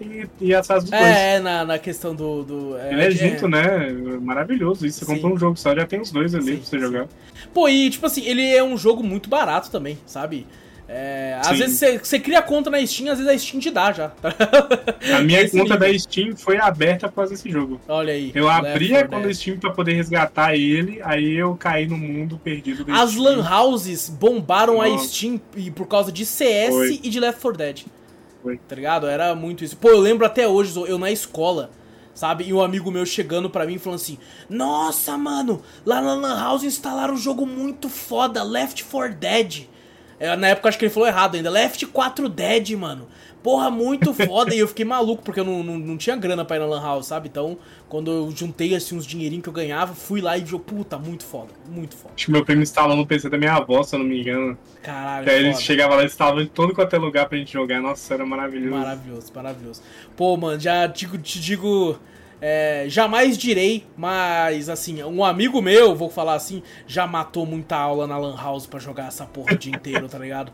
e, 0.00 0.26
e 0.40 0.54
as 0.54 0.66
fases 0.66 0.88
do 0.90 0.96
2. 0.96 1.02
É, 1.02 1.34
é, 1.36 1.40
na, 1.40 1.64
na 1.64 1.78
questão 1.78 2.14
do. 2.14 2.42
do 2.42 2.76
Ele 2.78 3.02
é 3.02 3.10
junto, 3.10 3.48
né? 3.48 3.92
Maravilhoso 4.20 4.86
isso. 4.86 5.00
Você 5.00 5.04
Sim. 5.06 5.14
compra 5.20 5.34
um 5.34 5.38
jogo 5.38 5.56
só, 5.58 5.74
já 5.74 5.86
tem 5.86 6.00
os 6.00 6.10
dois 6.10 6.34
ali 6.34 6.44
Sim, 6.44 6.56
pra 6.56 6.64
você 6.64 6.76
sim. 6.78 6.82
jogar. 6.84 7.06
Pô, 7.54 7.68
e 7.68 7.90
tipo 7.90 8.06
assim, 8.06 8.24
ele 8.24 8.46
é 8.54 8.62
um 8.62 8.76
jogo 8.76 9.02
muito 9.02 9.28
barato 9.28 9.70
também, 9.70 9.98
sabe? 10.06 10.46
É, 10.94 11.38
às 11.40 11.56
vezes 11.58 11.78
você- 11.78 11.98
cria 12.20 12.42
conta 12.42 12.68
na 12.68 12.84
Steam, 12.86 13.10
às 13.10 13.16
vezes 13.18 13.32
a 13.32 13.38
Steam 13.38 13.60
te 13.60 13.70
dá 13.70 13.92
já. 13.92 14.12
A 15.16 15.20
minha 15.22 15.40
Esse 15.40 15.56
conta 15.56 15.74
nível. 15.74 15.92
da 15.92 15.98
Steam 15.98 16.36
foi 16.36 16.58
aberta 16.58 17.08
causa 17.14 17.30
desse 17.32 17.50
jogo. 17.50 17.80
Olha 17.88 18.12
aí. 18.12 18.30
Eu 18.34 18.44
Left 18.44 18.66
abri 18.66 18.86
a 18.94 18.98
4 18.98 19.08
conta 19.10 19.28
da 19.28 19.32
Steam 19.34 19.56
pra 19.58 19.70
poder 19.70 19.94
resgatar 19.94 20.54
ele, 20.54 21.00
aí 21.02 21.32
eu 21.32 21.54
caí 21.54 21.86
no 21.86 21.96
mundo 21.96 22.38
perdido 22.42 22.84
da 22.84 23.00
As 23.00 23.10
Steam. 23.12 23.22
lan 23.24 23.48
houses 23.48 24.10
bombaram 24.10 24.82
a 24.82 24.88
Nossa. 24.88 25.08
Steam 25.08 25.40
e 25.56 25.70
por 25.70 25.86
causa 25.86 26.12
de 26.12 26.26
CS 26.26 26.74
Foi. 26.74 27.00
e 27.02 27.08
de 27.08 27.18
Left 27.20 27.40
4 27.40 27.56
Dead. 27.56 27.84
Foi. 28.42 28.58
Tá 28.58 28.74
ligado? 28.74 29.06
Era 29.06 29.34
muito 29.34 29.64
isso. 29.64 29.76
Pô, 29.76 29.88
eu 29.88 30.00
lembro 30.00 30.26
até 30.26 30.48
hoje, 30.48 30.76
eu 30.88 30.98
na 30.98 31.10
escola, 31.10 31.70
sabe? 32.12 32.44
E 32.44 32.52
um 32.52 32.60
amigo 32.60 32.90
meu 32.90 33.06
chegando 33.06 33.48
pra 33.48 33.64
mim 33.64 33.78
falando 33.78 34.00
assim: 34.00 34.18
Nossa, 34.48 35.16
mano, 35.16 35.62
lá 35.86 36.00
na 36.00 36.14
Lan 36.14 36.38
House 36.38 36.64
instalaram 36.64 37.14
um 37.14 37.18
jogo 37.18 37.46
muito 37.46 37.88
foda, 37.88 38.42
Left 38.42 38.84
4 38.84 39.14
Dead. 39.14 39.68
É, 40.18 40.36
na 40.36 40.48
época 40.48 40.68
acho 40.68 40.78
que 40.78 40.84
ele 40.84 40.92
falou 40.92 41.08
errado 41.08 41.36
ainda. 41.36 41.50
Left 41.50 41.86
4 41.86 42.28
Dead, 42.28 42.70
mano. 42.72 43.08
Porra, 43.42 43.70
muito 43.70 44.14
foda. 44.14 44.54
e 44.54 44.58
eu 44.58 44.68
fiquei 44.68 44.84
maluco, 44.84 45.22
porque 45.22 45.40
eu 45.40 45.44
não, 45.44 45.62
não, 45.62 45.78
não, 45.78 45.96
tinha 45.96 46.14
grana 46.14 46.44
pra 46.44 46.56
ir 46.56 46.60
na 46.60 46.66
Lan 46.66 46.80
House, 46.80 47.06
sabe? 47.06 47.28
Então, 47.28 47.58
quando 47.88 48.10
eu 48.10 48.30
juntei 48.30 48.74
assim 48.74 48.96
uns 48.96 49.04
dinheirinhos 49.04 49.42
que 49.42 49.48
eu 49.48 49.52
ganhava, 49.52 49.94
fui 49.94 50.20
lá 50.20 50.38
e 50.38 50.42
vi, 50.42 50.56
puta, 50.58 50.98
muito 50.98 51.24
foda, 51.24 51.50
muito 51.68 51.96
foda. 51.96 52.14
Acho 52.16 52.26
que 52.26 52.32
meu 52.32 52.44
primo 52.44 52.62
instalou 52.62 52.96
no 52.96 53.06
PC 53.06 53.28
da 53.28 53.36
minha 53.36 53.54
avó, 53.54 53.82
se 53.82 53.94
eu 53.94 53.98
não 53.98 54.06
me 54.06 54.20
engano. 54.20 54.56
Caralho. 54.82 55.24
Que 55.24 55.30
aí 55.30 55.44
ele 55.44 55.54
chegava 55.54 55.96
lá 55.96 56.02
e 56.02 56.06
instalava 56.06 56.42
em 56.42 56.46
todo 56.46 56.72
quanto 56.72 56.94
é 56.94 56.98
lugar 56.98 57.28
pra 57.28 57.36
gente 57.36 57.52
jogar. 57.52 57.80
Nossa, 57.80 58.14
era 58.14 58.24
maravilhoso. 58.24 58.76
Maravilhoso, 58.76 59.32
maravilhoso. 59.34 59.82
Pô, 60.16 60.36
mano, 60.36 60.60
já 60.60 60.88
te, 60.88 61.06
te 61.18 61.40
digo. 61.40 61.98
É, 62.44 62.86
jamais 62.88 63.38
direi, 63.38 63.86
mas 63.96 64.68
assim, 64.68 65.00
um 65.04 65.24
amigo 65.24 65.62
meu, 65.62 65.94
vou 65.94 66.10
falar 66.10 66.34
assim, 66.34 66.60
já 66.88 67.06
matou 67.06 67.46
muita 67.46 67.76
aula 67.76 68.04
na 68.04 68.18
Lan 68.18 68.36
House 68.36 68.66
pra 68.66 68.80
jogar 68.80 69.06
essa 69.06 69.24
porra 69.24 69.54
o 69.54 69.56
dia 69.56 69.72
inteiro, 69.72 70.08
tá 70.08 70.18
ligado? 70.18 70.52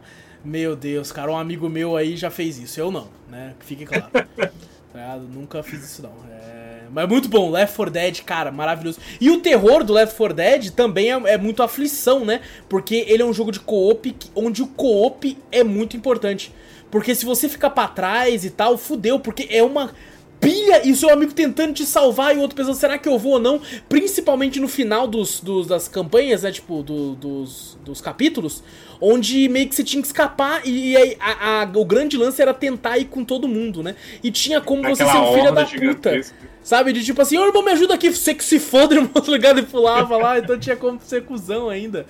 Meu 0.49 0.75
Deus, 0.75 1.13
cara, 1.13 1.31
um 1.31 1.37
amigo 1.37 1.69
meu 1.69 1.95
aí 1.95 2.17
já 2.17 2.31
fez 2.31 2.59
isso. 2.59 2.81
Eu 2.81 2.91
não, 2.91 3.07
né? 3.29 3.53
Fique 3.61 3.85
claro. 3.85 4.07
tá 4.91 5.17
Nunca 5.31 5.63
fiz 5.63 5.85
isso, 5.85 6.01
não. 6.01 6.11
É... 6.33 6.85
Mas 6.91 7.05
é 7.05 7.07
muito 7.07 7.29
bom, 7.29 7.51
Left 7.51 7.77
4 7.77 7.93
Dead, 7.93 8.23
cara, 8.23 8.51
maravilhoso. 8.51 8.99
E 9.21 9.29
o 9.29 9.43
terror 9.43 9.85
do 9.85 9.93
Left 9.93 10.17
4 10.17 10.35
Dead 10.35 10.71
também 10.71 11.13
é, 11.13 11.35
é 11.35 11.37
muito 11.37 11.63
aflição, 11.63 12.25
né? 12.25 12.41
Porque 12.67 13.05
ele 13.09 13.23
é 13.23 13.27
um 13.27 13.33
jogo 13.35 13.53
de 13.53 13.61
co-op 13.61 14.17
onde 14.35 14.63
o 14.63 14.67
co-op 14.69 15.37
é 15.53 15.63
muito 15.63 15.99
importante. 15.99 16.51
Porque 16.91 17.15
se 17.15 17.27
você 17.27 17.47
ficar 17.47 17.69
para 17.69 17.89
trás 17.89 18.43
e 18.47 18.49
tal, 18.49 18.79
fudeu, 18.79 19.21
porque 19.21 19.49
é 19.51 19.63
uma 19.63 19.93
pilha 20.41 20.87
e 20.87 20.95
seu 20.95 21.11
amigo 21.11 21.33
tentando 21.33 21.73
te 21.73 21.85
salvar 21.85 22.35
e 22.35 22.39
o 22.39 22.41
outro 22.41 22.57
pensando, 22.57 22.75
será 22.75 22.99
que 22.99 23.09
eu 23.09 23.19
vou 23.19 23.33
ou 23.33 23.41
não? 23.41 23.61
Principalmente 23.89 24.61
no 24.61 24.69
final 24.69 25.07
dos, 25.07 25.41
dos 25.41 25.67
das 25.67 25.89
campanhas, 25.89 26.43
né? 26.43 26.53
Tipo, 26.53 26.83
do, 26.83 27.15
dos, 27.15 27.79
dos 27.85 28.01
capítulos, 28.01 28.63
onde 29.01 29.49
meio 29.49 29.69
que 29.69 29.75
você 29.75 29.85
tinha 29.85 30.01
que 30.01 30.09
escapar 30.09 30.63
e, 30.65 30.93
e 30.93 31.17
a, 31.21 31.63
a, 31.63 31.71
o 31.75 31.85
grande 31.85 32.17
lance 32.17 32.41
era 32.41 32.55
tentar 32.55 32.99
ir 32.99 33.07
com 33.07 33.25
todo 33.25 33.49
mundo, 33.49 33.83
né? 33.83 33.95
E 34.23 34.31
tinha 34.31 34.61
como 34.61 34.83
você 34.83 35.05
ser 35.05 35.17
um 35.17 35.35
filho 35.35 35.53
da 35.53 35.65
puta. 35.65 36.21
Sabe? 36.63 36.93
De 36.93 37.05
tipo 37.05 37.23
assim, 37.23 37.39
ô 37.39 37.47
irmão, 37.47 37.65
me 37.65 37.73
ajuda 37.73 37.95
aqui, 37.95 38.11
você 38.11 38.35
que 38.35 38.45
se 38.45 38.59
foda, 38.59 38.95
irmão, 38.97 39.09
tá 39.09 39.31
ligado? 39.33 39.61
E 39.61 39.63
pulava 39.63 40.17
lá, 40.17 40.39
então 40.39 40.59
tinha 40.59 40.77
como 40.77 41.01
ser 41.01 41.25
cuzão 41.25 41.69
ainda. 41.69 42.07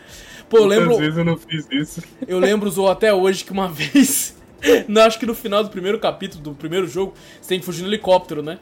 Pô, 0.48 0.58
eu 0.58 0.64
lembro. 0.64 0.92
Às 0.92 0.98
vezes 0.98 1.18
eu 1.18 1.24
não 1.24 1.36
fiz 1.36 1.66
isso. 1.70 2.02
Eu 2.26 2.38
lembro, 2.38 2.70
Zou, 2.70 2.88
até 2.88 3.12
hoje 3.12 3.44
que 3.44 3.52
uma 3.52 3.68
vez 3.70 4.37
não, 4.88 5.02
acho 5.02 5.18
que 5.18 5.26
no 5.26 5.34
final 5.34 5.62
do 5.62 5.70
primeiro 5.70 5.98
capítulo, 5.98 6.42
do 6.42 6.54
primeiro 6.54 6.86
jogo, 6.86 7.14
você 7.40 7.50
tem 7.50 7.60
que 7.60 7.66
fugir 7.66 7.82
no 7.82 7.88
helicóptero, 7.88 8.42
né? 8.42 8.58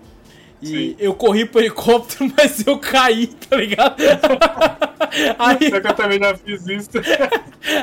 E 0.62 0.66
Sim. 0.66 0.96
eu 0.98 1.14
corri 1.14 1.44
pro 1.44 1.60
helicóptero, 1.60 2.32
mas 2.36 2.66
eu 2.66 2.78
caí, 2.78 3.26
tá 3.26 3.56
ligado? 3.56 3.96
Aí... 5.38 5.58
que 5.58 5.74
eu 5.74 5.94
também 5.94 6.18
já 6.18 6.36
fiz 6.36 6.66
isso. 6.66 6.90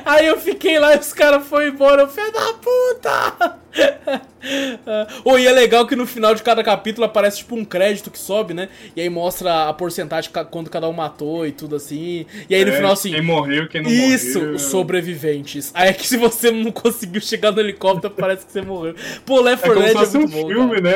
Aí 0.05 0.25
eu 0.25 0.39
fiquei 0.39 0.79
lá 0.79 0.95
e 0.95 0.99
os 0.99 1.13
caras 1.13 1.47
foram 1.47 1.67
embora. 1.67 2.01
Eu, 2.01 2.09
filho 2.09 2.31
da 2.31 2.53
puta! 2.53 3.62
oh, 5.25 5.37
e 5.37 5.47
é 5.47 5.51
legal 5.51 5.87
que 5.87 5.95
no 5.95 6.05
final 6.05 6.35
de 6.35 6.43
cada 6.43 6.63
capítulo 6.63 7.05
aparece 7.05 7.37
tipo 7.37 7.55
um 7.55 7.65
crédito 7.65 8.11
que 8.11 8.19
sobe, 8.19 8.53
né? 8.53 8.69
E 8.95 9.01
aí 9.01 9.09
mostra 9.09 9.69
a 9.69 9.73
porcentagem 9.73 10.31
quando 10.51 10.69
cada 10.69 10.87
um 10.87 10.93
matou 10.93 11.45
e 11.45 11.51
tudo 11.51 11.75
assim. 11.75 12.25
E 12.49 12.55
aí 12.55 12.63
no 12.63 12.71
é, 12.71 12.75
final 12.75 12.91
assim. 12.93 13.11
Quem 13.11 13.21
morreu, 13.21 13.67
quem 13.67 13.81
não 13.81 13.89
isso, 13.89 14.39
morreu. 14.39 14.55
Isso, 14.55 14.69
sobreviventes. 14.69 15.71
Aí 15.73 15.89
é 15.89 15.93
que 15.93 16.07
se 16.07 16.17
você 16.17 16.51
não 16.51 16.71
conseguiu 16.71 17.21
chegar 17.21 17.51
no 17.51 17.59
helicóptero, 17.59 18.13
parece 18.13 18.45
que 18.45 18.51
você 18.51 18.61
morreu. 18.61 18.95
Pô, 19.25 19.41
Left 19.41 19.65
4 19.65 19.81
é 19.81 19.85
Dead 19.85 19.95
é 19.95 20.17
muito 20.17 20.17
um 20.17 20.41
bom. 20.41 20.47
filme, 20.47 20.81
né? 20.81 20.93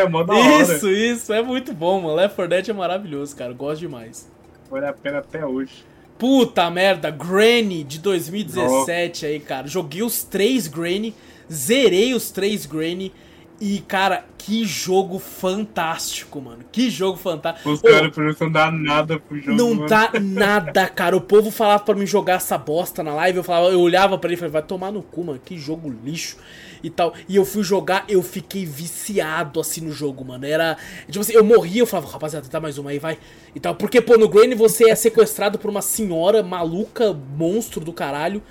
Isso, 0.62 0.90
isso, 0.90 1.34
é 1.34 1.42
muito 1.42 1.74
bom, 1.74 2.02
mano. 2.02 2.16
Left 2.16 2.36
4 2.36 2.50
Dead 2.50 2.70
é 2.70 2.74
maravilhoso, 2.74 3.36
cara. 3.36 3.54
Gosto 3.54 3.80
demais. 3.80 4.30
Vale 4.70 4.86
a 4.86 4.94
pena 4.94 5.20
até 5.20 5.46
hoje. 5.46 5.86
Puta 6.18 6.70
merda, 6.72 7.12
Granny 7.12 7.84
de 7.84 8.00
2017 8.00 9.24
oh. 9.24 9.28
aí, 9.28 9.40
cara. 9.40 9.68
Joguei 9.68 10.02
os 10.02 10.24
três 10.24 10.68
Granny, 10.68 11.14
zerei 11.52 12.14
os 12.14 12.32
três 12.32 12.66
Granny. 12.66 13.12
E, 13.60 13.80
cara, 13.80 14.24
que 14.38 14.64
jogo 14.66 15.18
fantástico, 15.18 16.40
mano. 16.40 16.60
Que 16.72 16.92
jogo 16.92 17.18
fantástico. 17.18 17.70
Os 17.72 17.82
caras 17.82 18.16
não 18.40 18.52
dá 18.52 18.72
nada 18.72 19.20
pro 19.20 19.38
jogo. 19.40 19.58
Não 19.58 19.74
mano. 19.74 19.90
dá 19.90 20.12
nada, 20.22 20.88
cara. 20.88 21.18
O 21.18 21.22
povo 21.22 21.50
falava 21.50 21.84
para 21.84 21.96
mim 21.96 22.06
jogar 22.06 22.36
essa 22.36 22.58
bosta 22.58 23.02
na 23.02 23.14
live. 23.16 23.40
Eu 23.40 23.44
falava, 23.44 23.74
eu 23.74 23.82
olhava 23.82 24.18
para 24.18 24.28
ele 24.28 24.36
e 24.36 24.38
falei, 24.38 24.52
vai 24.52 24.62
tomar 24.62 24.92
no 24.92 25.02
cu, 25.02 25.24
mano. 25.24 25.42
Que 25.44 25.58
jogo 25.58 25.94
lixo 26.04 26.38
e 26.84 26.90
tal. 26.90 27.14
E 27.28 27.36
eu 27.36 27.44
fui 27.44 27.64
jogar, 27.64 28.06
eu 28.08 28.22
fiquei 28.22 28.64
viciado 28.64 29.60
assim 29.60 29.82
no 29.82 29.92
jogo, 29.92 30.24
mano. 30.24 30.46
Era. 30.46 30.78
Tipo 31.08 31.22
assim, 31.22 31.34
eu 31.34 31.44
morria, 31.44 31.82
eu 31.82 31.88
falava, 31.88 32.12
rapaziada, 32.12 32.46
tentar 32.46 32.60
mais 32.60 32.78
uma 32.78 32.92
aí, 32.92 33.00
vai. 33.00 33.18
E 33.56 33.60
tal. 33.60 33.74
Porque, 33.74 34.00
pô, 34.00 34.18
no 34.18 34.30
Granny 34.30 34.54
você 34.54 34.90
é 34.90 34.96
sequestrado 34.96 35.58
por 35.58 35.70
uma 35.70 35.82
senhora 35.82 36.44
maluca, 36.44 37.12
monstro 37.36 37.84
do 37.84 37.92
caralho. 37.92 38.42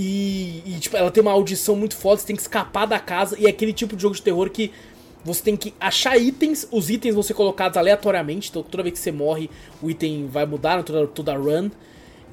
E, 0.00 0.62
e, 0.64 0.78
tipo, 0.78 0.96
ela 0.96 1.10
tem 1.10 1.20
uma 1.20 1.32
audição 1.32 1.74
muito 1.74 1.96
foda, 1.96 2.20
você 2.20 2.28
tem 2.28 2.36
que 2.36 2.42
escapar 2.42 2.86
da 2.86 3.00
casa. 3.00 3.36
E 3.36 3.46
é 3.46 3.50
aquele 3.50 3.72
tipo 3.72 3.96
de 3.96 4.02
jogo 4.02 4.14
de 4.14 4.22
terror 4.22 4.48
que 4.48 4.70
você 5.24 5.42
tem 5.42 5.56
que 5.56 5.74
achar 5.80 6.16
itens, 6.16 6.68
os 6.70 6.88
itens 6.88 7.14
vão 7.14 7.22
ser 7.24 7.34
colocados 7.34 7.76
aleatoriamente. 7.76 8.48
Então 8.48 8.62
toda 8.62 8.84
vez 8.84 8.92
que 8.92 9.00
você 9.00 9.10
morre, 9.10 9.50
o 9.82 9.90
item 9.90 10.28
vai 10.28 10.46
mudar 10.46 10.76
na 10.76 10.84
toda, 10.84 11.04
toda 11.08 11.36
run. 11.36 11.68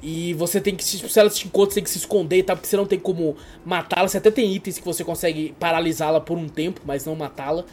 E 0.00 0.32
você 0.34 0.60
tem 0.60 0.76
que, 0.76 0.84
se, 0.84 1.18
ela 1.18 1.28
te 1.28 1.48
encontra, 1.48 1.70
você 1.70 1.74
tem 1.76 1.84
que 1.84 1.90
se 1.90 1.98
esconder, 1.98 2.44
tá? 2.44 2.54
Porque 2.54 2.68
você 2.68 2.76
não 2.76 2.86
tem 2.86 3.00
como 3.00 3.36
matá-la. 3.64 4.06
Você 4.06 4.18
até 4.18 4.30
tem 4.30 4.54
itens 4.54 4.78
que 4.78 4.84
você 4.84 5.02
consegue 5.02 5.52
paralisá-la 5.58 6.20
por 6.20 6.38
um 6.38 6.48
tempo, 6.48 6.80
mas 6.84 7.04
não 7.04 7.16
matá-la. 7.16 7.64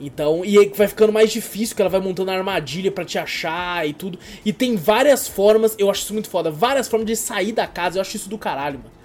Então, 0.00 0.44
e 0.44 0.56
aí 0.56 0.72
vai 0.72 0.86
ficando 0.86 1.12
mais 1.12 1.32
difícil, 1.32 1.74
que 1.74 1.82
ela 1.82 1.90
vai 1.90 2.00
montando 2.00 2.30
armadilha 2.30 2.92
para 2.92 3.04
te 3.04 3.18
achar 3.18 3.88
e 3.88 3.92
tudo. 3.92 4.20
E 4.44 4.52
tem 4.52 4.76
várias 4.76 5.26
formas, 5.26 5.74
eu 5.80 5.90
acho 5.90 6.02
isso 6.02 6.12
muito 6.12 6.30
foda, 6.30 6.48
várias 6.48 6.86
formas 6.86 7.08
de 7.08 7.16
sair 7.16 7.50
da 7.50 7.66
casa, 7.66 7.98
eu 7.98 8.02
acho 8.02 8.14
isso 8.14 8.28
do 8.28 8.38
caralho, 8.38 8.78
mano. 8.78 8.95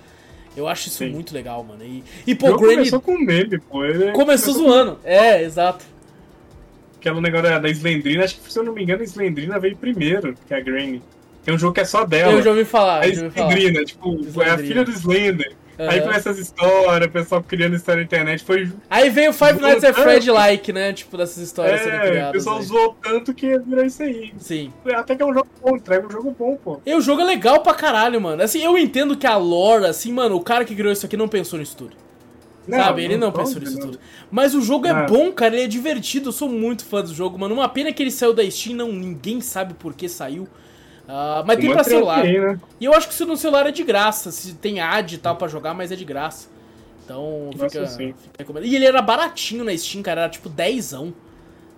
Eu 0.56 0.68
acho 0.68 0.90
isso 0.90 1.00
Sim. 1.00 1.12
muito 1.12 1.34
legal, 1.34 1.64
mano. 1.64 1.84
E, 1.84 2.04
e 2.28 2.36
pô, 2.36 2.56
Granny. 2.58 2.76
Começou 2.76 3.02
com 3.02 3.18
meme, 3.18 3.58
pô. 3.60 3.86
Ele 3.86 4.12
começou 4.12 4.54
zoando. 4.54 4.96
Com... 4.96 5.08
É, 5.08 5.44
exato. 5.44 5.86
Aquele 7.00 7.22
negócio 7.22 7.62
da 7.62 7.70
Slendrina, 7.70 8.24
acho 8.24 8.40
que 8.40 8.52
se 8.52 8.60
eu 8.60 8.64
não 8.64 8.74
me 8.74 8.84
engano, 8.84 9.02
a 9.02 9.06
Slendrina 9.06 9.60
veio 9.60 9.76
primeiro 9.76 10.36
que 10.48 10.54
a 10.54 10.60
Granny. 10.60 11.02
Tem 11.44 11.54
um 11.54 11.58
jogo 11.58 11.74
que 11.74 11.82
é 11.82 11.86
só 11.86 12.06
dela. 12.06 12.34
Eu 12.34 12.44
já 12.44 12.52
ouvi 12.52 12.66
falar. 12.66 13.02
A 13.02 13.08
Slendrina, 13.08 13.84
tipo, 13.84 14.14
Slendrina. 14.14 14.44
é 14.44 14.52
a 14.52 14.58
filha 14.58 14.84
do 14.84 14.92
Slender. 14.92 15.56
Uhum. 15.82 15.90
Aí 15.90 16.00
com 16.00 16.12
essas 16.12 16.38
histórias, 16.38 17.10
o 17.10 17.12
pessoal 17.12 17.42
criando 17.42 17.76
história 17.76 18.02
na 18.02 18.06
internet, 18.06 18.44
foi... 18.44 18.72
Aí 18.88 19.10
veio 19.10 19.32
o 19.32 19.34
Five 19.34 19.60
Nights 19.60 19.84
at 19.84 19.96
Fred-like, 19.96 20.72
né? 20.72 20.94
Tipo, 20.94 21.18
dessas 21.18 21.38
histórias 21.38 21.82
é, 21.82 21.84
sendo 21.84 22.02
criadas. 22.02 22.30
o 22.30 22.34
pessoal 22.34 22.58
aí. 22.58 22.64
zoou 22.64 22.98
tanto 23.02 23.34
que 23.34 23.58
virou 23.58 23.84
isso 23.84 24.04
aí. 24.04 24.32
Sim. 24.38 24.72
Até 24.94 25.16
que 25.16 25.24
é 25.24 25.26
um 25.26 25.34
jogo 25.34 25.48
bom, 25.60 25.76
entrega 25.76 26.06
um 26.06 26.12
jogo 26.12 26.36
bom, 26.38 26.56
pô. 26.56 26.80
E 26.86 26.94
o 26.94 27.02
jogo 27.02 27.22
é 27.22 27.26
legal 27.26 27.62
pra 27.62 27.74
caralho, 27.74 28.22
mano. 28.22 28.44
Assim, 28.44 28.64
eu 28.64 28.78
entendo 28.78 29.18
que 29.18 29.26
a 29.26 29.36
lore, 29.38 29.88
assim, 29.88 30.14
mano, 30.14 30.36
o 30.36 30.42
cara 30.42 30.64
que 30.64 30.76
criou 30.76 30.94
isso 30.94 31.08
aqui 31.08 31.18
não 31.18 31.28
pensou 31.28 31.58
nisso 31.58 31.76
tudo. 31.76 31.96
Não, 32.68 32.78
Sabe, 32.78 33.04
ele 33.04 33.18
não, 33.18 33.28
não 33.28 33.34
pensou 33.34 33.60
nisso 33.60 33.80
tudo. 33.80 34.00
Mas 34.30 34.54
o 34.54 34.62
jogo 34.62 34.86
é 34.86 34.94
não. 34.94 35.08
bom, 35.08 35.32
cara, 35.32 35.56
ele 35.56 35.64
é 35.64 35.68
divertido, 35.68 36.30
eu 36.30 36.32
sou 36.32 36.48
muito 36.48 36.86
fã 36.86 37.02
do 37.02 37.12
jogo, 37.12 37.40
mano. 37.40 37.56
Uma 37.56 37.68
pena 37.68 37.92
que 37.92 38.04
ele 38.04 38.12
saiu 38.12 38.34
da 38.34 38.48
Steam, 38.48 38.76
não, 38.76 38.92
ninguém 38.92 39.42
sabe 39.42 39.74
por 39.74 39.96
que 39.96 40.08
saiu. 40.08 40.48
Uh, 41.08 41.44
mas 41.46 41.60
tem 41.60 41.72
pra 41.72 41.84
celular. 41.84 42.24
Né? 42.24 42.60
E 42.80 42.86
eu 42.86 42.94
acho 42.94 43.08
que 43.08 43.14
se 43.14 43.26
no 43.26 43.36
celular 43.36 43.68
é 43.68 43.72
de 43.72 43.84
graça. 43.84 44.32
Se 44.32 44.54
tem 44.54 44.80
ad 44.80 45.14
e 45.14 45.18
tal 45.18 45.36
pra 45.36 45.48
jogar, 45.48 45.74
mas 45.74 45.92
é 45.92 45.96
de 45.96 46.06
graça. 46.06 46.48
Então 47.04 47.50
fica, 47.52 47.88
fica, 47.88 48.60
E 48.62 48.76
ele 48.76 48.86
era 48.86 49.02
baratinho 49.02 49.64
na 49.64 49.76
Steam, 49.76 50.02
cara. 50.02 50.22
Era 50.22 50.30
tipo 50.30 50.48
10 50.48 50.94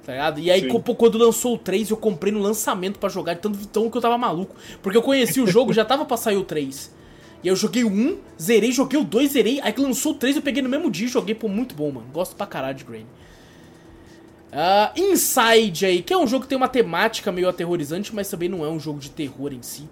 tá 0.05 0.11
ligado? 0.11 0.39
E 0.39 0.51
aí, 0.51 0.67
quando 0.67 1.17
lançou 1.17 1.55
o 1.55 1.57
3, 1.57 1.89
eu 1.89 1.97
comprei 1.97 2.31
no 2.31 2.39
lançamento 2.39 2.99
para 2.99 3.07
jogar, 3.07 3.37
tanto, 3.37 3.65
tão 3.67 3.89
que 3.89 3.97
eu 3.97 4.01
tava 4.01 4.17
maluco. 4.17 4.53
Porque 4.81 4.97
eu 4.97 5.01
conheci 5.01 5.39
o 5.39 5.47
jogo, 5.47 5.71
já 5.73 5.85
tava 5.85 6.05
pra 6.05 6.17
sair 6.17 6.35
o 6.35 6.43
3. 6.43 6.93
E 7.43 7.47
aí 7.47 7.51
eu 7.51 7.55
joguei 7.55 7.83
o 7.83 7.89
1, 7.89 8.17
zerei, 8.39 8.71
joguei 8.71 8.99
o 8.99 9.03
2, 9.03 9.31
zerei. 9.31 9.59
Aí 9.61 9.71
que 9.71 9.81
lançou 9.81 10.11
o 10.11 10.15
3, 10.15 10.35
eu 10.35 10.41
peguei 10.41 10.61
no 10.61 10.69
mesmo 10.69 10.91
dia 10.91 11.05
e 11.05 11.09
joguei, 11.09 11.33
pô, 11.33 11.47
muito 11.47 11.73
bom, 11.73 11.91
mano. 11.91 12.07
Gosto 12.13 12.35
pra 12.35 12.45
caralho 12.45 12.77
de 12.77 12.83
Grain. 12.83 13.05
Uh, 14.53 15.01
Inside 15.11 15.85
aí, 15.87 16.03
que 16.03 16.13
é 16.13 16.17
um 16.17 16.27
jogo 16.27 16.43
que 16.43 16.49
tem 16.49 16.55
uma 16.55 16.67
temática 16.67 17.31
meio 17.31 17.49
aterrorizante, 17.49 18.13
mas 18.13 18.29
também 18.29 18.47
não 18.47 18.63
é 18.63 18.69
um 18.69 18.79
jogo 18.79 18.99
de 18.99 19.09
terror 19.09 19.51
em 19.51 19.63
si 19.63 19.89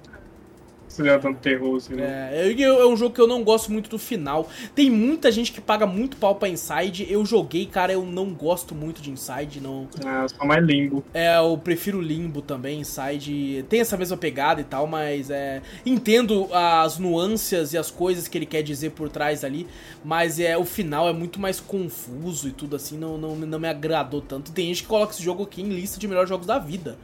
considerar 0.91 1.19
tanto 1.19 1.39
terror 1.39 1.77
assim, 1.77 1.95
né? 1.95 2.29
É, 2.33 2.61
é 2.61 2.85
um 2.85 2.97
jogo 2.97 3.15
que 3.15 3.21
eu 3.21 3.27
não 3.27 3.43
gosto 3.43 3.71
muito 3.71 3.89
do 3.89 3.97
final. 3.97 4.49
Tem 4.75 4.89
muita 4.89 5.31
gente 5.31 5.51
que 5.51 5.61
paga 5.61 5.87
muito 5.87 6.17
pau 6.17 6.35
pra 6.35 6.49
Inside. 6.49 7.07
Eu 7.09 7.25
joguei, 7.25 7.65
cara, 7.65 7.93
eu 7.93 8.05
não 8.05 8.33
gosto 8.33 8.75
muito 8.75 9.01
de 9.01 9.09
Inside, 9.09 9.61
não. 9.61 9.87
É, 10.05 10.27
só 10.27 10.45
mais 10.45 10.63
Limbo. 10.63 11.03
É, 11.13 11.37
eu 11.37 11.57
prefiro 11.57 12.01
Limbo 12.01 12.41
também. 12.41 12.81
Inside 12.81 13.65
tem 13.69 13.79
essa 13.79 13.95
mesma 13.97 14.17
pegada 14.17 14.59
e 14.61 14.65
tal, 14.65 14.85
mas 14.85 15.29
é. 15.29 15.61
Entendo 15.85 16.47
as 16.53 16.99
nuances 16.99 17.73
e 17.73 17.77
as 17.77 17.89
coisas 17.89 18.27
que 18.27 18.37
ele 18.37 18.45
quer 18.45 18.61
dizer 18.61 18.91
por 18.91 19.09
trás 19.09 19.43
ali, 19.43 19.65
mas 20.03 20.39
é 20.39 20.57
o 20.57 20.65
final 20.65 21.07
é 21.07 21.13
muito 21.13 21.39
mais 21.39 21.59
confuso 21.59 22.49
e 22.49 22.51
tudo 22.51 22.75
assim, 22.75 22.97
não, 22.97 23.17
não, 23.17 23.35
não 23.35 23.59
me 23.59 23.67
agradou 23.67 24.21
tanto. 24.21 24.51
Tem 24.51 24.67
gente 24.67 24.83
que 24.83 24.89
coloca 24.89 25.13
esse 25.13 25.23
jogo 25.23 25.43
aqui 25.43 25.61
em 25.61 25.69
lista 25.69 25.99
de 25.99 26.07
melhores 26.07 26.29
jogos 26.29 26.45
da 26.45 26.59
vida. 26.59 26.97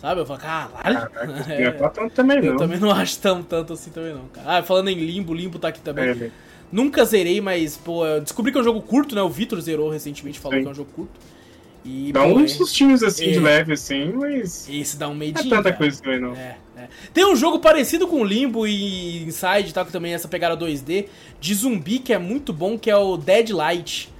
Sabe? 0.00 0.20
Eu 0.20 0.26
falo, 0.26 0.40
caralho. 0.40 1.10
Caraca, 1.10 1.52
é, 1.52 1.78
não 1.78 1.86
é 1.86 1.88
tanto 1.90 2.14
também 2.14 2.40
não. 2.40 2.48
Eu 2.48 2.56
também 2.56 2.78
não 2.78 2.90
acho 2.90 3.18
tão 3.18 3.42
tanto 3.42 3.74
assim 3.74 3.90
também 3.90 4.14
não, 4.14 4.26
cara. 4.28 4.58
Ah, 4.58 4.62
falando 4.62 4.88
em 4.88 4.94
Limbo, 4.94 5.34
Limbo 5.34 5.58
tá 5.58 5.68
aqui 5.68 5.80
também. 5.80 6.08
É, 6.08 6.30
Nunca 6.72 7.04
zerei, 7.04 7.40
mas, 7.40 7.76
pô, 7.76 8.06
eu 8.06 8.20
descobri 8.20 8.52
que 8.52 8.58
é 8.58 8.60
um 8.60 8.64
jogo 8.64 8.80
curto, 8.80 9.14
né? 9.14 9.22
O 9.22 9.28
Vitor 9.28 9.60
zerou 9.60 9.90
recentemente, 9.90 10.38
falou 10.38 10.56
Sim. 10.56 10.62
que 10.62 10.68
é 10.68 10.70
um 10.70 10.74
jogo 10.74 10.90
curto. 10.94 11.12
E, 11.84 12.12
dá 12.12 12.22
pô, 12.22 12.34
uns 12.34 12.52
sustinhos 12.52 13.02
assim 13.02 13.26
é... 13.26 13.30
de 13.32 13.40
leve, 13.40 13.72
assim, 13.72 14.12
mas. 14.12 14.68
Esse 14.68 14.96
dá 14.96 15.08
um 15.08 15.14
medinho. 15.14 15.48
Não 15.48 15.52
é 15.52 15.56
tanta 15.56 15.70
cara. 15.70 15.76
coisa 15.76 16.02
também, 16.02 16.20
não. 16.20 16.32
É, 16.34 16.56
é. 16.76 16.88
Tem 17.12 17.24
um 17.24 17.34
jogo 17.34 17.58
parecido 17.58 18.06
com 18.06 18.24
Limbo 18.24 18.66
e 18.66 19.24
Inside, 19.24 19.74
tá? 19.74 19.84
Que 19.84 19.90
também 19.90 20.12
é 20.12 20.14
essa 20.14 20.28
pegada 20.28 20.56
2D, 20.56 21.06
de 21.40 21.54
zumbi, 21.54 21.98
que 21.98 22.12
é 22.12 22.18
muito 22.18 22.52
bom, 22.52 22.78
que 22.78 22.90
é 22.90 22.96
o 22.96 23.16
Dead 23.16 23.50
Light. 23.50 24.12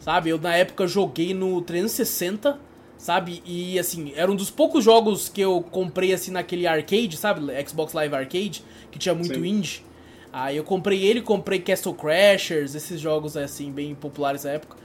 Sabe? 0.00 0.30
Eu 0.30 0.38
na 0.38 0.54
época 0.54 0.86
joguei 0.86 1.34
no 1.34 1.60
360, 1.60 2.58
sabe? 3.00 3.42
E 3.46 3.78
assim, 3.78 4.12
era 4.14 4.30
um 4.30 4.36
dos 4.36 4.50
poucos 4.50 4.84
jogos 4.84 5.26
que 5.26 5.40
eu 5.40 5.62
comprei 5.62 6.12
assim 6.12 6.30
naquele 6.30 6.66
arcade, 6.66 7.16
sabe? 7.16 7.40
Xbox 7.66 7.94
Live 7.94 8.14
Arcade, 8.14 8.62
que 8.90 8.98
tinha 8.98 9.14
muito 9.14 9.40
Sim. 9.40 9.46
indie. 9.46 9.82
Aí 10.30 10.58
eu 10.58 10.62
comprei 10.62 11.02
ele, 11.02 11.22
comprei 11.22 11.60
Castle 11.60 11.94
Crashers, 11.94 12.74
esses 12.74 13.00
jogos 13.00 13.38
assim, 13.38 13.72
bem 13.72 13.94
populares 13.94 14.44
na 14.44 14.50
época. 14.50 14.76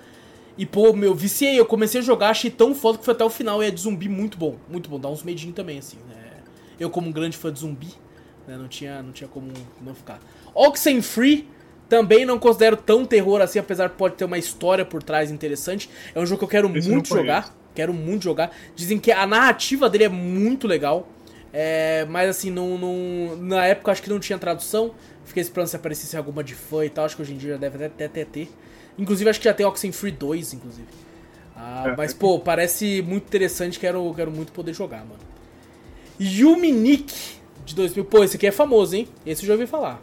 E, 0.57 0.65
pô, 0.65 0.93
meu, 0.93 1.13
viciei, 1.13 1.59
eu 1.59 1.65
comecei 1.65 1.99
a 1.99 2.03
jogar, 2.03 2.29
achei 2.29 2.49
tão 2.49 2.73
foda 2.73 2.97
que 2.97 3.03
foi 3.03 3.13
até 3.13 3.25
o 3.25 3.29
final 3.29 3.61
e 3.61 3.67
é 3.67 3.69
de 3.69 3.81
zumbi 3.81 4.07
muito 4.07 4.37
bom. 4.37 4.55
Muito 4.69 4.89
bom, 4.89 4.97
dá 4.97 5.09
uns 5.09 5.21
medinhos 5.21 5.53
também, 5.53 5.77
assim, 5.77 5.97
né? 6.07 6.15
Eu, 6.79 6.89
como 6.89 7.09
um 7.09 7.11
grande 7.11 7.35
fã 7.35 7.51
de 7.51 7.59
zumbi, 7.59 7.89
né, 8.47 8.55
não 8.57 8.69
tinha, 8.69 9.03
não 9.03 9.11
tinha 9.11 9.27
como 9.27 9.51
não 9.81 9.93
ficar. 9.93 10.21
Oxenfree, 10.53 11.49
também 11.89 12.25
não 12.25 12.39
considero 12.39 12.77
tão 12.77 13.05
terror 13.05 13.41
assim, 13.41 13.59
apesar 13.59 13.89
que 13.89 13.97
pode 13.97 14.15
ter 14.15 14.23
uma 14.23 14.37
história 14.37 14.85
por 14.85 15.03
trás 15.03 15.29
interessante. 15.29 15.89
É 16.15 16.19
um 16.19 16.25
jogo 16.25 16.39
que 16.39 16.45
eu 16.45 16.49
quero 16.49 16.77
Esse 16.77 16.89
muito 16.89 17.09
jogar. 17.09 17.53
Quero 17.75 17.93
muito 17.93 18.23
jogar. 18.23 18.51
Dizem 18.75 18.97
que 18.97 19.11
a 19.11 19.27
narrativa 19.27 19.89
dele 19.89 20.05
é 20.05 20.09
muito 20.09 20.67
legal. 20.67 21.07
É, 21.53 22.05
mas 22.09 22.29
assim, 22.29 22.49
não, 22.49 22.77
não, 22.77 23.37
na 23.37 23.65
época 23.65 23.91
acho 23.91 24.01
que 24.01 24.09
não 24.09 24.19
tinha 24.19 24.39
tradução. 24.39 24.95
Fiquei 25.25 25.41
esperando 25.41 25.67
se 25.67 25.75
aparecesse 25.75 26.17
alguma 26.17 26.43
de 26.43 26.55
fã 26.55 26.85
e 26.85 26.89
tal. 26.89 27.05
Acho 27.05 27.15
que 27.15 27.21
hoje 27.21 27.33
em 27.33 27.37
dia 27.37 27.51
já 27.51 27.57
deve 27.57 27.85
até, 27.85 28.05
até 28.05 28.25
ter. 28.25 28.49
Inclusive, 28.97 29.29
acho 29.29 29.39
que 29.39 29.45
já 29.45 29.53
tem 29.53 29.65
Oxenfree 29.65 30.11
2, 30.11 30.53
inclusive. 30.53 30.87
Ah, 31.55 31.89
é, 31.89 31.95
mas, 31.95 32.13
pô, 32.13 32.39
parece 32.39 33.01
muito 33.01 33.25
interessante. 33.25 33.79
Quero, 33.79 34.13
quero 34.15 34.31
muito 34.31 34.51
poder 34.51 34.73
jogar, 34.73 34.99
mano. 34.99 35.19
Yuminique 36.19 37.37
de 37.65 37.75
2000. 37.75 38.05
Pô, 38.05 38.23
esse 38.23 38.37
aqui 38.37 38.47
é 38.47 38.51
famoso, 38.51 38.95
hein? 38.95 39.07
Esse 39.25 39.43
eu 39.43 39.47
já 39.47 39.53
ouvi 39.53 39.67
falar. 39.67 40.01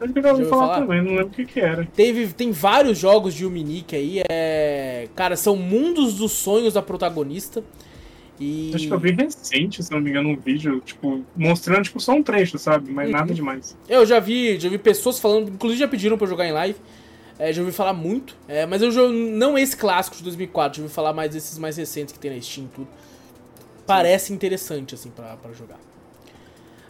Eu 0.00 0.22
já 0.22 0.32
ouvi 0.32 0.44
falar, 0.44 0.66
falar 0.66 0.80
também, 0.80 1.02
não 1.02 1.12
lembro 1.12 1.26
o 1.26 1.30
que, 1.30 1.44
que 1.44 1.60
era. 1.60 1.86
Teve, 1.86 2.28
tem 2.28 2.52
vários 2.52 2.98
jogos 2.98 3.34
de 3.34 3.44
Yuminique 3.44 3.96
aí. 3.96 4.22
É... 4.28 5.08
Cara, 5.14 5.36
são 5.36 5.56
mundos 5.56 6.14
dos 6.14 6.32
sonhos 6.32 6.74
da 6.74 6.82
protagonista. 6.82 7.64
E... 8.40 8.70
Acho 8.72 8.86
que 8.86 8.94
eu 8.94 9.00
vi 9.00 9.10
recente, 9.10 9.82
se 9.82 9.90
não 9.90 10.00
me 10.00 10.10
engano, 10.10 10.28
um 10.28 10.36
vídeo, 10.36 10.80
tipo, 10.80 11.24
mostrando, 11.36 11.82
tipo, 11.82 11.98
só 11.98 12.12
um 12.12 12.22
trecho, 12.22 12.58
sabe? 12.58 12.92
Mas 12.92 13.06
uhum. 13.06 13.12
nada 13.12 13.34
demais. 13.34 13.76
Eu 13.88 14.06
já 14.06 14.20
vi, 14.20 14.58
já 14.60 14.68
vi 14.68 14.78
pessoas 14.78 15.18
falando, 15.18 15.48
inclusive 15.48 15.80
já 15.80 15.88
pediram 15.88 16.16
pra 16.16 16.24
eu 16.24 16.30
jogar 16.30 16.46
em 16.46 16.52
live. 16.52 16.78
É, 17.38 17.52
já 17.52 17.62
ouvi 17.62 17.72
falar 17.72 17.92
muito, 17.92 18.36
é, 18.48 18.66
mas 18.66 18.82
eu 18.82 18.90
já, 18.90 19.06
não 19.08 19.56
esse 19.56 19.76
clássico 19.76 20.16
de 20.16 20.24
2004, 20.24 20.78
já 20.78 20.82
ouvi 20.82 20.92
falar 20.92 21.12
mais 21.12 21.30
desses 21.30 21.56
mais 21.56 21.76
recentes 21.76 22.12
que 22.12 22.18
tem 22.18 22.34
na 22.34 22.40
Steam 22.40 22.64
e 22.64 22.68
tudo. 22.68 22.88
Parece 23.86 24.32
interessante, 24.32 24.94
assim, 24.94 25.10
pra, 25.10 25.36
pra 25.36 25.52
jogar. 25.52 25.78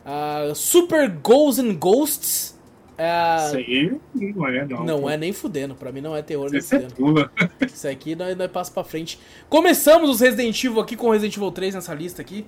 Uh, 0.05 0.55
Super 0.55 1.09
Ghosts 1.11 1.59
and 1.59 1.75
Ghosts. 1.75 2.58
Uh, 2.99 3.47
Isso 3.47 3.57
aí 3.57 4.01
não 4.15 4.49
é, 4.49 4.67
não. 4.67 4.85
Não 4.85 5.01
pô. 5.03 5.11
é 5.11 5.17
nem 5.17 5.33
fudendo, 5.33 5.75
pra 5.75 5.93
mim 5.93 6.01
não 6.01 6.17
é 6.17 6.23
terror 6.23 6.51
nem 6.51 6.61
fudendo. 6.61 6.95
Pula. 6.95 7.31
Isso 7.65 7.87
aqui 7.87 8.17
nós, 8.17 8.37
nós 8.37 8.51
passa 8.51 8.73
pra 8.73 8.83
frente. 8.83 9.21
Começamos 9.49 10.11
os 10.11 10.21
Resident 10.21 10.65
Evil 10.65 10.81
aqui 10.81 10.97
com 10.97 11.07
o 11.07 11.13
Resident 11.13 11.37
Evil 11.37 11.53
3 11.53 11.77
nessa 11.77 11.95
lista 11.95 12.23
aqui. 12.23 12.45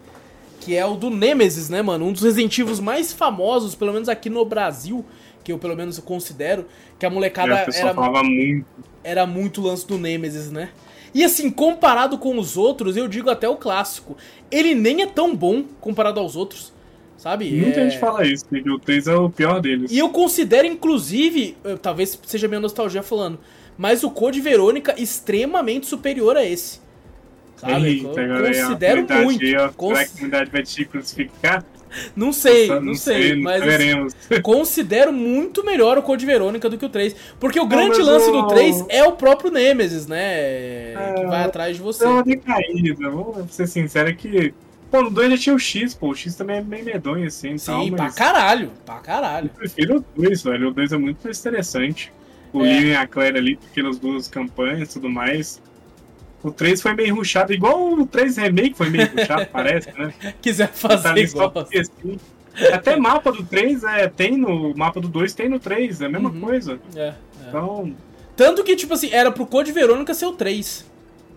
Que 0.60 0.76
é 0.76 0.84
o 0.84 0.94
do 0.94 1.08
Nemesis, 1.08 1.70
né, 1.70 1.80
mano? 1.80 2.04
Um 2.04 2.12
dos 2.12 2.22
Resident 2.22 2.58
Evil 2.58 2.82
mais 2.82 3.12
famosos, 3.12 3.74
pelo 3.74 3.92
menos 3.92 4.10
aqui 4.10 4.28
no 4.28 4.44
Brasil 4.44 5.06
que 5.42 5.52
eu 5.52 5.58
pelo 5.58 5.76
menos 5.76 5.98
considero, 5.98 6.66
que 6.98 7.06
a 7.06 7.10
molecada 7.10 7.54
a 7.54 7.66
era, 7.74 7.94
muito. 8.22 8.66
era 9.02 9.26
muito 9.26 9.60
lance 9.60 9.86
do 9.86 9.98
Nemesis, 9.98 10.50
né? 10.50 10.70
E 11.12 11.24
assim, 11.24 11.50
comparado 11.50 12.18
com 12.18 12.38
os 12.38 12.56
outros, 12.56 12.96
eu 12.96 13.08
digo 13.08 13.30
até 13.30 13.48
o 13.48 13.56
clássico, 13.56 14.16
ele 14.50 14.74
nem 14.74 15.02
é 15.02 15.06
tão 15.06 15.34
bom 15.34 15.64
comparado 15.80 16.20
aos 16.20 16.36
outros, 16.36 16.72
sabe? 17.20 17.50
Muita 17.50 17.80
é... 17.80 17.90
gente 17.90 18.00
fala 18.00 18.26
isso, 18.26 18.46
que 18.46 18.70
o 18.70 18.78
3 18.78 19.06
é 19.06 19.14
o 19.14 19.28
pior 19.28 19.60
deles. 19.60 19.92
E 19.92 19.98
eu 19.98 20.08
considero, 20.08 20.66
inclusive, 20.66 21.54
talvez 21.82 22.18
seja 22.24 22.48
minha 22.48 22.60
nostalgia 22.60 23.02
falando, 23.02 23.38
mas 23.76 24.02
o 24.02 24.10
Code 24.10 24.40
Verônica 24.40 24.94
extremamente 24.98 25.86
superior 25.86 26.36
a 26.36 26.44
esse. 26.44 26.80
Sabe? 27.56 27.88
Eita, 27.88 28.20
eu 28.22 28.46
considero 28.46 29.06
muito. 29.22 29.46
Será 29.46 29.68
que 29.68 29.74
a 29.74 30.08
comunidade 30.08 30.50
vai 30.50 30.62
te 30.62 30.84
crucificar? 30.86 31.64
Não 32.14 32.32
sei, 32.32 32.68
não, 32.68 32.80
não 32.80 32.94
sei, 32.94 33.22
sei, 33.22 33.36
mas 33.36 33.62
veremos. 33.62 34.14
Considero 34.42 35.12
muito 35.12 35.64
melhor 35.64 35.98
o 35.98 36.02
Code 36.02 36.24
Verônica 36.24 36.70
do 36.70 36.78
que 36.78 36.84
o 36.84 36.88
3. 36.88 37.14
Porque 37.38 37.58
o 37.58 37.66
grande 37.66 38.00
lance 38.00 38.30
o... 38.30 38.32
do 38.32 38.46
3 38.46 38.86
é 38.88 39.04
o 39.04 39.12
próprio 39.12 39.50
Nemesis, 39.50 40.06
né? 40.06 40.22
É... 40.22 41.14
Que 41.18 41.26
vai 41.26 41.42
atrás 41.42 41.76
de 41.76 41.82
você. 41.82 42.04
É 42.04 42.08
uma 42.08 42.22
decaída, 42.22 43.10
vamos 43.10 43.52
ser 43.52 43.66
sincero 43.66 44.08
é 44.08 44.12
que. 44.12 44.54
Pô, 44.90 45.02
no 45.02 45.10
2 45.10 45.30
já 45.30 45.38
tinha 45.38 45.54
o 45.54 45.58
X, 45.58 45.94
pô. 45.94 46.08
O 46.08 46.14
X 46.14 46.34
também 46.34 46.56
é 46.56 46.62
bem 46.62 46.82
medonho 46.82 47.26
assim. 47.26 47.56
Sim, 47.56 47.66
tal, 47.66 47.96
pra 47.96 48.10
caralho, 48.10 48.72
pra 48.84 48.96
caralho. 48.96 49.46
Eu 49.46 49.58
prefiro 49.58 49.98
o 49.98 50.22
2, 50.22 50.42
velho. 50.42 50.68
O 50.68 50.74
2 50.74 50.92
é 50.92 50.98
muito 50.98 51.18
mais 51.22 51.38
interessante. 51.38 52.12
O 52.52 52.64
é. 52.64 52.82
e 52.82 52.94
a 52.96 53.06
Claire 53.06 53.38
ali, 53.38 53.58
pelas 53.72 53.98
duas 53.98 54.26
campanhas 54.26 54.90
e 54.90 54.92
tudo 54.94 55.08
mais. 55.08 55.62
O 56.42 56.50
3 56.50 56.80
foi 56.80 56.94
meio 56.94 57.14
ruxado, 57.14 57.52
igual 57.52 57.92
o 57.92 58.06
3 58.06 58.38
Remake 58.38 58.74
foi 58.74 58.88
meio 58.88 59.08
ruxado, 59.10 59.46
parece, 59.52 59.92
né? 59.96 60.12
Quiser 60.40 60.68
fazer 60.68 61.14
tá 61.14 61.18
igual. 61.18 61.52
Assim. 61.54 62.18
Até 62.72 62.96
mapa 62.96 63.30
do 63.30 63.44
3 63.44 63.84
é, 63.84 64.08
tem 64.08 64.36
no 64.36 64.74
mapa 64.74 65.00
do 65.00 65.08
2, 65.08 65.34
tem 65.34 65.48
no 65.48 65.60
3, 65.60 66.00
é 66.00 66.06
a 66.06 66.08
mesma 66.08 66.30
uhum. 66.30 66.40
coisa. 66.40 66.80
É, 66.96 67.00
é, 67.00 67.14
Então. 67.48 67.94
Tanto 68.34 68.64
que, 68.64 68.74
tipo 68.74 68.94
assim, 68.94 69.10
era 69.12 69.30
pro 69.30 69.44
Code 69.44 69.70
Verônica 69.70 70.14
ser 70.14 70.26
o 70.26 70.32
3. 70.32 70.89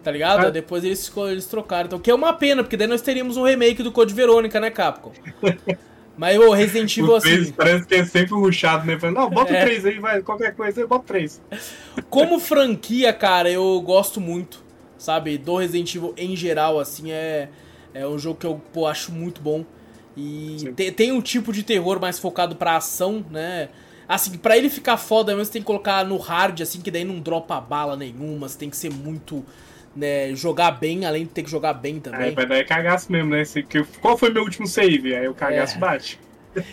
Tá 0.04 0.12
ligado? 0.12 0.48
É. 0.48 0.52
Depois 0.52 0.84
eles, 0.84 1.12
eles 1.30 1.46
trocaram. 1.46 1.86
Então, 1.86 2.00
que 2.00 2.12
é 2.12 2.16
uma 2.16 2.34
pena, 2.34 2.62
porque 2.64 2.76
daí 2.76 2.88
nós 2.88 3.02
teríamos 3.02 3.38
um 3.38 3.44
remake 3.44 3.82
do 3.82 3.92
Code 3.92 4.14
Verônica, 4.14 4.60
né, 4.60 4.70
Capcom? 4.70 5.12
Mas 6.16 6.38
o 6.38 6.52
Resident 6.52 6.96
Evil, 6.96 7.16
o 7.16 7.20
3 7.20 7.42
assim. 7.42 7.52
Parece 7.54 7.88
que 7.88 7.96
é 7.96 8.06
sempre 8.06 8.36
ruxado, 8.36 8.86
né? 8.86 8.98
Não, 9.12 9.30
bota 9.30 9.52
o 9.52 9.62
3 9.62 9.86
é. 9.86 9.90
aí, 9.90 10.00
vai, 10.00 10.22
qualquer 10.22 10.54
coisa 10.54 10.82
aí, 10.82 10.86
bota 10.86 11.04
o 11.04 11.08
3. 11.08 11.42
Como 12.08 12.40
franquia, 12.40 13.12
cara, 13.12 13.50
eu 13.50 13.82
gosto 13.82 14.22
muito 14.22 14.64
sabe? 15.04 15.38
Do 15.38 15.58
Resident 15.58 15.94
Evil 15.96 16.14
em 16.18 16.36
geral, 16.36 16.80
assim, 16.80 17.12
é, 17.12 17.50
é 17.94 18.08
um 18.08 18.18
jogo 18.18 18.40
que 18.40 18.46
eu 18.46 18.62
pô, 18.72 18.88
acho 18.88 19.12
muito 19.12 19.42
bom. 19.42 19.66
E 20.16 20.72
te, 20.76 20.92
tem 20.92 21.12
um 21.12 21.22
tipo 21.22 21.52
de 21.52 21.62
terror 21.62 22.00
mais 22.00 22.18
focado 22.18 22.56
pra 22.56 22.78
ação, 22.78 23.26
né? 23.30 23.70
Assim, 24.08 24.38
pra 24.38 24.58
ele 24.58 24.70
ficar 24.70 24.98
foda 24.98 25.34
mesmo, 25.34 25.46
você 25.46 25.54
tem 25.54 25.62
que 25.62 25.66
colocar 25.66 26.06
no 26.06 26.18
hard, 26.18 26.62
assim, 26.62 26.80
que 26.80 26.90
daí 26.90 27.04
não 27.04 27.20
dropa 27.20 27.60
bala 27.60 27.98
nenhuma, 27.98 28.48
você 28.48 28.58
tem 28.58 28.70
que 28.70 28.78
ser 28.78 28.92
muito. 28.92 29.44
Né, 29.96 30.34
jogar 30.36 30.72
bem, 30.72 31.06
além 31.06 31.24
de 31.24 31.30
ter 31.30 31.44
que 31.44 31.52
jogar 31.52 31.74
bem 31.74 32.00
também. 32.00 32.22
Aí 32.22 32.32
vai 32.32 32.48
dar 32.48 32.66
cagaço 32.66 33.12
mesmo, 33.12 33.30
né? 33.30 33.44
Qual 34.02 34.18
foi 34.18 34.32
meu 34.32 34.42
último 34.42 34.66
save? 34.66 35.16
Aí 35.16 35.28
o 35.28 35.36
cagaço 35.36 35.76
é. 35.76 35.80
bate. 35.80 36.20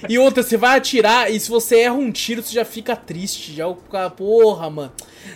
E 0.08 0.18
outra, 0.18 0.42
você 0.42 0.56
vai 0.56 0.76
atirar 0.76 1.30
e 1.30 1.38
se 1.38 1.48
você 1.48 1.80
erra 1.80 1.94
um 1.94 2.10
tiro, 2.10 2.42
você 2.42 2.52
já 2.52 2.64
fica 2.64 2.94
triste. 2.94 3.52
Já 3.52 3.66
o 3.66 3.74
cara, 3.74 4.10
porra, 4.10 4.68
mano. 4.68 4.92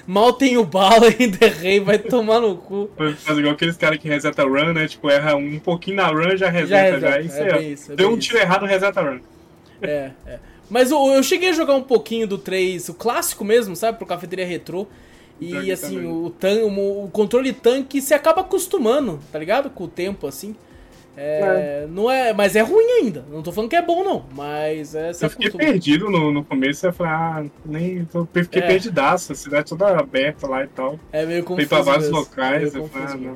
Mal 0.07 0.33
tenho 0.33 0.65
bala 0.65 1.07
ainda 1.19 1.47
errei, 1.47 1.81
vai 1.81 1.99
tomar 1.99 2.41
no 2.41 2.57
cu. 2.57 2.91
Faz 2.97 3.39
igual 3.39 3.55
aqueles 3.55 3.77
caras 3.77 3.99
que 3.99 4.09
reseta 4.09 4.43
run, 4.43 4.73
né? 4.73 4.87
Tipo, 4.87 5.11
erra 5.11 5.37
um 5.37 5.59
pouquinho 5.59 5.97
na 5.97 6.09
run, 6.09 6.37
já 6.37 6.51
reseta. 6.51 7.01
Já, 7.01 7.11
reseta. 7.11 7.11
já. 7.11 7.21
Isso 7.21 7.37
é, 7.37 7.51
é, 7.51 7.63
isso, 7.63 7.93
é 7.93 7.97
Deu 7.97 8.11
um 8.11 8.19
tiro 8.19 8.37
isso. 8.37 8.47
errado, 8.47 8.67
reseta 8.67 9.01
run. 9.01 9.21
É, 9.83 10.11
é. 10.27 10.39
Mas 10.69 10.91
eu, 10.91 10.99
eu 11.09 11.23
cheguei 11.23 11.51
a 11.51 11.53
jogar 11.53 11.75
um 11.75 11.83
pouquinho 11.83 12.27
do 12.27 12.39
3, 12.39 12.89
o 12.89 12.95
clássico 12.95 13.45
mesmo, 13.45 13.77
sabe? 13.77 13.99
Pro 13.99 14.07
Cafeteria 14.07 14.47
Retrô. 14.47 14.87
E 15.41 15.71
assim, 15.71 16.05
o, 16.07 16.31
tan 16.31 16.65
o, 16.65 17.05
o 17.05 17.11
controle 17.11 17.53
tanque 17.53 18.01
se 18.01 18.15
acaba 18.15 18.41
acostumando, 18.41 19.19
tá 19.33 19.39
ligado? 19.39 19.69
Com 19.71 19.85
o 19.85 19.89
tempo, 19.89 20.27
assim. 20.27 20.55
É, 21.17 21.85
é. 21.85 21.87
Não 21.89 22.11
é, 22.11 22.33
mas 22.33 22.57
é 22.57 22.61
ruim 22.61 22.87
ainda. 23.01 23.25
Não 23.31 23.43
tô 23.43 23.53
falando 23.53 23.71
que 23.71 23.77
é 23.77 23.83
bom, 23.83 24.03
não. 24.03 24.25
Mas 24.35 24.95
é. 24.95 25.11
Eu 25.21 25.31
fiquei 25.31 25.51
perdido 25.51 26.11
no, 26.11 26.33
no 26.33 26.45
começo. 26.45 26.87
Eu 26.87 26.93
falei, 26.93 27.13
ah, 27.13 27.45
nem. 27.65 28.09
Eu 28.13 28.29
fiquei 28.33 28.63
é. 28.63 28.67
perdidaço. 28.67 29.33
A 29.33 29.35
cidade 29.35 29.69
toda 29.69 29.89
aberta 29.89 30.47
lá 30.47 30.65
e 30.65 30.69
tal. 30.69 30.99
É 31.13 31.25
meio 31.25 31.45
confuso. 31.45 31.69
Fui 31.69 31.77
pra 31.77 31.85
vários 31.85 32.07
mesmo. 32.07 32.19
locais. 32.19 32.75
eu 32.75 32.89
falei, 32.89 33.29
ah. 33.29 33.35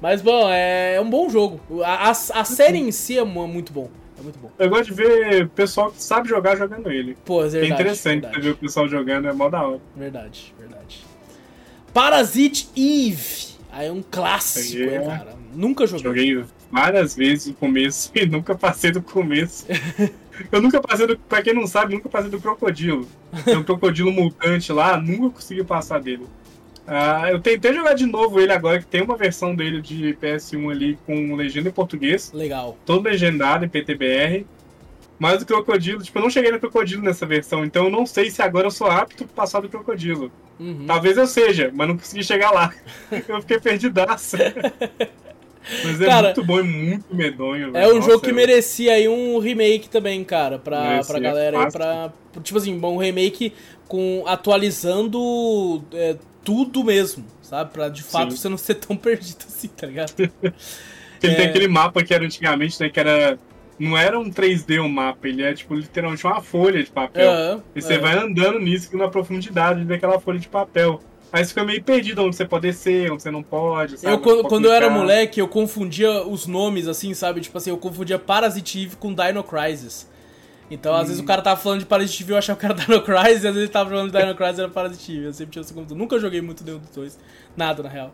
Mas 0.00 0.20
bom, 0.20 0.50
é, 0.50 0.96
é 0.96 1.00
um 1.00 1.08
bom 1.08 1.28
jogo. 1.30 1.60
A, 1.82 2.08
a, 2.08 2.10
a 2.10 2.44
série 2.44 2.78
em 2.78 2.92
si 2.92 3.16
é 3.16 3.24
muito 3.24 3.72
bom. 3.72 3.88
É 4.18 4.22
muito 4.22 4.38
bom. 4.38 4.50
Eu 4.58 4.68
gosto 4.68 4.86
de 4.86 4.94
ver 4.94 5.48
pessoal 5.48 5.90
que 5.90 6.02
sabe 6.02 6.28
jogar 6.28 6.56
jogando 6.56 6.90
ele. 6.90 7.16
Pô, 7.24 7.42
é 7.42 7.48
verdade. 7.48 7.72
É 7.72 7.74
interessante 7.74 8.22
verdade. 8.22 8.40
ver 8.40 8.50
o 8.50 8.56
pessoal 8.56 8.86
jogando, 8.86 9.28
é 9.28 9.32
mó 9.32 9.48
da 9.48 9.66
hora. 9.66 9.80
Verdade. 9.96 10.53
Parasite 11.94 12.68
Eve. 12.76 13.54
Aí 13.70 13.86
é 13.86 13.92
um 13.92 14.02
clássico, 14.02 14.82
é. 14.82 14.98
cara. 14.98 15.36
Nunca 15.54 15.86
joguei. 15.86 16.02
Joguei 16.02 16.44
várias 16.70 17.14
vezes 17.14 17.46
o 17.46 17.54
começo 17.54 18.10
e 18.18 18.26
nunca 18.26 18.56
passei 18.56 18.90
do 18.90 19.00
começo. 19.00 19.64
Eu 20.50 20.60
nunca 20.60 20.80
passei 20.80 21.06
do. 21.06 21.16
Pra 21.16 21.40
quem 21.40 21.54
não 21.54 21.68
sabe, 21.68 21.94
nunca 21.94 22.08
passei 22.08 22.28
do 22.28 22.40
crocodilo. 22.40 23.06
Tem 23.44 23.56
um 23.56 23.62
crocodilo 23.64 24.10
mutante 24.10 24.72
lá, 24.72 25.00
nunca 25.00 25.36
consegui 25.36 25.62
passar 25.62 26.00
dele. 26.00 26.26
Ah, 26.86 27.30
eu 27.30 27.40
tentei 27.40 27.72
jogar 27.72 27.94
de 27.94 28.04
novo 28.04 28.40
ele 28.40 28.52
agora, 28.52 28.78
que 28.78 28.86
tem 28.86 29.00
uma 29.00 29.16
versão 29.16 29.54
dele 29.54 29.80
de 29.80 30.18
PS1 30.20 30.70
ali 30.70 30.98
com 31.06 31.34
legenda 31.34 31.68
em 31.68 31.72
português. 31.72 32.32
Legal. 32.34 32.76
Todo 32.84 33.04
legendado 33.04 33.64
em 33.64 33.68
PTBR. 33.68 34.44
Mas 35.24 35.40
o 35.40 35.46
Crocodilo, 35.46 36.02
tipo, 36.02 36.18
eu 36.18 36.22
não 36.22 36.28
cheguei 36.28 36.52
no 36.52 36.60
Crocodilo 36.60 37.02
nessa 37.02 37.24
versão, 37.24 37.64
então 37.64 37.84
eu 37.84 37.90
não 37.90 38.04
sei 38.04 38.30
se 38.30 38.42
agora 38.42 38.66
eu 38.66 38.70
sou 38.70 38.86
apto 38.88 39.24
para 39.24 39.34
passar 39.34 39.60
do 39.60 39.70
Crocodilo. 39.70 40.30
Uhum. 40.60 40.84
Talvez 40.86 41.16
eu 41.16 41.26
seja, 41.26 41.70
mas 41.72 41.88
não 41.88 41.96
consegui 41.96 42.22
chegar 42.22 42.50
lá. 42.50 42.74
eu 43.26 43.40
fiquei 43.40 43.58
perdidaço. 43.58 44.36
Mas 45.82 45.98
é 45.98 46.04
Cara, 46.04 46.26
muito 46.26 46.44
bom 46.44 46.60
e 46.60 46.62
muito 46.62 47.14
medonho. 47.14 47.74
É 47.74 47.88
um 47.88 47.94
Nossa, 47.94 48.10
jogo 48.10 48.22
que 48.22 48.30
eu- 48.30 48.34
merecia 48.34 48.92
aí 48.92 49.08
um 49.08 49.38
remake 49.38 49.88
também, 49.88 50.22
cara, 50.22 50.58
pra, 50.58 50.82
Merecia, 50.82 51.12
pra 51.14 51.18
galera 51.22 51.64
aí, 51.64 51.72
pra... 51.72 52.12
Tipo 52.42 52.58
assim, 52.58 52.78
um 52.78 52.96
remake 52.98 53.54
com 53.88 54.24
atualizando 54.26 55.82
é, 55.94 56.16
tudo 56.44 56.84
mesmo, 56.84 57.24
sabe? 57.40 57.72
Pra 57.72 57.88
de 57.88 58.02
fato 58.02 58.32
Sim. 58.32 58.36
você 58.36 58.48
não 58.50 58.58
ser 58.58 58.74
tão 58.74 58.94
perdido 58.98 59.42
assim, 59.48 59.68
tá 59.68 59.86
ligado? 59.86 60.12
Ele 60.18 60.32
É. 61.22 61.34
tem 61.34 61.46
aquele 61.46 61.68
mapa 61.68 62.04
que 62.04 62.12
era 62.12 62.22
antigamente, 62.26 62.78
né? 62.78 62.90
Que 62.90 63.00
era. 63.00 63.38
Não 63.78 63.98
era 63.98 64.18
um 64.18 64.30
3D 64.30 64.80
o 64.80 64.88
mapa, 64.88 65.26
ele 65.26 65.42
é 65.42 65.52
tipo 65.52 65.74
literalmente 65.74 66.24
uma 66.26 66.40
folha 66.40 66.82
de 66.82 66.90
papel. 66.90 67.30
É, 67.30 67.58
e 67.74 67.82
você 67.82 67.94
é. 67.94 67.98
vai 67.98 68.16
andando 68.16 68.58
nisso 68.60 68.96
na 68.96 69.08
profundidade 69.08 69.84
daquela 69.84 70.20
folha 70.20 70.38
de 70.38 70.48
papel. 70.48 71.00
Aí 71.32 71.44
você 71.44 71.48
fica 71.48 71.64
meio 71.64 71.82
perdido 71.82 72.22
onde 72.22 72.36
você 72.36 72.44
pode 72.44 72.62
descer, 72.68 73.10
onde 73.10 73.20
você 73.20 73.30
não 73.30 73.42
pode. 73.42 73.98
Sabe? 73.98 74.14
Eu, 74.14 74.20
quando, 74.20 74.36
Pode 74.36 74.48
quando 74.48 74.64
eu 74.66 74.72
era 74.72 74.88
moleque, 74.88 75.40
eu 75.40 75.48
confundia 75.48 76.24
os 76.24 76.46
nomes, 76.46 76.86
assim, 76.86 77.12
sabe? 77.12 77.40
Tipo 77.40 77.58
assim, 77.58 77.70
eu 77.70 77.76
confundia 77.76 78.20
Parasite 78.20 78.84
Eve 78.84 78.94
com 78.94 79.12
Dino 79.12 79.42
Crisis. 79.42 80.08
Então, 80.70 80.94
às 80.94 81.08
vezes 81.08 81.20
Hum. 81.20 81.24
o 81.24 81.26
cara 81.26 81.42
tava 81.42 81.60
falando 81.60 81.80
de 81.80 81.86
Parasite 81.86 82.22
Eve 82.22 82.32
e 82.32 82.34
eu 82.34 82.38
achava 82.38 82.58
que 82.58 82.64
era 82.64 82.74
Dino 82.78 83.02
Crisis, 83.02 83.26
e 83.42 83.48
às 83.48 83.54
vezes 83.54 83.56
ele 83.56 83.68
tava 83.68 83.90
falando 83.90 84.12
de 84.12 84.16
Dino 84.16 84.34
Crisis 84.36 84.58
e 84.58 84.60
era 84.60 84.70
Parasite 84.70 85.12
Eve. 85.12 85.24
Eu 85.26 85.32
sempre 85.32 85.52
tinha 85.52 85.62
essa 85.62 85.74
confusão. 85.74 85.98
Nunca 85.98 86.20
joguei 86.20 86.40
muito 86.40 86.64
nenhum 86.64 86.78
dos 86.78 86.90
dois. 86.90 87.18
Nada, 87.56 87.82
na 87.82 87.88
real. 87.88 88.12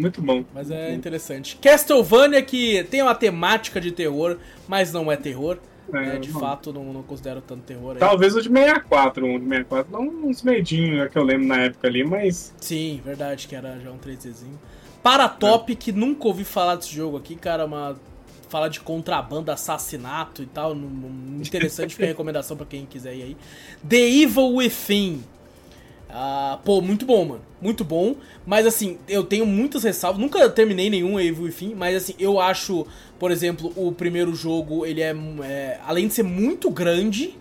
Muito 0.00 0.22
bom. 0.22 0.42
Mas 0.54 0.70
é 0.70 0.94
interessante. 0.94 1.56
Castlevania, 1.56 2.40
que 2.40 2.82
tem 2.84 3.02
uma 3.02 3.14
temática 3.14 3.78
de 3.78 3.92
terror, 3.92 4.38
mas 4.66 4.92
não 4.92 5.12
é 5.12 5.16
terror. 5.16 5.58
É, 5.92 5.92
né? 5.92 6.18
De 6.18 6.32
não. 6.32 6.40
fato, 6.40 6.72
não, 6.72 6.84
não 6.92 7.02
considero 7.02 7.40
tanto 7.40 7.62
terror 7.64 7.92
aí. 7.92 7.98
Talvez 7.98 8.34
o 8.34 8.40
de 8.40 8.48
64, 8.48 9.26
um 9.26 9.38
de 9.38 9.44
64. 9.44 9.92
Dá 9.92 9.98
uns 9.98 10.42
medinhos 10.42 11.10
que 11.10 11.18
eu 11.18 11.22
lembro 11.22 11.48
na 11.48 11.62
época 11.62 11.86
ali, 11.86 12.02
mas. 12.04 12.54
Sim, 12.60 13.00
verdade, 13.04 13.46
que 13.46 13.54
era 13.54 13.78
já 13.78 13.90
um 13.90 13.98
3Dzinho. 13.98 14.58
Paratop, 15.02 15.74
que 15.76 15.92
nunca 15.92 16.28
ouvi 16.28 16.44
falar 16.44 16.76
desse 16.76 16.94
jogo 16.94 17.18
aqui, 17.18 17.34
cara, 17.34 17.66
uma. 17.66 17.96
Fala 18.48 18.68
de 18.68 18.80
contrabando, 18.80 19.52
assassinato 19.52 20.42
e 20.42 20.46
tal. 20.46 20.74
Interessante, 20.74 21.94
fica 21.94 22.04
a 22.04 22.08
recomendação 22.08 22.56
pra 22.56 22.66
quem 22.66 22.86
quiser 22.86 23.14
ir 23.14 23.22
aí. 23.22 23.36
The 23.86 24.08
Evil 24.08 24.54
Within. 24.54 25.22
Ah, 26.12 26.58
pô, 26.64 26.80
muito 26.80 27.06
bom, 27.06 27.24
mano. 27.24 27.42
Muito 27.60 27.84
bom. 27.84 28.16
Mas 28.46 28.66
assim, 28.66 28.98
eu 29.08 29.24
tenho 29.24 29.46
muitas 29.46 29.84
ressalvas. 29.84 30.20
Nunca 30.20 30.48
terminei 30.48 30.90
nenhum 30.90 31.18
Evil 31.20 31.44
Within, 31.44 31.74
mas 31.74 31.96
assim, 31.96 32.14
eu 32.18 32.40
acho, 32.40 32.86
por 33.18 33.30
exemplo, 33.30 33.72
o 33.76 33.92
primeiro 33.92 34.34
jogo, 34.34 34.84
ele 34.84 35.00
é. 35.00 35.14
é, 35.44 35.80
além 35.86 36.08
de 36.08 36.14
ser 36.14 36.22
muito 36.22 36.70
grande. 36.70 37.38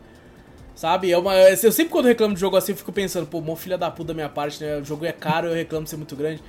Sabe? 0.75 1.11
É 1.11 1.17
uma, 1.17 1.35
eu 1.35 1.71
sempre 1.73 1.91
quando 1.91 2.05
reclamo 2.05 2.33
de 2.33 2.39
jogo 2.39 2.55
assim, 2.55 2.71
eu 2.71 2.77
fico 2.77 2.93
pensando, 2.93 3.27
pô, 3.27 3.41
mó 3.41 3.53
filha 3.53 3.77
da 3.77 3.91
puta 3.91 4.09
da 4.09 4.13
minha 4.13 4.29
parte, 4.29 4.63
né? 4.63 4.77
O 4.77 4.85
jogo 4.85 5.03
é 5.03 5.11
caro, 5.11 5.47
eu 5.47 5.53
reclamo 5.53 5.83
de 5.83 5.89
ser 5.89 5.97
muito 5.97 6.15
grande. 6.15 6.41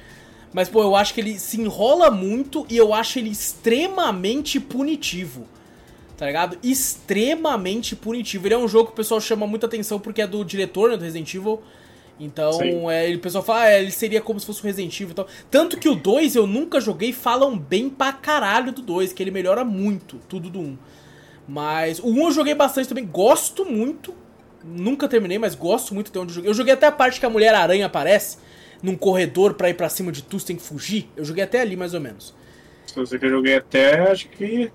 Mas, 0.53 0.69
pô, 0.69 0.83
eu 0.83 0.97
acho 0.97 1.15
que 1.15 1.21
ele 1.21 1.39
se 1.39 1.61
enrola 1.61 2.11
muito 2.11 2.67
e 2.69 2.77
eu 2.77 2.93
acho 2.93 3.19
ele 3.19 3.31
extremamente 3.31 4.59
punitivo. 4.59 5.47
Tá 6.17 6.27
ligado? 6.27 6.59
Extremamente 6.63 7.97
punitivo. 7.97 8.47
Ele 8.47 8.55
é 8.55 8.59
um 8.59 8.69
jogo 8.69 8.87
que 8.87 8.93
o 8.93 8.97
pessoal 8.97 9.21
chama 9.21 9.47
muita 9.47 9.67
atenção 9.67 9.99
porque 9.99 10.21
é 10.21 10.27
do 10.27 10.45
diretor, 10.45 10.91
né, 10.91 10.97
do 10.97 11.03
Resident 11.03 11.33
Evil. 11.35 11.61
Então, 12.23 12.91
é, 12.91 13.07
ele- 13.09 13.17
o 13.17 13.21
pessoal 13.21 13.43
fala, 13.43 13.63
ah, 13.63 13.81
ele 13.81 13.91
seria 13.91 14.21
como 14.21 14.39
se 14.39 14.45
fosse 14.45 14.61
um 14.61 14.67
Resident 14.67 14.95
Evil 15.01 15.13
e 15.13 15.15
tal. 15.15 15.27
Tanto 15.51 15.79
que 15.79 15.89
o 15.89 15.95
2 15.95 16.37
eu 16.37 16.47
nunca 16.47 16.79
joguei, 16.79 17.13
falam 17.15 17.59
bem 17.59 17.89
pra 17.89 18.13
caralho 18.13 18.71
do 18.73 18.83
2, 18.83 19.13
que 19.15 19.23
ele 19.23 19.31
melhora 19.31 19.65
muito 19.65 20.19
tudo 20.29 20.51
do 20.51 20.61
1. 20.61 20.63
Um. 20.63 20.79
Mas 21.49 21.99
o 21.99 22.09
1 22.09 22.27
eu 22.27 22.33
joguei 22.33 22.55
bastante 22.55 22.89
também, 22.89 23.07
gosto 23.07 23.65
muito. 23.65 24.15
Nunca 24.63 25.09
terminei, 25.09 25.39
mas 25.39 25.55
gosto 25.55 25.95
muito 25.95 26.13
de 26.13 26.19
onde 26.19 26.31
eu 26.33 26.35
joguei. 26.35 26.51
Eu 26.51 26.55
joguei 26.55 26.75
até 26.75 26.87
a 26.87 26.93
parte 26.93 27.19
que 27.19 27.25
a 27.25 27.31
Mulher 27.31 27.55
Aranha 27.55 27.87
aparece 27.87 28.37
num 28.83 28.95
corredor 28.95 29.55
pra 29.55 29.71
ir 29.71 29.75
pra 29.75 29.89
cima 29.89 30.13
de 30.13 30.23
tu, 30.23 30.39
você 30.39 30.49
tem 30.49 30.57
que 30.57 30.63
fugir. 30.63 31.09
Eu 31.17 31.25
joguei 31.25 31.43
até 31.43 31.63
ali, 31.63 31.75
mais 31.77 31.95
ou 31.95 32.01
menos. 32.01 32.35
Se 32.87 32.95
você 32.95 33.19
que 33.19 33.25
eu 33.25 33.31
joguei 33.31 33.55
até, 33.57 33.99
acho 34.11 34.29
que. 34.29 34.71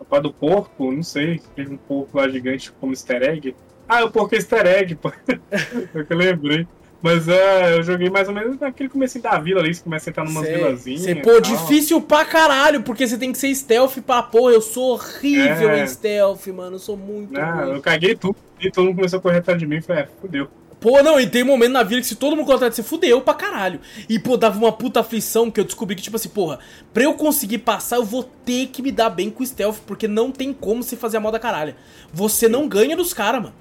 Papai 0.00 0.20
do 0.20 0.32
porco, 0.32 0.90
não 0.90 1.02
sei. 1.04 1.40
Teve 1.54 1.74
um 1.74 1.76
porco 1.76 2.18
lá 2.18 2.28
gigante 2.28 2.72
como 2.72 2.92
easter 2.92 3.22
egg. 3.22 3.54
Ah, 3.92 4.04
o 4.04 4.10
porco 4.10 4.34
é 4.34 4.38
easter 4.38 4.66
egg, 4.66 4.94
pô. 4.94 5.08
O 5.08 5.12
que 6.06 6.12
eu 6.12 6.16
lembrei. 6.16 6.66
Mas 7.02 7.26
é, 7.28 7.78
eu 7.78 7.82
joguei 7.82 8.10
mais 8.10 8.28
ou 8.28 8.34
menos 8.34 8.60
naquele 8.60 8.88
comecinho 8.90 9.22
da 9.24 9.38
vila 9.38 9.60
ali, 9.60 9.74
você 9.74 9.82
começa 9.82 10.08
a 10.08 10.10
entrar 10.10 10.22
numas 10.24 10.46
vilazinhas. 10.46 11.00
cê- 11.00 11.14
pô, 11.14 11.40
difícil 11.40 11.98
pra 12.02 12.26
caralho, 12.26 12.82
porque 12.82 13.08
você 13.08 13.16
tem 13.16 13.32
que 13.32 13.38
ser 13.38 13.54
stealth 13.54 13.96
pra 14.06 14.22
porra. 14.22 14.52
Eu 14.52 14.60
sou 14.60 14.92
horrível 14.92 15.70
É. 15.70 15.82
em 15.82 15.86
stealth, 15.86 16.46
mano. 16.48 16.76
Eu 16.76 16.78
sou 16.78 16.98
muito 16.98 17.38
Ah, 17.40 17.64
ruim. 17.64 17.74
eu 17.76 17.80
caguei 17.80 18.14
tudo 18.14 18.36
e 18.60 18.70
todo 18.70 18.84
mundo 18.84 18.96
começou 18.96 19.18
a 19.18 19.22
correr 19.22 19.38
atrás 19.38 19.58
de 19.58 19.66
mim 19.66 19.76
e 19.76 19.80
falei, 19.80 20.02
é, 20.02 20.08
fudeu. 20.20 20.46
Pô, 20.78 21.02
não, 21.02 21.18
e 21.18 21.26
tem 21.26 21.42
momento 21.42 21.72
na 21.72 21.82
vida 21.82 22.00
que 22.02 22.06
se 22.06 22.16
todo 22.16 22.36
mundo 22.36 22.46
contratar 22.46 22.72
você 22.72 22.82
fudeu 22.82 23.20
pra 23.22 23.32
caralho. 23.34 23.80
E, 24.08 24.18
pô, 24.18 24.36
dava 24.36 24.58
uma 24.58 24.72
puta 24.72 25.00
aflição 25.00 25.50
que 25.50 25.58
eu 25.60 25.64
descobri 25.64 25.94
que, 25.96 26.02
tipo 26.02 26.16
assim, 26.16 26.28
porra, 26.30 26.58
pra 26.92 27.02
eu 27.04 27.14
conseguir 27.14 27.58
passar, 27.58 27.96
eu 27.96 28.04
vou 28.04 28.22
ter 28.22 28.66
que 28.68 28.82
me 28.82 28.90
dar 28.92 29.08
bem 29.10 29.30
com 29.30 29.42
o 29.42 29.46
stealth, 29.46 29.78
porque 29.86 30.06
não 30.08 30.30
tem 30.30 30.52
como 30.54 30.82
você 30.82 30.96
fazer 30.96 31.16
a 31.16 31.20
moda 31.20 31.38
caralho. 31.38 31.74
Você 32.12 32.46
não 32.48 32.66
ganha 32.68 32.94
dos 32.96 33.12
caras, 33.14 33.40
mano. 33.42 33.54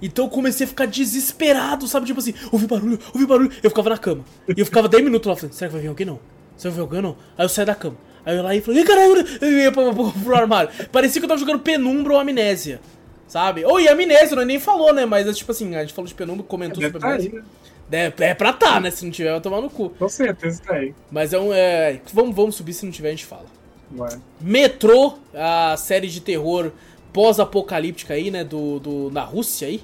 Então 0.00 0.26
eu 0.26 0.30
comecei 0.30 0.64
a 0.64 0.68
ficar 0.68 0.86
desesperado, 0.86 1.86
sabe? 1.86 2.06
Tipo 2.06 2.20
assim, 2.20 2.34
ouvi 2.52 2.66
barulho, 2.66 2.98
ouvi 3.14 3.26
barulho. 3.26 3.50
Eu 3.62 3.70
ficava 3.70 3.90
na 3.90 3.98
cama. 3.98 4.24
E 4.48 4.60
eu 4.60 4.64
ficava 4.66 4.88
10 4.88 5.04
minutos 5.04 5.28
lá 5.28 5.36
falando, 5.36 5.52
será 5.52 5.68
que 5.68 5.72
vai 5.72 5.82
vir 5.82 5.88
alguém 5.88 6.06
não? 6.06 6.20
Será 6.56 6.72
que 6.72 6.78
vai 6.78 6.86
vir 6.86 6.96
alguém 6.96 7.02
não? 7.02 7.16
Aí 7.36 7.44
eu 7.44 7.48
saí 7.48 7.64
da 7.64 7.74
cama. 7.74 7.96
Aí 8.24 8.34
eu 8.34 8.36
ia 8.36 8.42
lá 8.42 8.54
e 8.54 8.60
falei, 8.60 8.84
caralho, 8.84 9.24
eu 9.40 9.52
ia 9.52 9.72
pro, 9.72 9.92
pro, 9.94 10.12
pro 10.12 10.36
armário. 10.36 10.70
Parecia 10.90 11.20
que 11.20 11.24
eu 11.24 11.28
tava 11.28 11.40
jogando 11.40 11.60
penumbra 11.60 12.14
ou 12.14 12.18
amnésia. 12.18 12.80
Sabe? 13.28 13.64
Ou 13.64 13.80
e 13.80 13.88
amnésia, 13.88 14.36
nós 14.36 14.46
nem 14.46 14.60
falou, 14.60 14.92
né? 14.92 15.04
Mas 15.04 15.26
é 15.26 15.32
tipo 15.32 15.50
assim, 15.50 15.74
a 15.74 15.80
gente 15.80 15.92
falou 15.92 16.06
de 16.08 16.14
penumbra, 16.14 16.44
comentou 16.44 16.80
Deve 16.80 16.92
sobre 16.92 17.00
tá 17.00 17.14
amnésia. 17.14 17.30
aí, 17.30 17.36
né? 17.38 17.44
É, 17.90 18.12
é 18.18 18.34
pra 18.34 18.52
tá, 18.52 18.80
né? 18.80 18.90
Se 18.90 19.04
não 19.04 19.12
tiver, 19.12 19.30
vai 19.30 19.40
tomar 19.40 19.60
no 19.60 19.70
cu. 19.70 19.90
Com 19.90 20.08
certeza 20.08 20.60
tá 20.64 20.74
aí. 20.74 20.94
Mas 21.10 21.32
é 21.32 21.38
um. 21.38 21.52
É, 21.52 22.00
vamos, 22.12 22.34
vamos 22.34 22.54
subir, 22.56 22.72
se 22.72 22.84
não 22.84 22.92
tiver, 22.92 23.08
a 23.08 23.12
gente 23.12 23.24
fala. 23.24 23.46
Vai. 23.90 24.18
Metrô, 24.40 25.14
a 25.32 25.76
série 25.76 26.08
de 26.08 26.20
terror 26.20 26.72
pós-apocalíptica 27.16 28.12
aí, 28.12 28.30
né? 28.30 28.44
Do, 28.44 28.78
do, 28.78 29.10
na 29.10 29.22
Rússia 29.22 29.68
aí. 29.68 29.80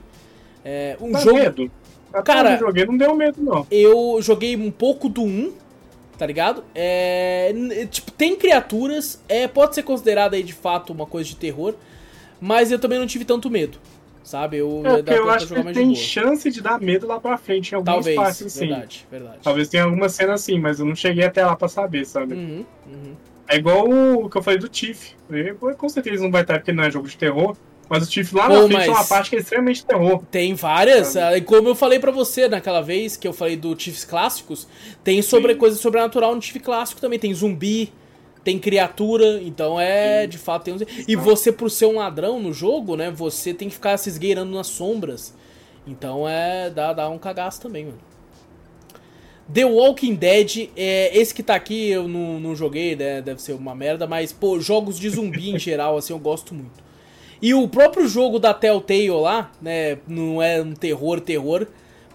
É, 0.63 0.99
um 1.01 1.11
Dá 1.13 1.21
jogo. 1.21 1.39
medo? 1.39 1.71
Até 2.13 2.23
Cara- 2.31 2.53
eu 2.53 2.59
joguei 2.59 2.85
não 2.85 2.95
deu 2.97 3.15
medo, 3.17 3.43
não. 3.43 3.67
Eu 3.71 4.19
joguei 4.21 4.55
um 4.55 4.71
pouco 4.71 5.09
do 5.09 5.23
1, 5.23 5.51
tá 6.19 6.27
ligado? 6.27 6.63
É, 6.75 7.87
tipo, 7.91 8.11
tem 8.13 8.37
criaturas, 8.37 9.19
é, 9.27 9.49
pode 9.49 9.75
ser 9.75 9.83
considerado 9.83 10.35
aí 10.35 10.43
de 10.43 10.53
fato 10.53 10.93
uma 10.93 11.07
coisa 11.07 11.27
de 11.31 11.37
terror, 11.37 11.75
mas 12.39 12.71
eu 12.71 12.79
também 12.79 12.99
não 12.99 13.07
tive 13.07 13.25
tanto 13.25 13.49
medo, 13.49 13.79
sabe? 14.23 14.59
Eu, 14.59 14.83
É, 14.85 15.17
eu 15.17 15.31
acho 15.31 15.47
que 15.47 15.55
de 15.63 15.73
tem 15.73 15.87
boa. 15.87 15.97
chance 15.97 16.51
de 16.51 16.61
dar 16.61 16.79
medo 16.79 17.07
lá 17.07 17.19
pra 17.19 17.39
frente 17.39 17.73
em 17.73 17.77
alguns 17.77 17.87
Talvez, 17.95 18.19
assim. 18.43 18.69
verdade, 18.69 19.07
verdade. 19.11 19.39
Talvez 19.43 19.69
tenha 19.71 19.85
alguma 19.85 20.11
cena 20.11 20.35
assim, 20.35 20.59
mas 20.61 20.81
eu 20.81 20.85
não 20.85 20.95
cheguei 20.95 21.25
até 21.25 21.45
lá 21.47 21.57
pra 21.57 21.67
saber, 21.67 22.05
sabe? 22.05 22.35
Uhum, 22.35 22.65
uhum. 22.87 23.15
É 23.53 23.57
igual 23.57 23.87
o 23.87 24.31
que 24.31 24.39
eu 24.39 24.43
falei 24.43 24.59
do 24.59 24.67
Tiff. 24.67 25.15
Com 25.77 25.89
certeza 25.89 26.23
não 26.23 26.31
vai 26.31 26.41
estar 26.41 26.59
porque 26.59 26.73
não 26.73 26.85
é 26.85 26.91
jogo 26.91 27.07
de 27.07 27.19
terror, 27.19 27.55
mas 27.87 28.07
o 28.07 28.11
Tiff 28.11 28.35
lá 28.35 28.47
Pô, 28.49 28.55
na 28.55 28.67
frente 28.67 28.89
é 28.89 28.91
uma 28.91 29.05
parte 29.05 29.29
que 29.29 29.37
é 29.37 29.41
extremamente 29.41 29.85
terror. 29.85 30.23
Tem 30.31 30.55
várias, 30.55 31.09
Sabe? 31.09 31.35
ah, 31.35 31.37
e 31.37 31.43
como 31.43 31.69
eu 31.69 31.75
falei 31.75 31.99
pra 31.99 32.11
você 32.11 32.49
naquela 32.49 32.81
vez 32.81 33.15
que 33.15 33.29
eu 33.29 33.33
falei 33.35 33.55
do 33.55 33.79
Chiefs 33.79 34.07
clássicos, 34.07 34.67
tem 35.05 35.21
sobre 35.21 35.53
Sim. 35.53 35.59
coisa 35.59 35.77
sobrenatural 35.77 36.35
no 36.35 36.41
Chief 36.41 36.63
clássico 36.63 36.99
também, 36.99 37.19
tem 37.19 37.35
zumbi, 37.35 37.93
tem 38.43 38.59
criatura, 38.59 39.43
então 39.43 39.79
é, 39.79 40.23
Sim. 40.23 40.29
de 40.31 40.39
fato 40.39 40.65
tem 40.65 40.73
uns... 40.73 40.83
E 41.07 41.15
você 41.15 41.53
por 41.53 41.71
ser 41.71 41.85
um 41.85 41.97
ladrão 41.97 42.41
no 42.41 42.55
jogo, 42.55 42.97
né, 42.97 43.11
você 43.11 43.53
tem 43.53 43.69
que 43.69 43.75
ficar 43.75 43.99
se 43.99 44.09
esgueirando 44.09 44.51
nas 44.51 44.69
sombras. 44.69 45.35
Então 45.87 46.27
é, 46.27 46.71
dá, 46.71 46.95
dá 46.95 47.11
um 47.11 47.19
cagaço 47.19 47.61
também, 47.61 47.85
mano. 47.85 47.99
The 49.53 49.65
Walking 49.65 50.15
Dead, 50.15 50.71
é, 50.77 51.17
esse 51.17 51.35
que 51.35 51.43
tá 51.43 51.55
aqui 51.55 51.89
eu 51.91 52.07
não, 52.07 52.39
não 52.39 52.55
joguei, 52.55 52.95
né, 52.97 53.21
deve 53.21 53.41
ser 53.43 53.53
uma 53.53 53.75
merda, 53.75 54.07
mas, 54.07 54.33
pô, 54.33 54.61
jogos 54.61 54.99
de 54.99 55.09
zumbi 55.11 55.51
em 55.51 55.59
geral, 55.59 55.97
assim, 55.97 56.13
eu 56.13 56.19
gosto 56.19 56.55
muito. 56.55 56.83
E 57.41 57.53
o 57.55 57.67
próprio 57.67 58.07
jogo 58.07 58.39
da 58.39 58.55
Telltale 58.55 59.11
lá, 59.11 59.51
né, 59.61 59.99
não 60.07 60.41
é 60.41 60.63
um 60.63 60.75
terror, 60.75 61.21
terror, 61.21 61.67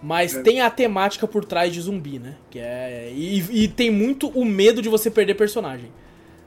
mas 0.02 0.36
É. 0.36 0.41
tem 0.41 0.62
a 0.62 0.70
temática 0.70 1.28
por 1.28 1.44
trás 1.44 1.74
de 1.74 1.82
zumbi, 1.82 2.20
né? 2.20 2.36
Que 2.49 2.60
é 2.60 3.12
e, 3.14 3.64
e 3.64 3.68
tem 3.68 3.90
muito 3.90 4.30
o 4.30 4.45
medo 4.45 4.82
de 4.82 4.88
você 4.90 5.10
perder 5.10 5.34
personagem. 5.34 5.90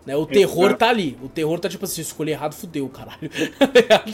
Né? 0.07 0.17
O 0.17 0.25
terror 0.27 0.67
Exato. 0.67 0.79
tá 0.79 0.89
ali. 0.89 1.19
O 1.23 1.29
terror 1.29 1.59
tá 1.61 1.69
tipo 1.69 1.85
assim, 1.85 2.01
escolher 2.01 2.33
errado, 2.33 2.55
fudeu, 2.55 2.89
caralho. 2.89 3.31
Tá 3.89 4.05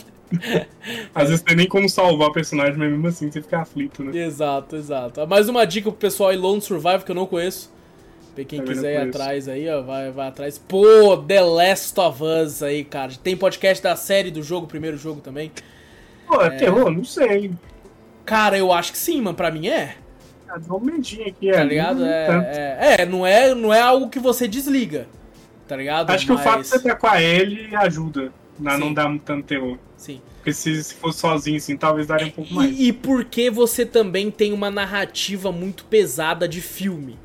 Às 1.15 1.29
vezes 1.29 1.45
tem 1.45 1.57
nem 1.57 1.69
como 1.69 1.89
salvar 1.89 2.29
o 2.29 2.33
personagem, 2.33 2.77
mas 2.77 2.91
mesmo 2.91 3.07
assim 3.07 3.31
você 3.31 3.41
fica 3.41 3.61
aflito, 3.61 4.03
né? 4.03 4.17
exato, 4.19 4.75
exato. 4.77 5.25
Mais 5.27 5.49
uma 5.49 5.65
dica 5.65 5.89
pro 5.91 5.99
pessoal 5.99 6.31
aí, 6.31 6.37
Lone 6.37 6.61
Survival, 6.61 7.01
que 7.01 7.11
eu 7.11 7.15
não 7.15 7.27
conheço. 7.27 7.73
Pra 8.35 8.45
quem 8.45 8.59
Também 8.59 8.75
quiser 8.75 8.93
ir 8.95 9.09
atrás 9.09 9.49
aí, 9.49 9.69
ó, 9.69 9.81
vai, 9.83 10.11
vai 10.11 10.29
atrás. 10.29 10.59
Pô, 10.59 11.17
The 11.17 11.41
Last 11.41 11.99
of 11.99 12.23
Us 12.23 12.63
aí, 12.63 12.85
cara. 12.85 13.13
Tem 13.23 13.37
podcast 13.37 13.83
da 13.83 13.97
série 13.97 14.31
do 14.31 14.43
jogo, 14.43 14.67
primeiro 14.67 14.99
jogo 14.99 15.21
também. 15.21 15.51
Pô, 16.27 16.43
é, 16.43 16.51
terror? 16.51 16.91
Não 16.91 17.05
sei. 17.05 17.53
Cara, 18.27 18.59
eu 18.59 18.73
acho 18.73 18.93
que 18.93 18.99
sim, 18.99 19.23
mano. 19.23 19.37
Pra 19.37 19.51
mim 19.51 19.69
é. 19.69 19.95
Ah, 20.49 20.59
dá 20.59 20.75
um 20.75 20.81
medinho 20.81 21.27
aqui, 21.27 21.51
Tá 21.51 21.61
é. 21.61 21.65
ligado? 21.65 22.01
não 22.01 22.07
É, 22.07 22.79
é, 22.79 22.97
é, 23.03 23.07
não 23.07 23.27
é, 23.27 23.55
não 23.55 23.73
é 23.73 23.81
algo 23.81 24.11
que 24.11 24.19
você 24.19 24.47
desliga. 24.47 25.07
Tá 25.67 25.77
ligado? 25.77 26.11
Acho 26.11 26.27
que 26.27 26.33
o 26.33 26.39
fato 26.39 26.63
de 26.63 26.69
você 26.69 26.77
estar 26.77 26.95
com 26.97 27.07
a 27.07 27.21
Ellie 27.21 27.75
ajuda 27.75 28.33
a 28.65 28.75
Sim. 28.75 28.81
não 28.81 28.95
dar 28.95 29.19
tanto 29.25 29.45
terror. 29.47 29.77
Sim. 29.97 30.21
Porque 30.37 30.53
se, 30.53 30.85
se 30.85 30.95
fosse 30.95 31.19
sozinho, 31.19 31.57
assim, 31.57 31.77
talvez 31.77 32.07
daria 32.07 32.29
um 32.29 32.31
pouco 32.31 32.55
mais. 32.55 32.79
E, 32.79 32.93
porque 32.93 33.51
você 33.51 33.85
também 33.85 34.31
tem 34.31 34.53
uma 34.53 34.71
narrativa 34.71 35.51
muito 35.51 35.85
pesada 35.85 36.47
de 36.49 36.61
filme. 36.61 37.19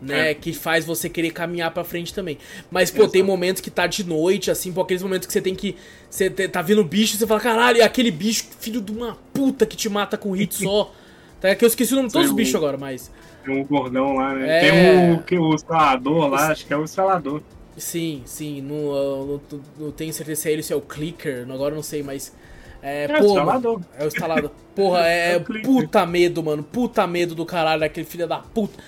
Né, 0.00 0.30
É. 0.30 0.34
que 0.34 0.52
faz 0.52 0.84
você 0.84 1.08
querer 1.08 1.30
caminhar 1.30 1.70
pra 1.70 1.84
frente 1.84 2.12
também. 2.12 2.36
Mas, 2.72 2.90
pô, 2.90 3.06
tem 3.06 3.20
Exato. 3.20 3.24
momentos 3.24 3.62
que 3.62 3.70
tá 3.70 3.86
de 3.86 4.02
noite, 4.02 4.50
assim, 4.50 4.72
pô, 4.72 4.80
aqueles 4.80 5.00
momentos 5.00 5.28
que 5.28 5.32
você 5.32 5.40
tem 5.40 5.54
que. 5.54 5.76
Você 6.10 6.28
tá 6.28 6.60
vendo 6.60 6.82
bicho 6.82 7.14
e 7.14 7.18
você 7.18 7.26
fala, 7.26 7.38
caralho, 7.38 7.80
é 7.80 7.84
aquele 7.84 8.10
bicho, 8.10 8.46
filho 8.58 8.80
de 8.80 8.90
uma 8.90 9.16
puta 9.32 9.64
que 9.64 9.76
te 9.76 9.88
mata 9.88 10.18
com 10.18 10.30
um 10.30 10.32
hit 10.32 10.54
só. 10.56 10.92
Tá, 11.40 11.52
que 11.56 11.64
eu 11.64 11.66
esqueci 11.68 11.92
o 11.92 11.96
nome 11.96 12.06
de 12.08 12.12
todos 12.14 12.28
os 12.30 12.36
bichos 12.36 12.54
agora, 12.54 12.76
mas. 12.78 13.10
Tem 13.44 13.60
um 13.60 13.64
gordão 13.64 14.14
lá, 14.14 14.32
né? 14.32 14.58
É. 14.58 14.60
Tem 14.60 15.12
o, 15.14 15.22
que, 15.24 15.36
o 15.36 15.54
instalador 15.54 16.28
lá, 16.28 16.52
acho 16.52 16.64
que 16.64 16.72
é 16.72 16.76
o 16.76 16.84
instalador. 16.84 17.42
Sim, 17.76 18.22
sim, 18.26 18.60
não, 18.60 18.94
eu 18.94 19.42
não, 19.78 19.92
tenho 19.92 20.12
certeza 20.12 20.42
se 20.42 20.48
é 20.48 20.52
ele 20.52 20.62
se 20.62 20.72
é 20.72 20.76
o 20.76 20.80
clicker, 20.82 21.46
agora 21.50 21.72
eu 21.72 21.76
não 21.76 21.82
sei, 21.82 22.02
mas. 22.02 22.34
É, 22.82 23.06
É, 23.06 23.08
pô, 23.08 23.34
o 23.36 23.42
instalador. 23.42 23.80
mano, 23.80 23.86
é 23.94 24.04
o 24.04 24.08
instalador. 24.08 24.50
Porra, 24.74 25.06
é, 25.08 25.36
É 25.36 25.40
clicker. 25.40 25.90
puta 25.90 26.04
medo, 26.06 26.42
mano. 26.42 26.62
Puta 26.62 27.06
medo 27.06 27.34
do 27.34 27.46
caralho 27.46 27.80
daquele 27.80 28.06
filho 28.06 28.26
da 28.28 28.38
puta. 28.40 28.78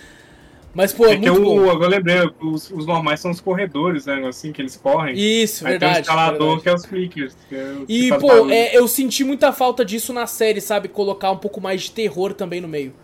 Mas, 0.75 0.93
pô, 0.93 1.07
é, 1.09 1.15
É 1.15 1.19
que 1.19 1.31
muito 1.31 1.43
o, 1.43 1.43
bom. 1.43 1.71
agora 1.71 1.87
eu 1.87 1.91
lembrei, 1.91 2.17
os, 2.41 2.71
os 2.71 2.87
normais 2.87 3.21
são 3.21 3.31
os 3.31 3.41
corredores, 3.41 4.07
né? 4.07 4.27
Assim, 4.27 4.53
que 4.53 4.61
eles 4.63 4.77
correm. 4.77 5.25
Isso, 5.43 5.65
Aí 5.65 5.77
tem 5.77 5.89
o 5.89 5.93
verdade. 5.93 6.01
instalador, 6.01 6.61
verdade. 6.61 6.63
que 6.63 6.69
é 6.69 6.75
os 6.75 6.87
clickers. 6.87 7.37
que 7.49 7.55
é 7.57 7.85
E, 7.89 8.13
pô, 8.15 8.49
é, 8.51 8.77
eu 8.77 8.89
senti 8.89 9.25
muita 9.25 9.53
falta 9.53 9.85
disso 9.85 10.13
na 10.13 10.27
série, 10.27 10.61
sabe? 10.61 10.89
Colocar 10.89 11.31
um 11.31 11.37
pouco 11.39 11.61
mais 11.61 11.83
de 11.83 11.91
terror 11.93 12.35
também 12.35 12.61
no 12.61 12.69
meio. 12.69 12.95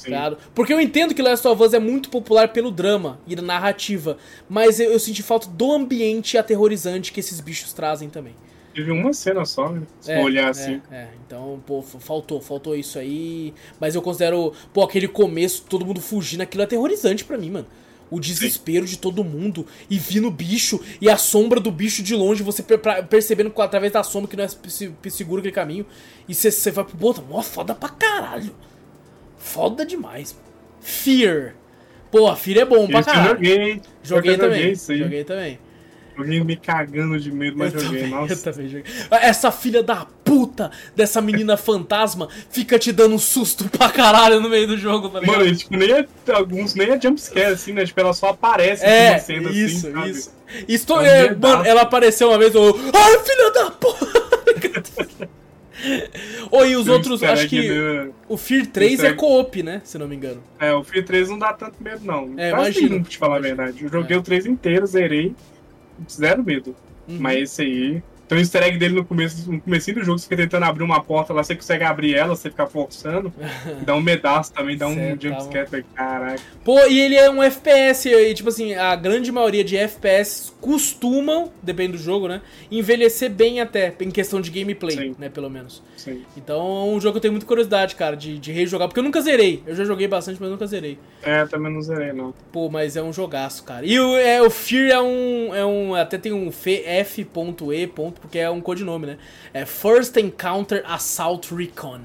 Sim. 0.00 0.08
Ligado? 0.10 0.38
Porque 0.54 0.72
eu 0.72 0.80
entendo 0.80 1.14
que 1.14 1.22
Last 1.22 1.46
of 1.46 1.62
Us 1.62 1.72
é 1.74 1.78
muito 1.78 2.08
popular 2.10 2.48
pelo 2.52 2.70
drama 2.70 3.20
e 3.26 3.34
da 3.36 3.42
narrativa, 3.42 4.16
mas 4.48 4.78
eu, 4.80 4.90
eu 4.92 4.98
senti 5.00 5.22
falta 5.22 5.48
do 5.48 5.72
ambiente 5.72 6.36
aterrorizante 6.38 7.12
que 7.12 7.20
esses 7.20 7.40
bichos 7.40 7.72
trazem 7.72 8.08
também. 8.08 8.34
Tive 8.72 8.92
uma 8.92 9.12
cena 9.12 9.44
só, 9.44 9.68
né? 9.68 9.82
Se 10.00 10.12
É, 10.12 10.22
olhar 10.22 10.46
é, 10.46 10.50
assim. 10.50 10.80
É, 10.92 11.08
então, 11.26 11.60
pô, 11.66 11.82
faltou, 11.82 12.40
faltou 12.40 12.76
isso 12.76 12.98
aí. 13.00 13.52
Mas 13.80 13.96
eu 13.96 14.00
considero, 14.02 14.52
pô, 14.72 14.82
aquele 14.84 15.08
começo, 15.08 15.64
todo 15.68 15.84
mundo 15.84 16.00
fugindo, 16.00 16.42
aquilo 16.42 16.62
é 16.62 16.64
aterrorizante 16.66 17.24
pra 17.24 17.36
mim, 17.36 17.50
mano. 17.50 17.66
O 18.08 18.18
desespero 18.18 18.86
de 18.86 18.96
todo 18.98 19.22
mundo 19.22 19.64
e 19.88 19.96
vindo 19.98 20.26
o 20.28 20.30
bicho 20.32 20.80
e 21.00 21.08
a 21.10 21.16
sombra 21.16 21.60
do 21.60 21.70
bicho 21.70 22.02
de 22.02 22.14
longe, 22.14 22.42
você 22.42 22.60
percebendo 23.08 23.52
através 23.60 23.92
da 23.92 24.02
sombra 24.02 24.28
que 24.30 24.36
não 24.36 24.44
é 24.44 24.48
se- 24.48 24.56
se- 24.68 24.92
seguro 25.10 25.40
aquele 25.40 25.54
caminho. 25.54 25.86
E 26.28 26.34
você- 26.34 26.50
você 26.50 26.70
vai 26.72 26.84
pro 26.84 26.96
bota, 26.96 27.22
mó 27.22 27.40
foda 27.42 27.72
pra 27.74 27.88
caralho. 27.88 28.52
Foda 29.40 29.84
demais. 29.84 30.32
mano. 30.32 30.44
Fear. 30.80 31.54
Pô, 32.12 32.34
Fear 32.36 32.58
é 32.60 32.64
bom 32.64 32.86
pra 32.86 33.00
Esse 33.00 33.08
eu 33.08 33.14
caralho. 33.14 33.30
joguei. 33.34 33.82
Joguei 34.02 34.36
também. 34.36 34.62
aí. 34.64 34.74
Joguei 34.98 35.24
também. 35.24 35.58
Joguei 36.16 36.44
me 36.44 36.56
cagando 36.56 37.18
de 37.18 37.32
medo, 37.32 37.56
mas 37.56 37.72
Eu 37.72 37.80
joguei. 37.80 38.02
também, 38.02 38.14
Nossa. 38.14 38.32
eu 38.34 38.42
também 38.42 38.68
joguei. 38.68 38.84
Essa 39.10 39.50
filha 39.50 39.82
da 39.82 40.04
puta 40.22 40.70
dessa 40.94 41.20
menina 41.22 41.56
fantasma 41.56 42.28
fica 42.50 42.78
te 42.78 42.92
dando 42.92 43.14
um 43.14 43.18
susto 43.18 43.64
pra 43.70 43.88
caralho 43.88 44.38
no 44.40 44.50
meio 44.50 44.66
do 44.66 44.76
jogo, 44.76 45.08
tá 45.08 45.20
ligado? 45.20 45.38
Mano, 45.38 45.48
e, 45.48 45.56
tipo, 45.56 45.74
nem 45.76 45.90
é, 45.92 46.06
alguns 46.32 46.74
nem 46.74 46.90
é 46.90 47.00
jumpscare, 47.00 47.52
assim, 47.54 47.72
né? 47.72 47.86
Tipo, 47.86 48.00
ela 48.00 48.12
só 48.12 48.28
aparece 48.30 48.84
é, 48.84 49.18
cena 49.18 49.50
isso, 49.50 49.86
assim, 49.86 49.92
sabe? 49.94 50.10
isso. 50.10 50.30
Isso, 50.68 51.00
É 51.00 51.26
é, 51.26 51.34
mano, 51.34 51.64
ela 51.64 51.82
apareceu 51.82 52.28
uma 52.28 52.38
vez, 52.38 52.54
eu, 52.54 52.78
ai, 52.92 53.18
filha 53.20 53.50
da 53.52 53.70
puta! 53.70 54.20
Oi, 56.50 56.70
e 56.70 56.76
os 56.76 56.84
Tem 56.84 56.92
outros, 56.94 57.22
acho 57.22 57.48
que 57.48 57.58
meio- 57.60 58.14
o 58.28 58.36
Fear 58.36 58.66
3 58.66 58.92
easter 58.92 59.10
é 59.12 59.14
co-op, 59.14 59.62
né? 59.62 59.80
Se 59.84 59.96
não 59.98 60.06
me 60.08 60.16
engano. 60.16 60.42
É, 60.58 60.72
o 60.74 60.82
Fear 60.84 61.04
3 61.04 61.28
não 61.28 61.38
dá 61.38 61.52
tanto 61.52 61.82
medo, 61.82 62.00
não. 62.04 62.34
É, 62.36 62.50
Quase 62.50 62.70
imagino. 62.70 62.88
nenhum, 62.90 63.02
pra 63.02 63.10
te 63.10 63.18
falar 63.18 63.36
a 63.36 63.40
verdade. 63.40 63.84
Eu 63.84 63.88
joguei 63.90 64.16
o 64.16 64.22
3 64.22 64.46
inteiro, 64.46 64.86
zerei. 64.86 65.34
Zero 66.10 66.42
medo. 66.44 66.74
Uhum. 67.08 67.16
Mas 67.20 67.42
esse 67.50 67.62
aí. 67.62 68.02
Tem 68.30 68.38
um 68.38 68.40
easter 68.40 68.62
egg 68.62 68.78
dele 68.78 68.94
no 68.94 69.04
começo, 69.04 69.50
no 69.50 69.60
comecinho 69.60 69.96
do 69.96 70.04
jogo, 70.04 70.16
você 70.16 70.22
fica 70.22 70.36
tentando 70.36 70.64
abrir 70.64 70.84
uma 70.84 71.02
porta 71.02 71.32
lá, 71.32 71.42
você 71.42 71.56
consegue 71.56 71.82
abrir 71.82 72.14
ela, 72.14 72.36
você 72.36 72.48
fica 72.48 72.64
forçando. 72.64 73.34
dá 73.84 73.96
um 73.96 74.00
medaço 74.00 74.52
também, 74.52 74.76
dá 74.76 74.86
um 74.86 74.94
tá 74.94 75.16
jumpscare. 75.20 75.66
falei, 75.66 75.84
Caraca. 75.92 76.40
Pô, 76.62 76.78
e 76.86 77.00
ele 77.00 77.16
é 77.16 77.28
um 77.28 77.42
FPS, 77.42 78.08
e 78.08 78.32
tipo 78.32 78.48
assim, 78.48 78.72
a 78.74 78.94
grande 78.94 79.32
maioria 79.32 79.64
de 79.64 79.76
FPS 79.76 80.52
costumam, 80.60 81.50
depende 81.60 81.96
do 81.96 81.98
jogo, 81.98 82.28
né? 82.28 82.40
Envelhecer 82.70 83.32
bem 83.32 83.60
até, 83.60 83.92
em 83.98 84.12
questão 84.12 84.40
de 84.40 84.52
gameplay, 84.52 84.96
Sim. 84.96 85.16
né? 85.18 85.28
Pelo 85.28 85.50
menos. 85.50 85.82
Sim. 85.96 86.22
Então 86.36 86.60
é 86.60 86.84
um 86.84 87.00
jogo 87.00 87.14
que 87.14 87.18
eu 87.18 87.22
tenho 87.22 87.32
muita 87.32 87.46
curiosidade, 87.46 87.96
cara, 87.96 88.16
de, 88.16 88.38
de 88.38 88.52
rejogar, 88.52 88.86
porque 88.86 89.00
eu 89.00 89.04
nunca 89.04 89.20
zerei. 89.20 89.60
Eu 89.66 89.74
já 89.74 89.84
joguei 89.84 90.06
bastante, 90.06 90.40
mas 90.40 90.48
nunca 90.48 90.68
zerei. 90.68 91.00
É, 91.20 91.44
também 91.46 91.72
não 91.72 91.82
zerei, 91.82 92.12
não. 92.12 92.32
Pô, 92.52 92.70
mas 92.70 92.94
é 92.94 93.02
um 93.02 93.12
jogaço, 93.12 93.64
cara. 93.64 93.84
E 93.84 93.98
o, 93.98 94.16
é, 94.16 94.40
o 94.40 94.50
Fear 94.50 94.90
é 94.92 95.00
um, 95.00 95.52
é 95.52 95.66
um. 95.66 95.96
Até 95.96 96.16
tem 96.16 96.32
um 96.32 96.46
F.E. 96.48 97.26
porque 98.20 98.38
é 98.38 98.50
um 98.50 98.60
codinome, 98.60 99.06
né? 99.06 99.18
É 99.52 99.64
First 99.64 100.16
Encounter 100.16 100.82
Assault 100.86 101.54
Recon. 101.54 102.00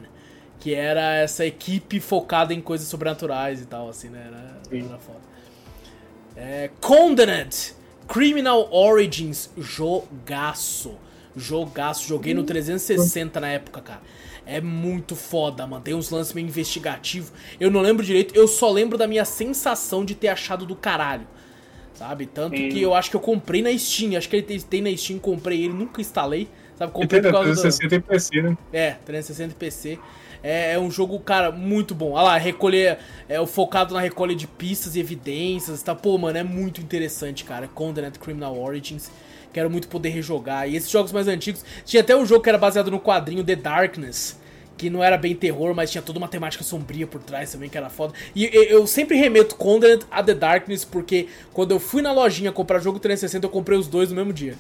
Que 0.60 0.74
era 0.74 1.16
essa 1.16 1.46
equipe 1.46 2.00
focada 2.00 2.54
em 2.54 2.60
coisas 2.60 2.88
sobrenaturais 2.88 3.62
e 3.62 3.66
tal, 3.66 3.88
assim, 3.88 4.10
né? 4.10 4.26
Era, 4.28 4.86
era 4.86 4.98
foda. 4.98 5.20
É, 6.36 6.72
Condened 6.82 7.76
Criminal 8.08 8.68
Origins 8.72 9.50
Jogaço. 9.58 10.98
Jogaço. 11.36 12.08
Joguei 12.08 12.34
no 12.34 12.44
360 12.44 13.40
na 13.40 13.48
época, 13.48 13.82
cara. 13.82 14.02
É 14.46 14.62
muito 14.62 15.16
foda, 15.16 15.66
mano. 15.66 15.84
Tem 15.84 15.94
uns 15.94 16.10
lances 16.10 16.34
meio 16.34 16.48
investigativos. 16.48 17.32
Eu 17.60 17.72
não 17.72 17.82
lembro 17.82 18.06
direito, 18.06 18.36
eu 18.36 18.48
só 18.48 18.72
lembro 18.72 18.98
da 18.98 19.08
minha 19.08 19.26
sensação 19.26 20.06
de 20.06 20.14
ter 20.14 20.28
achado 20.28 20.66
do 20.66 20.76
caralho. 20.76 21.28
Sabe? 21.96 22.26
Tanto 22.26 22.58
Sim. 22.58 22.70
que 22.70 22.82
eu 22.82 22.94
acho 22.94 23.10
que 23.10 23.16
eu 23.16 23.22
comprei 23.22 23.62
na 23.62 23.76
Steam. 23.78 24.18
Acho 24.18 24.30
que 24.30 24.36
ele 24.36 24.62
tem, 24.62 24.82
na 24.82 24.96
Steam, 24.96 25.18
comprei 25.18 25.64
ele, 25.64 25.74
nunca 25.74 26.02
instalei. 26.02 26.48
Sabe? 26.78 26.92
Comprei 26.92 27.22
por 27.22 27.32
causa 27.32 27.50
do. 27.50 27.62
360 27.62 27.96
e 27.96 28.00
PC, 28.02 28.42
né? 28.42 28.58
É, 28.74 28.92
360 29.06 29.52
e 29.52 29.56
PC. 29.56 30.00
É, 30.44 30.74
é 30.74 30.80
um 30.80 30.92
jogo, 30.92 31.18
cara, 31.20 31.52
muito 31.52 31.96
bom. 31.96 32.12
Olha 32.12 32.24
lá, 32.24 32.38
recolher. 32.38 33.00
É 33.30 33.40
o 33.40 33.48
focado 33.48 33.94
na 33.94 34.02
recolha 34.02 34.36
de 34.36 34.46
pistas 34.46 34.96
e 34.96 35.00
evidências. 35.00 35.82
Tá? 35.82 35.96
Pô, 35.96 36.18
mano, 36.18 36.38
é 36.38 36.44
muito 36.44 36.82
interessante, 36.82 37.46
cara. 37.46 37.68
Condened 37.68 38.20
Criminal 38.20 38.60
Origins. 38.60 39.10
Quero 39.54 39.70
muito 39.70 39.88
poder 39.88 40.10
rejogar. 40.10 40.70
E 40.70 40.76
esses 40.76 40.92
jogos 40.92 41.14
mais 41.14 41.30
antigos. 41.30 41.64
Tinha 41.86 42.02
até 42.02 42.16
um 42.16 42.26
jogo 42.26 42.44
que 42.44 42.50
era 42.50 42.58
baseado 42.58 42.92
no 42.92 43.00
quadrinho 43.00 43.44
The 43.44 43.56
Darkness. 43.56 44.38
Que 44.78 44.90
não 44.90 45.04
era 45.04 45.18
bem 45.18 45.34
terror, 45.34 45.74
mas 45.74 45.90
tinha 45.92 46.02
toda 46.02 46.18
uma 46.20 46.28
temática 46.28 46.64
sombria 46.64 47.08
por 47.08 47.22
trás 47.22 47.52
também, 47.52 47.70
que 47.70 47.78
era 47.78 47.90
foda. 47.90 48.14
E 48.36 48.46
eu, 48.54 48.64
eu 48.64 48.88
sempre 48.88 49.16
remeto 49.18 49.56
Condened 49.56 50.06
a 50.12 50.22
The 50.22 50.34
Darkness, 50.34 50.84
porque 50.84 51.28
quando 51.54 51.72
eu 51.72 51.80
fui 51.80 52.02
na 52.02 52.12
lojinha 52.12 52.52
comprar 52.52 52.80
jogo 52.80 53.00
360, 53.00 53.46
eu 53.46 53.50
comprei 53.50 53.78
os 53.78 53.88
dois 53.88 54.10
no 54.10 54.16
mesmo 54.16 54.34
dia. 54.34 54.56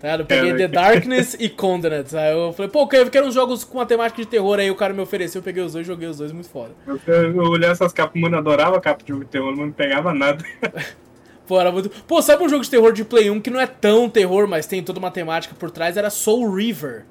Tá 0.00 0.08
ligado? 0.08 0.20
Eu 0.20 0.26
peguei 0.26 0.50
É, 0.50 0.54
The 0.54 0.62
né? 0.62 0.68
Darkness 0.68 1.36
e 1.38 1.48
Condened. 1.48 2.16
Aí 2.16 2.32
eu 2.32 2.52
falei, 2.54 2.70
pô, 2.70 2.88
eu 2.92 3.10
quero 3.10 3.26
uns 3.26 3.34
jogos 3.34 3.62
com 3.62 3.78
uma 3.78 3.86
temática 3.86 4.20
de 4.20 4.26
terror. 4.26 4.58
Aí 4.58 4.70
o 4.70 4.74
cara 4.74 4.92
me 4.92 5.00
ofereceu, 5.00 5.38
eu 5.38 5.44
peguei 5.44 5.62
os 5.62 5.74
dois, 5.74 5.86
joguei 5.86 6.08
os 6.08 6.18
dois, 6.18 6.32
muito 6.32 6.48
foda. 6.48 6.72
Eu, 6.86 6.98
eu 7.06 7.42
olhava 7.42 7.72
essas 7.72 7.92
capas, 7.92 8.20
mano, 8.20 8.34
eu 8.34 8.40
adorava 8.40 8.80
capa 8.80 9.02
de 9.04 9.10
jogo 9.10 9.24
de 9.24 9.30
terror, 9.30 9.54
não 9.54 9.70
pegava 9.70 10.12
nada. 10.12 10.44
Pô, 11.46 11.60
era 11.60 11.70
muito. 11.70 11.90
Pô, 12.06 12.22
sabe 12.22 12.42
um 12.42 12.48
jogo 12.48 12.64
de 12.64 12.70
terror 12.70 12.92
de 12.92 13.04
Play 13.04 13.28
1 13.30 13.40
que 13.40 13.50
não 13.50 13.60
é 13.60 13.66
tão 13.66 14.08
terror, 14.08 14.48
mas 14.48 14.66
tem 14.66 14.82
toda 14.82 14.98
uma 14.98 15.10
temática 15.10 15.54
por 15.58 15.70
trás? 15.70 15.96
Era 15.96 16.08
Soul 16.08 16.52
River. 16.54 17.04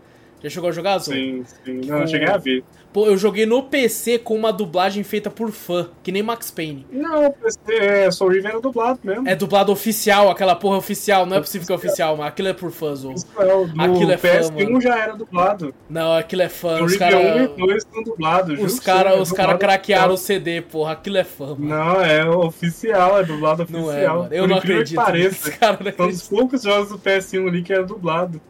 Já 0.44 0.50
chegou 0.50 0.70
a 0.70 0.72
jogar, 0.72 0.94
Azul? 0.94 1.14
Sim, 1.14 1.44
sim. 1.64 1.82
Não, 1.86 2.00
eu 2.00 2.08
cheguei 2.08 2.28
a 2.28 2.38
ver. 2.38 2.64
Pô, 2.92 3.06
eu 3.06 3.16
joguei 3.16 3.46
no 3.46 3.64
PC 3.64 4.20
com 4.20 4.36
uma 4.36 4.52
dublagem 4.52 5.02
feita 5.04 5.30
por 5.30 5.52
fã, 5.52 5.88
que 6.04 6.12
nem 6.12 6.22
Max 6.22 6.52
Payne. 6.52 6.86
Não, 6.92 7.28
o 7.28 7.32
PC, 7.32 7.60
é, 7.70 8.12
Soul 8.12 8.32
River 8.32 8.52
era 8.52 8.60
dublado 8.60 9.00
mesmo. 9.04 9.28
É 9.30 9.34
dublado 9.36 9.72
oficial, 9.72 10.30
aquela 10.30 10.56
porra 10.56 10.78
oficial. 10.78 11.26
Não 11.26 11.38
é 11.38 11.40
possível 11.40 11.68
que 11.68 11.72
é 11.72 11.76
oficial, 11.76 12.18
mas 12.18 12.28
aquilo 12.28 12.50
é 12.50 12.54
por 12.54 12.70
fã. 12.72 12.92
Isso 12.94 13.28
é, 13.40 13.54
o 13.54 13.64
Aquilo 13.80 14.12
é 14.12 14.18
fã, 14.18 14.28
PS1 14.28 14.64
mano. 14.66 14.82
já 14.82 14.98
era 14.98 15.16
dublado. 15.16 15.74
Não, 15.90 16.14
aquilo 16.18 16.42
é 16.42 16.50
fã. 16.50 16.76
Soul 16.78 16.86
Os 16.88 16.98
caras. 16.98 17.20
1 17.22 17.44
e 17.44 17.48
2 17.68 17.84
são 17.94 18.04
dublados. 18.04 18.60
Os 18.60 18.80
caras 18.80 19.14
é 19.14 19.22
os 19.22 19.32
cara 19.32 19.58
craquearam 19.58 20.16
o. 20.16 20.18
CD, 20.18 20.62
porra. 20.62 20.94
Aquilo 20.94 21.18
é 21.18 21.24
fã, 21.24 21.56
mano. 21.58 21.68
Não, 21.70 22.02
é 22.02 22.26
oficial, 22.30 23.20
é 23.20 23.24
dublado 23.24 23.66
Não 23.70 23.84
oficial. 23.86 24.16
é, 24.16 24.18
mano. 24.18 24.34
Eu 24.34 24.44
Por 24.44 24.50
não 24.50 24.58
acredito. 24.58 24.90
Que 24.90 24.96
pareça. 24.96 25.52
Cara 25.62 25.74
não 25.74 25.84
São 25.84 25.90
acredita. 25.92 26.08
dos 26.08 26.28
poucos 26.28 26.64
jogos 26.64 26.90
do 26.90 26.98
PS1 27.00 27.48
ali 27.48 27.62
que 27.62 27.72
era 27.72 27.84
dublado. 27.86 28.42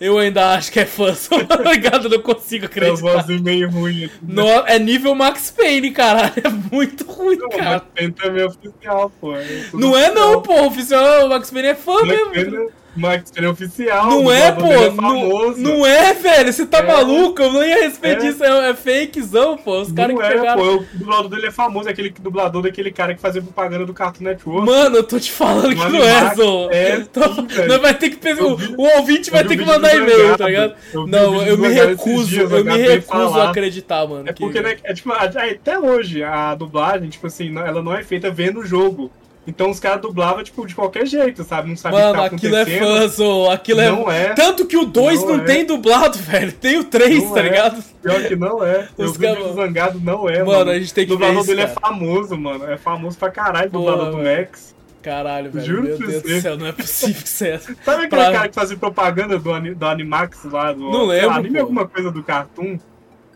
Eu 0.00 0.18
ainda 0.18 0.54
acho 0.54 0.72
que 0.72 0.80
é 0.80 0.86
fã, 0.86 1.14
só 1.14 1.36
ligado, 1.70 2.08
não 2.08 2.20
consigo 2.20 2.68
Tem 2.68 2.90
as 2.90 2.98
acreditar. 3.00 3.22
vozes 3.22 3.40
meio 3.40 3.70
ruins. 3.70 4.10
No, 4.22 4.46
é 4.66 4.78
nível 4.78 5.14
Max 5.14 5.50
Payne, 5.50 5.90
caralho. 5.92 6.32
É 6.42 6.48
muito 6.74 7.04
ruim, 7.10 7.36
Não, 7.36 7.48
cara. 7.48 7.70
mas 7.70 7.82
tem 7.94 8.10
também 8.10 8.44
oficial, 8.44 9.12
pô. 9.20 9.36
é 9.36 9.64
Não 9.72 9.96
é 9.96 10.10
não, 10.12 10.42
pô. 10.42 10.52
O 10.54 10.66
oficial 10.66 11.26
o 11.26 11.28
Max 11.28 11.50
Payne 11.50 11.68
é 11.68 11.74
fã 11.74 11.92
Max 12.04 12.08
mesmo. 12.08 12.32
Payne- 12.32 12.68
Max 12.96 13.30
Payne 13.30 13.46
é 13.46 13.50
oficial. 13.50 14.06
Não 14.10 14.30
é, 14.30 14.50
dublador 14.52 14.76
pô. 14.78 14.82
é 14.84 14.88
não, 14.88 14.96
famoso. 14.96 15.60
não 15.60 15.86
é, 15.86 16.14
velho. 16.14 16.52
Você 16.52 16.66
tá 16.66 16.78
É. 16.78 16.82
maluco? 16.82 17.42
Eu 17.42 17.52
não 17.52 17.64
ia 17.64 17.82
respeitar 17.82 18.24
É. 18.24 18.28
isso. 18.28 18.44
É, 18.44 18.70
é 18.70 18.74
fakezão, 18.74 19.56
pô. 19.56 19.80
Os 19.80 19.92
caras 19.92 20.14
Não 20.14 20.20
que 20.22 20.26
é, 20.26 20.30
pegaram. 20.36 20.62
pô. 20.62 20.74
O 20.76 20.86
dublador 20.94 21.28
dele 21.30 21.46
é 21.46 21.50
famoso, 21.50 21.88
é 21.88 21.92
aquele 21.92 22.10
dublador 22.10 22.62
daquele 22.62 22.90
cara 22.90 23.14
que 23.14 23.20
fazia 23.20 23.42
propaganda 23.42 23.84
do 23.84 23.92
Cartoon 23.94 24.24
Network. 24.24 24.66
Mano, 24.66 24.96
eu 24.96 25.02
tô 25.04 25.18
te 25.18 25.30
falando 25.32 25.68
que 25.74 25.88
não 25.88 26.02
é, 26.04 26.34
Zô. 26.34 26.70
é, 26.70 27.00
Tô-. 27.00 27.20
Nós 27.66 27.80
vai 27.80 27.94
ter 27.94 28.10
que 28.10 28.16
pensar. 28.16 28.42
Vi- 28.54 28.74
o 28.76 28.82
ouvinte 28.98 29.30
vai 29.30 29.44
ter 29.44 29.56
que 29.56 29.64
mandar 29.64 29.94
e-mail, 29.94 30.36
tá 30.36 30.46
ligado? 30.46 30.74
Eu 30.92 31.06
Não, 31.06 31.42
eu 31.42 31.58
me 31.58 31.68
recuso, 31.68 32.26
dias, 32.28 32.50
eu 32.50 32.64
me 32.64 32.76
recuso 32.76 33.38
a 33.40 33.50
acreditar, 33.50 34.06
mano. 34.06 34.28
É 34.28 34.32
que- 34.32 34.40
porque, 34.42 34.60
né, 34.60 34.76
é, 34.84 34.94
tipo, 34.94 35.12
a- 35.12 35.22
até 35.24 35.78
hoje, 35.78 36.22
a 36.22 36.54
dublagem, 36.54 37.08
tipo 37.08 37.26
assim, 37.26 37.50
não- 37.50 37.66
ela 37.66 37.82
não 37.82 37.94
é 37.94 38.02
feita 38.02 38.30
vendo 38.30 38.60
o 38.60 38.66
jogo. 38.66 39.10
Então 39.46 39.68
os 39.70 39.78
caras 39.78 40.00
dublavam, 40.00 40.42
tipo, 40.42 40.66
de 40.66 40.74
qualquer 40.74 41.06
jeito, 41.06 41.44
sabe? 41.44 41.68
Não 41.68 41.76
sabia 41.76 41.98
o 41.98 42.02
Mano, 42.02 42.14
que 42.14 42.18
tá 42.30 42.36
aquilo 42.36 42.56
é 42.56 42.62
acontecendo. 42.62 42.86
fã, 42.86 43.08
Zô. 43.08 43.50
Aquilo 43.50 43.80
é. 43.82 43.90
Não 43.90 44.10
é. 44.10 44.28
Tanto 44.32 44.64
que 44.64 44.76
o 44.76 44.86
2 44.86 45.20
não, 45.20 45.28
Não 45.36 45.44
é. 45.44 45.46
tem 45.46 45.64
dublado, 45.66 46.16
velho. 46.18 46.50
Tem 46.52 46.78
o 46.78 46.84
3, 46.84 47.24
Não 47.24 47.34
tá 47.34 47.40
é. 47.40 47.42
ligado? 47.42 47.84
Pior 48.02 48.22
que 48.22 48.36
não 48.36 48.64
é. 48.64 48.88
Eu 48.96 49.04
Os 49.06 49.16
vi 49.18 49.26
o 49.26 49.34
do 49.34 49.52
Zangado, 49.54 50.00
não 50.00 50.28
é, 50.28 50.38
Mano, 50.38 50.52
mano. 50.58 50.70
a 50.70 50.78
gente 50.78 50.94
tem 50.94 51.06
que 51.06 51.12
O 51.12 51.16
dublador 51.16 51.44
dele 51.44 51.60
cara. 51.66 51.72
é 51.72 51.80
famoso, 51.80 52.38
mano. 52.38 52.64
É 52.70 52.78
famoso 52.78 53.18
pra 53.18 53.30
caralho, 53.30 53.68
o 53.68 53.70
Porra, 53.72 53.90
dublador 53.92 54.16
do 54.16 54.22
velho. 54.22 54.38
Max. 54.40 54.74
Caralho, 55.02 55.50
velho. 55.50 55.66
Juro 55.66 55.82
Meu 55.82 55.98
Deus 55.98 56.22
do 56.22 56.40
céu, 56.40 56.56
não 56.56 56.66
é 56.66 56.72
possível 56.72 57.22
que 57.22 57.28
você 57.28 57.48
é. 57.48 57.58
Sabe 57.84 58.06
aquele 58.06 58.08
Pra- 58.08 58.32
cara 58.32 58.48
que 58.48 58.54
fazia 58.54 58.76
propaganda 58.78 59.38
do, 59.38 59.74
do 59.74 59.86
Animax 59.86 60.44
lá? 60.44 60.72
Do, 60.72 60.80
Não 60.90 61.04
lá, 61.04 61.12
lembro, 61.12 61.30
Anime 61.32 61.54
pô. 61.56 61.60
alguma 61.60 61.86
coisa 61.86 62.10
do 62.10 62.22
Cartoon. 62.22 62.78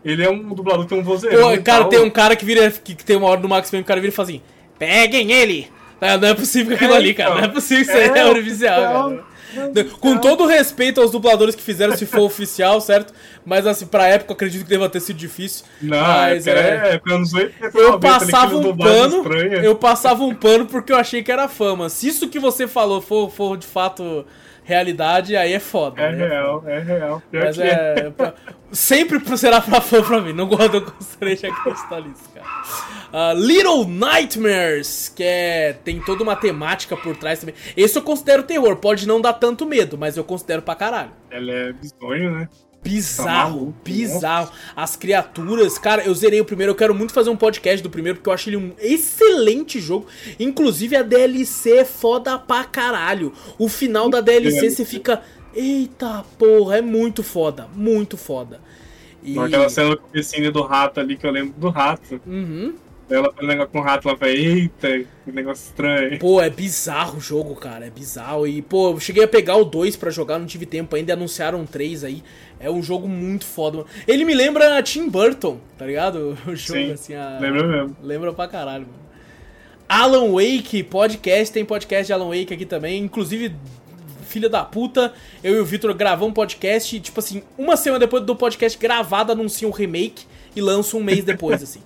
Ele 0.03 0.23
é 0.23 0.29
um 0.31 0.41
dublador 0.55 0.83
que 0.85 0.89
tem 0.89 0.99
um 0.99 1.03
vozeirão 1.03 1.55
Pô, 1.55 1.61
cara, 1.61 1.85
tem 1.85 1.99
um 1.99 2.09
cara 2.09 2.35
que 2.35 2.43
vira. 2.45 2.71
Que, 2.71 2.95
que 2.95 3.03
tem 3.05 3.15
uma 3.17 3.27
hora 3.27 3.39
do 3.41 3.47
Max 3.47 3.69
Payne, 3.69 3.83
o 3.83 3.85
cara 3.85 3.99
vira 4.01 4.11
e 4.11 4.15
fala 4.15 4.29
assim: 4.29 4.41
Peguem 4.79 5.31
ele! 5.31 5.67
É, 6.01 6.17
não 6.17 6.27
é 6.29 6.33
possível 6.33 6.75
aquilo 6.75 6.93
É, 6.93 6.97
ali, 6.97 7.13
cara. 7.13 7.29
então. 7.31 7.41
Não 7.41 7.49
é 7.49 7.53
possível 7.53 7.85
que 7.85 7.91
isso 7.91 7.99
É, 7.99 8.03
aí 8.03 8.19
é 8.19 8.31
oficial, 8.31 8.81
oficial. 8.81 9.09
cara. 9.09 9.29
Com 9.99 10.15
todo 10.17 10.43
o 10.43 10.47
respeito 10.47 11.01
aos 11.01 11.09
dubladores 11.09 11.55
que 11.55 11.61
fizeram, 11.63 11.97
se 11.97 12.05
for 12.05 12.21
oficial, 12.21 12.79
certo? 12.79 13.11
Mas 13.43 13.65
assim, 13.65 13.87
pra 13.87 14.05
época, 14.07 14.33
acredito 14.33 14.63
que 14.63 14.69
deva 14.69 14.87
ter 14.87 14.99
sido 14.99 15.17
difícil. 15.17 15.65
Não, 15.81 15.97
Mas, 15.99 16.45
é, 16.45 16.51
é. 16.51 16.55
é, 16.55 17.01
é 17.09 17.13
anos 17.13 17.33
80, 17.33 17.65
Eu 17.77 17.91
90, 17.93 17.97
ali, 17.97 17.99
passava 17.99 18.45
aqueles 18.57 18.65
um 18.65 18.77
pano, 18.77 19.23
eu 19.63 19.75
passava 19.75 20.23
um 20.23 20.35
pano 20.35 20.65
porque 20.67 20.93
eu 20.93 20.97
achei 20.97 21.23
que 21.23 21.31
era 21.31 21.47
fama. 21.47 21.89
Se 21.89 22.07
isso 22.07 22.29
que 22.29 22.37
você 22.39 22.67
falou 22.67 23.01
for, 23.01 23.31
for 23.31 23.57
de 23.57 23.65
fato 23.65 24.23
realidade, 24.63 25.35
aí 25.35 25.51
é 25.53 25.59
foda. 25.59 25.99
É 25.99 26.11
foda. 26.11 26.27
real, 26.27 26.63
é 26.67 26.79
real. 26.79 27.23
Pior 27.31 27.45
Mas 27.45 27.57
é. 27.57 27.95
é. 27.97 28.09
pra- 28.11 28.35
sempre 28.71 29.19
será 29.35 29.59
pra 29.59 29.81
fã 29.81 30.03
pra 30.03 30.21
mim. 30.21 30.31
Não 30.31 30.45
gosto, 30.45 30.75
eu 30.75 30.81
gostaria 30.81 31.35
de 31.35 31.47
acreditar 31.47 32.01
nisso, 32.01 32.29
cara. 32.35 32.45
Ah, 33.11 33.33
Little 33.33 33.87
Nightmares, 33.87 35.11
que 35.13 35.23
é. 35.23 35.73
Tem 35.83 35.99
toda 36.01 36.23
uma 36.23 36.35
temática 36.35 36.95
por 36.95 37.15
trás 37.15 37.39
também. 37.39 37.55
Esse 37.75 37.97
eu 37.97 38.01
considero 38.01 38.43
terror. 38.43 38.75
Pode 38.77 39.07
não 39.07 39.19
dar 39.19 39.33
tanto 39.33 39.65
medo, 39.65 39.97
mas 39.97 40.17
eu 40.17 40.23
considero 40.23 40.61
pra 40.61 40.75
caralho. 40.75 41.11
Ela 41.29 41.51
é 41.51 41.73
bizonho, 41.73 42.31
né? 42.31 42.49
Bizarro, 42.81 43.73
Tá 43.73 43.79
bizarro. 43.83 44.51
As 44.75 44.95
criaturas, 44.95 45.77
cara, 45.77 46.03
eu 46.03 46.13
zerei 46.15 46.39
o 46.39 46.45
primeiro. 46.45 46.71
Eu 46.71 46.75
quero 46.75 46.95
muito 46.95 47.11
fazer 47.11 47.29
um 47.29 47.35
podcast 47.35 47.83
do 47.83 47.89
primeiro, 47.89 48.17
porque 48.17 48.29
eu 48.29 48.33
acho 48.33 48.49
ele 48.49 48.57
um 48.57 48.71
excelente 48.79 49.79
jogo. 49.79 50.07
Inclusive 50.39 50.95
a 50.95 51.01
DLC 51.01 51.79
é 51.79 51.85
foda 51.85 52.39
pra 52.39 52.63
caralho. 52.63 53.33
O 53.57 53.67
final 53.67 54.09
da 54.09 54.21
DLC 54.21 54.69
você 54.69 54.85
fica. 54.85 55.21
Eita 55.53 56.23
porra, 56.37 56.77
é 56.77 56.81
muito 56.81 57.23
foda, 57.23 57.67
muito 57.75 58.15
foda. 58.15 58.61
E... 59.21 59.37
Aquela 59.37 59.67
cena 59.67 59.95
do 59.95 60.51
do 60.51 60.61
rato 60.61 60.99
ali, 60.99 61.17
que 61.17 61.25
eu 61.25 61.31
lembro 61.31 61.53
do 61.57 61.69
rato. 61.69 62.21
Uhum. 62.25 62.75
Ela 63.09 63.33
faz 63.33 63.43
um 63.43 63.47
negócio 63.47 63.71
com 63.71 63.79
o 63.79 63.81
rato, 63.81 64.07
ela 64.07 64.17
fala, 64.17 64.31
eita, 64.31 64.87
que 65.25 65.31
negócio 65.31 65.65
estranho. 65.65 66.19
Pô, 66.19 66.39
é 66.39 66.49
bizarro 66.49 67.17
o 67.17 67.21
jogo, 67.21 67.55
cara, 67.55 67.87
é 67.87 67.89
bizarro. 67.89 68.45
E, 68.45 68.61
pô, 68.61 68.91
eu 68.91 68.99
cheguei 68.99 69.23
a 69.23 69.27
pegar 69.27 69.55
o 69.55 69.65
2 69.65 69.95
pra 69.95 70.11
jogar, 70.11 70.37
não 70.37 70.45
tive 70.45 70.65
tempo 70.65 70.95
ainda, 70.95 71.13
anunciaram 71.13 71.61
um 71.61 71.65
3 71.65 72.03
aí. 72.03 72.23
É 72.59 72.69
um 72.69 72.83
jogo 72.83 73.07
muito 73.07 73.45
foda. 73.45 73.77
mano. 73.77 73.89
Ele 74.07 74.23
me 74.23 74.33
lembra 74.33 74.81
Tim 74.83 75.09
Burton, 75.09 75.57
tá 75.77 75.85
ligado? 75.85 76.37
O 76.45 76.55
jogo, 76.55 76.79
Sim, 76.79 76.91
assim, 76.91 77.15
a... 77.15 77.39
lembra 77.39 77.67
mesmo. 77.67 77.97
Lembra 78.01 78.33
pra 78.33 78.47
caralho, 78.47 78.85
mano. 78.85 78.99
Alan 79.87 80.31
Wake, 80.33 80.83
podcast, 80.83 81.51
tem 81.51 81.65
podcast 81.65 82.05
de 82.05 82.13
Alan 82.13 82.27
Wake 82.27 82.53
aqui 82.53 82.65
também. 82.65 83.03
Inclusive, 83.03 83.55
filha 84.27 84.47
da 84.47 84.63
puta, 84.63 85.11
eu 85.43 85.55
e 85.55 85.59
o 85.59 85.65
Victor 85.65 85.91
gravamos 85.95 86.29
um 86.29 86.33
podcast 86.33 86.95
e, 86.95 86.99
tipo 86.99 87.19
assim, 87.19 87.41
uma 87.57 87.75
semana 87.75 87.99
depois 87.99 88.23
do 88.23 88.35
podcast 88.35 88.77
gravado, 88.77 89.31
anunciam 89.31 89.71
um 89.71 89.73
remake 89.73 90.25
e 90.55 90.61
lançam 90.61 90.99
um 90.99 91.03
mês 91.03 91.23
depois, 91.23 91.61
assim. 91.63 91.81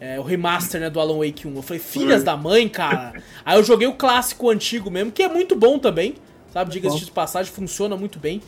É, 0.00 0.18
o 0.18 0.22
remaster, 0.22 0.80
né, 0.80 0.88
do 0.88 0.98
Alan 0.98 1.18
Wake 1.18 1.46
1. 1.46 1.54
Eu 1.54 1.62
falei, 1.62 1.78
filhas 1.80 2.24
da 2.24 2.36
mãe, 2.36 2.66
cara. 2.68 3.22
Aí 3.44 3.58
eu 3.58 3.62
joguei 3.62 3.86
o 3.86 3.94
clássico 3.94 4.48
antigo 4.48 4.90
mesmo, 4.90 5.12
que 5.12 5.22
é 5.22 5.28
muito 5.28 5.54
bom 5.54 5.78
também, 5.78 6.14
sabe? 6.52 6.70
Diga-se 6.70 6.98
bom. 6.98 7.04
de 7.04 7.10
passagem, 7.10 7.52
funciona 7.52 7.96
muito 7.96 8.18
bem. 8.18 8.40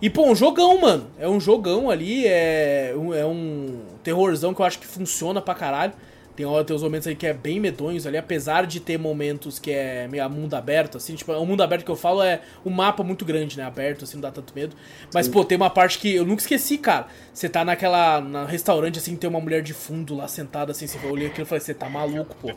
E, 0.00 0.08
pô, 0.08 0.24
um 0.24 0.36
jogão, 0.36 0.80
mano. 0.80 1.10
É 1.18 1.28
um 1.28 1.40
jogão 1.40 1.90
ali, 1.90 2.24
é 2.26 2.94
um, 2.96 3.12
é 3.12 3.26
um 3.26 3.80
terrorzão 4.04 4.54
que 4.54 4.60
eu 4.60 4.66
acho 4.66 4.78
que 4.78 4.86
funciona 4.86 5.42
pra 5.42 5.54
caralho. 5.54 5.92
Tem, 6.38 6.46
tem 6.64 6.76
os 6.76 6.84
momentos 6.84 7.08
aí 7.08 7.16
que 7.16 7.26
é 7.26 7.34
bem 7.34 7.58
medonhos 7.58 8.06
ali, 8.06 8.16
apesar 8.16 8.64
de 8.64 8.78
ter 8.78 8.96
momentos 8.96 9.58
que 9.58 9.72
é 9.72 10.06
meio 10.06 10.30
mundo 10.30 10.54
aberto, 10.54 10.96
assim. 10.96 11.16
Tipo, 11.16 11.32
o 11.32 11.44
mundo 11.44 11.64
aberto 11.64 11.84
que 11.84 11.90
eu 11.90 11.96
falo 11.96 12.22
é 12.22 12.40
um 12.64 12.70
mapa 12.70 13.02
muito 13.02 13.24
grande, 13.24 13.58
né? 13.58 13.64
Aberto, 13.64 14.04
assim, 14.04 14.14
não 14.14 14.20
dá 14.22 14.30
tanto 14.30 14.52
medo. 14.54 14.76
Mas, 15.12 15.26
pô, 15.26 15.44
tem 15.44 15.56
uma 15.56 15.68
parte 15.68 15.98
que 15.98 16.14
eu 16.14 16.24
nunca 16.24 16.40
esqueci, 16.40 16.78
cara. 16.78 17.08
Você 17.34 17.48
tá 17.48 17.64
naquela. 17.64 18.20
na 18.20 18.44
restaurante, 18.44 19.00
assim, 19.00 19.16
tem 19.16 19.28
uma 19.28 19.40
mulher 19.40 19.62
de 19.62 19.74
fundo 19.74 20.14
lá 20.14 20.28
sentada, 20.28 20.70
assim. 20.70 20.86
Você 20.86 21.04
olhei 21.08 21.26
aquilo 21.26 21.42
e 21.42 21.48
falei, 21.48 21.60
você 21.60 21.74
tá 21.74 21.88
maluco, 21.88 22.36
pô. 22.40 22.52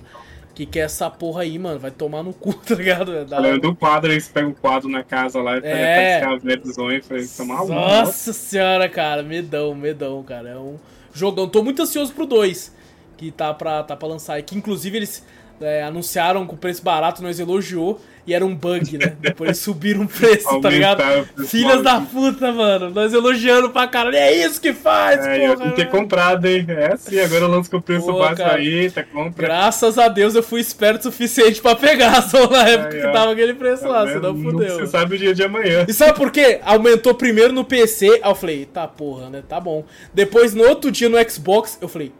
Que 0.53 0.67
que 0.67 0.79
é 0.79 0.83
essa 0.83 1.09
porra 1.09 1.41
aí, 1.41 1.57
mano? 1.57 1.79
Vai 1.79 1.89
tomar 1.89 2.21
no 2.21 2.33
cu, 2.33 2.53
tá 2.61 2.75
ligado? 2.75 3.15
É 3.15 3.25
da 3.25 3.37
Eu 3.37 3.41
lembro 3.41 3.61
do 3.61 3.75
quadro, 3.75 4.11
aí 4.11 4.21
você 4.21 4.31
pega 4.31 4.47
o 4.47 4.53
quadro 4.53 4.89
na 4.89 5.03
casa 5.03 5.41
lá 5.41 5.57
e 5.57 5.61
É. 5.63 6.19
é. 6.19 6.23
as 6.23 6.43
visões 6.43 7.03
e 7.03 7.07
falei, 7.07 7.25
tá 7.25 7.43
maluco. 7.43 7.73
Nossa 7.73 8.31
senhora, 8.31 8.87
cara, 8.87 9.23
medão, 9.23 9.73
medão, 9.73 10.21
cara. 10.21 10.49
É 10.49 10.57
um 10.57 10.77
jogão. 11.11 11.49
Tô 11.49 11.63
muito 11.63 11.81
ansioso 11.81 12.13
pro 12.13 12.27
2, 12.27 12.79
que 13.21 13.29
tá 13.31 13.53
pra, 13.53 13.83
tá 13.83 13.95
pra 13.95 14.07
lançar. 14.07 14.39
E 14.39 14.43
que 14.43 14.57
inclusive 14.57 14.97
eles 14.97 15.23
é, 15.61 15.83
anunciaram 15.83 16.47
com 16.47 16.55
preço 16.57 16.83
barato, 16.83 17.21
nós 17.21 17.39
elogiou, 17.39 18.01
e 18.25 18.33
era 18.33 18.43
um 18.43 18.55
bug, 18.55 18.97
né? 18.97 19.15
Depois 19.21 19.47
eles 19.49 19.57
subiram 19.59 20.03
o 20.03 20.07
preço, 20.07 20.59
tá 20.59 20.69
ligado? 20.69 21.03
Filhas 21.47 21.83
da 21.83 22.01
puta, 22.01 22.51
mano. 22.51 22.89
Nós 22.89 23.13
elogiando 23.13 23.69
pra 23.69 23.87
caralho. 23.87 24.15
É 24.15 24.31
isso 24.33 24.59
que 24.59 24.73
faz, 24.73 25.23
É, 25.25 25.37
eu 25.47 25.53
porra. 25.53 25.57
tenho 25.57 25.69
que 25.71 25.75
ter 25.75 25.85
né? 25.85 25.91
comprado, 25.91 26.45
hein? 26.47 26.65
É 26.67 26.93
assim, 26.93 27.19
agora 27.19 27.41
eu 27.43 27.47
lanço 27.47 27.69
com 27.69 27.77
o 27.77 27.81
preço 27.81 28.05
Pô, 28.07 28.17
baixo 28.19 28.37
cara. 28.37 28.55
aí, 28.57 28.89
tá 28.89 29.03
compra. 29.03 29.47
Graças 29.47 29.99
a 29.99 30.07
Deus 30.07 30.33
eu 30.33 30.41
fui 30.41 30.61
esperto 30.61 31.01
o 31.01 31.11
suficiente 31.11 31.61
pra 31.61 31.75
pegar 31.75 32.21
só 32.29 32.47
na 32.49 32.67
época 32.67 32.95
Aí, 32.95 33.01
que 33.01 33.11
tava 33.11 33.31
aquele 33.31 33.53
preço 33.53 33.87
lá, 33.87 34.05
Tá 34.05 34.13
senão 34.13 34.33
vendo? 34.33 34.51
fudeu. 34.51 34.75
Você 34.79 34.87
sabe 34.87 35.15
o 35.15 35.17
dia 35.19 35.33
de 35.35 35.43
amanhã. 35.43 35.85
E 35.87 35.93
sabe 35.93 36.13
por 36.15 36.31
quê? 36.31 36.59
Aumentou 36.63 37.13
primeiro 37.13 37.53
no 37.53 37.63
PC, 37.65 38.07
aí 38.23 38.31
eu 38.31 38.35
falei, 38.35 38.65
tá 38.65 38.87
porra, 38.87 39.29
né? 39.29 39.43
Tá 39.47 39.59
bom. 39.59 39.83
Depois, 40.13 40.53
no 40.55 40.63
outro 40.67 40.89
dia 40.91 41.07
no 41.09 41.17
Xbox, 41.29 41.77
eu 41.81 41.87
falei, 41.87 42.11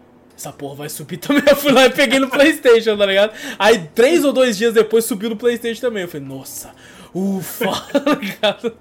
essa 0.41 0.51
porra 0.51 0.75
vai 0.75 0.89
subir 0.89 1.17
também. 1.17 1.43
Eu 1.47 1.55
fui 1.55 1.71
lá 1.71 1.85
e 1.85 1.89
peguei 1.89 2.19
no 2.19 2.29
Playstation, 2.29 2.97
tá 2.97 3.05
ligado? 3.05 3.33
Aí, 3.57 3.87
três 3.93 4.25
ou 4.25 4.33
dois 4.33 4.57
dias 4.57 4.73
depois, 4.73 5.05
subiu 5.05 5.29
no 5.29 5.35
Playstation 5.37 5.81
também. 5.81 6.03
Eu 6.03 6.09
falei, 6.09 6.27
nossa, 6.27 6.71
ufa, 7.13 7.71
tá 7.99 8.15
ligado? 8.15 8.73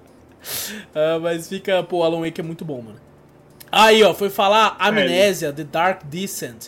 Ah, 0.93 1.19
mas 1.21 1.47
fica, 1.47 1.83
pô, 1.83 2.03
Alan 2.03 2.21
Wake 2.21 2.41
é 2.41 2.43
muito 2.43 2.65
bom, 2.65 2.81
mano. 2.81 2.99
Aí, 3.71 4.03
ó, 4.03 4.13
foi 4.13 4.29
falar 4.29 4.75
Amnésia, 4.79 5.53
The 5.53 5.63
Dark 5.63 6.03
Descent. 6.05 6.67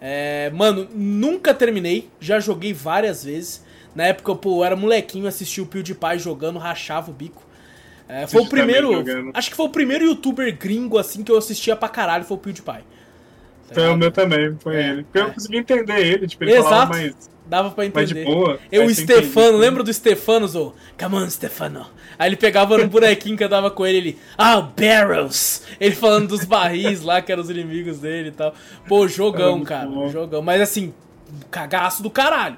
É, 0.00 0.48
mano, 0.50 0.88
nunca 0.94 1.52
terminei, 1.52 2.08
já 2.18 2.40
joguei 2.40 2.72
várias 2.72 3.24
vezes. 3.24 3.62
Na 3.94 4.04
época, 4.04 4.34
pô, 4.36 4.60
eu 4.60 4.64
era 4.64 4.76
molequinho, 4.76 5.26
assisti 5.26 5.60
o 5.60 5.66
PewDiePie 5.66 6.18
jogando, 6.18 6.58
rachava 6.58 7.10
o 7.10 7.14
bico. 7.14 7.42
É, 8.08 8.26
foi 8.26 8.40
o 8.40 8.48
também 8.48 8.64
primeiro. 8.66 9.30
Acho 9.34 9.50
que 9.50 9.56
foi 9.56 9.66
o 9.66 9.68
primeiro 9.68 10.04
youtuber 10.04 10.56
gringo 10.56 10.96
assim 10.96 11.22
que 11.22 11.30
eu 11.30 11.36
assistia 11.36 11.76
pra 11.76 11.88
caralho, 11.88 12.24
foi 12.24 12.36
o 12.36 12.40
PewDiePie. 12.40 12.84
Tá 13.70 13.74
Foi 13.74 13.88
o 13.88 13.96
meu 13.96 14.10
também, 14.10 14.56
foi 14.60 14.76
É, 14.76 14.88
ele. 14.90 15.02
Porque 15.04 15.18
é. 15.18 15.22
eu 15.22 15.32
consegui 15.32 15.56
entender 15.58 15.98
ele, 16.04 16.26
tipo, 16.26 16.44
ele 16.44 16.52
Exato. 16.52 16.68
falava 16.68 16.90
mais, 16.90 17.30
Dava 17.46 17.70
pra 17.72 17.84
entender. 17.84 18.06
de 18.14 18.24
boa. 18.24 18.60
Eu, 18.70 18.84
o 18.86 18.94
Stefano, 18.94 19.24
entendia. 19.48 19.56
lembra 19.56 19.82
do 19.82 19.92
Stefano, 19.92 20.46
Zo? 20.46 20.72
Come 20.96 21.16
on, 21.16 21.28
Stefano. 21.28 21.84
Aí 22.16 22.28
ele 22.28 22.36
pegava 22.36 22.78
no 22.78 22.86
bonequinho 22.86 23.36
que 23.36 23.42
andava 23.42 23.70
com 23.72 23.84
ele, 23.84 23.96
ele. 23.98 24.18
Ah, 24.38 24.60
barrels! 24.60 25.62
Ele 25.80 25.94
falando 25.96 26.28
dos 26.28 26.44
barris 26.44 27.02
lá, 27.02 27.20
que 27.20 27.32
eram 27.32 27.42
os 27.42 27.50
inimigos 27.50 27.98
dele 27.98 28.28
e 28.28 28.32
tal. 28.32 28.54
Pô, 28.86 29.08
jogão, 29.08 29.64
cara. 29.64 29.88
bom. 29.88 30.08
Jogão. 30.08 30.42
Mas 30.42 30.60
assim, 30.60 30.94
cagaço 31.50 32.04
do 32.04 32.10
caralho. 32.10 32.56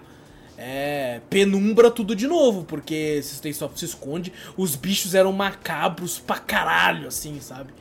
É. 0.58 1.20
Penumbra 1.30 1.90
tudo 1.90 2.14
de 2.14 2.26
novo, 2.26 2.64
porque 2.64 3.20
se 3.22 3.40
tem 3.40 3.52
só 3.52 3.70
se 3.74 3.86
esconde, 3.86 4.32
os 4.56 4.76
bichos 4.76 5.14
eram 5.14 5.32
macabros 5.32 6.18
pra 6.18 6.36
caralho, 6.38 7.08
assim, 7.08 7.40
sabe? 7.40 7.72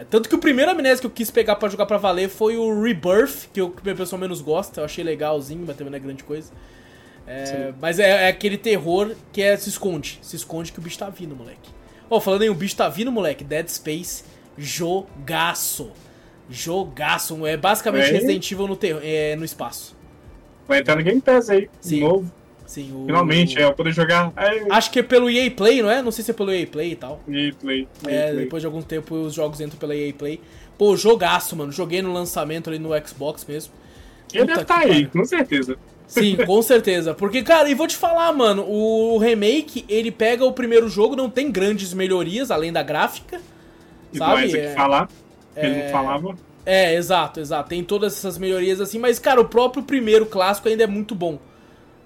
É, 0.00 0.04
tanto 0.04 0.28
que 0.30 0.34
o 0.34 0.38
primeiro 0.38 0.70
amnésia 0.70 0.98
que 1.00 1.06
eu 1.06 1.10
quis 1.10 1.30
pegar 1.30 1.56
pra 1.56 1.68
jogar 1.68 1.84
pra 1.84 1.98
valer 1.98 2.30
foi 2.30 2.56
o 2.56 2.82
Rebirth, 2.82 3.48
que 3.52 3.60
eu, 3.60 3.70
que 3.70 3.90
a 3.90 3.94
pessoa 3.94 4.18
menos 4.18 4.40
gosta, 4.40 4.80
eu 4.80 4.84
achei 4.86 5.04
legalzinho, 5.04 5.62
mas 5.66 5.76
também 5.76 5.90
não 5.90 5.98
é 5.98 6.00
grande 6.00 6.24
coisa. 6.24 6.50
É, 7.26 7.72
mas 7.80 7.98
é, 7.98 8.24
é 8.24 8.28
aquele 8.28 8.56
terror 8.56 9.14
que 9.30 9.42
é 9.42 9.54
se 9.56 9.68
esconde. 9.68 10.18
Se 10.22 10.36
esconde 10.36 10.72
que 10.72 10.78
o 10.78 10.82
bicho 10.82 10.98
tá 10.98 11.10
vindo, 11.10 11.36
moleque. 11.36 11.70
Ó, 12.08 12.18
falando 12.18 12.42
em 12.42 12.48
o 12.48 12.54
bicho 12.54 12.74
tá 12.74 12.88
vindo, 12.88 13.12
moleque, 13.12 13.44
Dead 13.44 13.68
Space, 13.68 14.24
jogaço. 14.56 15.90
Jogaço. 16.48 17.46
É 17.46 17.56
basicamente 17.56 18.08
É? 18.08 18.12
Resident 18.12 18.50
Evil 18.50 18.66
no, 18.66 18.76
ter- 18.76 18.98
é, 19.04 19.36
no 19.36 19.44
espaço. 19.44 19.94
Vai 20.66 20.80
entrar 20.80 20.96
no 20.96 21.02
Game 21.02 21.20
Pass 21.20 21.50
aí, 21.50 21.68
Sim. 21.80 22.00
novo. 22.00 22.32
Sim, 22.70 22.92
o... 22.94 23.04
Finalmente, 23.06 23.58
é, 23.58 23.64
eu 23.64 23.72
poder 23.72 23.92
jogar. 23.92 24.32
Aí, 24.36 24.64
Acho 24.70 24.92
que 24.92 25.00
é 25.00 25.02
pelo 25.02 25.28
EA 25.28 25.50
Play, 25.50 25.82
não 25.82 25.90
é? 25.90 26.00
Não 26.00 26.12
sei 26.12 26.22
se 26.24 26.30
é 26.30 26.34
pelo 26.34 26.52
EA 26.52 26.64
Play 26.68 26.92
e 26.92 26.94
tal. 26.94 27.20
EA 27.28 27.52
Play. 27.60 27.88
EA 28.06 28.10
É, 28.14 28.30
Play. 28.30 28.44
depois 28.44 28.62
de 28.62 28.66
algum 28.66 28.80
tempo 28.80 29.12
os 29.16 29.34
jogos 29.34 29.60
entram 29.60 29.76
pela 29.76 29.92
EA 29.96 30.12
Play. 30.14 30.40
Pô, 30.78 30.96
jogaço, 30.96 31.56
mano. 31.56 31.72
Joguei 31.72 32.00
no 32.00 32.12
lançamento 32.12 32.70
ali 32.70 32.78
no 32.78 32.90
Xbox 33.04 33.44
mesmo. 33.44 33.72
Ele 34.32 34.42
Puta 34.44 34.52
deve 34.52 34.62
estar 34.62 34.80
que 34.82 34.88
aí, 34.92 35.06
com 35.06 35.24
certeza. 35.24 35.76
Sim, 36.06 36.36
com 36.46 36.62
certeza. 36.62 37.12
Porque, 37.12 37.42
cara, 37.42 37.68
e 37.68 37.74
vou 37.74 37.88
te 37.88 37.96
falar, 37.96 38.32
mano, 38.32 38.64
o 38.68 39.18
remake, 39.18 39.84
ele 39.88 40.12
pega 40.12 40.44
o 40.44 40.52
primeiro 40.52 40.88
jogo, 40.88 41.16
não 41.16 41.28
tem 41.28 41.50
grandes 41.50 41.92
melhorias, 41.92 42.52
além 42.52 42.72
da 42.72 42.84
gráfica. 42.84 43.40
Igual 44.12 44.36
Sabe? 44.36 44.46
essa 44.46 44.56
É- 44.58 44.68
que 44.68 44.74
falar. 44.76 45.08
Ele 45.56 45.74
é- 45.74 45.84
não 45.86 45.90
falava. 45.90 46.36
É, 46.64 46.94
exato, 46.94 47.40
exato. 47.40 47.68
Tem 47.68 47.82
todas 47.82 48.12
essas 48.16 48.38
melhorias 48.38 48.80
assim, 48.80 49.00
mas, 49.00 49.18
cara, 49.18 49.40
o 49.40 49.46
próprio 49.46 49.82
primeiro 49.82 50.24
clássico 50.26 50.68
ainda 50.68 50.84
é 50.84 50.86
muito 50.86 51.16
bom. 51.16 51.36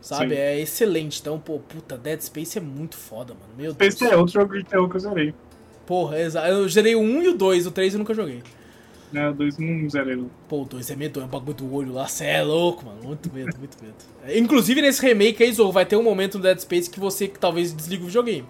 Sabe? 0.05 0.35
Sim. 0.35 0.41
É 0.41 0.61
excelente. 0.61 1.19
Então, 1.21 1.39
pô, 1.41 1.59
puta, 1.59 1.97
Dead 1.97 2.21
Space 2.21 2.59
é 2.59 2.61
muito 2.61 2.95
foda, 2.95 3.33
mano. 3.33 3.53
Meu 3.57 3.73
Deus. 3.73 3.95
Esse 3.95 4.05
é 4.05 4.15
outro 4.15 4.35
jogo 4.35 4.55
de 4.55 4.63
terror 4.63 4.87
que 4.89 4.97
eu 4.97 5.01
zerei. 5.01 5.35
Porra, 5.87 6.21
exa- 6.21 6.47
eu 6.49 6.69
gerei 6.69 6.95
o 6.95 7.01
1 7.01 7.23
e 7.23 7.29
o 7.29 7.35
2, 7.35 7.67
o 7.67 7.71
3 7.71 7.95
eu 7.95 7.99
nunca 7.99 8.13
joguei. 8.13 8.43
Né, 9.11 9.31
o 9.31 9.33
2 9.33 9.57
não 9.57 9.89
zerei. 9.89 10.23
Pô, 10.47 10.61
o 10.63 10.65
2 10.67 10.91
é 10.91 10.97
medonho, 10.97 11.25
é 11.25 11.27
um 11.27 11.31
bagulho 11.31 11.55
do 11.57 11.75
olho 11.75 11.93
lá, 11.95 12.07
cê 12.07 12.27
é 12.27 12.43
louco, 12.43 12.85
mano. 12.85 13.03
Muito 13.03 13.33
medo, 13.33 13.57
muito 13.59 13.79
medo. 13.83 13.95
É, 14.27 14.39
Inclusive, 14.39 14.83
nesse 14.83 15.01
remake 15.01 15.43
aí, 15.43 15.51
Zorro, 15.53 15.73
vai 15.73 15.87
ter 15.87 15.97
um 15.97 16.03
momento 16.03 16.37
no 16.37 16.43
Dead 16.45 16.59
Space 16.59 16.91
que 16.91 17.01
você 17.01 17.27
que 17.27 17.39
talvez 17.39 17.73
desliga 17.73 18.03
o 18.03 18.07
videogame. 18.07 18.45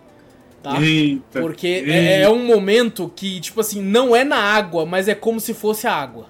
Tá? 0.60 0.80
Eita. 0.82 1.40
Porque 1.40 1.66
eita. 1.68 1.92
é, 1.92 2.22
é 2.22 2.28
um 2.30 2.44
momento 2.44 3.12
que, 3.14 3.38
tipo 3.40 3.60
assim, 3.60 3.80
não 3.80 4.16
é 4.16 4.24
na 4.24 4.38
água, 4.38 4.84
mas 4.84 5.06
é 5.06 5.14
como 5.14 5.38
se 5.38 5.54
fosse 5.54 5.86
a 5.86 5.92
água. 5.94 6.26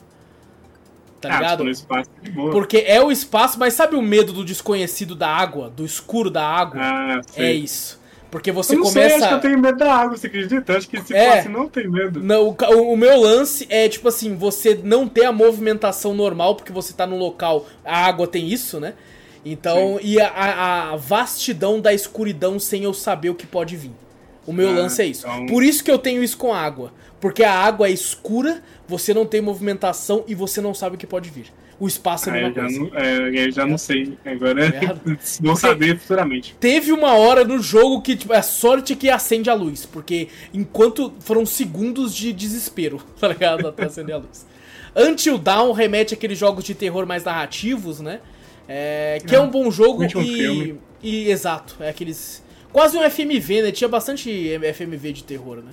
Tá 1.29 1.35
Ah, 1.35 1.41
ligado? 1.41 1.51
tipo, 1.53 1.65
no 1.65 1.71
espaço, 1.71 2.11
de 2.23 2.31
boa. 2.31 2.51
Porque 2.53 2.79
é 2.87 3.03
o 3.03 3.11
espaço, 3.13 3.59
mas 3.59 3.75
sabe 3.75 3.97
o 3.97 4.03
medo 4.03 4.33
do 4.33 4.45
desconhecido 4.45 5.15
da 5.15 5.29
água? 5.29 5.71
Do 5.71 5.85
escuro 5.85 6.31
da 6.31 6.47
água? 6.47 6.81
Ah, 6.83 7.21
sei. 7.31 7.45
é 7.47 7.53
isso. 7.53 8.03
Porque 8.31 8.51
você 8.51 8.75
eu 8.75 8.79
não 8.79 8.85
começa. 8.87 9.09
sei, 9.11 9.17
acho 9.19 9.29
que 9.29 9.35
eu 9.35 9.41
tenho 9.41 9.59
medo 9.61 9.79
da 9.79 9.95
água, 9.95 10.17
você 10.17 10.27
acredita? 10.27 10.73
Eu 10.73 10.77
acho 10.79 10.89
que 10.89 11.01
se 11.03 11.15
É. 11.15 11.37
fosse, 11.37 11.49
não 11.49 11.69
tem 11.69 11.89
medo. 11.89 12.21
Não, 12.21 12.49
o, 12.49 12.93
o 12.93 12.97
meu 12.97 13.17
lance 13.21 13.65
é, 13.71 13.89
tipo 13.89 14.09
assim, 14.09 14.35
você 14.35 14.75
não 14.83 15.07
ter 15.09 15.25
a 15.25 15.31
movimentação 15.31 16.13
normal, 16.15 16.57
porque 16.57 16.73
você 16.73 16.93
tá 16.93 17.07
num 17.07 17.17
local, 17.19 17.65
a 17.85 18.05
água 18.07 18.27
tem 18.27 18.49
isso, 18.49 18.81
né? 18.81 18.95
Então, 19.45 19.99
e 20.03 20.19
a, 20.21 20.29
a- 20.29 20.91
a 20.93 20.97
vastidão 20.97 21.81
da 21.81 21.93
escuridão 21.95 22.59
sem 22.59 22.83
eu 22.85 22.93
saber 22.95 23.31
o 23.31 23.35
que 23.35 23.47
pode 23.47 23.77
vir. 23.77 23.93
O 24.47 24.53
meu 24.53 24.69
Ah, 24.71 24.73
lance 24.73 25.01
é 25.03 25.07
isso. 25.07 25.27
então- 25.27 25.47
Por 25.47 25.63
isso 25.63 25.83
que 25.83 25.91
eu 25.91 25.99
tenho 25.99 26.23
isso 26.23 26.37
com 26.37 26.53
a 26.53 26.61
água. 26.61 26.93
Porque 27.21 27.43
a 27.43 27.53
água 27.53 27.89
é 27.89 27.91
escura, 27.91 28.63
você 28.87 29.15
não 29.15 29.25
tem 29.25 29.41
movimentação 29.41 30.25
e 30.29 30.35
você 30.35 30.61
não 30.61 30.75
sabe 30.75 30.97
o 30.97 30.99
que 30.99 31.07
pode 31.07 31.31
vir. 31.31 31.47
O 31.81 31.89
espaço 31.89 32.29
é 32.29 32.33
a 32.33 32.35
Ah, 32.37 32.49
mesma 32.49 32.49
eu 32.51 32.55
já, 32.55 32.63
coisa. 32.63 32.79
não, 32.95 33.01
é, 33.01 33.47
eu 33.47 33.51
já 33.53 33.67
não 33.67 33.79
sei. 33.79 34.17
Agora 34.25 34.71
Tá 34.73 34.97
vou 35.41 35.57
saber 35.57 35.99
futuramente. 35.99 36.55
Teve 36.61 36.93
uma 36.93 37.15
hora 37.15 37.45
no 37.45 37.59
jogo 37.61 38.01
que, 38.03 38.15
tipo, 38.15 38.33
é 38.33 38.43
sorte 38.43 38.95
que 38.95 39.11
acende 39.11 39.51
a 39.51 39.55
luz, 39.55 39.85
porque 39.85 40.29
enquanto 40.53 41.13
foram 41.21 41.45
segundos 41.45 42.15
de 42.15 42.33
desespero, 42.33 43.03
tá 43.19 43.27
ligado? 43.29 43.67
Até 43.67 43.87
acender 43.87 44.15
a 44.15 44.19
luz. 44.19 44.47
Until 44.95 45.37
Dawn 45.39 45.73
remete 45.73 46.15
àqueles 46.15 46.39
jogos 46.39 46.63
de 46.63 46.75
terror 46.75 47.05
mais 47.07 47.25
narrativos, 47.25 47.99
né? 48.01 48.21
É, 48.69 49.19
que 49.27 49.35
é, 49.35 49.41
um 49.41 49.51
bom 49.51 49.69
jogo 49.71 50.05
um 50.05 50.23
e, 50.23 50.77
e. 51.03 51.29
Exato, 51.31 51.77
é 51.81 51.89
aqueles. 51.89 52.44
Quase 52.75 52.99
um 52.99 53.09
FMV, 53.09 53.63
né? 53.63 53.71
Tinha 53.71 53.87
bastante 53.87 54.51
FMV 54.75 55.13
de 55.13 55.23
terror, 55.23 55.59
né? 55.59 55.71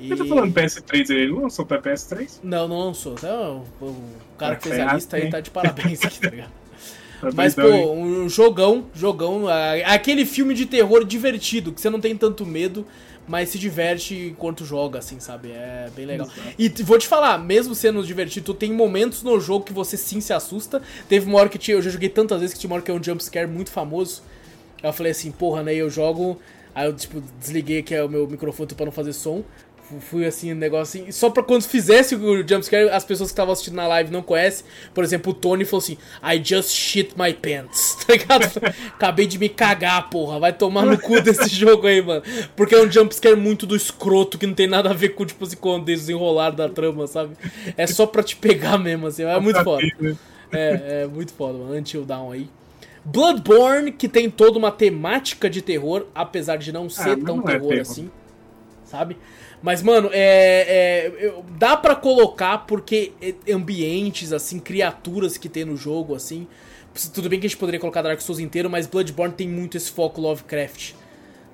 E... 0.00 0.10
Eu 0.10 0.16
tô 0.16 0.24
falando 0.26 0.52
PS3, 0.52 1.10
ele 1.10 1.28
não 1.28 1.42
lançou 1.42 1.64
pra 1.64 1.80
PS3? 1.80 2.40
Não, 2.42 2.66
não 2.66 2.86
lançou. 2.86 3.12
Então, 3.12 3.64
o 3.80 3.94
cara 4.36 4.56
que 4.56 4.62
Tá 4.64 4.68
fez 4.68 4.72
a 4.72 4.76
ferrado, 4.78 4.96
lista 4.96 5.16
aí 5.16 5.30
tá 5.30 5.38
de 5.38 5.50
parabéns 5.50 6.02
aqui, 6.04 6.20
tá 6.20 6.30
ligado? 6.30 6.50
Tá 7.20 7.30
Mas, 7.34 7.52
pô, 7.52 7.68
um 7.92 8.28
jogão, 8.28 8.86
jogão. 8.94 9.46
Aquele 9.86 10.24
filme 10.24 10.54
de 10.54 10.66
terror 10.66 11.04
divertido, 11.04 11.72
que 11.72 11.80
você 11.80 11.90
não 11.90 12.00
tem 12.00 12.16
tanto 12.16 12.46
medo, 12.46 12.86
mas 13.26 13.48
se 13.48 13.58
diverte 13.58 14.14
enquanto 14.30 14.64
joga, 14.64 15.00
assim, 15.00 15.18
sabe? 15.18 15.50
É 15.50 15.90
bem 15.96 16.06
legal. 16.06 16.28
Exato. 16.28 16.54
E 16.56 16.68
vou 16.84 16.96
te 16.96 17.08
falar, 17.08 17.36
mesmo 17.38 17.74
sendo 17.74 18.04
divertido, 18.04 18.54
tem 18.54 18.72
momentos 18.72 19.24
no 19.24 19.40
jogo 19.40 19.64
que 19.64 19.72
você 19.72 19.96
sim 19.96 20.20
se 20.20 20.32
assusta. 20.32 20.80
Teve 21.08 21.26
uma 21.26 21.38
hora 21.40 21.48
que 21.48 21.58
tinha, 21.58 21.76
eu 21.76 21.82
já 21.82 21.90
joguei 21.90 22.08
tantas 22.08 22.40
vezes 22.40 22.54
que 22.54 22.60
tinha 22.60 22.68
uma 22.68 22.76
hora 22.76 22.84
que 22.84 22.90
é 22.90 22.94
um 22.94 23.02
jumpscare 23.02 23.48
muito 23.48 23.70
famoso. 23.70 24.22
Eu 24.82 24.92
falei 24.92 25.12
assim, 25.12 25.30
porra, 25.30 25.62
né? 25.62 25.74
Eu 25.74 25.88
jogo. 25.90 26.38
Aí 26.74 26.86
eu, 26.86 26.92
tipo, 26.94 27.22
desliguei 27.40 27.78
aqui 27.80 27.98
o 28.00 28.08
meu 28.08 28.26
microfone 28.28 28.68
pra 28.74 28.84
não 28.86 28.92
fazer 28.92 29.12
som. 29.12 29.42
Fu- 29.82 30.00
Fui 30.00 30.26
assim, 30.26 30.52
um 30.52 30.56
negócio 30.56 31.00
assim. 31.00 31.10
Só 31.10 31.30
pra 31.30 31.42
quando 31.42 31.62
fizesse 31.64 32.14
o 32.14 32.46
jumpscare, 32.46 32.90
as 32.90 33.04
pessoas 33.04 33.30
que 33.30 33.32
estavam 33.32 33.52
assistindo 33.54 33.74
na 33.74 33.86
live 33.88 34.12
não 34.12 34.20
conhecem. 34.22 34.64
Por 34.94 35.02
exemplo, 35.02 35.32
o 35.32 35.34
Tony 35.34 35.64
falou 35.64 35.82
assim: 35.82 35.96
I 36.22 36.40
just 36.44 36.70
shit 36.70 37.14
my 37.18 37.32
pants. 37.32 37.96
Tá 38.06 38.12
ligado? 38.12 38.44
Acabei 38.94 39.26
de 39.26 39.38
me 39.38 39.48
cagar, 39.48 40.08
porra. 40.10 40.38
Vai 40.38 40.52
tomar 40.52 40.84
no 40.86 40.98
cu 40.98 41.20
desse 41.20 41.48
jogo 41.56 41.86
aí, 41.86 42.00
mano. 42.02 42.22
Porque 42.54 42.74
é 42.74 42.82
um 42.82 42.90
jumpscare 42.92 43.34
muito 43.36 43.66
do 43.66 43.74
escroto 43.74 44.38
que 44.38 44.46
não 44.46 44.54
tem 44.54 44.66
nada 44.66 44.90
a 44.90 44.94
ver 44.94 45.10
com, 45.10 45.24
tipo, 45.26 45.44
assim, 45.44 45.56
com 45.56 45.76
o 45.76 45.84
desenrolar 45.84 46.50
da 46.50 46.68
trama, 46.68 47.06
sabe? 47.06 47.34
É 47.76 47.86
só 47.86 48.06
pra 48.06 48.22
te 48.22 48.36
pegar 48.36 48.76
mesmo, 48.78 49.06
assim. 49.06 49.22
É 49.24 49.40
muito 49.40 49.64
foda. 49.64 49.82
É, 50.52 51.02
é 51.02 51.06
muito 51.06 51.32
foda, 51.32 51.58
mano. 51.58 51.74
Until 51.74 52.04
Down 52.04 52.30
aí. 52.30 52.48
Bloodborne, 53.10 53.90
que 53.92 54.08
tem 54.08 54.28
toda 54.30 54.58
uma 54.58 54.70
temática 54.70 55.48
de 55.48 55.62
terror, 55.62 56.06
apesar 56.14 56.56
de 56.56 56.70
não 56.72 56.90
ser 56.90 57.16
mas 57.16 57.24
tão 57.24 57.36
não 57.36 57.42
é 57.44 57.52
terror 57.52 57.68
terror. 57.68 57.80
assim. 57.82 58.10
Sabe? 58.84 59.16
Mas, 59.62 59.82
mano, 59.82 60.08
é, 60.12 61.10
é, 61.18 61.32
dá 61.58 61.76
pra 61.76 61.94
colocar 61.96 62.58
porque 62.66 63.12
é- 63.20 63.34
ambientes, 63.52 64.32
assim, 64.32 64.58
criaturas 64.60 65.36
que 65.36 65.48
tem 65.48 65.64
no 65.64 65.76
jogo, 65.76 66.14
assim. 66.14 66.46
Tudo 67.14 67.28
bem 67.28 67.38
que 67.40 67.46
a 67.46 67.48
gente 67.48 67.58
poderia 67.58 67.80
colocar 67.80 68.02
Dark 68.02 68.20
Souls 68.20 68.38
inteiro, 68.40 68.68
mas 68.68 68.86
Bloodborne 68.86 69.34
tem 69.34 69.48
muito 69.48 69.76
esse 69.76 69.90
foco 69.90 70.20
Lovecraft. 70.20 70.92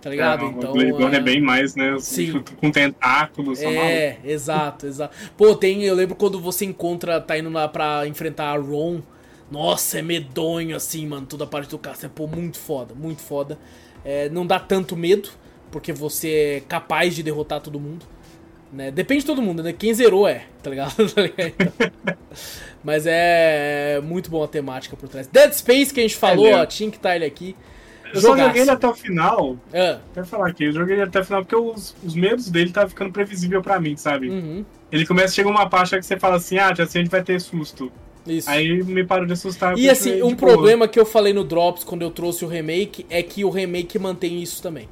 Tá 0.01 0.11
ligado? 0.11 0.43
Não, 0.43 0.51
então. 0.51 0.73
Bloodborne 0.73 1.15
é- 1.17 1.19
é 1.19 1.23
bem 1.23 1.41
mais, 1.41 1.75
né? 1.75 1.97
Sim. 1.99 2.27
Junto 2.27 2.53
Com 2.57 2.71
tentáculos, 2.71 3.59
tá 3.61 3.67
é, 3.71 4.19
exato, 4.25 4.87
exato. 4.87 5.17
Pô, 5.37 5.55
tem. 5.55 5.83
Eu 5.83 5.95
lembro 5.95 6.15
quando 6.15 6.39
você 6.41 6.65
encontra, 6.67 7.21
tá 7.21 7.39
indo 7.39 7.49
lá 7.51 7.67
pra 7.69 8.07
enfrentar 8.07 8.51
a 8.53 8.59
Ron. 8.59 9.01
Nossa, 9.55 10.01
é 10.01 10.03
medonho 10.03 10.75
assim, 10.77 11.07
mano. 11.07 11.27
Toda 11.27 11.45
a 11.45 11.47
parte 11.47 11.71
do 11.71 11.79
castelo. 11.79 12.13
Pô, 12.13 12.27
muito 12.27 12.59
foda, 12.59 12.93
muito 12.95 13.23
foda. 13.23 13.57
É, 14.05 14.29
não 14.29 14.45
dá 14.45 14.59
tanto 14.59 14.97
medo, 14.97 15.29
porque 15.71 15.93
você 15.93 16.57
é 16.57 16.61
capaz 16.69 17.15
de 17.15 17.23
derrotar 17.23 17.61
todo 17.61 17.79
mundo. 17.79 18.05
Né? 18.73 18.91
Depende 18.91 19.21
de 19.21 19.27
todo 19.27 19.41
mundo, 19.41 19.63
né? 19.63 19.73
Quem 19.73 19.95
zerou 19.95 20.27
é, 20.27 20.47
tá 20.63 20.71
ligado? 20.71 20.95
Tá? 21.07 22.17
Mas 22.83 23.05
é 23.07 24.01
muito 24.03 24.29
boa 24.29 24.45
a 24.47 24.49
temática 24.49 24.97
por 24.97 25.09
trás. 25.09 25.27
Dead 25.29 25.53
Space 25.53 25.95
que 25.95 26.01
a 26.01 26.03
gente 26.03 26.17
falou, 26.17 26.47
mesmo. 26.47 26.61
ó, 26.61 26.67
tinha 26.67 26.91
que 26.91 26.97
estar 26.97 27.15
ele 27.15 27.25
aqui. 27.25 27.57
Eu 28.13 28.21
só 28.21 28.37
joguei 28.37 28.63
ele 28.63 28.71
até 28.71 28.87
o 28.87 28.95
final. 28.95 29.57
Ah, 29.73 30.01
Quero 30.13 30.27
falar 30.27 30.49
aqui, 30.49 30.65
eu 30.65 30.73
joguei 30.73 30.97
ele 30.97 31.03
até 31.03 31.21
o 31.21 31.25
final 31.25 31.43
porque 31.45 31.57
os, 31.57 31.97
os 32.05 32.15
medos 32.15 32.51
dele 32.51 32.69
estavam 32.69 32.89
ficando 32.91 33.13
previsível 33.13 33.63
pra 33.63 33.81
mim, 33.81 33.97
sabe? 33.97 34.29
uhum, 34.29 34.65
Ele 34.93 35.07
começa, 35.07 35.35
chega 35.35 35.49
uma 35.49 35.69
parte 35.69 35.97
que 35.97 36.03
você 36.03 36.19
fala 36.19 36.37
assim, 36.37 36.59
ah, 36.59 36.75
já 36.75 36.87
sei 36.87 37.01
onde 37.03 37.11
vai 37.11 37.23
ter 37.23 37.41
susto. 37.41 37.91
Isso. 38.27 38.49
Aí 38.51 38.83
me 38.83 39.05
parou 39.05 39.27
de 39.27 39.33
assustar. 39.33 39.77
E 39.79 39.89
assim, 39.89 40.13
continuei 40.13 40.33
um 40.33 40.37
boa. 40.37 40.53
problema 40.53 40.89
que 40.89 40.99
eu 40.99 41.07
falei 41.07 41.33
no 41.33 41.45
Drops 41.45 41.85
quando 41.85 42.03
eu 42.03 42.11
trouxe 42.11 42.45
o 42.45 42.49
remake 42.49 43.05
é 43.11 43.23
que 43.23 43.45
o 43.45 43.51
remake 43.51 43.99
mantém 43.99 44.43
isso 44.43 44.63
também. 44.63 44.89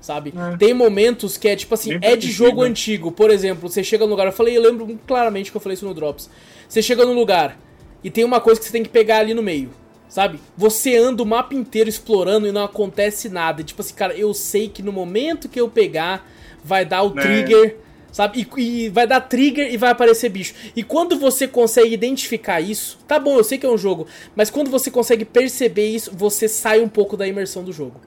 Sabe? 0.00 0.32
É. 0.36 0.56
Tem 0.56 0.72
momentos 0.72 1.36
que 1.36 1.48
é 1.48 1.56
tipo 1.56 1.74
assim, 1.74 1.98
Bem 1.98 2.10
é 2.10 2.16
de 2.16 2.30
jogo 2.30 2.62
antigo. 2.62 3.10
Por 3.10 3.30
exemplo, 3.30 3.68
você 3.68 3.82
chega 3.82 4.04
no 4.04 4.10
lugar, 4.10 4.26
eu 4.26 4.32
falei, 4.32 4.56
eu 4.56 4.62
lembro 4.62 4.98
claramente 5.06 5.50
que 5.50 5.56
eu 5.56 5.60
falei 5.60 5.74
isso 5.74 5.86
no 5.86 5.94
Drops. 5.94 6.30
Você 6.68 6.80
chega 6.82 7.04
no 7.04 7.12
lugar 7.12 7.58
e 8.04 8.10
tem 8.10 8.22
uma 8.24 8.40
coisa 8.40 8.60
que 8.60 8.66
você 8.66 8.72
tem 8.72 8.82
que 8.82 8.88
pegar 8.88 9.18
ali 9.18 9.34
no 9.34 9.42
meio. 9.42 9.70
Sabe? 10.08 10.38
Você 10.56 10.96
anda 10.96 11.22
o 11.22 11.26
mapa 11.26 11.54
inteiro 11.54 11.88
explorando 11.88 12.46
e 12.46 12.52
não 12.52 12.62
acontece 12.64 13.28
nada. 13.28 13.64
Tipo 13.64 13.82
assim, 13.82 13.94
cara, 13.94 14.14
eu 14.14 14.32
sei 14.32 14.68
que 14.68 14.80
no 14.80 14.92
momento 14.92 15.48
que 15.48 15.60
eu 15.60 15.68
pegar, 15.68 16.24
vai 16.62 16.84
dar 16.84 17.02
o 17.02 17.18
É. 17.18 17.22
trigger 17.22 17.76
Sabe? 18.16 18.48
E, 18.56 18.62
e 18.86 18.88
vai 18.88 19.06
dar 19.06 19.20
trigger 19.20 19.70
e 19.70 19.76
vai 19.76 19.90
aparecer 19.90 20.30
bicho. 20.30 20.54
E 20.74 20.82
quando 20.82 21.18
você 21.18 21.46
consegue 21.46 21.92
identificar 21.92 22.62
isso, 22.62 22.98
tá 23.06 23.18
bom, 23.18 23.36
eu 23.36 23.44
sei 23.44 23.58
que 23.58 23.66
é 23.66 23.68
um 23.70 23.76
jogo, 23.76 24.06
mas 24.34 24.48
quando 24.48 24.70
você 24.70 24.90
consegue 24.90 25.22
perceber 25.26 25.86
isso, 25.86 26.10
você 26.16 26.48
sai 26.48 26.80
um 26.80 26.88
pouco 26.88 27.14
da 27.14 27.28
imersão 27.28 27.62
do 27.62 27.74
jogo. 27.74 28.00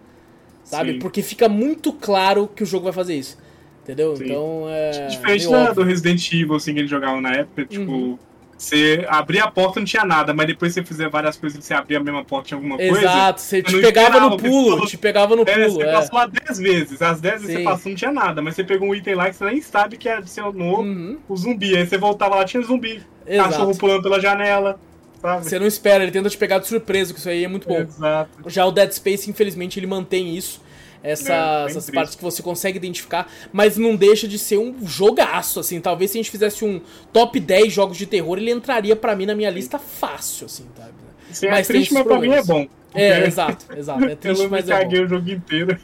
Sabe? 0.64 0.94
Sim. 0.94 1.00
Porque 1.00 1.22
fica 1.22 1.48
muito 1.48 1.94
claro 1.94 2.50
que 2.56 2.64
o 2.64 2.66
jogo 2.66 2.86
vai 2.86 2.94
fazer 2.94 3.14
isso. 3.14 3.38
Entendeu? 3.84 4.16
Sim. 4.18 4.24
Então 4.26 4.64
é. 4.68 5.06
Diferente 5.10 5.48
da- 5.48 5.74
do 5.74 5.84
Resident 5.84 6.28
Evil, 6.34 6.56
assim, 6.56 6.74
que 6.74 6.80
ele 6.80 6.88
jogava 6.88 7.22
na 7.22 7.32
época, 7.36 7.66
tipo, 7.68 7.92
Uhum. 7.92 8.18
Você 8.60 9.06
abria 9.08 9.46
a 9.46 9.52
porta 9.52 9.80
não 9.80 9.86
tinha 9.86 10.04
nada, 10.04 10.34
mas 10.34 10.46
depois 10.46 10.74
você 10.74 10.84
fizer 10.84 11.10
várias 11.10 11.38
coisas 11.38 11.58
e 11.58 11.66
você 11.66 11.74
abria 11.74 11.98
a 11.98 12.04
mesma 12.04 12.26
porta 12.26 12.50
tinha 12.50 12.58
alguma 12.58 12.76
coisa. 12.78 13.00
Exato, 13.00 13.40
você 13.42 13.64
te 13.64 13.80
pegava 13.82 14.20
no 14.20 14.38
pulo, 14.38 14.86
te 14.86 14.98
pegava 14.98 15.36
no 15.36 15.44
É, 15.44 15.54
pulo, 15.66 15.72
você 15.78 15.84
é. 15.84 15.92
passou 15.94 16.20
lá 16.20 16.26
10 16.28 16.60
vezes. 16.60 17.02
As 17.02 17.22
10 17.22 17.42
vezes 17.42 17.58
você 17.58 17.64
passou 17.64 17.90
não 17.90 17.96
tinha 17.98 18.12
nada, 18.12 18.42
mas 18.42 18.56
você 18.56 18.64
pegou 18.64 18.90
um 18.90 18.94
item 18.94 19.16
lá 19.16 19.30
que 19.30 19.36
você 19.38 19.46
nem 19.46 19.62
sabe 19.62 19.98
que 19.98 20.10
adicionou 20.10 20.82
Uhum, 20.82 21.18
o 21.28 21.38
zumbi. 21.38 21.76
Aí 21.78 21.88
você 21.88 21.98
voltava 21.98 22.36
lá, 22.36 22.44
tinha 22.44 22.62
zumbi. 22.62 23.02
Cachorro 23.26 23.70
exato. 23.70 23.78
pulando 23.80 24.04
pela 24.04 24.20
janela. 24.20 24.80
Sabe? 25.22 25.46
Você 25.46 25.60
não 25.60 25.68
espera, 25.68 26.04
ele 26.04 26.12
tenta 26.12 26.30
te 26.30 26.38
pegar 26.38 26.60
de 26.60 26.68
surpresa, 26.68 27.14
que 27.14 27.20
isso 27.20 27.30
aí 27.30 27.44
é 27.44 27.48
muito 27.48 27.68
bom. 27.68 27.80
Exato. 27.80 28.30
Já 28.48 28.66
o 28.66 28.72
Dead 28.72 28.92
Space, 28.92 29.30
infelizmente, 29.30 29.80
ele 29.80 29.88
mantém 29.88 30.36
isso. 30.36 30.62
Essa, 31.04 31.34
É, 31.34 31.66
essas 31.66 31.86
triste. 31.86 31.92
partes 31.94 32.16
que 32.16 32.24
você 32.24 32.42
consegue 32.44 32.78
identificar, 32.78 33.32
mas 33.52 33.78
não 33.78 33.96
deixa 33.96 34.28
de 34.28 34.38
ser 34.40 34.58
um 34.58 34.86
jogaço, 34.86 35.60
assim. 35.60 35.80
Talvez 35.80 36.12
se 36.12 36.18
a 36.18 36.20
gente 36.22 36.32
fizesse 36.32 36.66
um 36.66 36.82
top 37.14 37.40
10 37.40 37.72
jogos 37.72 37.98
de 37.98 38.06
terror, 38.06 38.38
ele 38.38 38.52
entraria 38.52 38.96
pra 38.96 39.16
mim 39.16 39.26
na 39.26 39.36
minha 39.36 39.50
lista 39.50 39.80
fácil, 39.80 40.46
assim, 40.46 40.66
sabe? 40.76 40.94
Assim, 41.30 41.48
é 41.48 41.50
Mas 41.52 41.68
tem 41.68 41.76
triste, 41.78 41.94
mas 41.94 42.04
pra 42.04 42.20
mim 42.20 42.32
é 42.32 42.44
bom. 42.44 42.68
É, 42.94 43.14
Porque 43.14 43.28
exato, 43.28 43.66
exato. 43.78 44.04
É 44.10 44.18
Eu 44.26 44.38
triste, 44.38 44.48
me 44.50 44.50
mas 44.50 44.68
é 44.68 44.74
bom. 44.74 44.80
caguei 44.80 45.04
o 45.04 45.08
jogo 45.08 45.30
inteiro. 45.30 45.80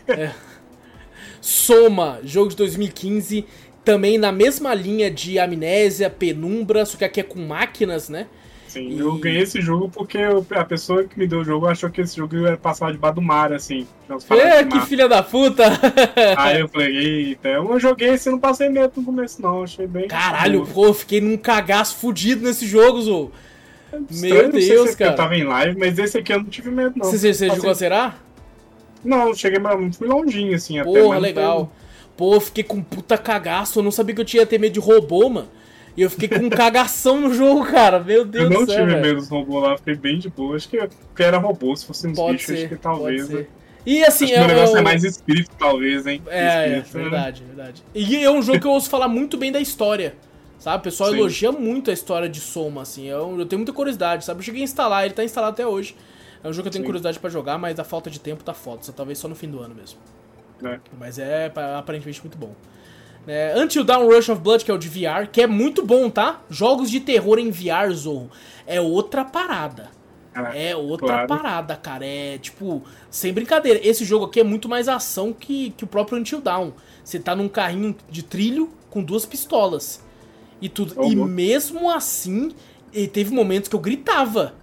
Soma, 1.41 2.19
jogo 2.23 2.49
de 2.49 2.55
2015, 2.55 3.45
também 3.83 4.17
na 4.17 4.31
mesma 4.31 4.73
linha 4.73 5.11
de 5.11 5.37
Amnésia, 5.37 6.09
Penumbra, 6.09 6.85
só 6.85 6.97
que 6.97 7.05
aqui 7.05 7.19
é 7.19 7.23
com 7.23 7.39
máquinas, 7.39 8.09
né? 8.09 8.27
Sim, 8.75 8.89
E- 8.89 8.99
eu 8.99 9.17
ganhei 9.17 9.41
esse 9.41 9.61
jogo 9.61 9.89
porque 9.89 10.17
eu- 10.17 10.45
a 10.51 10.65
pessoa 10.65 11.05
que 11.05 11.17
me 11.17 11.25
deu 11.25 11.39
o 11.39 11.45
jogo 11.45 11.65
achou 11.65 11.89
que 11.89 12.01
esse 12.01 12.17
jogo 12.17 12.35
ia 12.35 12.57
passar 12.57 12.91
debaixo 12.91 13.15
do 13.15 13.21
mar, 13.21 13.53
assim. 13.53 13.87
É, 14.31 14.65
que 14.65 14.81
filha 14.81 15.07
da 15.07 15.23
puta! 15.23 15.63
Aí 16.37 16.59
eu 16.59 16.67
falei, 16.67 16.97
eita, 16.97 17.47
eu 17.47 17.79
joguei 17.79 18.09
esse 18.09 18.27
e 18.27 18.31
não 18.33 18.39
passei 18.39 18.67
medo 18.67 18.91
no 18.97 19.03
começo, 19.03 19.41
não. 19.41 19.63
Achei 19.63 19.87
bem. 19.87 20.09
Caralho, 20.09 20.67
pô, 20.67 20.87
eu 20.87 20.93
fiquei 20.93 21.21
num 21.21 21.37
cagaço 21.37 21.95
fudido 21.95 22.45
nesse 22.45 22.67
jogo, 22.67 23.01
Zô. 23.01 23.31
Estranho, 24.09 24.33
Meu 24.33 24.51
sei 24.51 24.61
se 24.61 24.71
é 24.71 24.73
Deus, 24.73 24.89
porque 24.89 25.03
Eu 25.03 25.07
cara. 25.07 25.17
tava 25.17 25.35
em 25.37 25.45
live, 25.45 25.79
mas 25.79 25.97
esse 25.97 26.17
aqui 26.17 26.33
eu 26.33 26.39
não 26.39 26.49
tive 26.49 26.69
medo, 26.69 26.93
não. 26.97 27.05
Você, 27.05 27.33
você, 27.33 27.47
jogou 27.47 27.69
a 27.69 27.73
zerar? 27.73 28.21
Não, 29.05 29.33
cheguei, 29.33 29.57
mas 29.59 29.95
fui 29.95 30.07
longinho, 30.07 30.53
assim, 30.53 30.79
até. 30.79 30.89
Porra, 30.89 31.17
legal. 31.17 31.71
Pô, 32.17 32.33
eu 32.33 32.41
fiquei 32.41 32.63
com 32.63 32.81
puta 32.83 33.17
cagaço. 33.17 33.79
Eu 33.79 33.83
não 33.83 33.91
sabia 33.91 34.13
que 34.13 34.19
eu 34.19 34.25
tinha 34.25 34.45
ter 34.45 34.59
medo 34.59 34.73
de 34.73 34.79
robô, 34.81 35.29
mano. 35.29 35.47
E 35.97 36.01
eu 36.01 36.09
fiquei 36.09 36.27
com 36.27 36.45
um 36.45 36.49
cagação 36.49 37.21
no 37.21 37.33
jogo, 37.33 37.65
cara. 37.65 37.99
Meu 37.99 38.19
Eu 38.19 38.25
Deus 38.25 38.49
não 38.49 38.65
do 38.65 38.71
céu, 38.71 38.81
tive 38.81 38.91
velho. 38.95 39.01
medo 39.07 39.15
dos 39.21 39.29
robôs 39.29 39.63
lá, 39.63 39.77
fiquei 39.77 39.95
bem 39.95 40.19
de 40.19 40.29
boa. 40.29 40.55
Acho 40.57 40.67
que, 40.67 40.77
que 41.15 41.23
era 41.23 41.37
robô, 41.37 41.73
se 41.75 41.85
fosse 41.85 42.07
uns 42.07 42.17
Pode 42.17 42.33
bichos, 42.33 42.49
acho 42.51 42.61
ser, 42.61 42.69
que 42.69 42.75
pode 42.75 42.81
talvez. 42.97 43.27
ser. 43.27 43.33
né? 43.41 43.45
E 43.85 44.03
assim, 44.03 44.25
Acho 44.25 44.33
que 44.33 44.39
o 44.39 44.43
eu, 44.43 44.47
negócio 44.47 44.75
eu- 44.75 44.79
é 44.79 44.81
mais 44.81 45.03
espírito, 45.03 45.51
talvez, 45.59 46.05
hein? 46.07 46.21
É, 46.27 46.39
é, 46.39 46.67
Espírito, 46.79 46.97
né? 46.97 47.03
verdade, 47.03 47.43
verdade. 47.43 47.83
E 47.93 48.15
é 48.17 48.31
um 48.31 48.41
jogo 48.41 48.59
que 48.59 48.65
eu 48.67 48.71
ouço 48.71 48.89
falar 48.89 49.07
muito 49.07 49.37
bem 49.37 49.51
da 49.51 49.59
história. 49.61 50.15
Sabe? 50.57 50.77
O 50.79 50.81
pessoal 50.81 51.11
Sim. 51.11 51.17
elogia 51.17 51.51
muito 51.51 51.91
a 51.91 51.93
história 51.93 52.27
de 52.27 52.39
Soma, 52.39 52.81
assim. 52.81 53.05
Eu, 53.07 53.37
eu 53.39 53.45
tenho 53.45 53.59
muita 53.59 53.71
curiosidade, 53.71 54.25
sabe? 54.25 54.39
Eu 54.39 54.43
cheguei 54.43 54.61
a 54.61 54.63
instalar, 54.63 55.05
ele 55.05 55.13
tá 55.13 55.23
instalado 55.23 55.53
até 55.53 55.67
hoje. 55.67 55.95
É 56.43 56.47
um 56.47 56.51
jogo 56.53 56.63
que 56.63 56.69
eu 56.69 56.71
tenho 56.71 56.83
Sim. 56.83 56.87
curiosidade 56.87 57.19
pra 57.19 57.29
jogar, 57.29 57.57
mas 57.59 57.79
a 57.79 57.83
falta 57.83 58.09
de 58.09 58.19
tempo 58.19 58.43
tá 58.43 58.53
foda. 58.53 58.81
Só 58.81 58.91
talvez 58.91 59.19
só 59.19 59.27
no 59.27 59.35
fim 59.35 59.49
do 59.49 59.59
ano 59.59 59.75
mesmo. 59.75 59.99
né? 60.61 60.79
Mas 60.99 61.19
é 61.19 61.49
pa- 61.49 61.77
aparentemente 61.77 62.21
muito 62.21 62.37
bom. 62.37 62.55
É, 63.27 63.53
Until 63.57 63.83
Dawn 63.83 64.05
Rush 64.07 64.29
of 64.29 64.41
Blood, 64.41 64.63
que 64.63 64.71
é 64.71 64.73
o 64.73 64.77
de 64.77 64.87
VR, 64.87 65.27
que 65.31 65.41
é 65.41 65.47
muito 65.47 65.83
bom, 65.85 66.09
tá? 66.09 66.41
Jogos 66.49 66.89
de 66.91 66.99
terror 66.99 67.39
em 67.39 67.49
VR, 67.49 67.91
Zorro, 67.93 68.29
é 68.67 68.79
outra 68.79 69.25
parada. 69.25 69.89
Ah, 70.33 70.51
É 70.53 70.75
outra 70.75 71.07
claro. 71.07 71.27
parada, 71.29 71.75
cara. 71.77 72.05
É 72.05 72.37
tipo, 72.37 72.83
sem 73.09 73.31
brincadeira. 73.31 73.79
Esse 73.81 74.03
jogo 74.03 74.25
aqui 74.25 74.41
é 74.41 74.43
muito 74.43 74.67
mais 74.67 74.89
ação 74.89 75.31
que, 75.31 75.69
que 75.71 75.85
o 75.85 75.87
próprio 75.87 76.17
Until 76.19 76.41
Dawn. 76.41 76.71
Você 77.03 77.17
tá 77.19 77.33
num 77.35 77.47
carrinho 77.47 77.95
de 78.09 78.21
trilho 78.21 78.69
com 78.89 79.01
duas 79.01 79.25
pistolas. 79.25 80.03
E 80.61 80.67
tudo. 80.67 80.93
Oh, 80.97 81.05
e 81.09 81.15
bom. 81.15 81.23
mesmo 81.25 81.89
assim, 81.89 82.51
teve 83.13 83.33
momentos 83.33 83.69
que 83.69 83.75
eu 83.75 83.79
gritava. 83.79 84.53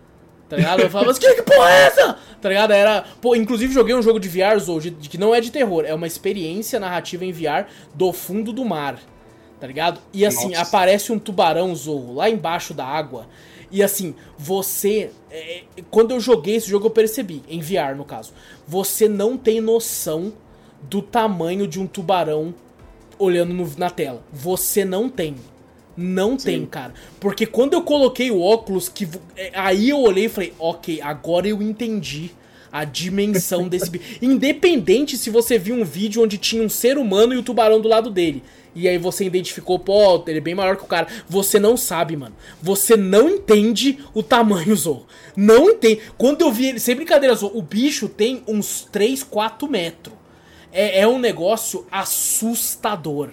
Tá 0.52 0.56
ligado? 0.58 0.80
Eu 0.82 0.90
falava 0.90 1.12
assim, 1.12 1.20
que, 1.20 1.34
que 1.36 1.42
porra 1.44 1.70
é 1.70 1.82
essa? 1.86 2.18
Tá 2.38 2.46
ligado? 2.50 2.72
Era. 2.74 3.06
Pô, 3.22 3.34
inclusive 3.34 3.72
joguei 3.72 3.94
um 3.94 4.02
jogo 4.02 4.20
de 4.20 4.28
VR 4.28 4.58
hoje, 4.68 4.90
de- 4.90 5.08
que 5.08 5.16
não 5.16 5.34
é 5.34 5.40
de 5.40 5.50
terror, 5.50 5.84
é 5.86 5.94
uma 5.94 6.06
experiência 6.06 6.78
narrativa 6.78 7.24
em 7.24 7.32
VR 7.32 7.64
do 7.94 8.12
fundo 8.12 8.52
do 8.52 8.62
mar. 8.62 8.98
Tá 9.58 9.66
ligado? 9.66 9.98
E 10.12 10.26
assim, 10.26 10.50
Nossa. 10.50 10.60
aparece 10.60 11.10
um 11.10 11.18
tubarão 11.18 11.74
Zorro 11.74 12.12
lá 12.16 12.28
embaixo 12.28 12.74
da 12.74 12.84
água. 12.84 13.26
E 13.70 13.82
assim, 13.82 14.14
você. 14.36 15.10
é, 15.30 15.62
é, 15.78 15.82
quando 15.90 16.10
eu 16.10 16.20
joguei 16.20 16.56
esse 16.56 16.68
jogo, 16.68 16.88
eu 16.88 16.90
percebi, 16.90 17.42
em 17.48 17.60
VR 17.62 17.96
no 17.96 18.04
caso, 18.04 18.34
você 18.68 19.08
não 19.08 19.38
tem 19.38 19.58
noção 19.58 20.34
do 20.82 21.00
tamanho 21.00 21.66
de 21.66 21.80
um 21.80 21.86
tubarão 21.86 22.54
olhando 23.18 23.54
no- 23.54 23.72
na 23.78 23.88
tela. 23.88 24.22
Você 24.30 24.84
não 24.84 25.08
tem. 25.08 25.36
Não 25.96 26.36
tem, 26.36 26.64
cara. 26.64 26.94
Porque 27.20 27.46
quando 27.46 27.74
eu 27.74 27.82
coloquei 27.82 28.30
o 28.30 28.40
óculos, 28.40 28.88
que 28.88 29.08
é, 29.36 29.50
aí 29.54 29.90
eu 29.90 30.00
olhei 30.00 30.26
e 30.26 30.28
falei, 30.28 30.52
ok, 30.58 31.00
agora 31.02 31.46
eu 31.46 31.60
entendi 31.60 32.30
a 32.70 32.84
dimensão 32.84 33.68
desse 33.68 33.90
bicho. 33.90 34.18
Independente 34.22 35.18
se 35.18 35.28
você 35.28 35.58
viu 35.58 35.74
um 35.74 35.84
vídeo 35.84 36.22
onde 36.22 36.38
tinha 36.38 36.62
um 36.62 36.68
ser 36.68 36.96
humano 36.96 37.34
e 37.34 37.36
o 37.36 37.42
tubarão 37.42 37.80
do 37.80 37.88
lado 37.88 38.10
dele. 38.10 38.42
E 38.74 38.88
aí 38.88 38.96
você 38.96 39.24
identificou, 39.26 39.78
pô, 39.78 40.24
ele 40.26 40.38
é 40.38 40.40
bem 40.40 40.54
maior 40.54 40.76
que 40.76 40.84
o 40.84 40.86
cara. 40.86 41.06
Você 41.28 41.58
não 41.58 41.76
sabe, 41.76 42.16
mano. 42.16 42.34
Você 42.62 42.96
não 42.96 43.28
entende 43.28 43.98
o 44.14 44.22
tamanho, 44.22 44.74
Zorro. 44.74 45.06
Não 45.36 45.68
entende. 45.68 46.00
Quando 46.16 46.40
eu 46.40 46.50
vi 46.50 46.68
ele, 46.68 46.80
sem 46.80 46.96
brincadeira, 46.96 47.34
Zorro, 47.34 47.58
o 47.58 47.62
bicho 47.62 48.08
tem 48.08 48.42
uns 48.48 48.88
3, 48.90 49.22
4 49.24 49.68
metros. 49.68 50.16
É, 50.72 51.00
é 51.00 51.06
um 51.06 51.18
negócio 51.18 51.86
assustador. 51.90 53.28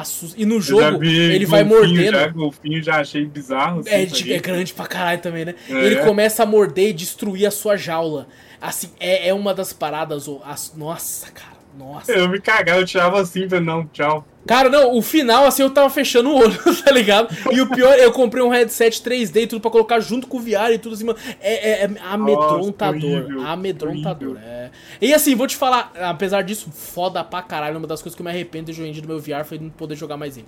Assus- 0.00 0.34
E 0.36 0.44
no 0.44 0.60
jogo, 0.60 0.98
vi 0.98 1.14
ele 1.16 1.46
vai 1.46 1.62
mordendo. 1.64 2.12
Já, 2.12 2.28
golfinho 2.28 2.82
já 2.82 2.96
achei 3.00 3.24
bizarro. 3.24 3.80
Assim, 3.80 3.90
É, 3.90 3.96
aí. 3.96 4.32
é 4.32 4.38
grande 4.38 4.72
pra 4.74 4.86
caralho 4.86 5.20
também, 5.20 5.44
né? 5.44 5.54
É. 5.68 5.72
Ele 5.84 5.96
começa 6.04 6.42
a 6.42 6.46
morder 6.46 6.90
e 6.90 6.92
destruir 6.92 7.46
a 7.46 7.50
sua 7.50 7.76
jaula. 7.76 8.26
Assim, 8.60 8.90
é, 8.98 9.28
é 9.28 9.34
uma 9.34 9.52
das 9.54 9.72
paradas. 9.72 10.26
ô, 10.26 10.40
as- 10.44 10.72
nossa, 10.76 11.30
cara. 11.30 11.53
Nossa. 11.78 12.12
Eu 12.12 12.28
me 12.28 12.40
cagava, 12.40 12.80
eu 12.80 12.86
tirava 12.86 13.20
assim, 13.20 13.48
falei, 13.48 13.64
não, 13.64 13.86
tchau. 13.86 14.24
Cara, 14.46 14.68
não, 14.68 14.94
o 14.94 15.00
final, 15.00 15.46
assim, 15.46 15.62
eu 15.62 15.70
tava 15.70 15.88
fechando 15.88 16.30
o 16.30 16.36
olho, 16.36 16.58
tá 16.84 16.90
ligado? 16.90 17.34
E 17.50 17.60
o 17.62 17.66
pior, 17.66 17.98
eu 17.98 18.12
comprei 18.12 18.42
um 18.44 18.50
headset 18.50 19.02
3D 19.02 19.42
e 19.42 19.46
tudo 19.46 19.60
pra 19.60 19.70
colocar 19.70 20.00
junto 20.00 20.26
com 20.26 20.36
o 20.36 20.40
VR 20.40 20.72
e 20.72 20.78
tudo 20.78 20.94
assim, 20.94 21.04
mano. 21.04 21.18
É, 21.40 21.70
é, 21.70 21.84
é 21.84 21.90
amedrontador. 22.10 23.10
horrível, 23.10 23.40
amedrontador. 23.40 24.30
horrível. 24.32 24.48
É. 24.48 24.70
E 25.00 25.14
assim, 25.14 25.34
vou 25.34 25.46
te 25.46 25.56
falar, 25.56 25.92
apesar 25.98 26.42
disso, 26.42 26.70
foda 26.70 27.24
pra 27.24 27.40
caralho. 27.40 27.78
Uma 27.78 27.86
das 27.86 28.02
coisas 28.02 28.14
que 28.14 28.20
eu 28.20 28.24
me 28.24 28.30
arrependo 28.30 28.70
de 28.70 28.82
hoje 28.82 29.00
do 29.00 29.08
meu 29.08 29.18
VR 29.18 29.44
foi 29.44 29.58
não 29.58 29.70
poder 29.70 29.96
jogar 29.96 30.18
mais 30.18 30.36
ele. 30.36 30.46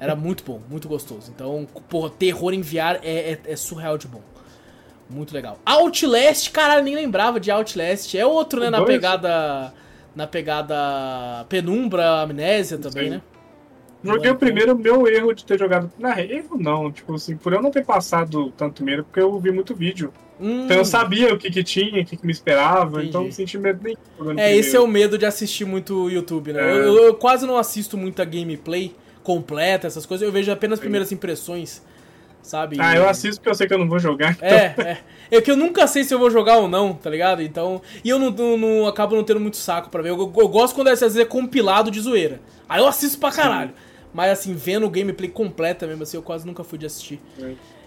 Era 0.00 0.16
muito 0.16 0.42
bom, 0.42 0.60
muito 0.68 0.88
gostoso. 0.88 1.30
Então, 1.32 1.68
porra, 1.88 2.10
terror 2.10 2.52
em 2.52 2.62
VR 2.62 2.98
é, 3.02 3.32
é, 3.32 3.40
é 3.46 3.56
surreal 3.56 3.96
de 3.96 4.08
bom. 4.08 4.22
Muito 5.08 5.32
legal. 5.32 5.58
Outlast, 5.64 6.50
caralho, 6.50 6.84
nem 6.84 6.94
lembrava 6.94 7.38
de 7.38 7.50
Outlast. 7.50 8.14
É 8.16 8.26
outro, 8.26 8.60
né, 8.60 8.70
na 8.70 8.78
dois? 8.78 8.90
pegada. 8.90 9.72
Na 10.14 10.26
pegada. 10.26 11.44
Penumbra, 11.48 12.22
amnésia 12.22 12.78
também, 12.78 13.04
Sim. 13.04 13.10
né? 13.10 13.22
Joguei 14.02 14.30
o 14.30 14.36
primeiro, 14.36 14.76
meu 14.78 15.06
erro 15.06 15.34
de 15.34 15.44
ter 15.44 15.58
jogado. 15.58 15.90
Na 15.98 16.18
erro 16.20 16.56
não, 16.58 16.90
tipo 16.90 17.14
assim, 17.14 17.36
por 17.36 17.52
eu 17.52 17.60
não 17.60 17.70
ter 17.70 17.84
passado 17.84 18.50
tanto 18.56 18.82
medo, 18.82 19.04
porque 19.04 19.20
eu 19.20 19.38
vi 19.38 19.52
muito 19.52 19.74
vídeo. 19.74 20.10
Hum, 20.40 20.64
Então 20.64 20.78
eu 20.78 20.84
sabia 20.86 21.34
o 21.34 21.38
que 21.38 21.50
que 21.50 21.62
tinha, 21.62 22.00
o 22.00 22.04
que 22.06 22.16
que 22.16 22.24
me 22.24 22.32
esperava, 22.32 22.92
Entendi. 22.96 23.08
então 23.10 23.24
não 23.24 23.30
senti 23.32 23.58
medo 23.58 23.80
nenhum. 23.84 24.38
É, 24.40 24.56
esse 24.56 24.70
é 24.70 24.72
primeiro. 24.72 24.84
o 24.84 24.88
medo 24.88 25.18
de 25.18 25.26
assistir 25.26 25.66
muito 25.66 26.08
YouTube, 26.08 26.54
né? 26.54 26.62
É. 26.62 26.72
Eu, 26.78 26.84
eu- 26.96 27.04
eu 27.08 27.14
quase 27.14 27.46
não 27.46 27.58
assisto 27.58 27.98
muita 27.98 28.24
gameplay 28.24 28.94
completa, 29.22 29.86
essas 29.86 30.06
coisas. 30.06 30.26
Eu 30.26 30.32
vejo 30.32 30.50
apenas 30.50 30.78
as 30.78 30.80
primeiras 30.80 31.12
impressões, 31.12 31.82
sabe? 32.42 32.76
Ah, 32.80 32.94
eu 32.96 33.08
assisto 33.08 33.40
porque 33.40 33.50
eu 33.50 33.54
sei 33.54 33.66
que 33.66 33.74
eu 33.74 33.78
não 33.78 33.88
vou 33.88 33.98
jogar. 33.98 34.32
então- 34.32 34.48
É, 34.48 34.74
é. 34.78 34.98
É 35.32 35.40
que 35.40 35.50
eu 35.50 35.56
nunca 35.56 35.86
sei 35.86 36.02
se 36.02 36.12
eu 36.12 36.18
vou 36.18 36.28
jogar 36.30 36.56
ou 36.58 36.66
não, 36.68 36.92
tá 36.94 37.08
ligado? 37.08 37.40
Então. 37.42 37.80
E 38.04 38.08
eu 38.08 38.18
não, 38.18 38.30
não- 38.30 38.56
não- 38.58 38.86
acabo 38.86 39.14
não 39.14 39.22
tendo 39.22 39.38
muito 39.38 39.56
saco 39.56 39.88
pra 39.88 40.02
ver. 40.02 40.10
Eu, 40.10 40.18
eu 40.18 40.48
gosto 40.48 40.74
quando 40.74 40.88
às 40.88 41.00
vezes 41.00 41.16
é 41.16 41.24
compilado 41.24 41.90
de 41.90 42.00
zoeira. 42.00 42.40
Aí 42.68 42.80
eu 42.80 42.86
assisto 42.88 43.18
pra 43.18 43.30
caralho. 43.30 43.70
Mas 44.12 44.32
assim, 44.32 44.54
vendo 44.54 44.86
o 44.86 44.90
gameplay 44.90 45.30
completa 45.30 45.86
mesmo 45.86 46.02
assim, 46.02 46.16
eu 46.16 46.22
quase 46.22 46.44
nunca 46.44 46.64
fui 46.64 46.76
de 46.78 46.86
assistir. 46.86 47.20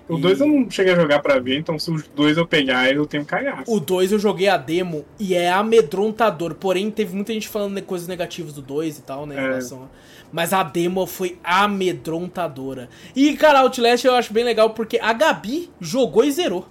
O 0.10 0.18
2 0.18 0.42
eu 0.42 0.48
não 0.48 0.70
cheguei 0.70 0.94
a 0.94 0.96
jogar 0.96 1.20
pra 1.20 1.40
ver, 1.40 1.58
então 1.58 1.80
se 1.80 1.90
os 1.90 2.04
dois 2.10 2.38
eu 2.38 2.46
pegar, 2.46 2.92
eu 2.94 3.06
tenho 3.06 3.24
cagaço. 3.26 3.74
O 3.74 3.80
2 3.80 4.12
eu 4.12 4.20
joguei 4.20 4.50
a 4.50 4.58
demo 4.58 5.06
e 5.20 5.34
é 5.34 5.50
amedrontador. 5.50 6.56
Porém, 6.56 6.92
teve 6.92 7.16
muita 7.16 7.32
gente 7.34 7.48
falando 7.48 7.76
de 7.76 7.82
coisas 7.84 8.08
negativas 8.08 8.54
do 8.54 8.62
2 8.62 8.98
e 8.98 9.02
tal, 9.02 9.26
né? 9.26 9.36
É. 9.38 9.42
relação 9.42 9.84
a- 9.84 9.88
Mas 10.32 10.52
a 10.52 10.62
demo 10.64 11.06
foi 11.06 11.38
amedrontadora. 11.44 12.90
E, 13.16 13.34
cara, 13.38 13.60
Outlast 13.62 14.04
eu 14.06 14.16
acho 14.16 14.34
bem 14.34 14.44
legal 14.44 14.72
porque 14.72 15.00
a 15.02 15.14
Gabi 15.14 15.70
jogou 15.80 16.24
e 16.24 16.32
zerou. 16.32 16.68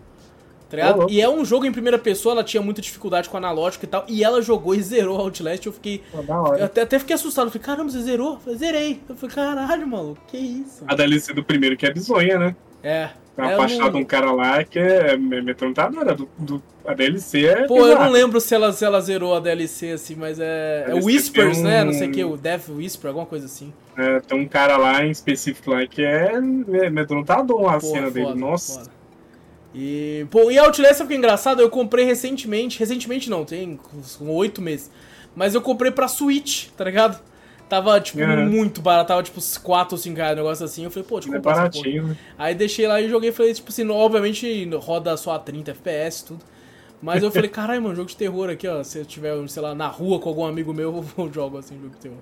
Tá. 0.71 1.07
E 1.11 1.21
é 1.21 1.29
um 1.29 1.45
jogo 1.45 1.67
em 1.67 1.73
primeira 1.73 1.99
pessoa, 1.99 2.33
ela 2.33 2.43
tinha 2.43 2.63
muita 2.63 2.81
dificuldade 2.81 3.29
com 3.29 3.37
analógico 3.37 3.85
e 3.85 3.89
tal. 3.89 4.05
E 4.09 4.25
ela 4.25 4.41
jogou 4.41 4.75
e 4.75 4.83
zerou 4.83 5.19
Outlast. 5.21 5.67
Eu 5.67 5.73
fiquei. 5.73 6.03
Eu 6.59 6.65
até, 6.65 6.81
até 6.83 6.99
fiquei 6.99 7.15
assustado. 7.15 7.47
Eu 7.49 7.51
falei, 7.53 7.67
caramba, 7.67 7.91
você 7.91 8.01
zerou? 8.01 8.35
Eu 8.35 8.41
falei, 8.41 8.59
zerei. 8.59 9.01
Eu 9.07 9.15
falei, 9.15 9.35
caralho, 9.37 9.87
maluco, 9.87 10.23
que 10.27 10.39
isso? 10.39 10.83
A 10.89 10.95
DLC 10.95 11.35
do 11.35 11.45
primeiro 11.45 11.77
que 11.77 11.85
é 11.85 11.93
bizonha, 11.93 12.39
né? 12.39 12.57
É. 12.83 13.11
Tá 13.35 13.51
É, 13.51 13.55
apaixonado 13.55 13.93
não- 13.95 14.01
um 14.01 14.05
cara 14.05 14.31
lá 14.31 14.63
que 14.63 14.79
é 14.79 15.17
metrontadora. 15.17 16.15
Do, 16.15 16.29
do, 16.39 16.63
a 16.85 16.93
DLC 16.93 17.47
é. 17.47 17.67
Pô, 17.67 17.87
eu 17.87 17.99
não 17.99 18.11
lembro 18.11 18.39
se 18.41 18.55
ela, 18.55 18.73
se 18.73 18.85
ela 18.85 19.01
zerou 19.01 19.35
a 19.35 19.41
DLC 19.41 19.93
assim, 19.93 20.15
mas 20.15 20.39
é. 20.39 20.85
É 20.89 20.95
Whispers, 20.95 21.59
né? 21.63 21.83
um- 21.83 21.87
Não 21.87 21.93
sei 21.95 22.09
o 22.09 22.13
que, 22.13 22.23
o 22.25 22.37
Death 22.37 22.69
Whisper, 22.69 23.09
alguma 23.09 23.25
coisa 23.27 23.47
assim. 23.47 23.73
É, 23.97 24.21
tem 24.21 24.39
um 24.39 24.47
cara 24.47 24.77
lá 24.77 25.05
em 25.05 25.11
específico 25.11 25.71
lá 25.71 25.87
que 25.87 26.03
é 26.03 26.35
amedrontador 26.37 27.73
a 27.73 27.79
Pô, 27.81 27.87
cena 27.87 28.11
dele. 28.11 28.27
foda, 28.27 28.39
Nossa. 28.41 28.79
foda. 28.81 28.91
E, 29.75 30.27
pô, 30.31 30.51
e 30.51 30.59
Outlast 30.59 30.97
sabe 30.99 31.05
o 31.05 31.09
que 31.09 31.15
é 31.15 31.17
engraçado? 31.17 31.63
Eu 31.63 31.71
comprei 31.71 32.05
recentemente, 32.05 32.79
recentemente 32.79 33.31
não, 33.31 33.45
tem 33.45 33.81
oito 34.21 34.61
meses. 34.61 34.91
Mas 35.35 35.55
eu 35.55 35.63
comprei 35.63 35.91
pra 35.91 36.09
Switch, 36.09 36.67
tá 36.77 36.85
ligado? 36.85 37.19
Tava, 37.73 37.99
tipo, 38.03 38.21
Aham. 38.21 38.51
muito 38.51 38.83
barato, 38.83 39.09
tava, 39.09 39.23
tipo, 39.23 39.41
4 39.63 39.95
ou 39.95 39.99
5 39.99 40.15
reais, 40.15 40.35
um 40.35 40.37
negócio 40.37 40.63
assim. 40.63 40.85
Eu 40.85 40.91
falei, 40.91 41.09
pô, 41.09 41.19
eu 41.21 41.35
É 41.35 41.39
baratinho, 41.39 42.09
né? 42.09 42.17
Aí 42.37 42.55
deixei 42.55 42.87
lá 42.87 43.01
e 43.01 43.09
joguei, 43.09 43.33
falei, 43.33 43.55
tipo 43.55 43.71
assim, 43.71 43.89
obviamente 43.89 44.69
roda 44.75 45.17
só 45.17 45.37
a 45.37 45.39
30 45.39 45.71
FPS 45.71 46.21
e 46.21 46.27
tudo. 46.27 46.45
Mas 47.01 47.23
eu 47.23 47.31
falei, 47.31 47.49
caralho, 47.51 47.81
mano, 47.81 47.95
jogo 47.95 48.11
de 48.11 48.17
terror 48.19 48.51
aqui, 48.51 48.69
ó. 48.69 48.85
Se 48.85 48.99
eu 48.99 49.07
tiver, 49.07 49.49
sei 49.49 49.63
lá, 49.63 49.75
na 49.75 49.87
rua 49.87 50.19
com 50.21 50.29
algum 50.29 50.45
amigo 50.45 50.75
meu, 50.75 51.03
eu 51.17 51.33
jogo 51.33 51.57
assim, 51.57 51.77
jogo 51.81 51.95
de 51.95 51.97
terror. 51.97 52.19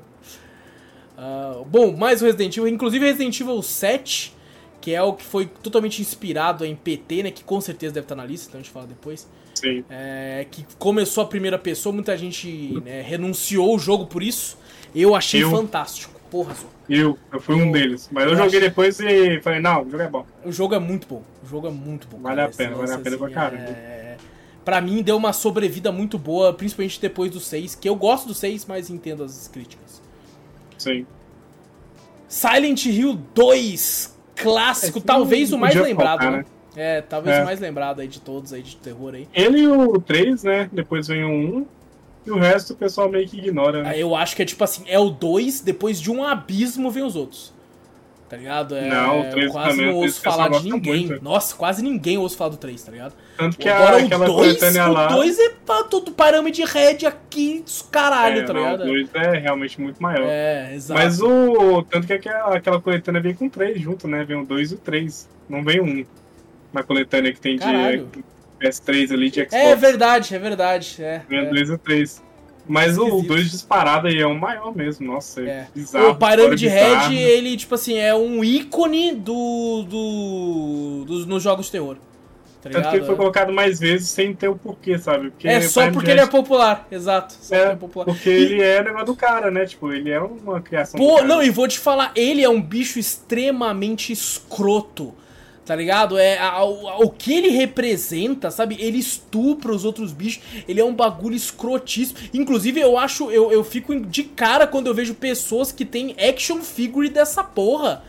Uh, 1.18 1.64
bom, 1.64 1.97
mais 1.97 2.22
o 2.22 2.27
Resident 2.27 2.56
Evil, 2.56 2.68
inclusive 2.68 3.05
Resident 3.05 3.40
Evil 3.40 3.60
7, 3.60 4.32
que 4.81 4.94
é 4.94 5.02
o 5.02 5.14
que 5.14 5.24
foi 5.24 5.47
totalmente 5.47 6.01
inspirado 6.01 6.64
em 6.64 6.77
PT, 6.77 7.24
né? 7.24 7.31
Que 7.32 7.43
com 7.43 7.60
certeza 7.60 7.93
deve 7.93 8.05
estar 8.05 8.14
na 8.14 8.24
lista, 8.24 8.47
então 8.47 8.60
a 8.60 8.62
gente 8.62 8.72
fala 8.72 8.86
depois. 8.86 9.28
Sim. 9.56 9.85
É, 9.90 10.47
que 10.48 10.64
começou 10.78 11.24
a 11.24 11.27
primeira 11.27 11.59
pessoa, 11.59 11.93
muita 11.93 12.16
gente 12.16 12.81
né, 12.85 13.02
renunciou 13.02 13.74
o 13.74 13.81
jogo 13.81 14.06
por 14.06 14.22
isso. 14.22 14.60
Eu 14.95 15.15
achei 15.15 15.43
Eu. 15.43 15.51
fantástico. 15.51 16.19
Porra. 16.31 16.55
Eu, 16.89 17.19
eu 17.33 17.41
fui 17.41 17.57
um 17.57 17.67
Eu- 17.67 17.73
deles. 17.73 18.09
Mas 18.12 18.25
eu, 18.25 18.31
eu 18.31 18.37
joguei 18.37 18.59
acho- 18.61 18.69
depois 18.69 19.01
e 19.01 19.41
falei, 19.41 19.61
não, 19.61 19.83
o 19.83 19.91
jogo 19.91 20.03
é 20.03 20.09
bom. 20.09 20.27
O 20.45 20.53
jogo 20.53 20.75
é 20.75 20.79
muito 20.79 21.07
bom. 21.09 21.23
O 21.43 21.47
jogo 21.47 21.67
é 21.67 21.71
muito 21.71 22.07
bom. 22.09 22.19
Vale 22.21 22.37
cara. 22.37 22.49
a 22.49 22.53
pena, 22.55 22.77
vale 22.77 22.93
a 22.93 22.99
pena 22.99 23.17
pra 23.17 23.27
assim, 23.27 23.35
caramba. 23.35 23.62
É... 23.62 24.17
Pra 24.65 24.81
mim, 24.81 25.03
deu 25.03 25.17
uma 25.17 25.33
sobrevida 25.33 25.91
muito 25.91 26.19
boa, 26.19 26.53
principalmente 26.53 27.01
depois 27.01 27.31
do 27.33 27.41
6, 27.41 27.75
que 27.75 27.89
eu 27.89 27.97
gosto 27.97 28.29
do 28.29 28.35
6, 28.35 28.67
mas 28.67 28.91
entendo 28.91 29.25
as 29.25 29.49
críticas. 29.49 30.01
Sim. 30.79 31.07
Silent 32.29 32.87
Hill 32.87 33.19
2, 33.35 34.17
clássico, 34.37 34.99
Esse 34.99 35.07
talvez 35.07 35.53
o 35.53 35.59
mais 35.59 35.75
lembrado, 35.75 36.21
faltar, 36.21 36.33
né? 36.39 36.45
É, 36.77 37.01
talvez 37.01 37.37
É. 37.37 37.43
o 37.43 37.45
mais 37.45 37.59
lembrado 37.59 38.01
aí 38.01 38.07
de 38.07 38.21
todos 38.21 38.53
aí 38.53 38.62
de 38.62 38.77
terror 38.77 39.15
aí. 39.15 39.27
Ele 39.35 39.61
e 39.62 39.67
o 39.67 40.01
3, 40.01 40.45
né? 40.45 40.69
Depois 40.73 41.09
vem 41.09 41.25
o 41.25 41.29
1. 41.59 41.67
E 42.26 42.30
o 42.30 42.38
resto 42.38 42.72
o 42.74 42.76
pessoal 42.76 43.09
meio 43.09 43.26
que 43.26 43.38
ignora, 43.38 43.82
né? 43.82 43.90
Aí 43.90 44.01
Eu 44.01 44.14
acho 44.14 44.36
que 44.36 44.42
é 44.42 44.44
tipo 44.44 44.62
assim, 44.62 44.84
é 44.86 44.98
o 44.98 45.09
2, 45.10 45.60
depois 45.60 46.01
de 46.01 46.10
um 46.10 46.22
abismo 46.22 46.90
vem 46.90 47.02
os 47.02 47.16
outros. 47.16 47.52
Tá 48.28 48.36
ligado? 48.36 48.76
É, 48.76 48.88
Não, 48.88 49.22
o 49.22 49.30
três 49.30 49.47
eu 49.47 49.52
quase 49.52 49.70
também, 49.70 49.86
não 49.86 49.97
ouço 49.97 50.20
falar 50.20 50.48
de 50.51 50.70
ninguém. 50.70 51.06
muito. 51.09 51.24
Nossa, 51.24 51.56
quase 51.56 51.82
ninguém 51.82 52.16
ouço 52.16 52.36
falar 52.36 52.51
do 52.51 52.59
3, 52.59 52.80
tá 52.80 52.92
ligado? 52.92 53.12
Tanto 53.36 53.59
que 53.59 53.68
Agora 53.68 53.97
a, 53.97 54.01
aquela 54.05 54.24
o 54.24 54.28
2, 54.28 54.36
coletânea 54.59 54.86
lá. 54.86 55.06
o 55.10 55.14
2 55.16 55.38
é 55.40 55.48
pra 55.66 55.82
todo 55.82 56.12
parâmetro 56.12 56.64
de 56.64 56.70
red 56.72 57.05
aqui, 57.06 57.64
caralho, 57.90 58.42
é, 58.42 58.44
tá 58.44 58.52
não, 58.52 58.60
ligado? 58.60 58.82
o 58.82 58.86
2 58.86 59.09
é 59.14 59.36
realmente 59.38 59.80
muito 59.80 60.01
maior. 60.01 60.28
É, 60.28 60.72
exato. 60.76 61.01
Mas 61.01 61.20
o. 61.20 61.82
Tanto 61.90 62.06
que 62.06 62.12
aquela, 62.12 62.55
aquela 62.55 62.80
coletânea 62.80 63.20
vem 63.20 63.34
com 63.34 63.48
3 63.48 63.80
junto, 63.80 64.06
né? 64.06 64.22
Vem 64.22 64.36
o 64.36 64.44
2 64.47 64.70
e 64.70 64.74
o 64.76 64.78
3. 64.78 65.28
Não 65.48 65.64
vem 65.64 65.80
um. 65.80 66.06
Na 66.72 66.84
coletânea 66.84 67.32
que 67.32 67.40
tem 67.40 67.56
de 67.56 67.64
Caralho. 67.64 68.09
PS3 68.61 69.12
ali 69.12 69.31
de 69.31 69.41
Xbox. 69.41 69.55
É 69.55 69.74
verdade, 69.77 70.35
é 70.35 70.39
verdade. 70.39 70.97
É, 71.01 71.23
o 71.31 71.35
é. 71.35 71.45
2 71.47 71.69
e 71.69 71.73
o 71.73 71.78
3. 71.78 72.23
Mas 72.69 72.99
o 72.99 73.05
Esquisito. 73.07 73.28
2 73.28 73.51
disparado 73.51 74.07
aí 74.07 74.19
é 74.20 74.27
o 74.27 74.35
maior 74.35 74.74
mesmo. 74.77 75.07
Nossa, 75.07 75.41
é, 75.41 75.45
É. 75.45 75.66
bizarro. 75.74 76.11
o 76.11 76.15
bizarra. 76.51 77.09
Red, 77.09 77.16
ele, 77.16 77.57
tipo 77.57 77.74
assim, 77.74 77.97
é 77.99 78.15
um 78.15 78.45
ícone 78.45 79.12
do. 79.12 79.85
do. 79.89 81.05
dos 81.07 81.27
nos 81.27 81.43
jogos 81.43 81.66
de 81.66 81.73
terror. 81.73 81.97
Tá 82.62 82.69
Tanto 82.69 82.77
ligado? 82.77 82.91
que 82.91 82.97
ele 82.99 83.07
foi 83.07 83.16
colocado 83.16 83.53
mais 83.55 83.81
vezes 83.81 84.11
sem 84.11 84.35
ter 84.35 84.49
o 84.49 84.55
porquê, 84.55 84.99
sabe? 84.99 85.31
Porque 85.31 85.49
é 85.49 85.62
só 85.62 85.91
porque 85.91 86.11
ele 86.11 86.20
é 86.20 86.27
popular, 86.27 86.87
exato. 86.93 87.35
É, 87.51 87.59
porque 87.61 87.73
é 87.73 87.74
popular. 87.77 88.05
Porque 88.05 88.28
E- 88.31 88.32
ele 88.43 88.62
é 88.62 88.82
negócio 88.85 89.07
do 89.07 89.16
cara, 89.16 89.51
né? 89.51 89.65
Tipo, 89.65 89.91
ele 89.91 90.11
é 90.11 90.20
uma 90.20 90.61
criação 90.61 91.01
Pô, 91.01 91.23
não, 91.23 91.43
e 91.43 91.49
vou 91.49 91.66
te 91.66 91.78
falar, 91.78 92.12
ele 92.15 92.45
é 92.45 92.49
um 92.51 92.61
bicho 92.61 92.99
extremamente 92.99 94.12
escroto. 94.12 95.15
Tá 95.65 95.77
ligado? 95.77 96.19
É 96.19 96.37
a- 96.39 96.51
a- 96.55 96.65
o 96.65 97.11
que 97.11 97.32
ele 97.32 97.51
representa, 97.51 98.51
sabe? 98.51 98.77
Ele 98.81 98.99
estupra 98.99 99.73
os 99.73 99.85
outros 99.85 100.12
bichos. 100.12 100.43
Ele 100.66 100.81
é 100.81 100.85
um 100.85 100.95
bagulho 100.95 101.37
escrotíssimo. 101.37 102.19
Inclusive, 102.35 102.81
eu 102.81 102.99
acho, 102.99 103.31
eu, 103.31 103.53
eu 103.53 103.62
fico 103.62 103.95
de 104.01 104.24
cara 104.24 104.66
quando 104.66 104.89
eu 104.89 104.95
vejo 104.95 105.15
pessoas 105.15 105.70
que 105.70 105.85
têm 105.85 106.15
action 106.19 106.61
figure 106.62 107.09
dessa 107.09 107.45
porra. 107.45 108.03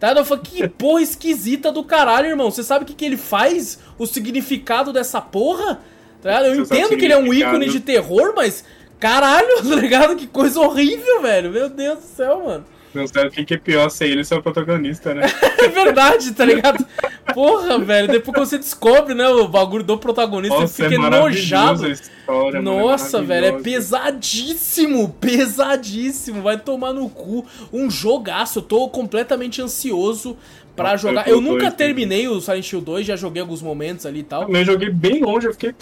Tá? 0.00 0.12
Eu 0.12 0.24
falo, 0.24 0.40
que 0.40 0.66
porra 0.68 1.02
esquisita 1.02 1.70
do 1.70 1.84
caralho, 1.84 2.28
irmão. 2.28 2.50
Você 2.50 2.62
sabe 2.62 2.84
o 2.84 2.86
que, 2.86 2.94
que 2.94 3.04
ele 3.04 3.16
faz? 3.16 3.78
O 3.98 4.06
significado 4.06 4.92
dessa 4.92 5.20
porra? 5.20 5.80
Tá 6.22 6.30
ligado? 6.30 6.46
Eu 6.46 6.64
Você 6.64 6.74
entendo 6.74 6.96
que 6.96 7.04
ele 7.04 7.12
é 7.12 7.18
um 7.18 7.32
ícone 7.34 7.68
de 7.68 7.80
terror, 7.80 8.32
mas. 8.34 8.64
Caralho, 8.98 9.56
tá 9.68 9.74
ligado? 9.76 10.16
Que 10.16 10.26
coisa 10.28 10.60
horrível, 10.60 11.20
velho. 11.22 11.50
Meu 11.50 11.68
Deus 11.68 11.98
do 11.98 12.04
céu, 12.16 12.44
mano. 12.44 12.64
Não 12.94 13.06
sei 13.06 13.26
o 13.26 13.30
que 13.30 13.54
é 13.54 13.56
pior 13.56 13.88
ser 13.88 14.08
ele 14.08 14.24
ser 14.24 14.34
o 14.34 14.42
protagonista, 14.42 15.14
né? 15.14 15.22
É 15.62 15.68
verdade, 15.68 16.32
tá 16.32 16.44
ligado? 16.44 16.84
Porra, 17.32 17.78
velho. 17.78 18.08
Depois 18.08 18.34
que 18.34 18.40
você 18.40 18.58
descobre, 18.58 19.14
né, 19.14 19.28
o 19.28 19.46
bagulho 19.46 19.84
do 19.84 19.96
protagonista, 19.96 20.56
Nossa, 20.58 20.74
você 20.74 20.88
fica 20.88 21.00
é 21.02 21.06
enojado. 21.06 21.88
história, 21.88 22.60
mano, 22.60 22.78
é 22.78 22.82
Nossa, 22.82 23.22
velho, 23.22 23.46
é 23.46 23.52
pesadíssimo, 23.62 25.08
pesadíssimo. 25.20 26.42
Vai 26.42 26.58
tomar 26.58 26.92
no 26.92 27.08
cu. 27.08 27.46
Um 27.72 27.88
jogaço. 27.90 28.58
Eu 28.58 28.62
tô 28.62 28.88
completamente 28.88 29.62
ansioso 29.62 30.36
pra 30.74 30.92
Nossa, 30.92 30.98
jogar. 31.08 31.28
eu 31.28 31.36
Eu 31.36 31.40
nunca 31.40 31.60
doido, 31.60 31.76
terminei 31.76 32.26
o 32.28 32.40
Silent 32.40 32.72
Hill 32.72 32.80
2, 32.80 33.06
já 33.06 33.16
joguei 33.16 33.40
alguns 33.40 33.62
momentos 33.62 34.04
ali 34.04 34.20
e 34.20 34.24
tal. 34.24 34.50
Eu 34.52 34.64
joguei 34.64 34.90
bem 34.90 35.22
longe, 35.22 35.46
eu 35.46 35.52
fiquei 35.52 35.74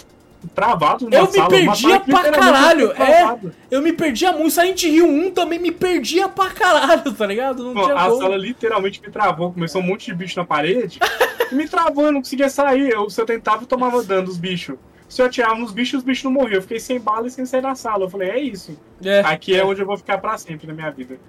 travado 0.47 1.05
numa 1.05 1.15
Eu 1.17 1.25
me 1.25 1.31
sala, 1.31 1.43
uma 1.43 1.49
perdia 1.49 1.89
sala 1.89 1.99
que 1.99 2.11
pra 2.11 2.31
caralho, 2.31 2.81
eu 2.81 3.03
é. 3.03 3.37
Eu 3.69 3.81
me 3.81 3.93
perdia 3.93 4.31
muito. 4.31 4.51
Silent 4.51 4.83
Hill 4.83 5.07
1 5.07 5.31
também 5.31 5.59
me 5.59 5.71
perdia 5.71 6.27
pra 6.27 6.49
caralho, 6.49 7.11
tá 7.13 7.25
ligado? 7.25 7.63
Não 7.63 7.73
Pô, 7.73 7.83
tinha 7.83 7.95
a 7.95 8.09
como. 8.09 8.21
sala 8.21 8.37
literalmente 8.37 9.01
me 9.01 9.09
travou, 9.09 9.51
começou 9.53 9.81
um 9.81 9.85
monte 9.85 10.05
de 10.07 10.13
bicho 10.13 10.37
na 10.37 10.45
parede 10.45 10.99
e 11.51 11.55
me 11.55 11.67
travou, 11.67 12.05
eu 12.05 12.11
não 12.11 12.21
conseguia 12.21 12.49
sair. 12.49 12.89
Eu, 12.89 13.09
se 13.09 13.21
eu 13.21 13.25
tentava, 13.25 13.63
eu 13.63 13.67
tomava 13.67 14.03
dano 14.03 14.23
dos 14.23 14.37
bichos. 14.37 14.75
Se 15.07 15.21
eu 15.21 15.25
atirava 15.25 15.55
nos 15.55 15.73
bichos, 15.73 15.99
os 15.99 16.03
bichos 16.05 16.23
não 16.23 16.31
morriam. 16.31 16.55
Eu 16.55 16.61
fiquei 16.61 16.79
sem 16.79 16.97
bala 16.97 17.27
e 17.27 17.29
sem 17.29 17.45
sair 17.45 17.61
da 17.61 17.75
sala. 17.75 18.05
Eu 18.05 18.09
falei, 18.09 18.29
é 18.29 18.39
isso. 18.39 18.79
É. 19.03 19.19
Aqui 19.19 19.53
é 19.53 19.63
onde 19.63 19.81
eu 19.81 19.85
vou 19.85 19.97
ficar 19.97 20.17
pra 20.19 20.37
sempre 20.37 20.65
na 20.67 20.73
minha 20.73 20.89
vida. 20.89 21.19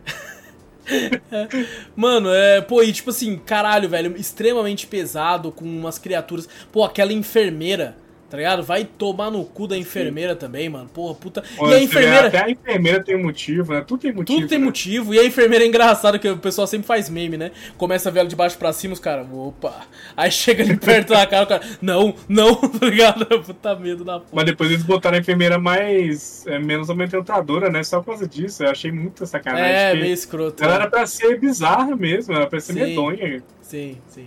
Mano, 1.96 2.28
é. 2.32 2.60
Pô, 2.60 2.82
e 2.82 2.92
tipo 2.92 3.10
assim, 3.10 3.36
caralho, 3.36 3.88
velho, 3.88 4.16
extremamente 4.16 4.86
pesado 4.86 5.50
com 5.50 5.64
umas 5.64 5.98
criaturas. 5.98 6.48
Pô, 6.70 6.84
aquela 6.84 7.12
enfermeira, 7.12 7.96
tá 8.32 8.38
ligado? 8.38 8.62
Vai 8.62 8.86
tomar 8.86 9.30
no 9.30 9.44
cu 9.44 9.68
da 9.68 9.76
enfermeira 9.76 10.34
também, 10.34 10.66
mano. 10.66 10.88
Porra, 10.88 11.14
puta. 11.14 11.44
Pô, 11.54 11.68
e 11.68 11.74
a 11.74 11.82
enfermeira. 11.82 12.28
Até 12.28 12.42
a 12.42 12.48
enfermeira 12.48 13.04
tem 13.04 13.22
motivo, 13.22 13.74
né? 13.74 13.84
Tudo 13.86 14.00
tem 14.00 14.10
motivo. 14.10 14.38
Tudo 14.38 14.48
tem 14.48 14.58
né? 14.58 14.64
motivo, 14.64 15.12
e 15.12 15.18
a 15.18 15.24
enfermeira 15.24 15.62
é 15.62 15.68
engraçado, 15.68 16.18
que 16.18 16.26
o 16.26 16.38
pessoal 16.38 16.66
sempre 16.66 16.86
faz 16.86 17.10
meme, 17.10 17.36
né? 17.36 17.50
Começa 17.76 18.08
a 18.08 18.12
ver 18.12 18.20
ela 18.20 18.28
de 18.30 18.34
baixo 18.34 18.56
pra 18.56 18.72
cima, 18.72 18.94
os 18.94 19.00
caras, 19.00 19.26
opa. 19.30 19.82
Aí 20.16 20.30
chega 20.32 20.62
ali 20.62 20.78
perto 20.78 21.10
da 21.10 21.26
cara, 21.26 21.44
o 21.44 21.46
cara, 21.46 21.62
não, 21.82 22.14
não, 22.26 22.54
tá 22.56 22.86
ligado? 22.86 23.26
Puta 23.42 23.76
medo 23.76 24.02
da 24.02 24.14
porra. 24.14 24.30
Mas 24.32 24.46
depois 24.46 24.70
eles 24.70 24.82
botaram 24.82 25.18
a 25.18 25.20
enfermeira 25.20 25.58
mais. 25.58 26.46
É, 26.46 26.58
menos 26.58 26.88
amedrontadora, 26.88 27.68
né? 27.68 27.82
Só 27.84 27.98
por 28.00 28.12
causa 28.12 28.26
disso. 28.26 28.64
Eu 28.64 28.70
achei 28.70 28.90
muita 28.90 29.26
sacanagem. 29.26 29.76
É, 29.76 29.94
meio 29.94 30.14
escroto. 30.14 30.64
Ela 30.64 30.72
né? 30.72 30.80
era 30.80 30.90
pra 30.90 31.06
ser 31.06 31.38
bizarra 31.38 31.94
mesmo, 31.94 32.34
era 32.34 32.46
pra 32.46 32.58
ser 32.60 32.72
Sim. 32.72 32.80
medonha. 32.80 33.42
Sim, 33.60 33.98
sim. 34.08 34.26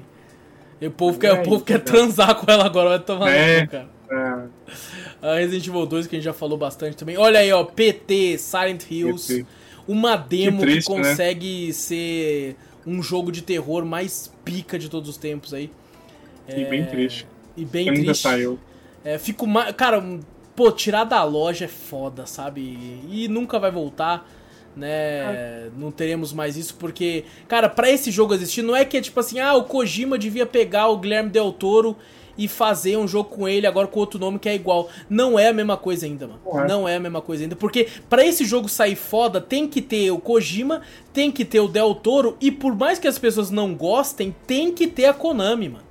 E 0.79 0.87
o 0.87 0.91
povo, 0.91 1.17
É 1.17 1.21
quer, 1.21 1.33
o 1.33 1.37
povo 1.37 1.55
isso, 1.55 1.65
quer 1.65 1.79
né? 1.79 1.79
transar 1.79 2.35
com 2.35 2.51
ela 2.51 2.65
agora, 2.65 2.89
vai 2.89 2.99
tomar 2.99 3.31
É. 3.31 3.61
no 3.61 3.65
cu, 3.65 3.71
cara. 3.71 3.94
É, 4.15 5.27
A 5.27 5.35
Resident 5.35 5.67
Evil 5.67 5.85
2, 5.85 6.07
que 6.07 6.15
a 6.15 6.17
gente 6.17 6.25
já 6.25 6.33
falou 6.33 6.57
bastante 6.57 6.95
também. 6.95 7.17
Olha 7.17 7.39
aí, 7.39 7.51
ó, 7.51 7.63
PT, 7.63 8.37
Silent 8.37 8.83
Hills. 8.89 9.27
PT. 9.27 9.45
Uma 9.87 10.15
demo 10.15 10.59
que, 10.59 10.65
triste, 10.65 10.91
né? 10.91 10.97
consegue 10.97 11.71
ser 11.73 12.55
um 12.85 13.01
jogo 13.03 13.31
de 13.31 13.41
terror 13.41 13.85
mais 13.85 14.31
pica 14.43 14.79
de 14.79 14.89
todos 14.89 15.09
os 15.09 15.17
tempos 15.17 15.53
aí. 15.53 15.69
e 16.47 16.65
bem 16.65 16.85
triste. 16.85 17.27
E 17.57 17.63
bem 17.63 17.89
Ainda 17.89 18.03
triste. 18.05 18.21
saiu. 18.21 18.59
É, 19.03 19.17
fico 19.17 19.45
mais. 19.45 19.75
Cara, 19.75 20.03
pô, 20.55 20.71
tirar 20.71 21.03
da 21.03 21.23
loja 21.23 21.65
é 21.65 21.67
foda, 21.67 22.25
sabe? 22.25 22.61
E 23.09 23.27
nunca 23.27 23.59
vai 23.59 23.69
voltar, 23.71 24.27
né? 24.75 25.69
Não 25.77 25.91
teremos 25.91 26.33
mais 26.33 26.57
isso, 26.57 26.75
porque, 26.75 27.23
cara, 27.47 27.69
pra 27.69 27.89
esse 27.89 28.09
jogo 28.09 28.33
existir, 28.33 28.61
não 28.63 28.75
é 28.75 28.83
que 28.83 28.97
é 28.97 29.01
tipo 29.01 29.19
assim, 29.19 29.39
ah, 29.39 29.53
o 29.53 29.65
Kojima 29.65 30.17
devia 30.17 30.45
pegar 30.45 30.87
o 30.87 30.97
Guilherme 30.97 31.29
Del 31.29 31.51
Toro 31.51 31.95
e 32.37 32.47
fazer 32.47 32.97
um 32.97 33.07
jogo 33.07 33.29
com 33.29 33.47
ele 33.47 33.65
agora 33.65 33.87
com 33.87 33.99
outro 33.99 34.19
nome 34.19 34.39
que 34.39 34.49
é 34.49 34.55
igual. 34.55 34.89
Não 35.09 35.39
é 35.39 35.47
a 35.47 35.53
mesma 35.53 35.77
coisa 35.77 36.05
ainda, 36.05 36.27
mano. 36.27 36.39
Não 36.45 36.59
é. 36.59 36.67
Não 36.67 36.89
é 36.89 36.95
a 36.95 36.99
mesma 36.99 37.21
coisa 37.21 37.43
ainda. 37.43 37.55
Porque 37.55 37.87
pra 38.09 38.25
esse 38.25 38.43
jogo 38.45 38.67
sair 38.67 38.95
foda, 38.95 39.39
tem 39.39 39.67
que 39.67 39.81
ter 39.81 40.11
o 40.11 40.19
Kojima, 40.19 40.81
tem 41.13 41.31
que 41.31 41.45
ter 41.45 41.59
o 41.59 41.67
Del 41.67 41.95
Toro, 41.95 42.35
e 42.41 42.51
por 42.51 42.75
mais 42.75 42.99
que 42.99 43.07
as 43.07 43.17
pessoas 43.17 43.49
não 43.51 43.73
gostem, 43.73 44.35
tem 44.45 44.71
que 44.71 44.87
ter 44.87 45.05
a 45.05 45.13
Konami, 45.13 45.69
mano. 45.69 45.85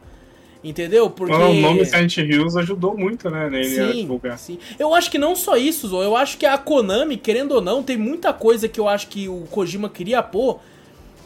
Entendeu? 0.62 1.10
Porque. 1.10 1.34
O 1.34 1.60
nome 1.60 1.84
Silent 1.84 2.16
Hills 2.16 2.58
ajudou 2.58 2.96
muito, 2.96 3.28
né? 3.28 3.50
Nele 3.50 3.80
a 3.80 3.92
Sim, 3.92 4.00
divulgar. 4.00 4.38
sim. 4.38 4.58
Eu 4.78 4.94
acho 4.94 5.10
que 5.10 5.18
não 5.18 5.36
só 5.36 5.58
isso, 5.58 5.88
Zô. 5.88 6.02
Eu 6.02 6.16
acho 6.16 6.38
que 6.38 6.46
a 6.46 6.56
Konami, 6.56 7.18
querendo 7.18 7.52
ou 7.52 7.60
não, 7.60 7.82
tem 7.82 7.98
muita 7.98 8.32
coisa 8.32 8.66
que 8.66 8.80
eu 8.80 8.88
acho 8.88 9.08
que 9.08 9.28
o 9.28 9.42
Kojima 9.50 9.90
queria 9.90 10.22
pôr, 10.22 10.58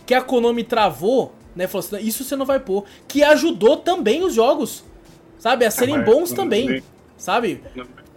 que 0.05 0.13
a 0.13 0.21
Konami 0.21 0.65
travou, 0.65 1.33
né? 1.55 1.69
Falou 1.69 1.87
assim, 1.87 2.05
isso 2.05 2.25
você 2.25 2.35
não 2.35 2.45
vai 2.45 2.59
pôr. 2.59 2.85
Que 3.07 3.23
ajudou 3.23 3.77
também 3.77 4.25
os 4.25 4.35
jogos, 4.35 4.83
sabe? 5.39 5.65
A 5.65 5.71
serem 5.71 5.97
mas 5.99 6.05
bons 6.07 6.33
também, 6.33 6.83
sabe? 7.17 7.63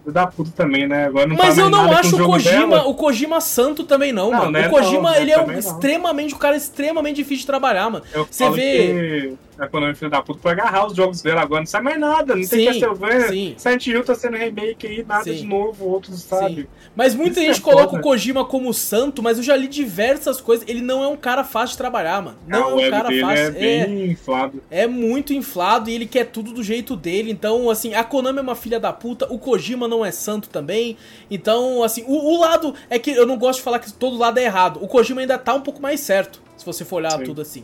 Da 0.06 0.26
puta 0.26 0.50
também, 0.56 0.88
né? 0.88 1.06
Agora 1.06 1.28
não 1.28 1.36
Mas 1.36 1.58
eu 1.60 1.70
não 1.70 1.92
acho 1.92 2.16
o 2.22 2.26
Kojima, 2.26 2.78
dela. 2.78 2.88
o 2.88 2.96
Kojima 2.96 3.40
santo 3.40 3.84
também 3.84 4.12
não, 4.12 4.32
Não, 4.32 4.40
mano. 4.40 4.52
né, 4.52 4.68
o 4.68 4.72
Kojima, 4.72 5.12
não, 5.12 5.18
ele 5.18 5.32
é 5.32 5.40
um 5.40 5.46
não. 5.46 5.54
extremamente, 5.60 6.34
um 6.34 6.40
cara 6.40 6.56
extremamente 6.56 7.18
difícil 7.18 7.42
de 7.42 7.46
trabalhar, 7.48 7.88
mano. 7.90 8.04
Eu 8.12 8.28
Você 8.30 8.50
vê... 8.50 8.78
que 8.78 9.38
a 9.58 9.68
Konami 9.68 9.94
filha 9.96 10.10
da 10.10 10.22
puta 10.22 10.40
pra 10.40 10.52
agarrar 10.52 10.88
os 10.88 10.96
jogos 10.96 11.22
dela 11.22 11.42
agora. 11.42 11.62
Não 11.62 11.66
sai 11.68 11.82
mais 11.82 12.00
nada, 12.00 12.36
não 12.36 12.44
Sim, 12.44 12.50
tem 12.58 12.66
Castlevania. 12.68 13.28
sim. 13.28 13.54
Silent 13.58 13.88
Hill 13.88 14.04
tá 14.04 14.16
sendo 14.16 14.38
remake 14.38 14.88
aí, 14.88 15.06
nada 15.08 15.24
Sim. 15.24 15.36
de 15.36 15.46
novo, 15.46 15.86
outros, 15.86 16.22
sabe? 16.22 16.62
Sim. 16.64 16.68
Mas 16.96 17.14
muita 17.16 17.40
Isso 17.40 17.48
gente 17.48 17.60
é 17.60 17.64
coloca 17.64 17.90
foda. 17.90 18.00
o 18.00 18.02
Kojima 18.02 18.46
como 18.46 18.74
santo, 18.74 19.22
mas 19.22 19.38
eu 19.38 19.44
já 19.44 19.56
li 19.56 19.68
diversas 19.68 20.42
coisas. 20.42 20.68
Ele 20.68 20.82
não 20.82 21.04
é 21.04 21.08
um 21.08 21.16
cara 21.18 21.44
fácil 21.44 21.74
de 21.74 21.78
trabalhar, 21.78 22.22
mano. 22.22 22.38
Não 22.48 22.78
Ah, 22.78 22.82
é 22.82 22.88
um 22.88 22.90
cara 22.90 23.10
dele 23.10 23.22
fácil. 23.22 23.44
é 23.46 23.52
bem 23.52 24.12
inflado. 24.12 24.64
É 24.72 24.88
muito 24.88 25.34
inflado 25.34 25.90
e 25.90 25.94
ele 25.94 26.06
quer 26.06 26.26
tudo 26.26 26.52
do 26.52 26.64
jeito 26.64 26.96
dele. 26.96 27.32
Então, 27.32 27.70
assim, 27.70 27.94
a 27.94 28.04
Konami 28.04 28.40
é 28.40 28.42
uma 28.42 28.56
filha 28.56 28.80
da 28.80 28.92
puta, 28.92 29.28
o 29.32 29.38
Kojima 29.38 29.88
não 29.88 30.04
é 30.06 30.12
santo 30.12 30.50
também. 30.50 30.98
Então, 31.30 31.84
assim, 31.84 32.04
o, 32.08 32.14
o 32.36 32.40
lado. 32.40 32.74
É 32.90 32.98
que 33.00 33.12
eu 33.12 33.26
não 33.26 33.38
gosto 33.38 33.60
de 33.60 33.64
falar 33.64 33.80
que 33.80 33.92
todo 33.94 34.18
lado 34.18 34.38
é 34.40 34.44
errado. 34.44 34.80
O 34.84 34.88
Kojima 34.88 35.22
ainda 35.22 35.38
tá 35.38 35.54
um 35.54 35.62
pouco 35.62 35.82
mais 35.82 36.00
certo, 36.00 36.42
se 36.58 36.66
você 36.66 36.84
for 36.84 36.98
olhar 36.98 37.12
Sim. 37.18 37.24
tudo 37.24 37.42
assim. 37.42 37.64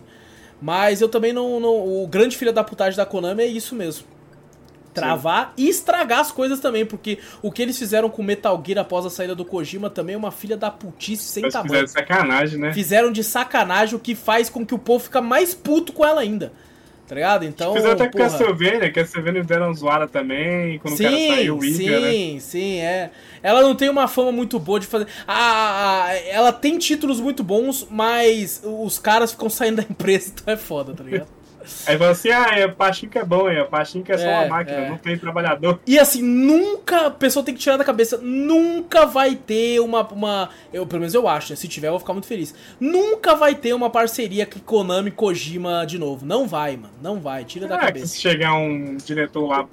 Mas 0.61 1.01
eu 1.01 1.09
também 1.09 1.33
não, 1.33 1.59
não. 1.59 2.03
O 2.03 2.07
grande 2.07 2.37
filho 2.37 2.51
da 2.51 2.63
putagem 2.63 2.97
da 2.97 3.05
Konami 3.05 3.43
é 3.43 3.47
isso 3.47 3.75
mesmo. 3.75 4.05
Travar 4.93 5.53
e 5.55 5.69
estragar 5.69 6.19
as 6.19 6.31
coisas 6.31 6.59
também, 6.59 6.83
porque 6.83 7.19
o 7.39 7.51
que 7.51 7.61
eles 7.61 7.77
fizeram 7.77 8.09
com 8.09 8.23
Metal 8.23 8.59
Gear 8.65 8.79
após 8.79 9.05
a 9.05 9.11
saída 9.11 9.35
do 9.35 9.45
Kojima 9.45 9.91
também 9.91 10.15
é 10.15 10.17
uma 10.17 10.31
filha 10.31 10.57
da 10.57 10.71
putice 10.71 11.23
sem 11.23 11.43
Mas 11.43 11.53
tamanho. 11.53 11.69
fizeram 11.69 11.87
sacanagem, 11.87 12.59
né? 12.59 12.73
Fizeram 12.73 13.11
de 13.11 13.23
sacanagem, 13.23 13.95
o 13.95 13.99
que 13.99 14.15
faz 14.15 14.49
com 14.49 14.65
que 14.65 14.73
o 14.73 14.79
povo 14.79 15.03
fica 15.03 15.21
mais 15.21 15.53
puto 15.53 15.93
com 15.93 16.03
ela 16.03 16.21
ainda. 16.21 16.51
Tá 17.07 17.15
ligado? 17.15 17.45
Então. 17.45 17.73
fizeram 17.73 17.93
até 17.93 18.05
com 18.05 18.17
porra. 18.17 18.29
Castlevania, 18.29 18.91
Castlevania 18.91 19.43
deram 19.43 19.73
zoada 19.73 20.07
também, 20.09 20.77
quando 20.79 20.95
o 20.95 20.97
cara 20.97 21.09
saiu, 21.11 21.57
o 21.57 21.61
Sim, 21.61 21.83
Iga, 21.83 21.99
né? 22.01 22.11
sim, 22.11 22.39
sim, 22.41 22.79
é. 22.79 23.11
Ela 23.41 23.61
não 23.61 23.75
tem 23.75 23.87
uma 23.89 24.09
fama 24.09 24.31
muito 24.31 24.59
boa 24.59 24.77
de 24.77 24.87
fazer. 24.87 25.07
Ah, 25.25 26.09
ela 26.27 26.51
tem 26.51 26.77
títulos 26.77 27.21
muito 27.21 27.45
bons, 27.45 27.87
mas 27.89 28.61
os 28.61 28.99
caras 28.99 29.31
ficam 29.31 29.49
saindo 29.49 29.77
da 29.77 29.83
empresa, 29.83 30.33
então 30.35 30.53
é 30.53 30.57
foda, 30.57 30.93
tá 30.93 31.03
ligado? 31.03 31.36
Aí 31.85 31.97
fala 31.97 32.11
assim, 32.11 32.29
ah, 32.29 32.47
é, 32.51 32.67
Pachinko 32.67 33.17
é 33.17 33.23
bom, 33.25 33.49
é, 33.49 33.63
Pachinko 33.63 34.11
é 34.11 34.17
só 34.17 34.23
É, 34.25 34.39
uma 34.39 34.47
máquina, 34.47 34.77
é. 34.77 34.89
não 34.89 34.97
tem 34.97 35.17
trabalhador. 35.17 35.79
E 35.85 35.97
assim, 35.99 36.21
nunca. 36.21 37.07
A 37.07 37.11
pessoa 37.11 37.43
tem 37.45 37.53
que 37.53 37.59
tirar 37.59 37.77
da 37.77 37.83
cabeça. 37.83 38.17
Nunca 38.21 39.05
vai 39.05 39.35
ter 39.35 39.79
uma. 39.79 40.01
uma 40.07 40.49
eu, 40.73 40.85
pelo 40.85 41.01
menos 41.01 41.13
eu 41.13 41.27
acho, 41.27 41.51
né? 41.51 41.55
Se 41.55 41.67
tiver, 41.67 41.87
eu 41.87 41.91
vou 41.91 41.99
ficar 41.99 42.13
muito 42.13 42.27
feliz. 42.27 42.53
Nunca 42.79 43.35
vai 43.35 43.55
ter 43.55 43.73
uma 43.73 43.89
parceria 43.89 44.45
com 44.45 44.59
Konami 44.59 45.11
Kojima 45.11 45.85
de 45.85 45.97
novo. 45.97 46.25
Não 46.25 46.47
vai, 46.47 46.75
mano. 46.77 46.93
Não 47.01 47.19
vai. 47.19 47.43
Tira 47.45 47.67
da 47.67 47.75
Ah, 47.75 47.79
que 47.79 47.85
cabeça. 47.87 48.07
se 48.07 48.19
chegar 48.19 48.53
um 48.55 48.97
diretor 48.97 49.47
lá 49.47 49.67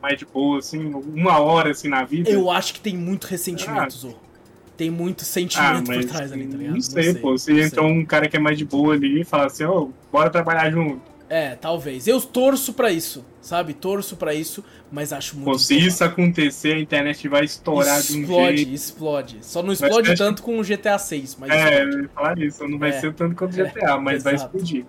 mais 0.00 0.16
de 0.16 0.24
boa, 0.24 0.58
assim, 0.58 0.92
uma 1.14 1.38
hora 1.40 1.70
assim 1.70 1.88
na 1.88 2.04
vida. 2.04 2.30
Eu 2.30 2.50
acho 2.50 2.72
que 2.74 2.80
tem 2.80 2.96
muito 2.96 3.24
ressentimento, 3.26 3.80
Ah. 3.80 3.88
Zorro. 3.90 4.28
Tem 4.76 4.90
muito 4.90 5.22
ah, 5.22 5.24
sentimento 5.24 5.86
por 5.86 5.96
mas 5.96 6.06
trás 6.06 6.32
ali, 6.32 6.46
tá 6.46 6.56
ligado? 6.56 6.74
não 6.74 6.80
sei, 6.80 7.14
pô. 7.14 7.36
Se 7.36 7.52
não 7.52 7.58
entra 7.58 7.82
um 7.82 8.04
cara 8.04 8.28
que 8.28 8.36
é 8.36 8.40
mais 8.40 8.56
de 8.56 8.64
boa 8.64 8.94
ali 8.94 9.22
e 9.22 9.24
fala 9.24 9.46
assim, 9.46 9.64
ó, 9.64 9.88
bora 10.12 10.30
trabalhar 10.30 10.70
junto. 10.70 11.00
É, 11.30 11.54
talvez. 11.56 12.06
Eu 12.06 12.20
torço 12.22 12.72
pra 12.72 12.90
isso, 12.90 13.24
sabe? 13.40 13.74
Torço 13.74 14.16
pra 14.16 14.32
isso, 14.32 14.64
mas 14.90 15.12
acho 15.12 15.36
muito. 15.36 15.58
Se 15.58 15.76
isso 15.78 16.02
acontecer, 16.02 16.72
a 16.74 16.78
internet 16.78 17.28
vai 17.28 17.44
estourar 17.44 18.00
de 18.00 18.16
um 18.16 18.20
explode, 18.22 18.56
jeito. 18.56 18.72
explode. 18.74 19.38
Só 19.42 19.62
não 19.62 19.72
explode 19.72 20.08
que- 20.10 20.16
tanto 20.16 20.42
com 20.42 20.58
o 20.58 20.64
GTA 20.64 20.98
6, 20.98 21.36
mas 21.38 21.50
É, 21.50 21.84
explode. 21.84 22.08
falar 22.14 22.38
isso, 22.38 22.66
não 22.66 22.78
vai 22.78 22.90
É. 22.90 22.92
ser 23.00 23.12
tanto 23.12 23.34
quanto 23.36 23.54
GTA, 23.54 23.98
mas 23.98 24.22
vai 24.24 24.34
exato. 24.34 24.56
explodir. 24.56 24.84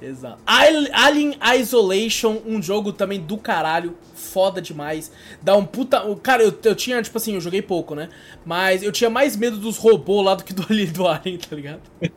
Exato. 0.00 0.38
Al- 0.46 0.88
Alien 0.92 1.36
Isolation, 1.58 2.40
um 2.46 2.60
jogo 2.62 2.92
também 2.92 3.20
do 3.20 3.36
caralho, 3.38 3.96
foda 4.14 4.60
demais. 4.60 5.10
Dá 5.42 5.56
um 5.56 5.64
puta. 5.64 6.04
o- 6.04 6.16
Cara, 6.16 6.42
eu, 6.42 6.56
eu 6.64 6.74
tinha, 6.74 7.00
tipo 7.02 7.16
assim, 7.16 7.34
eu 7.34 7.40
joguei 7.40 7.62
pouco, 7.62 7.94
né? 7.94 8.08
Mas 8.44 8.82
eu 8.82 8.92
tinha 8.92 9.08
mais 9.10 9.36
medo 9.36 9.56
dos 9.56 9.76
robôs 9.78 10.24
lá 10.24 10.34
do 10.34 10.44
que 10.44 10.52
do, 10.52 10.62
do 10.92 11.08
Alien, 11.08 11.38
tá 11.38 11.56
ligado? 11.56 11.80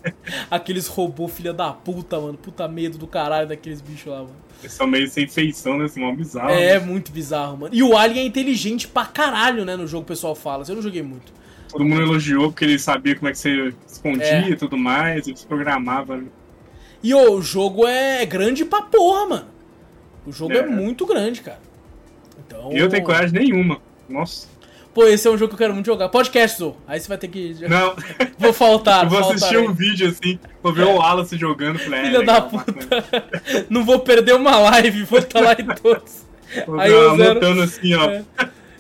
Aqueles 0.52 0.88
robôs, 0.88 1.32
filha 1.34 1.54
da 1.54 1.72
puta, 1.72 2.20
mano. 2.20 2.38
Puta 2.38 2.68
medo 2.68 2.98
do 2.98 3.08
caralho 3.08 3.48
daqueles 3.48 3.82
bichos 3.82 4.08
lá, 4.12 4.20
mano. 4.20 4.36
Eles 4.62 4.74
são 4.74 4.86
meio 4.86 5.10
sem 5.10 5.26
feição, 5.28 5.78
né? 5.78 5.86
Assim, 5.86 6.02
mó 6.02 6.14
bizarro. 6.14 6.50
É 6.50 6.78
né? 6.78 6.86
muito 6.86 7.12
bizarro, 7.12 7.58
mano. 7.58 7.74
E 7.74 7.82
o 7.82 7.98
Alien 7.98 8.24
é 8.26 8.28
inteligente 8.28 8.88
pra 8.88 9.06
caralho, 9.06 9.64
né? 9.64 9.76
No 9.78 9.88
jogo 9.88 10.04
o 10.04 10.08
pessoal 10.08 10.36
fala. 10.36 10.66
Eu 10.68 10.76
não 10.76 10.82
joguei 10.82 11.02
muito. 11.02 11.32
Todo 11.70 11.86
mundo 11.86 12.02
elogiou 12.02 12.52
porque 12.52 12.66
ele 12.66 12.80
sabia 12.80 13.16
como 13.16 13.30
é 13.30 13.32
que 13.32 13.38
você 13.38 13.74
escondia 13.88 14.26
É. 14.26 14.50
e 14.50 14.56
tudo 14.56 14.76
mais, 14.78 15.28
ele 15.28 15.38
se 15.38 15.46
programava. 15.46 16.18
né? 16.18 16.26
E 17.02 17.14
ô, 17.14 17.34
o 17.34 17.42
jogo 17.42 17.88
é 17.88 18.26
grande 18.26 18.66
pra 18.66 18.82
porra, 18.82 19.26
mano. 19.26 19.46
O 20.28 20.32
jogo 20.32 20.54
é, 20.54 20.58
É. 20.60 20.66
muito 20.66 21.06
grande, 21.06 21.42
cara. 21.42 21.60
Então. 22.46 22.72
Eu 22.72 22.90
tenho 22.90 23.04
coragem 23.04 23.32
nenhuma. 23.40 23.80
Nossa. 24.08 24.48
Pô, 24.94 25.06
esse 25.06 25.28
é 25.28 25.32
um 25.32 25.38
jogo 25.38 25.50
que 25.50 25.54
eu 25.54 25.58
quero 25.60 25.74
muito 25.74 25.86
jogar. 25.86 26.10
Podcast, 26.10 26.58
Zou. 26.58 26.76
Aí 26.88 27.00
você 27.00 27.08
vai 27.08 27.18
ter 27.18 27.28
que. 27.28 27.56
Não, 27.70 27.96
Vou 28.38 28.52
faltar. 28.52 29.04
eu 29.04 29.10
vou 29.10 29.20
faltar 29.20 29.36
assistir 29.36 29.58
aí. 29.58 29.68
um 29.68 29.72
vídeo 29.74 30.10
assim, 30.10 30.40
vou 30.64 30.74
ver 30.74 30.84
o 30.84 30.96
Wallace 30.96 31.38
jogando. 31.38 31.78
Falei, 31.80 32.00
é, 32.00 32.04
Filha 32.06 32.20
legal, 32.20 32.36
da 32.36 32.42
puta. 32.42 33.06
Não 33.70 33.86
vou 33.86 34.00
perder 34.00 34.34
uma 34.36 34.58
live, 34.58 35.04
vou 35.04 35.20
estar 35.20 35.40
lá 35.42 35.54
em 35.54 35.66
todos. 35.82 36.26
Vou 36.66 36.80
Aí 36.80 36.92
eu 36.92 37.16
zero- 37.16 37.62
assim, 37.62 37.94
ó. 37.94 38.10
É. 38.10 38.24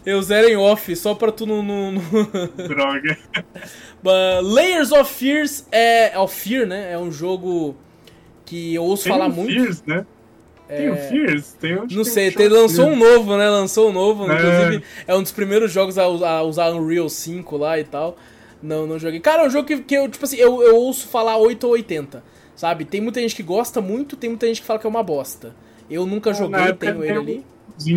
Eu 0.05 0.21
zero 0.23 0.49
em 0.49 0.55
off, 0.57 0.95
só 0.95 1.13
pra 1.13 1.31
tu 1.31 1.45
não. 1.45 1.61
não, 1.61 1.91
não... 1.91 2.01
Droga. 2.67 3.17
But 4.01 4.41
Layers 4.43 4.91
of 4.91 5.13
Fears 5.13 5.65
é. 5.71 6.17
Of 6.17 6.33
Fear, 6.35 6.65
né? 6.65 6.91
É 6.93 6.97
um 6.97 7.11
jogo 7.11 7.75
que 8.49 8.73
eu 8.76 8.84
ouço 8.84 9.03
Tem 9.03 9.13
falar 9.13 9.27
o 9.27 9.31
muito. 9.31 9.51
Fears, 9.53 9.84
né? 9.85 10.05
Tem 10.67 10.89
o 10.89 10.95
Fears? 10.95 11.53
Tem, 11.59 11.73
acho 11.73 11.95
Não 11.95 12.03
que 12.03 12.09
sei, 12.09 12.30
tem 12.31 12.47
tem, 12.47 12.47
o 12.47 12.61
lançou 12.61 12.88
um 12.88 12.95
novo, 12.95 13.35
né? 13.38 13.49
Lançou 13.49 13.89
um 13.89 13.93
novo. 13.93 14.31
É. 14.31 14.35
Inclusive, 14.35 14.84
é 15.07 15.15
um 15.15 15.21
dos 15.23 15.31
primeiros 15.31 15.71
jogos 15.71 15.97
a, 15.97 16.03
a 16.03 16.43
usar 16.43 16.69
Unreal 16.71 17.09
5 17.09 17.57
lá 17.57 17.80
e 17.80 17.84
tal. 17.84 18.17
Não, 18.61 18.85
não 18.85 18.99
joguei. 18.99 19.19
Cara, 19.19 19.43
é 19.43 19.47
um 19.47 19.49
jogo 19.49 19.67
que, 19.67 19.77
que 19.80 19.95
eu, 19.95 20.07
tipo 20.09 20.26
assim, 20.26 20.38
eu, 20.38 20.61
eu 20.61 20.76
ouço 20.76 21.07
falar 21.07 21.38
8 21.38 21.63
ou 21.65 21.73
80. 21.73 22.23
Sabe? 22.55 22.85
Tem 22.85 22.99
muita 23.01 23.19
gente 23.21 23.35
que 23.35 23.41
gosta 23.41 23.80
muito, 23.81 24.15
tem 24.17 24.30
muita 24.30 24.45
gente 24.47 24.61
que 24.61 24.67
fala 24.67 24.77
que 24.80 24.85
é 24.85 24.89
uma 24.89 25.01
bosta. 25.01 25.55
Eu 25.89 26.05
nunca 26.05 26.31
Ah, 26.31 26.34
joguei, 26.34 26.73
tenho 26.73 27.03
ele 27.03 27.07
tem 27.13 27.17
ali. 27.17 27.45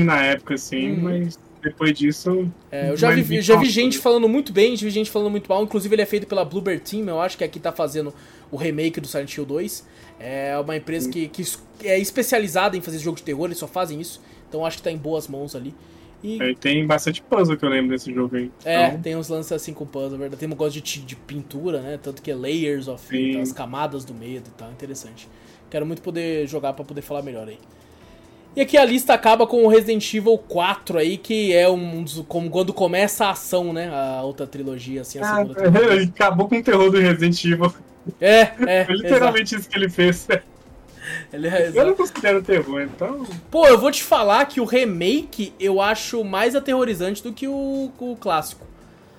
Na 0.05 0.23
época, 0.24 0.55
assim, 0.55 0.93
Uhum. 0.93 1.01
mas 1.03 1.39
depois 1.63 1.93
disso. 1.97 2.51
É, 2.71 2.91
eu 2.91 2.97
já 2.97 3.09
mas 3.09 3.27
vi, 3.27 3.41
já 3.41 3.57
vi 3.57 3.71
gente 3.71 3.99
falando 3.99 4.29
muito 4.29 4.53
bem, 4.53 4.77
já 4.77 4.85
vi 4.85 4.91
gente 4.91 5.11
falando 5.11 5.31
muito 5.31 5.49
mal. 5.49 5.63
Inclusive, 5.63 5.95
ele 5.95 6.03
é 6.03 6.07
feito 6.07 6.27
pela 6.27 6.45
Bluebird 6.45 6.83
Team, 6.83 7.09
eu 7.09 7.21
acho 7.21 7.39
que 7.39 7.45
aqui 7.45 7.61
tá 7.61 7.73
fazendo 7.73 8.13
o 8.51 8.57
remake 8.57 9.01
do 9.01 9.07
Silent 9.07 9.37
Hill 9.37 9.45
2. 9.45 9.87
É 10.19 10.59
uma 10.59 10.77
empresa 10.77 11.11
que, 11.11 11.29
que 11.29 11.43
é 11.85 11.99
especializada 11.99 12.77
em 12.77 12.81
fazer 12.81 12.99
jogo 12.99 13.17
de 13.17 13.23
terror, 13.23 13.47
eles 13.47 13.59
só 13.59 13.67
fazem 13.67 14.01
isso. 14.01 14.21
Então 14.49 14.67
acho 14.67 14.77
que 14.77 14.83
tá 14.83 14.91
em 14.91 14.99
boas 14.99 15.29
mãos 15.29 15.57
ali. 15.57 15.75
E 16.23 16.41
Aí 16.41 16.55
tem 16.55 16.87
bastante 16.87 17.21
puzzle 17.21 17.57
que 17.57 17.65
eu 17.65 17.69
lembro 17.69 17.91
desse 17.91 18.15
jogo 18.15 18.37
aí. 18.37 18.51
É, 18.65 18.87
Então, 18.87 19.01
tem 19.01 19.17
uns 19.17 19.29
lances 19.29 19.51
assim 19.51 19.75
com 19.75 19.85
puzzle, 19.85 20.19
verdade. 20.19 20.39
Tem 20.39 20.47
um 20.47 20.51
negócio 20.51 20.81
de, 20.81 21.01
de 21.01 21.17
pintura, 21.17 21.81
né? 21.81 21.99
Tanto 22.01 22.23
que 22.23 22.31
é 22.31 22.35
layers 22.35 22.87
of 22.87 23.05
Sim. 23.05 23.41
as 23.41 23.53
camadas 23.53 24.05
do 24.05 24.15
medo 24.15 24.49
e 24.49 24.53
tal. 24.57 24.71
Interessante. 24.71 25.29
Quero 25.69 25.85
muito 25.85 26.01
poder 26.01 26.47
jogar 26.47 26.75
pra 26.75 26.85
poder 26.85 27.03
falar 27.03 27.23
melhor 27.23 27.49
aí. 27.49 27.59
E 28.55 28.61
aqui 28.61 28.77
a 28.77 28.85
lista 28.85 29.15
acaba 29.15 29.47
com 29.47 29.65
o 29.65 29.69
Resident 29.69 30.12
Evil 30.12 30.37
4 30.37 30.99
aí, 30.99 31.16
que 31.16 31.55
é 31.55 31.69
um 31.69 32.03
dos. 32.03 32.23
Como 32.29 32.51
quando 32.51 32.73
começa 32.73 33.27
a 33.27 33.31
ação, 33.31 33.73
né? 33.73 33.89
A 33.89 34.23
outra 34.23 34.47
trilogia, 34.47 35.01
assim, 35.01 35.19
a 35.19 35.23
Ah, 35.23 35.37
segunda 35.37 35.55
trilogia. 35.55 35.93
ele 35.95 36.05
acabou 36.05 36.49
com 36.49 36.59
o 36.59 36.62
terror 36.62 36.91
do 36.91 36.99
Resident 36.99 37.43
Evil. 37.45 37.73
É, 38.20 38.41
é. 38.66 38.85
Foi 38.85 38.95
exato. 38.95 39.03
literalmente 39.03 39.55
isso 39.57 39.69
que 39.69 39.77
ele 39.77 39.89
fez. 39.89 40.29
Ele 41.33 41.49
é 41.49 41.62
Eu 41.62 41.66
exato. 41.69 41.87
não 41.89 41.95
considero 41.97 42.43
terror, 42.43 42.83
então. 42.83 43.27
Pô, 43.51 43.66
eu 43.66 43.79
vou 43.79 43.91
te 43.91 44.03
falar 44.03 44.45
que 44.47 44.61
o 44.61 44.65
remake 44.65 45.53
eu 45.59 45.81
acho 45.81 46.23
mais 46.23 46.55
aterrorizante 46.55 47.23
do 47.23 47.33
que 47.33 47.49
o, 47.49 47.91
o 47.99 48.16
clássico. 48.20 48.66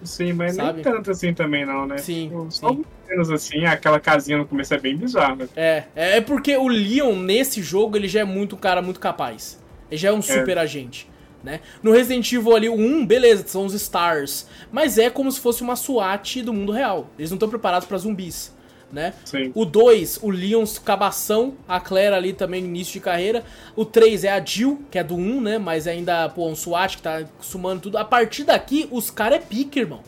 Sim, 0.03 0.33
mas 0.33 0.55
Sabe? 0.55 0.73
nem 0.73 0.83
tanto 0.83 1.11
assim 1.11 1.33
também, 1.33 1.65
não, 1.65 1.85
né? 1.85 1.97
Sim, 1.97 2.29
Tipo, 2.29 2.43
sim. 2.43 2.59
Só 2.59 2.67
alguns 2.67 2.85
menos 3.07 3.31
assim, 3.31 3.65
aquela 3.65 3.99
casinha 3.99 4.37
no 4.37 4.45
começo 4.45 4.73
é 4.73 4.79
bem 4.79 4.95
bizarra. 4.95 5.47
É, 5.55 5.83
é 5.95 6.21
porque 6.21 6.55
o 6.57 6.67
Leon 6.67 7.15
nesse 7.15 7.61
jogo 7.61 7.97
ele 7.97 8.07
já 8.07 8.21
é 8.21 8.23
muito 8.23 8.55
um 8.55 8.59
cara 8.59 8.81
muito 8.81 8.99
capaz. 8.99 9.61
Ele 9.89 9.97
já 9.97 10.09
é 10.09 10.13
um 10.13 10.21
super 10.21 10.57
agente, 10.57 11.07
né? 11.43 11.59
No 11.81 11.91
Resident 11.91 12.31
Evil 12.31 12.55
ali, 12.55 12.69
o 12.69 12.75
1, 12.75 13.05
beleza, 13.05 13.43
são 13.47 13.65
os 13.65 13.73
Stars, 13.73 14.47
mas 14.71 14.97
é 14.97 15.09
como 15.09 15.31
se 15.31 15.39
fosse 15.39 15.61
uma 15.61 15.75
SWAT 15.75 16.41
do 16.41 16.53
mundo 16.53 16.71
real. 16.71 17.07
Eles 17.17 17.29
não 17.29 17.35
estão 17.35 17.49
preparados 17.49 17.87
pra 17.87 17.97
zumbis, 17.97 18.53
né? 18.93 19.13
Sim. 19.25 19.51
O 19.55 19.65
2, 19.65 20.19
o 20.21 20.29
Leon 20.29 20.63
cabação, 20.85 21.55
a 21.67 21.79
Claire 21.79 22.13
ali 22.15 22.31
também 22.31 22.61
no 22.61 22.67
início 22.67 22.93
de 22.93 22.99
carreira. 22.99 23.43
O 23.75 23.83
3 23.83 24.23
é 24.23 24.31
a 24.31 24.43
Jill, 24.43 24.83
que 24.91 24.99
é 24.99 25.03
do 25.03 25.15
1, 25.15 25.41
né? 25.41 25.57
Mas 25.57 25.87
ainda, 25.87 26.29
pô, 26.29 26.47
um 26.47 26.55
SWAT 26.55 26.97
que 26.97 27.01
tá 27.01 27.23
sumando 27.41 27.81
tudo. 27.81 27.97
A 27.97 28.05
partir 28.05 28.43
daqui, 28.43 28.87
os 28.91 29.09
caras 29.09 29.39
é 29.39 29.41
pique, 29.41 29.79
irmão. 29.79 30.01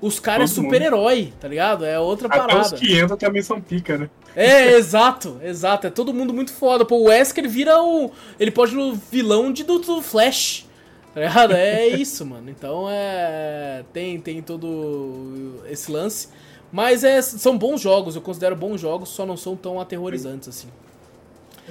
Os 0.00 0.20
caras 0.20 0.50
é 0.50 0.54
super-herói, 0.54 1.32
tá 1.40 1.48
ligado? 1.48 1.84
É 1.84 1.98
outra 1.98 2.28
Até 2.28 2.38
parada. 2.38 2.60
os 2.60 2.72
que 2.72 3.00
entram 3.00 3.16
também 3.16 3.40
são 3.40 3.60
pica, 3.60 3.96
né? 3.96 4.10
É, 4.34 4.74
exato, 4.74 5.40
exato. 5.42 5.86
É 5.86 5.90
todo 5.90 6.12
mundo 6.12 6.34
muito 6.34 6.52
foda. 6.52 6.84
Pô, 6.84 6.96
o 6.96 7.04
Wesker 7.04 7.48
vira 7.48 7.80
o. 7.80 8.10
Ele 8.38 8.50
pode 8.50 8.72
ir 8.72 8.76
no 8.76 8.94
vilão 8.94 9.50
de, 9.50 9.64
do, 9.64 9.78
do 9.78 10.02
Flash. 10.02 10.66
Tá 11.14 11.20
ligado? 11.22 11.54
É 11.54 11.88
isso, 11.88 12.26
mano. 12.26 12.50
Então 12.50 12.86
é. 12.90 13.82
Tem, 13.94 14.20
tem 14.20 14.42
todo 14.42 15.62
esse 15.70 15.90
lance. 15.90 16.28
Mas 16.76 17.02
é, 17.04 17.22
são 17.22 17.56
bons 17.56 17.80
jogos, 17.80 18.16
eu 18.16 18.20
considero 18.20 18.54
bons 18.54 18.78
jogos, 18.78 19.08
só 19.08 19.24
não 19.24 19.34
são 19.34 19.56
tão 19.56 19.80
aterrorizantes 19.80 20.46
assim. 20.46 20.68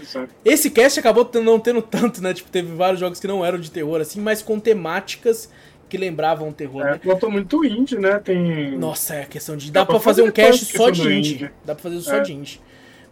Exato. 0.02 0.34
Esse 0.44 0.72
cast 0.72 1.00
acabou 1.00 1.30
não 1.44 1.60
tendo 1.60 1.80
tanto, 1.80 2.24
né? 2.24 2.34
Tipo, 2.34 2.50
teve 2.50 2.74
vários 2.74 3.00
jogos 3.00 3.20
que 3.20 3.28
não 3.28 3.46
eram 3.46 3.60
de 3.60 3.70
terror, 3.70 4.02
assim, 4.02 4.20
mas 4.20 4.42
com 4.42 4.60
temáticas 4.60 5.48
que 5.88 5.96
lembravam 5.96 6.52
terror, 6.52 6.82
É, 6.82 6.92
né? 6.94 7.00
muito 7.30 7.64
indie, 7.64 8.00
né? 8.00 8.18
Tem. 8.18 8.76
Nossa, 8.80 9.14
é 9.14 9.26
questão 9.26 9.56
de. 9.56 9.72
Dá, 9.72 9.82
Dá 9.82 9.86
pra 9.86 9.94
pra 9.94 10.04
fazer 10.04 10.24
um 10.24 10.26
fazer 10.26 10.42
cast 10.42 10.66
quantos 10.66 10.72
que 10.72 10.78
só 10.80 10.90
de 10.90 11.02
indie. 11.14 11.34
indie? 11.36 11.52
Dá 11.64 11.76
pra 11.76 11.84
fazer 11.84 12.02
só 12.02 12.16
É. 12.16 12.20
de 12.22 12.34
indie. 12.34 12.60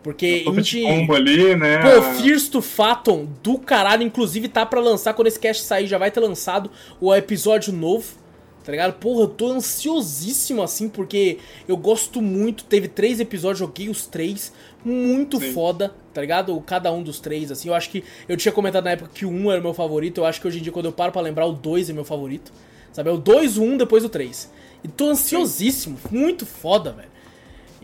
Porque 0.01 0.43
Indie... 0.47 0.81
combo 0.81 1.13
ali, 1.13 1.55
né? 1.55 1.77
Pô, 1.77 2.01
Fears 2.15 2.49
to 2.49 2.59
Phantom 2.59 3.27
do 3.43 3.59
caralho. 3.59 4.01
Inclusive 4.01 4.47
tá 4.47 4.65
para 4.65 4.81
lançar, 4.81 5.13
quando 5.13 5.27
esse 5.27 5.39
cast 5.39 5.61
sair, 5.63 5.85
já 5.85 5.99
vai 5.99 6.09
ter 6.09 6.21
lançado 6.21 6.71
o 6.99 7.13
episódio 7.13 7.71
novo. 7.71 8.22
Tá 8.63 8.71
ligado? 8.71 8.93
Porra, 8.93 9.23
eu 9.23 9.27
tô 9.27 9.51
ansiosíssimo 9.51 10.63
assim, 10.63 10.87
porque 10.87 11.39
eu 11.67 11.75
gosto 11.75 12.21
muito. 12.21 12.63
Teve 12.63 12.87
três 12.87 13.19
episódios, 13.19 13.59
joguei 13.59 13.89
os 13.89 14.05
três. 14.05 14.53
Muito 14.85 15.39
Sim. 15.39 15.53
foda, 15.53 15.93
tá 16.13 16.21
ligado? 16.21 16.59
Cada 16.61 16.91
um 16.91 17.03
dos 17.03 17.19
três, 17.19 17.51
assim. 17.51 17.67
Eu 17.67 17.75
acho 17.75 17.89
que. 17.89 18.03
Eu 18.27 18.37
tinha 18.37 18.51
comentado 18.51 18.85
na 18.85 18.91
época 18.91 19.11
que 19.13 19.25
o 19.25 19.29
um 19.29 19.51
era 19.51 19.59
o 19.59 19.63
meu 19.63 19.73
favorito. 19.73 20.21
Eu 20.21 20.25
acho 20.25 20.39
que 20.39 20.47
hoje 20.47 20.59
em 20.59 20.61
dia, 20.61 20.71
quando 20.71 20.85
eu 20.85 20.93
paro 20.93 21.11
pra 21.11 21.21
lembrar, 21.21 21.45
o 21.45 21.51
dois 21.51 21.89
é 21.89 21.93
meu 21.93 22.05
favorito. 22.05 22.51
Sabe? 22.93 23.09
É 23.09 23.11
o 23.11 23.17
2, 23.17 23.57
o 23.57 23.63
1, 23.63 23.65
um, 23.65 23.77
depois 23.77 24.05
o 24.05 24.09
3. 24.09 24.51
E 24.83 24.87
tô 24.87 25.09
ansiosíssimo. 25.09 25.97
Sim. 25.97 26.15
Muito 26.15 26.45
foda, 26.45 26.91
velho. 26.91 27.12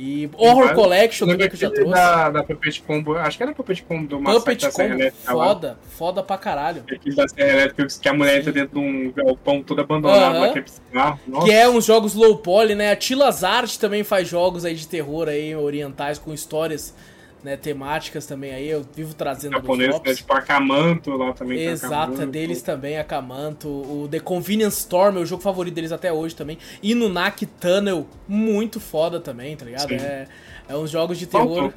E 0.02 0.30
Horror 0.38 0.74
Collection 0.76 1.28
também 1.28 1.50
que 1.50 1.56
eu 1.56 1.60
já 1.60 1.70
trouxe. 1.70 1.92
Da, 1.92 2.30
da 2.30 2.42
Puppet 2.42 2.82
Combo, 2.84 3.18
acho 3.18 3.36
que 3.36 3.44
era 3.44 3.54
Puppet 3.54 3.84
Combo 3.84 4.08
do 4.08 4.22
Massacre 4.22 4.56
Puppet 4.56 4.72
Combo, 4.72 4.94
Elétrica, 4.94 5.32
foda, 5.34 5.80
foda 5.90 6.24
pra 6.24 6.38
caralho. 6.38 6.84
Aquele 6.90 7.14
da 7.14 7.28
Serra 7.28 7.52
Elétrica 7.52 7.88
que 8.02 8.08
a 8.08 8.14
mulher 8.14 8.40
entra 8.40 8.52
dentro 8.54 8.80
de 8.80 8.86
um 8.86 9.12
galpão 9.12 9.62
todo 9.62 9.82
abandonado 9.82 10.38
uh 10.38 10.54
-huh. 10.54 11.42
é 11.42 11.44
Que 11.44 11.52
é 11.52 11.68
uns 11.68 11.84
jogos 11.84 12.14
low 12.14 12.38
poly, 12.38 12.76
né? 12.76 12.94
A 12.94 12.96
Tilas 12.96 13.44
Art 13.44 13.76
também 13.76 14.06
faz 14.06 14.26
jogos 14.30 14.64
aí 14.64 14.74
de 14.74 14.88
terror 14.88 15.28
aí, 15.28 15.54
orientais, 15.54 16.18
com 16.18 16.34
histórias 16.34 16.96
né, 17.44 17.56
temáticas 17.56 18.26
também 18.26 18.52
aí, 18.52 18.70
eu 18.70 18.86
vivo 18.96 19.14
trazendo 19.14 19.54
Japonês, 19.54 20.00
né, 20.02 20.14
tipo 20.14 20.34
Akamanto 20.34 21.12
lá 21.12 21.34
também. 21.34 21.60
Exato, 21.60 22.22
é 22.22 22.26
deles 22.26 22.62
também, 22.62 22.98
Akamanto. 22.98 23.68
O 23.68 24.08
The 24.10 24.20
Convenience 24.20 24.80
Store, 24.80 25.14
meu 25.14 25.26
jogo 25.26 25.42
favorito 25.42 25.74
deles 25.74 25.92
até 25.92 26.12
hoje 26.12 26.36
também. 26.36 26.58
E 26.84 26.94
no 26.94 27.08
Nak 27.08 27.46
Tunnel, 27.46 28.06
muito 28.28 28.80
foda 28.80 29.20
também, 29.20 29.56
tá 29.56 29.66
ligado? 29.66 29.92
É, 29.92 30.28
é 30.68 30.76
uns 30.76 30.90
jogos 30.90 31.18
de 31.18 31.28
terror. 31.28 31.56
Faltou. 31.56 31.74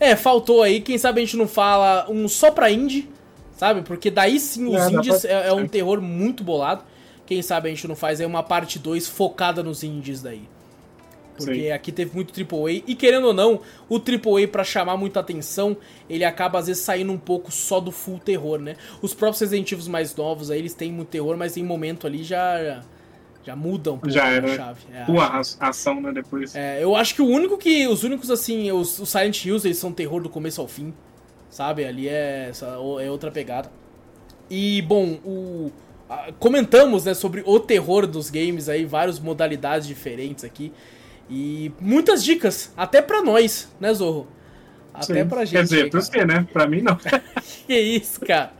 É, 0.00 0.16
faltou 0.16 0.62
aí, 0.62 0.80
quem 0.80 0.98
sabe 0.98 1.20
a 1.20 1.24
gente 1.24 1.36
não 1.36 1.46
fala 1.46 2.06
um 2.10 2.26
só 2.26 2.50
pra 2.50 2.70
indie, 2.70 3.08
sabe? 3.56 3.82
Porque 3.82 4.10
daí 4.10 4.40
sim 4.40 4.66
os 4.66 4.82
é, 4.82 4.90
indies 4.90 5.20
pra... 5.20 5.30
é, 5.30 5.48
é 5.48 5.52
um 5.52 5.68
terror 5.68 6.00
muito 6.00 6.42
bolado. 6.42 6.82
Quem 7.24 7.40
sabe 7.40 7.68
a 7.68 7.70
gente 7.70 7.86
não 7.86 7.96
faz 7.96 8.20
aí 8.20 8.26
uma 8.26 8.42
parte 8.42 8.78
2 8.78 9.06
focada 9.08 9.62
nos 9.62 9.82
indies 9.82 10.20
daí. 10.20 10.42
Porque 11.36 11.62
Sim. 11.62 11.70
aqui 11.70 11.90
teve 11.90 12.14
muito 12.14 12.32
AAA. 12.32 12.82
E 12.86 12.94
querendo 12.94 13.26
ou 13.28 13.34
não, 13.34 13.60
o 13.88 13.96
AAA, 13.96 14.48
para 14.48 14.62
chamar 14.62 14.96
muita 14.96 15.20
atenção, 15.20 15.76
ele 16.08 16.24
acaba 16.24 16.58
às 16.58 16.66
vezes 16.66 16.82
saindo 16.82 17.12
um 17.12 17.18
pouco 17.18 17.50
só 17.50 17.80
do 17.80 17.90
full 17.90 18.18
terror, 18.18 18.60
né? 18.60 18.76
Os 19.02 19.12
próprios 19.12 19.40
Resident 19.40 19.70
Evil 19.72 19.90
mais 19.90 20.14
novos 20.14 20.50
aí, 20.50 20.58
eles 20.58 20.74
têm 20.74 20.92
muito 20.92 21.08
terror, 21.08 21.36
mas 21.36 21.56
em 21.56 21.64
momento 21.64 22.06
ali 22.06 22.22
já. 22.22 22.82
Já 23.42 23.54
mudam 23.54 23.96
um 23.96 23.98
pouco 23.98 24.08
já 24.08 24.26
era 24.26 24.50
a 24.50 24.56
chave. 24.56 24.80
É, 24.90 25.04
uma 25.06 25.42
ação, 25.60 26.00
né? 26.00 26.12
Depois. 26.12 26.56
É, 26.56 26.82
eu 26.82 26.96
acho 26.96 27.14
que 27.14 27.20
o 27.20 27.26
único 27.26 27.58
que. 27.58 27.86
Os 27.86 28.02
únicos, 28.02 28.30
assim, 28.30 28.72
os, 28.72 28.98
os 28.98 29.10
Silent 29.10 29.44
Hills, 29.44 29.66
eles 29.66 29.76
são 29.76 29.92
terror 29.92 30.22
do 30.22 30.30
começo 30.30 30.62
ao 30.62 30.66
fim. 30.66 30.94
Sabe? 31.50 31.84
Ali 31.84 32.08
é, 32.08 32.50
é 33.02 33.10
outra 33.10 33.30
pegada. 33.30 33.70
E, 34.48 34.80
bom, 34.80 35.18
o 35.22 35.70
comentamos 36.38 37.04
né, 37.04 37.14
sobre 37.14 37.42
o 37.46 37.58
terror 37.58 38.06
dos 38.06 38.30
games 38.30 38.68
aí, 38.68 38.84
várias 38.84 39.18
modalidades 39.18 39.86
diferentes 39.86 40.44
aqui. 40.44 40.72
E 41.28 41.72
muitas 41.80 42.22
dicas, 42.22 42.72
até 42.76 43.00
pra 43.00 43.22
nós, 43.22 43.68
né, 43.80 43.92
Zorro? 43.94 44.28
Até 44.92 45.22
Sim. 45.22 45.28
pra 45.28 45.44
gente. 45.44 45.56
Quer 45.56 45.62
dizer, 45.64 45.90
pra 45.90 46.00
você, 46.00 46.24
né? 46.24 46.46
Pra 46.52 46.66
mim, 46.66 46.80
não. 46.80 46.96
que 47.66 47.74
isso, 47.74 48.20
cara. 48.20 48.52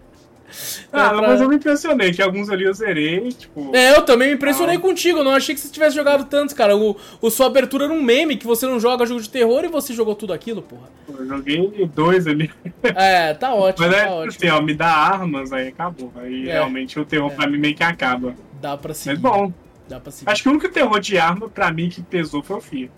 Ah, 0.93 1.07
é 1.07 1.09
pra... 1.09 1.28
mas 1.28 1.41
eu 1.41 1.49
me 1.49 1.57
impressionei, 1.57 2.12
que 2.12 2.23
alguns 2.23 2.49
ali 2.49 2.65
eu 2.65 2.73
zerei, 2.73 3.32
tipo... 3.32 3.74
É, 3.74 3.97
eu 3.97 4.03
também 4.03 4.28
me 4.28 4.35
impressionei 4.35 4.77
ah. 4.77 4.81
contigo, 4.81 5.19
eu 5.19 5.24
não 5.24 5.32
achei 5.32 5.55
que 5.55 5.61
você 5.61 5.69
tivesse 5.69 5.97
jogado 5.97 6.24
tanto, 6.27 6.55
cara. 6.55 6.77
O, 6.77 6.97
o 7.20 7.31
sua 7.31 7.47
abertura 7.47 7.85
era 7.85 7.93
um 7.93 8.03
meme, 8.03 8.36
que 8.36 8.47
você 8.47 8.66
não 8.66 8.78
joga 8.78 9.07
jogo 9.07 9.20
de 9.20 9.31
terror 9.31 9.65
e 9.65 9.69
você 9.69 9.93
jogou 9.93 10.15
tudo 10.15 10.32
aquilo, 10.32 10.62
porra. 10.62 10.89
Eu 11.09 11.27
joguei 11.27 11.91
dois 11.93 12.27
ali. 12.27 12.51
É, 12.95 13.32
tá 13.32 13.55
ótimo, 13.55 13.86
mas 13.86 13.97
é, 13.97 14.05
tá 14.05 14.11
ótimo. 14.12 14.36
assim, 14.36 14.49
ó, 14.49 14.61
me 14.61 14.74
dá 14.74 14.89
armas, 14.89 15.53
aí 15.53 15.69
acabou. 15.69 16.12
Aí 16.16 16.49
é. 16.49 16.53
realmente 16.53 17.01
o 17.01 17.05
terror 17.05 17.32
é. 17.32 17.35
pra 17.35 17.47
mim 17.47 17.59
meio 17.59 17.74
que 17.74 17.82
acaba. 17.82 18.35
Dá 18.61 18.77
pra 18.77 18.93
seguir. 18.93 19.15
Mas 19.15 19.20
bom, 19.20 19.53
Dá 19.89 20.01
pra 20.01 20.11
seguir. 20.11 20.31
Acho 20.31 20.43
que 20.43 20.48
o 20.48 20.52
único 20.52 20.69
terror 20.69 20.98
de 21.01 21.19
arma 21.19 21.48
pra 21.48 21.73
mim 21.73 21.89
que 21.89 22.02
pesou 22.02 22.43
foi 22.43 22.56
o 22.56 22.61
Fia. 22.61 22.90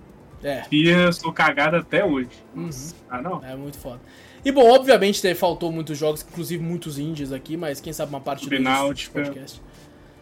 É. 0.43 0.63
Fia, 0.65 1.11
sou 1.13 1.33
cagado 1.33 1.77
até 1.77 2.05
hoje. 2.05 2.29
Uhum. 2.55 2.71
Ah, 3.11 3.21
não? 3.21 3.45
É 3.45 3.57
muito 3.57 3.79
foda. 3.79 4.01
E 4.45 4.53
bom, 4.53 4.71
obviamente 4.71 5.35
faltou 5.35 5.73
muitos 5.73 5.99
jogos, 5.99 6.25
inclusive 6.29 6.63
muitos 6.63 6.99
indies 6.99 7.33
aqui, 7.33 7.57
mas 7.57 7.81
quem 7.81 7.93
sabe 7.93 8.11
uma 8.11 8.21
parte 8.21 8.49
do 8.49 8.63
podcast. 9.13 9.61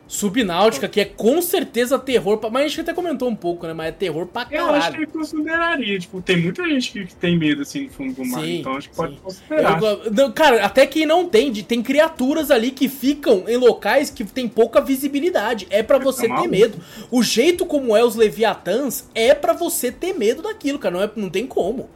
Subnáutica, 0.06 0.86
que 0.86 1.00
é 1.00 1.04
com 1.04 1.40
certeza 1.40 1.98
terror. 1.98 2.38
Pra... 2.38 2.50
Mas 2.50 2.64
a 2.64 2.68
gente 2.68 2.80
até 2.82 2.92
comentou 2.92 3.28
um 3.28 3.34
pouco, 3.34 3.66
né? 3.66 3.72
Mas 3.72 3.88
é 3.88 3.92
terror 3.92 4.26
pra 4.26 4.44
caralho. 4.44 4.68
Eu 4.68 4.74
acho 4.74 4.90
que 4.90 4.96
ele 4.98 5.06
consideraria. 5.06 5.98
Tipo, 5.98 6.20
tem 6.20 6.36
muita 6.36 6.68
gente 6.68 6.92
que, 6.92 7.14
tem 7.16 7.38
medo, 7.38 7.62
assim, 7.62 7.84
no 7.84 7.90
fundo 7.90 8.12
do 8.14 8.24
mar. 8.24 8.42
Sim, 8.42 8.60
então 8.60 8.76
acho 8.76 8.88
que 8.90 8.94
sim. 8.94 9.00
pode 9.00 9.16
considerar. 9.16 9.80
Eu, 9.82 10.32
cara, 10.32 10.64
até 10.64 10.86
quem 10.86 11.06
não 11.06 11.26
tem, 11.26 11.52
tem 11.52 11.82
criaturas 11.82 12.50
ali 12.50 12.70
que 12.70 12.88
ficam 12.88 13.44
em 13.48 13.56
locais 13.56 14.10
que 14.10 14.24
tem 14.24 14.46
pouca 14.46 14.80
visibilidade. 14.80 15.66
É 15.70 15.82
para 15.82 15.98
você 15.98 16.28
tá 16.28 16.42
ter 16.42 16.48
medo. 16.48 16.78
O 17.10 17.22
jeito 17.22 17.64
como 17.64 17.96
é 17.96 18.04
os 18.04 18.14
Leviatãs 18.14 19.08
é 19.14 19.34
para 19.34 19.52
você 19.52 19.90
ter 19.90 20.12
medo 20.12 20.42
daquilo, 20.42 20.78
cara. 20.78 20.94
Não, 20.94 21.02
é, 21.02 21.10
não 21.16 21.30
tem 21.30 21.46
como. 21.46 21.88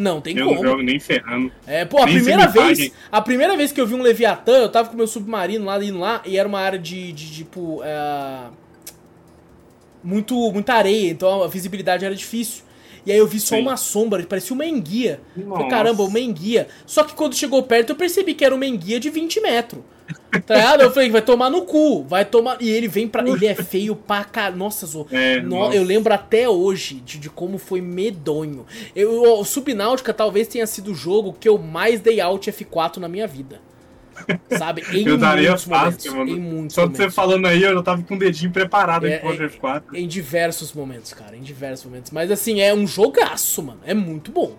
Não 0.00 0.18
tem 0.18 0.36
eu 0.36 0.46
como. 0.46 0.58
Eu 0.58 0.62
não 0.62 0.70
jogo 0.70 0.82
nem 0.82 0.98
ferrando. 0.98 1.52
É, 1.66 1.84
pô, 1.84 1.98
a 1.98 2.06
nem 2.06 2.14
primeira 2.14 2.46
vez. 2.46 2.90
A 3.12 3.20
primeira 3.20 3.54
vez 3.54 3.70
que 3.70 3.80
eu 3.80 3.86
vi 3.86 3.94
um 3.94 4.00
Leviatã, 4.00 4.52
eu 4.52 4.68
tava 4.70 4.88
com 4.88 4.96
meu 4.96 5.06
submarino 5.06 5.66
lá 5.66 5.82
indo 5.84 5.98
lá, 5.98 6.22
e 6.24 6.38
era 6.38 6.48
uma 6.48 6.58
área 6.58 6.78
de, 6.78 7.12
de 7.12 7.30
tipo. 7.30 7.82
É, 7.84 8.46
muito, 10.02 10.50
muita 10.52 10.72
areia, 10.72 11.10
então 11.10 11.42
a 11.42 11.48
visibilidade 11.48 12.04
era 12.04 12.14
difícil. 12.14 12.64
E 13.04 13.12
aí 13.12 13.18
eu 13.18 13.26
vi 13.26 13.38
só 13.38 13.56
Sim. 13.56 13.62
uma 13.62 13.76
sombra, 13.76 14.22
parecia 14.24 14.54
uma 14.54 14.64
enguia. 14.64 15.20
Falei, 15.48 15.68
caramba, 15.68 16.02
uma 16.02 16.20
enguia. 16.20 16.68
Só 16.86 17.04
que 17.04 17.14
quando 17.14 17.34
chegou 17.34 17.62
perto 17.62 17.90
eu 17.90 17.96
percebi 17.96 18.34
que 18.34 18.44
era 18.44 18.54
uma 18.54 18.66
enguia 18.66 18.98
de 18.98 19.10
20 19.10 19.40
metros. 19.40 19.82
Tá 20.46 20.54
ligado? 20.54 20.82
Eu 20.82 20.90
falei, 20.92 21.10
vai 21.10 21.22
tomar 21.22 21.50
no 21.50 21.62
cu, 21.62 22.04
vai 22.04 22.24
tomar. 22.24 22.60
E 22.60 22.68
ele 22.68 22.88
vem 22.88 23.08
pra. 23.08 23.26
Ele 23.28 23.46
é 23.46 23.54
feio 23.54 23.94
pra 23.94 24.24
caralho. 24.24 24.56
Nossa, 24.56 24.86
Zô. 24.86 25.06
É, 25.10 25.40
no... 25.40 25.50
nossa. 25.50 25.76
Eu 25.76 25.82
lembro 25.82 26.12
até 26.12 26.48
hoje 26.48 26.96
de, 26.96 27.18
de 27.18 27.28
como 27.28 27.58
foi 27.58 27.80
medonho. 27.80 28.66
Eu, 28.94 29.22
o 29.40 29.44
Subnáutica 29.44 30.12
talvez 30.12 30.48
tenha 30.48 30.66
sido 30.66 30.92
o 30.92 30.94
jogo 30.94 31.32
que 31.38 31.48
eu 31.48 31.58
mais 31.58 32.00
dei 32.00 32.20
alt 32.20 32.46
F4 32.46 32.98
na 32.98 33.08
minha 33.08 33.26
vida. 33.26 33.60
Sabe? 34.56 34.82
Em 34.92 35.06
eu 35.06 35.16
daria 35.16 35.56
fácil, 35.56 35.70
momentos, 35.70 36.06
mano. 36.14 36.30
Em 36.30 36.40
muitos 36.40 36.74
Só 36.74 36.86
de 36.86 36.96
você 36.96 37.10
falando 37.10 37.46
aí, 37.46 37.62
eu 37.62 37.74
já 37.74 37.82
tava 37.82 38.02
com 38.02 38.14
o 38.14 38.18
dedinho 38.18 38.52
preparado 38.52 39.06
é, 39.06 39.20
em 39.22 39.42
é, 39.42 39.48
F4. 39.48 39.82
Em 39.94 40.06
diversos 40.06 40.72
momentos, 40.72 41.12
cara. 41.12 41.36
Em 41.36 41.42
diversos 41.42 41.86
momentos. 41.86 42.10
Mas 42.10 42.30
assim, 42.30 42.60
é 42.60 42.74
um 42.74 42.86
jogaço, 42.86 43.62
mano. 43.62 43.80
É 43.84 43.94
muito 43.94 44.30
bom. 44.30 44.56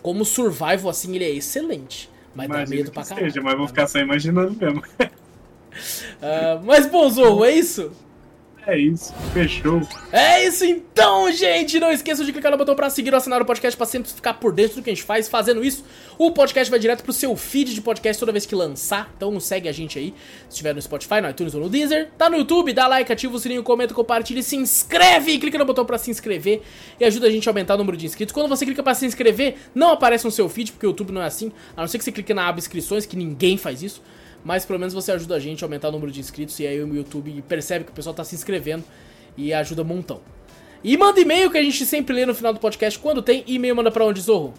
Como 0.00 0.24
survival, 0.24 0.88
assim, 0.88 1.14
ele 1.14 1.24
é 1.24 1.30
excelente. 1.30 2.10
Mas 2.34 2.48
dá 2.48 2.66
medo 2.66 2.90
pra 2.90 3.04
caralho. 3.04 3.30
Seja, 3.30 3.42
mas 3.42 3.56
vou 3.56 3.68
ficar 3.68 3.86
só 3.86 3.98
imaginando 3.98 4.56
mesmo. 4.58 4.80
uh, 4.80 6.60
mas, 6.64 6.86
bom, 6.86 7.08
Zorro, 7.10 7.44
é 7.44 7.52
isso? 7.52 7.92
É 8.64 8.78
isso, 8.78 9.12
fechou. 9.32 9.80
É 10.12 10.46
isso 10.46 10.64
então, 10.64 11.32
gente! 11.32 11.80
Não 11.80 11.90
esqueça 11.90 12.24
de 12.24 12.32
clicar 12.32 12.52
no 12.52 12.56
botão 12.56 12.76
pra 12.76 12.88
seguir 12.90 13.10
ou 13.10 13.16
assinar 13.16 13.42
o 13.42 13.44
podcast 13.44 13.76
pra 13.76 13.86
sempre 13.86 14.12
ficar 14.12 14.34
por 14.34 14.52
dentro 14.52 14.76
do 14.76 14.82
que 14.84 14.90
a 14.90 14.94
gente 14.94 15.04
faz. 15.04 15.28
Fazendo 15.28 15.64
isso, 15.64 15.84
o 16.16 16.30
podcast 16.30 16.70
vai 16.70 16.78
direto 16.78 17.02
pro 17.02 17.12
seu 17.12 17.34
feed 17.34 17.74
de 17.74 17.80
podcast 17.80 18.20
toda 18.20 18.30
vez 18.30 18.46
que 18.46 18.54
lançar. 18.54 19.12
Então 19.16 19.38
segue 19.40 19.68
a 19.68 19.72
gente 19.72 19.98
aí, 19.98 20.14
se 20.48 20.50
estiver 20.50 20.72
no 20.74 20.80
Spotify, 20.80 21.20
no 21.20 21.28
iTunes 21.28 21.54
ou 21.56 21.62
no 21.62 21.68
Deezer. 21.68 22.10
Tá 22.16 22.30
no 22.30 22.36
YouTube, 22.36 22.72
dá 22.72 22.86
like, 22.86 23.12
ativa 23.12 23.34
o 23.34 23.38
sininho, 23.38 23.64
comenta, 23.64 23.92
compartilha 23.94 24.42
se 24.42 24.54
inscreve! 24.54 25.38
Clica 25.38 25.58
no 25.58 25.64
botão 25.64 25.84
pra 25.84 25.98
se 25.98 26.12
inscrever 26.12 26.62
e 27.00 27.04
ajuda 27.04 27.26
a 27.26 27.30
gente 27.30 27.48
a 27.48 27.50
aumentar 27.50 27.74
o 27.74 27.78
número 27.78 27.96
de 27.96 28.06
inscritos. 28.06 28.32
Quando 28.32 28.48
você 28.48 28.64
clica 28.64 28.82
pra 28.82 28.94
se 28.94 29.04
inscrever, 29.04 29.56
não 29.74 29.90
aparece 29.90 30.24
no 30.24 30.30
seu 30.30 30.48
feed, 30.48 30.70
porque 30.70 30.86
o 30.86 30.90
YouTube 30.90 31.10
não 31.10 31.22
é 31.22 31.26
assim. 31.26 31.50
A 31.76 31.80
não 31.80 31.88
ser 31.88 31.98
que 31.98 32.04
você 32.04 32.12
clique 32.12 32.32
na 32.32 32.46
aba 32.46 32.60
inscrições, 32.60 33.06
que 33.06 33.16
ninguém 33.16 33.56
faz 33.56 33.82
isso 33.82 34.00
mas 34.44 34.64
pelo 34.64 34.78
menos 34.78 34.94
você 34.94 35.12
ajuda 35.12 35.36
a 35.36 35.40
gente 35.40 35.64
a 35.64 35.66
aumentar 35.66 35.88
o 35.88 35.92
número 35.92 36.10
de 36.10 36.20
inscritos 36.20 36.58
e 36.60 36.66
aí 36.66 36.82
o 36.82 36.94
YouTube 36.94 37.42
percebe 37.48 37.84
que 37.84 37.90
o 37.90 37.94
pessoal 37.94 38.14
tá 38.14 38.24
se 38.24 38.34
inscrevendo 38.34 38.84
e 39.36 39.52
ajuda 39.52 39.82
um 39.82 39.86
montão. 39.86 40.20
E 40.84 40.96
manda 40.96 41.20
e-mail 41.20 41.50
que 41.50 41.58
a 41.58 41.62
gente 41.62 41.84
sempre 41.86 42.14
lê 42.14 42.26
no 42.26 42.34
final 42.34 42.52
do 42.52 42.58
podcast. 42.58 42.98
Quando 42.98 43.22
tem 43.22 43.44
e-mail, 43.46 43.76
manda 43.76 43.88
pra 43.90 44.04
onde, 44.04 44.20
Zorro? 44.20 44.52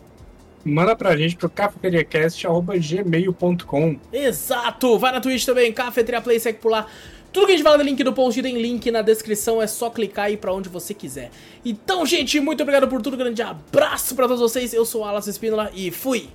Manda 0.63 0.95
pra 0.95 1.17
gente 1.17 1.35
pro 1.35 1.49
cafeteriacast.gmail.com 1.49 3.99
Exato! 4.13 4.97
Vai 4.97 5.11
na 5.11 5.19
Twitch 5.19 5.43
também, 5.43 5.73
Cafeteria 5.73 6.21
Play, 6.21 6.39
segue 6.39 6.59
por 6.59 6.71
lá. 6.71 6.87
Tudo 7.33 7.47
que 7.47 7.51
a 7.51 7.55
gente 7.55 7.65
fala 7.65 7.79
no 7.79 7.83
link 7.83 8.01
do 8.01 8.13
post 8.13 8.41
tem 8.41 8.61
link 8.61 8.89
na 8.89 9.01
descrição, 9.01 9.61
é 9.61 9.67
só 9.67 9.89
clicar 9.89 10.31
ir 10.31 10.37
pra 10.37 10.53
onde 10.53 10.69
você 10.69 10.93
quiser. 10.93 11.31
Então, 11.65 12.05
gente, 12.05 12.39
muito 12.39 12.61
obrigado 12.61 12.87
por 12.87 13.01
tudo, 13.01 13.17
grande 13.17 13.41
abraço 13.41 14.15
pra 14.15 14.25
todos 14.27 14.39
vocês. 14.39 14.73
Eu 14.73 14.85
sou 14.85 15.01
o 15.01 15.03
Alas 15.03 15.27
Espínola 15.27 15.69
e 15.73 15.91
fui! 15.91 16.29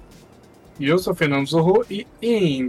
E 0.78 0.86
eu 0.86 0.98
sou 0.98 1.14
o 1.14 1.16
Fernando 1.16 1.46
Zorro 1.46 1.86
e 1.90 2.06
em 2.20 2.68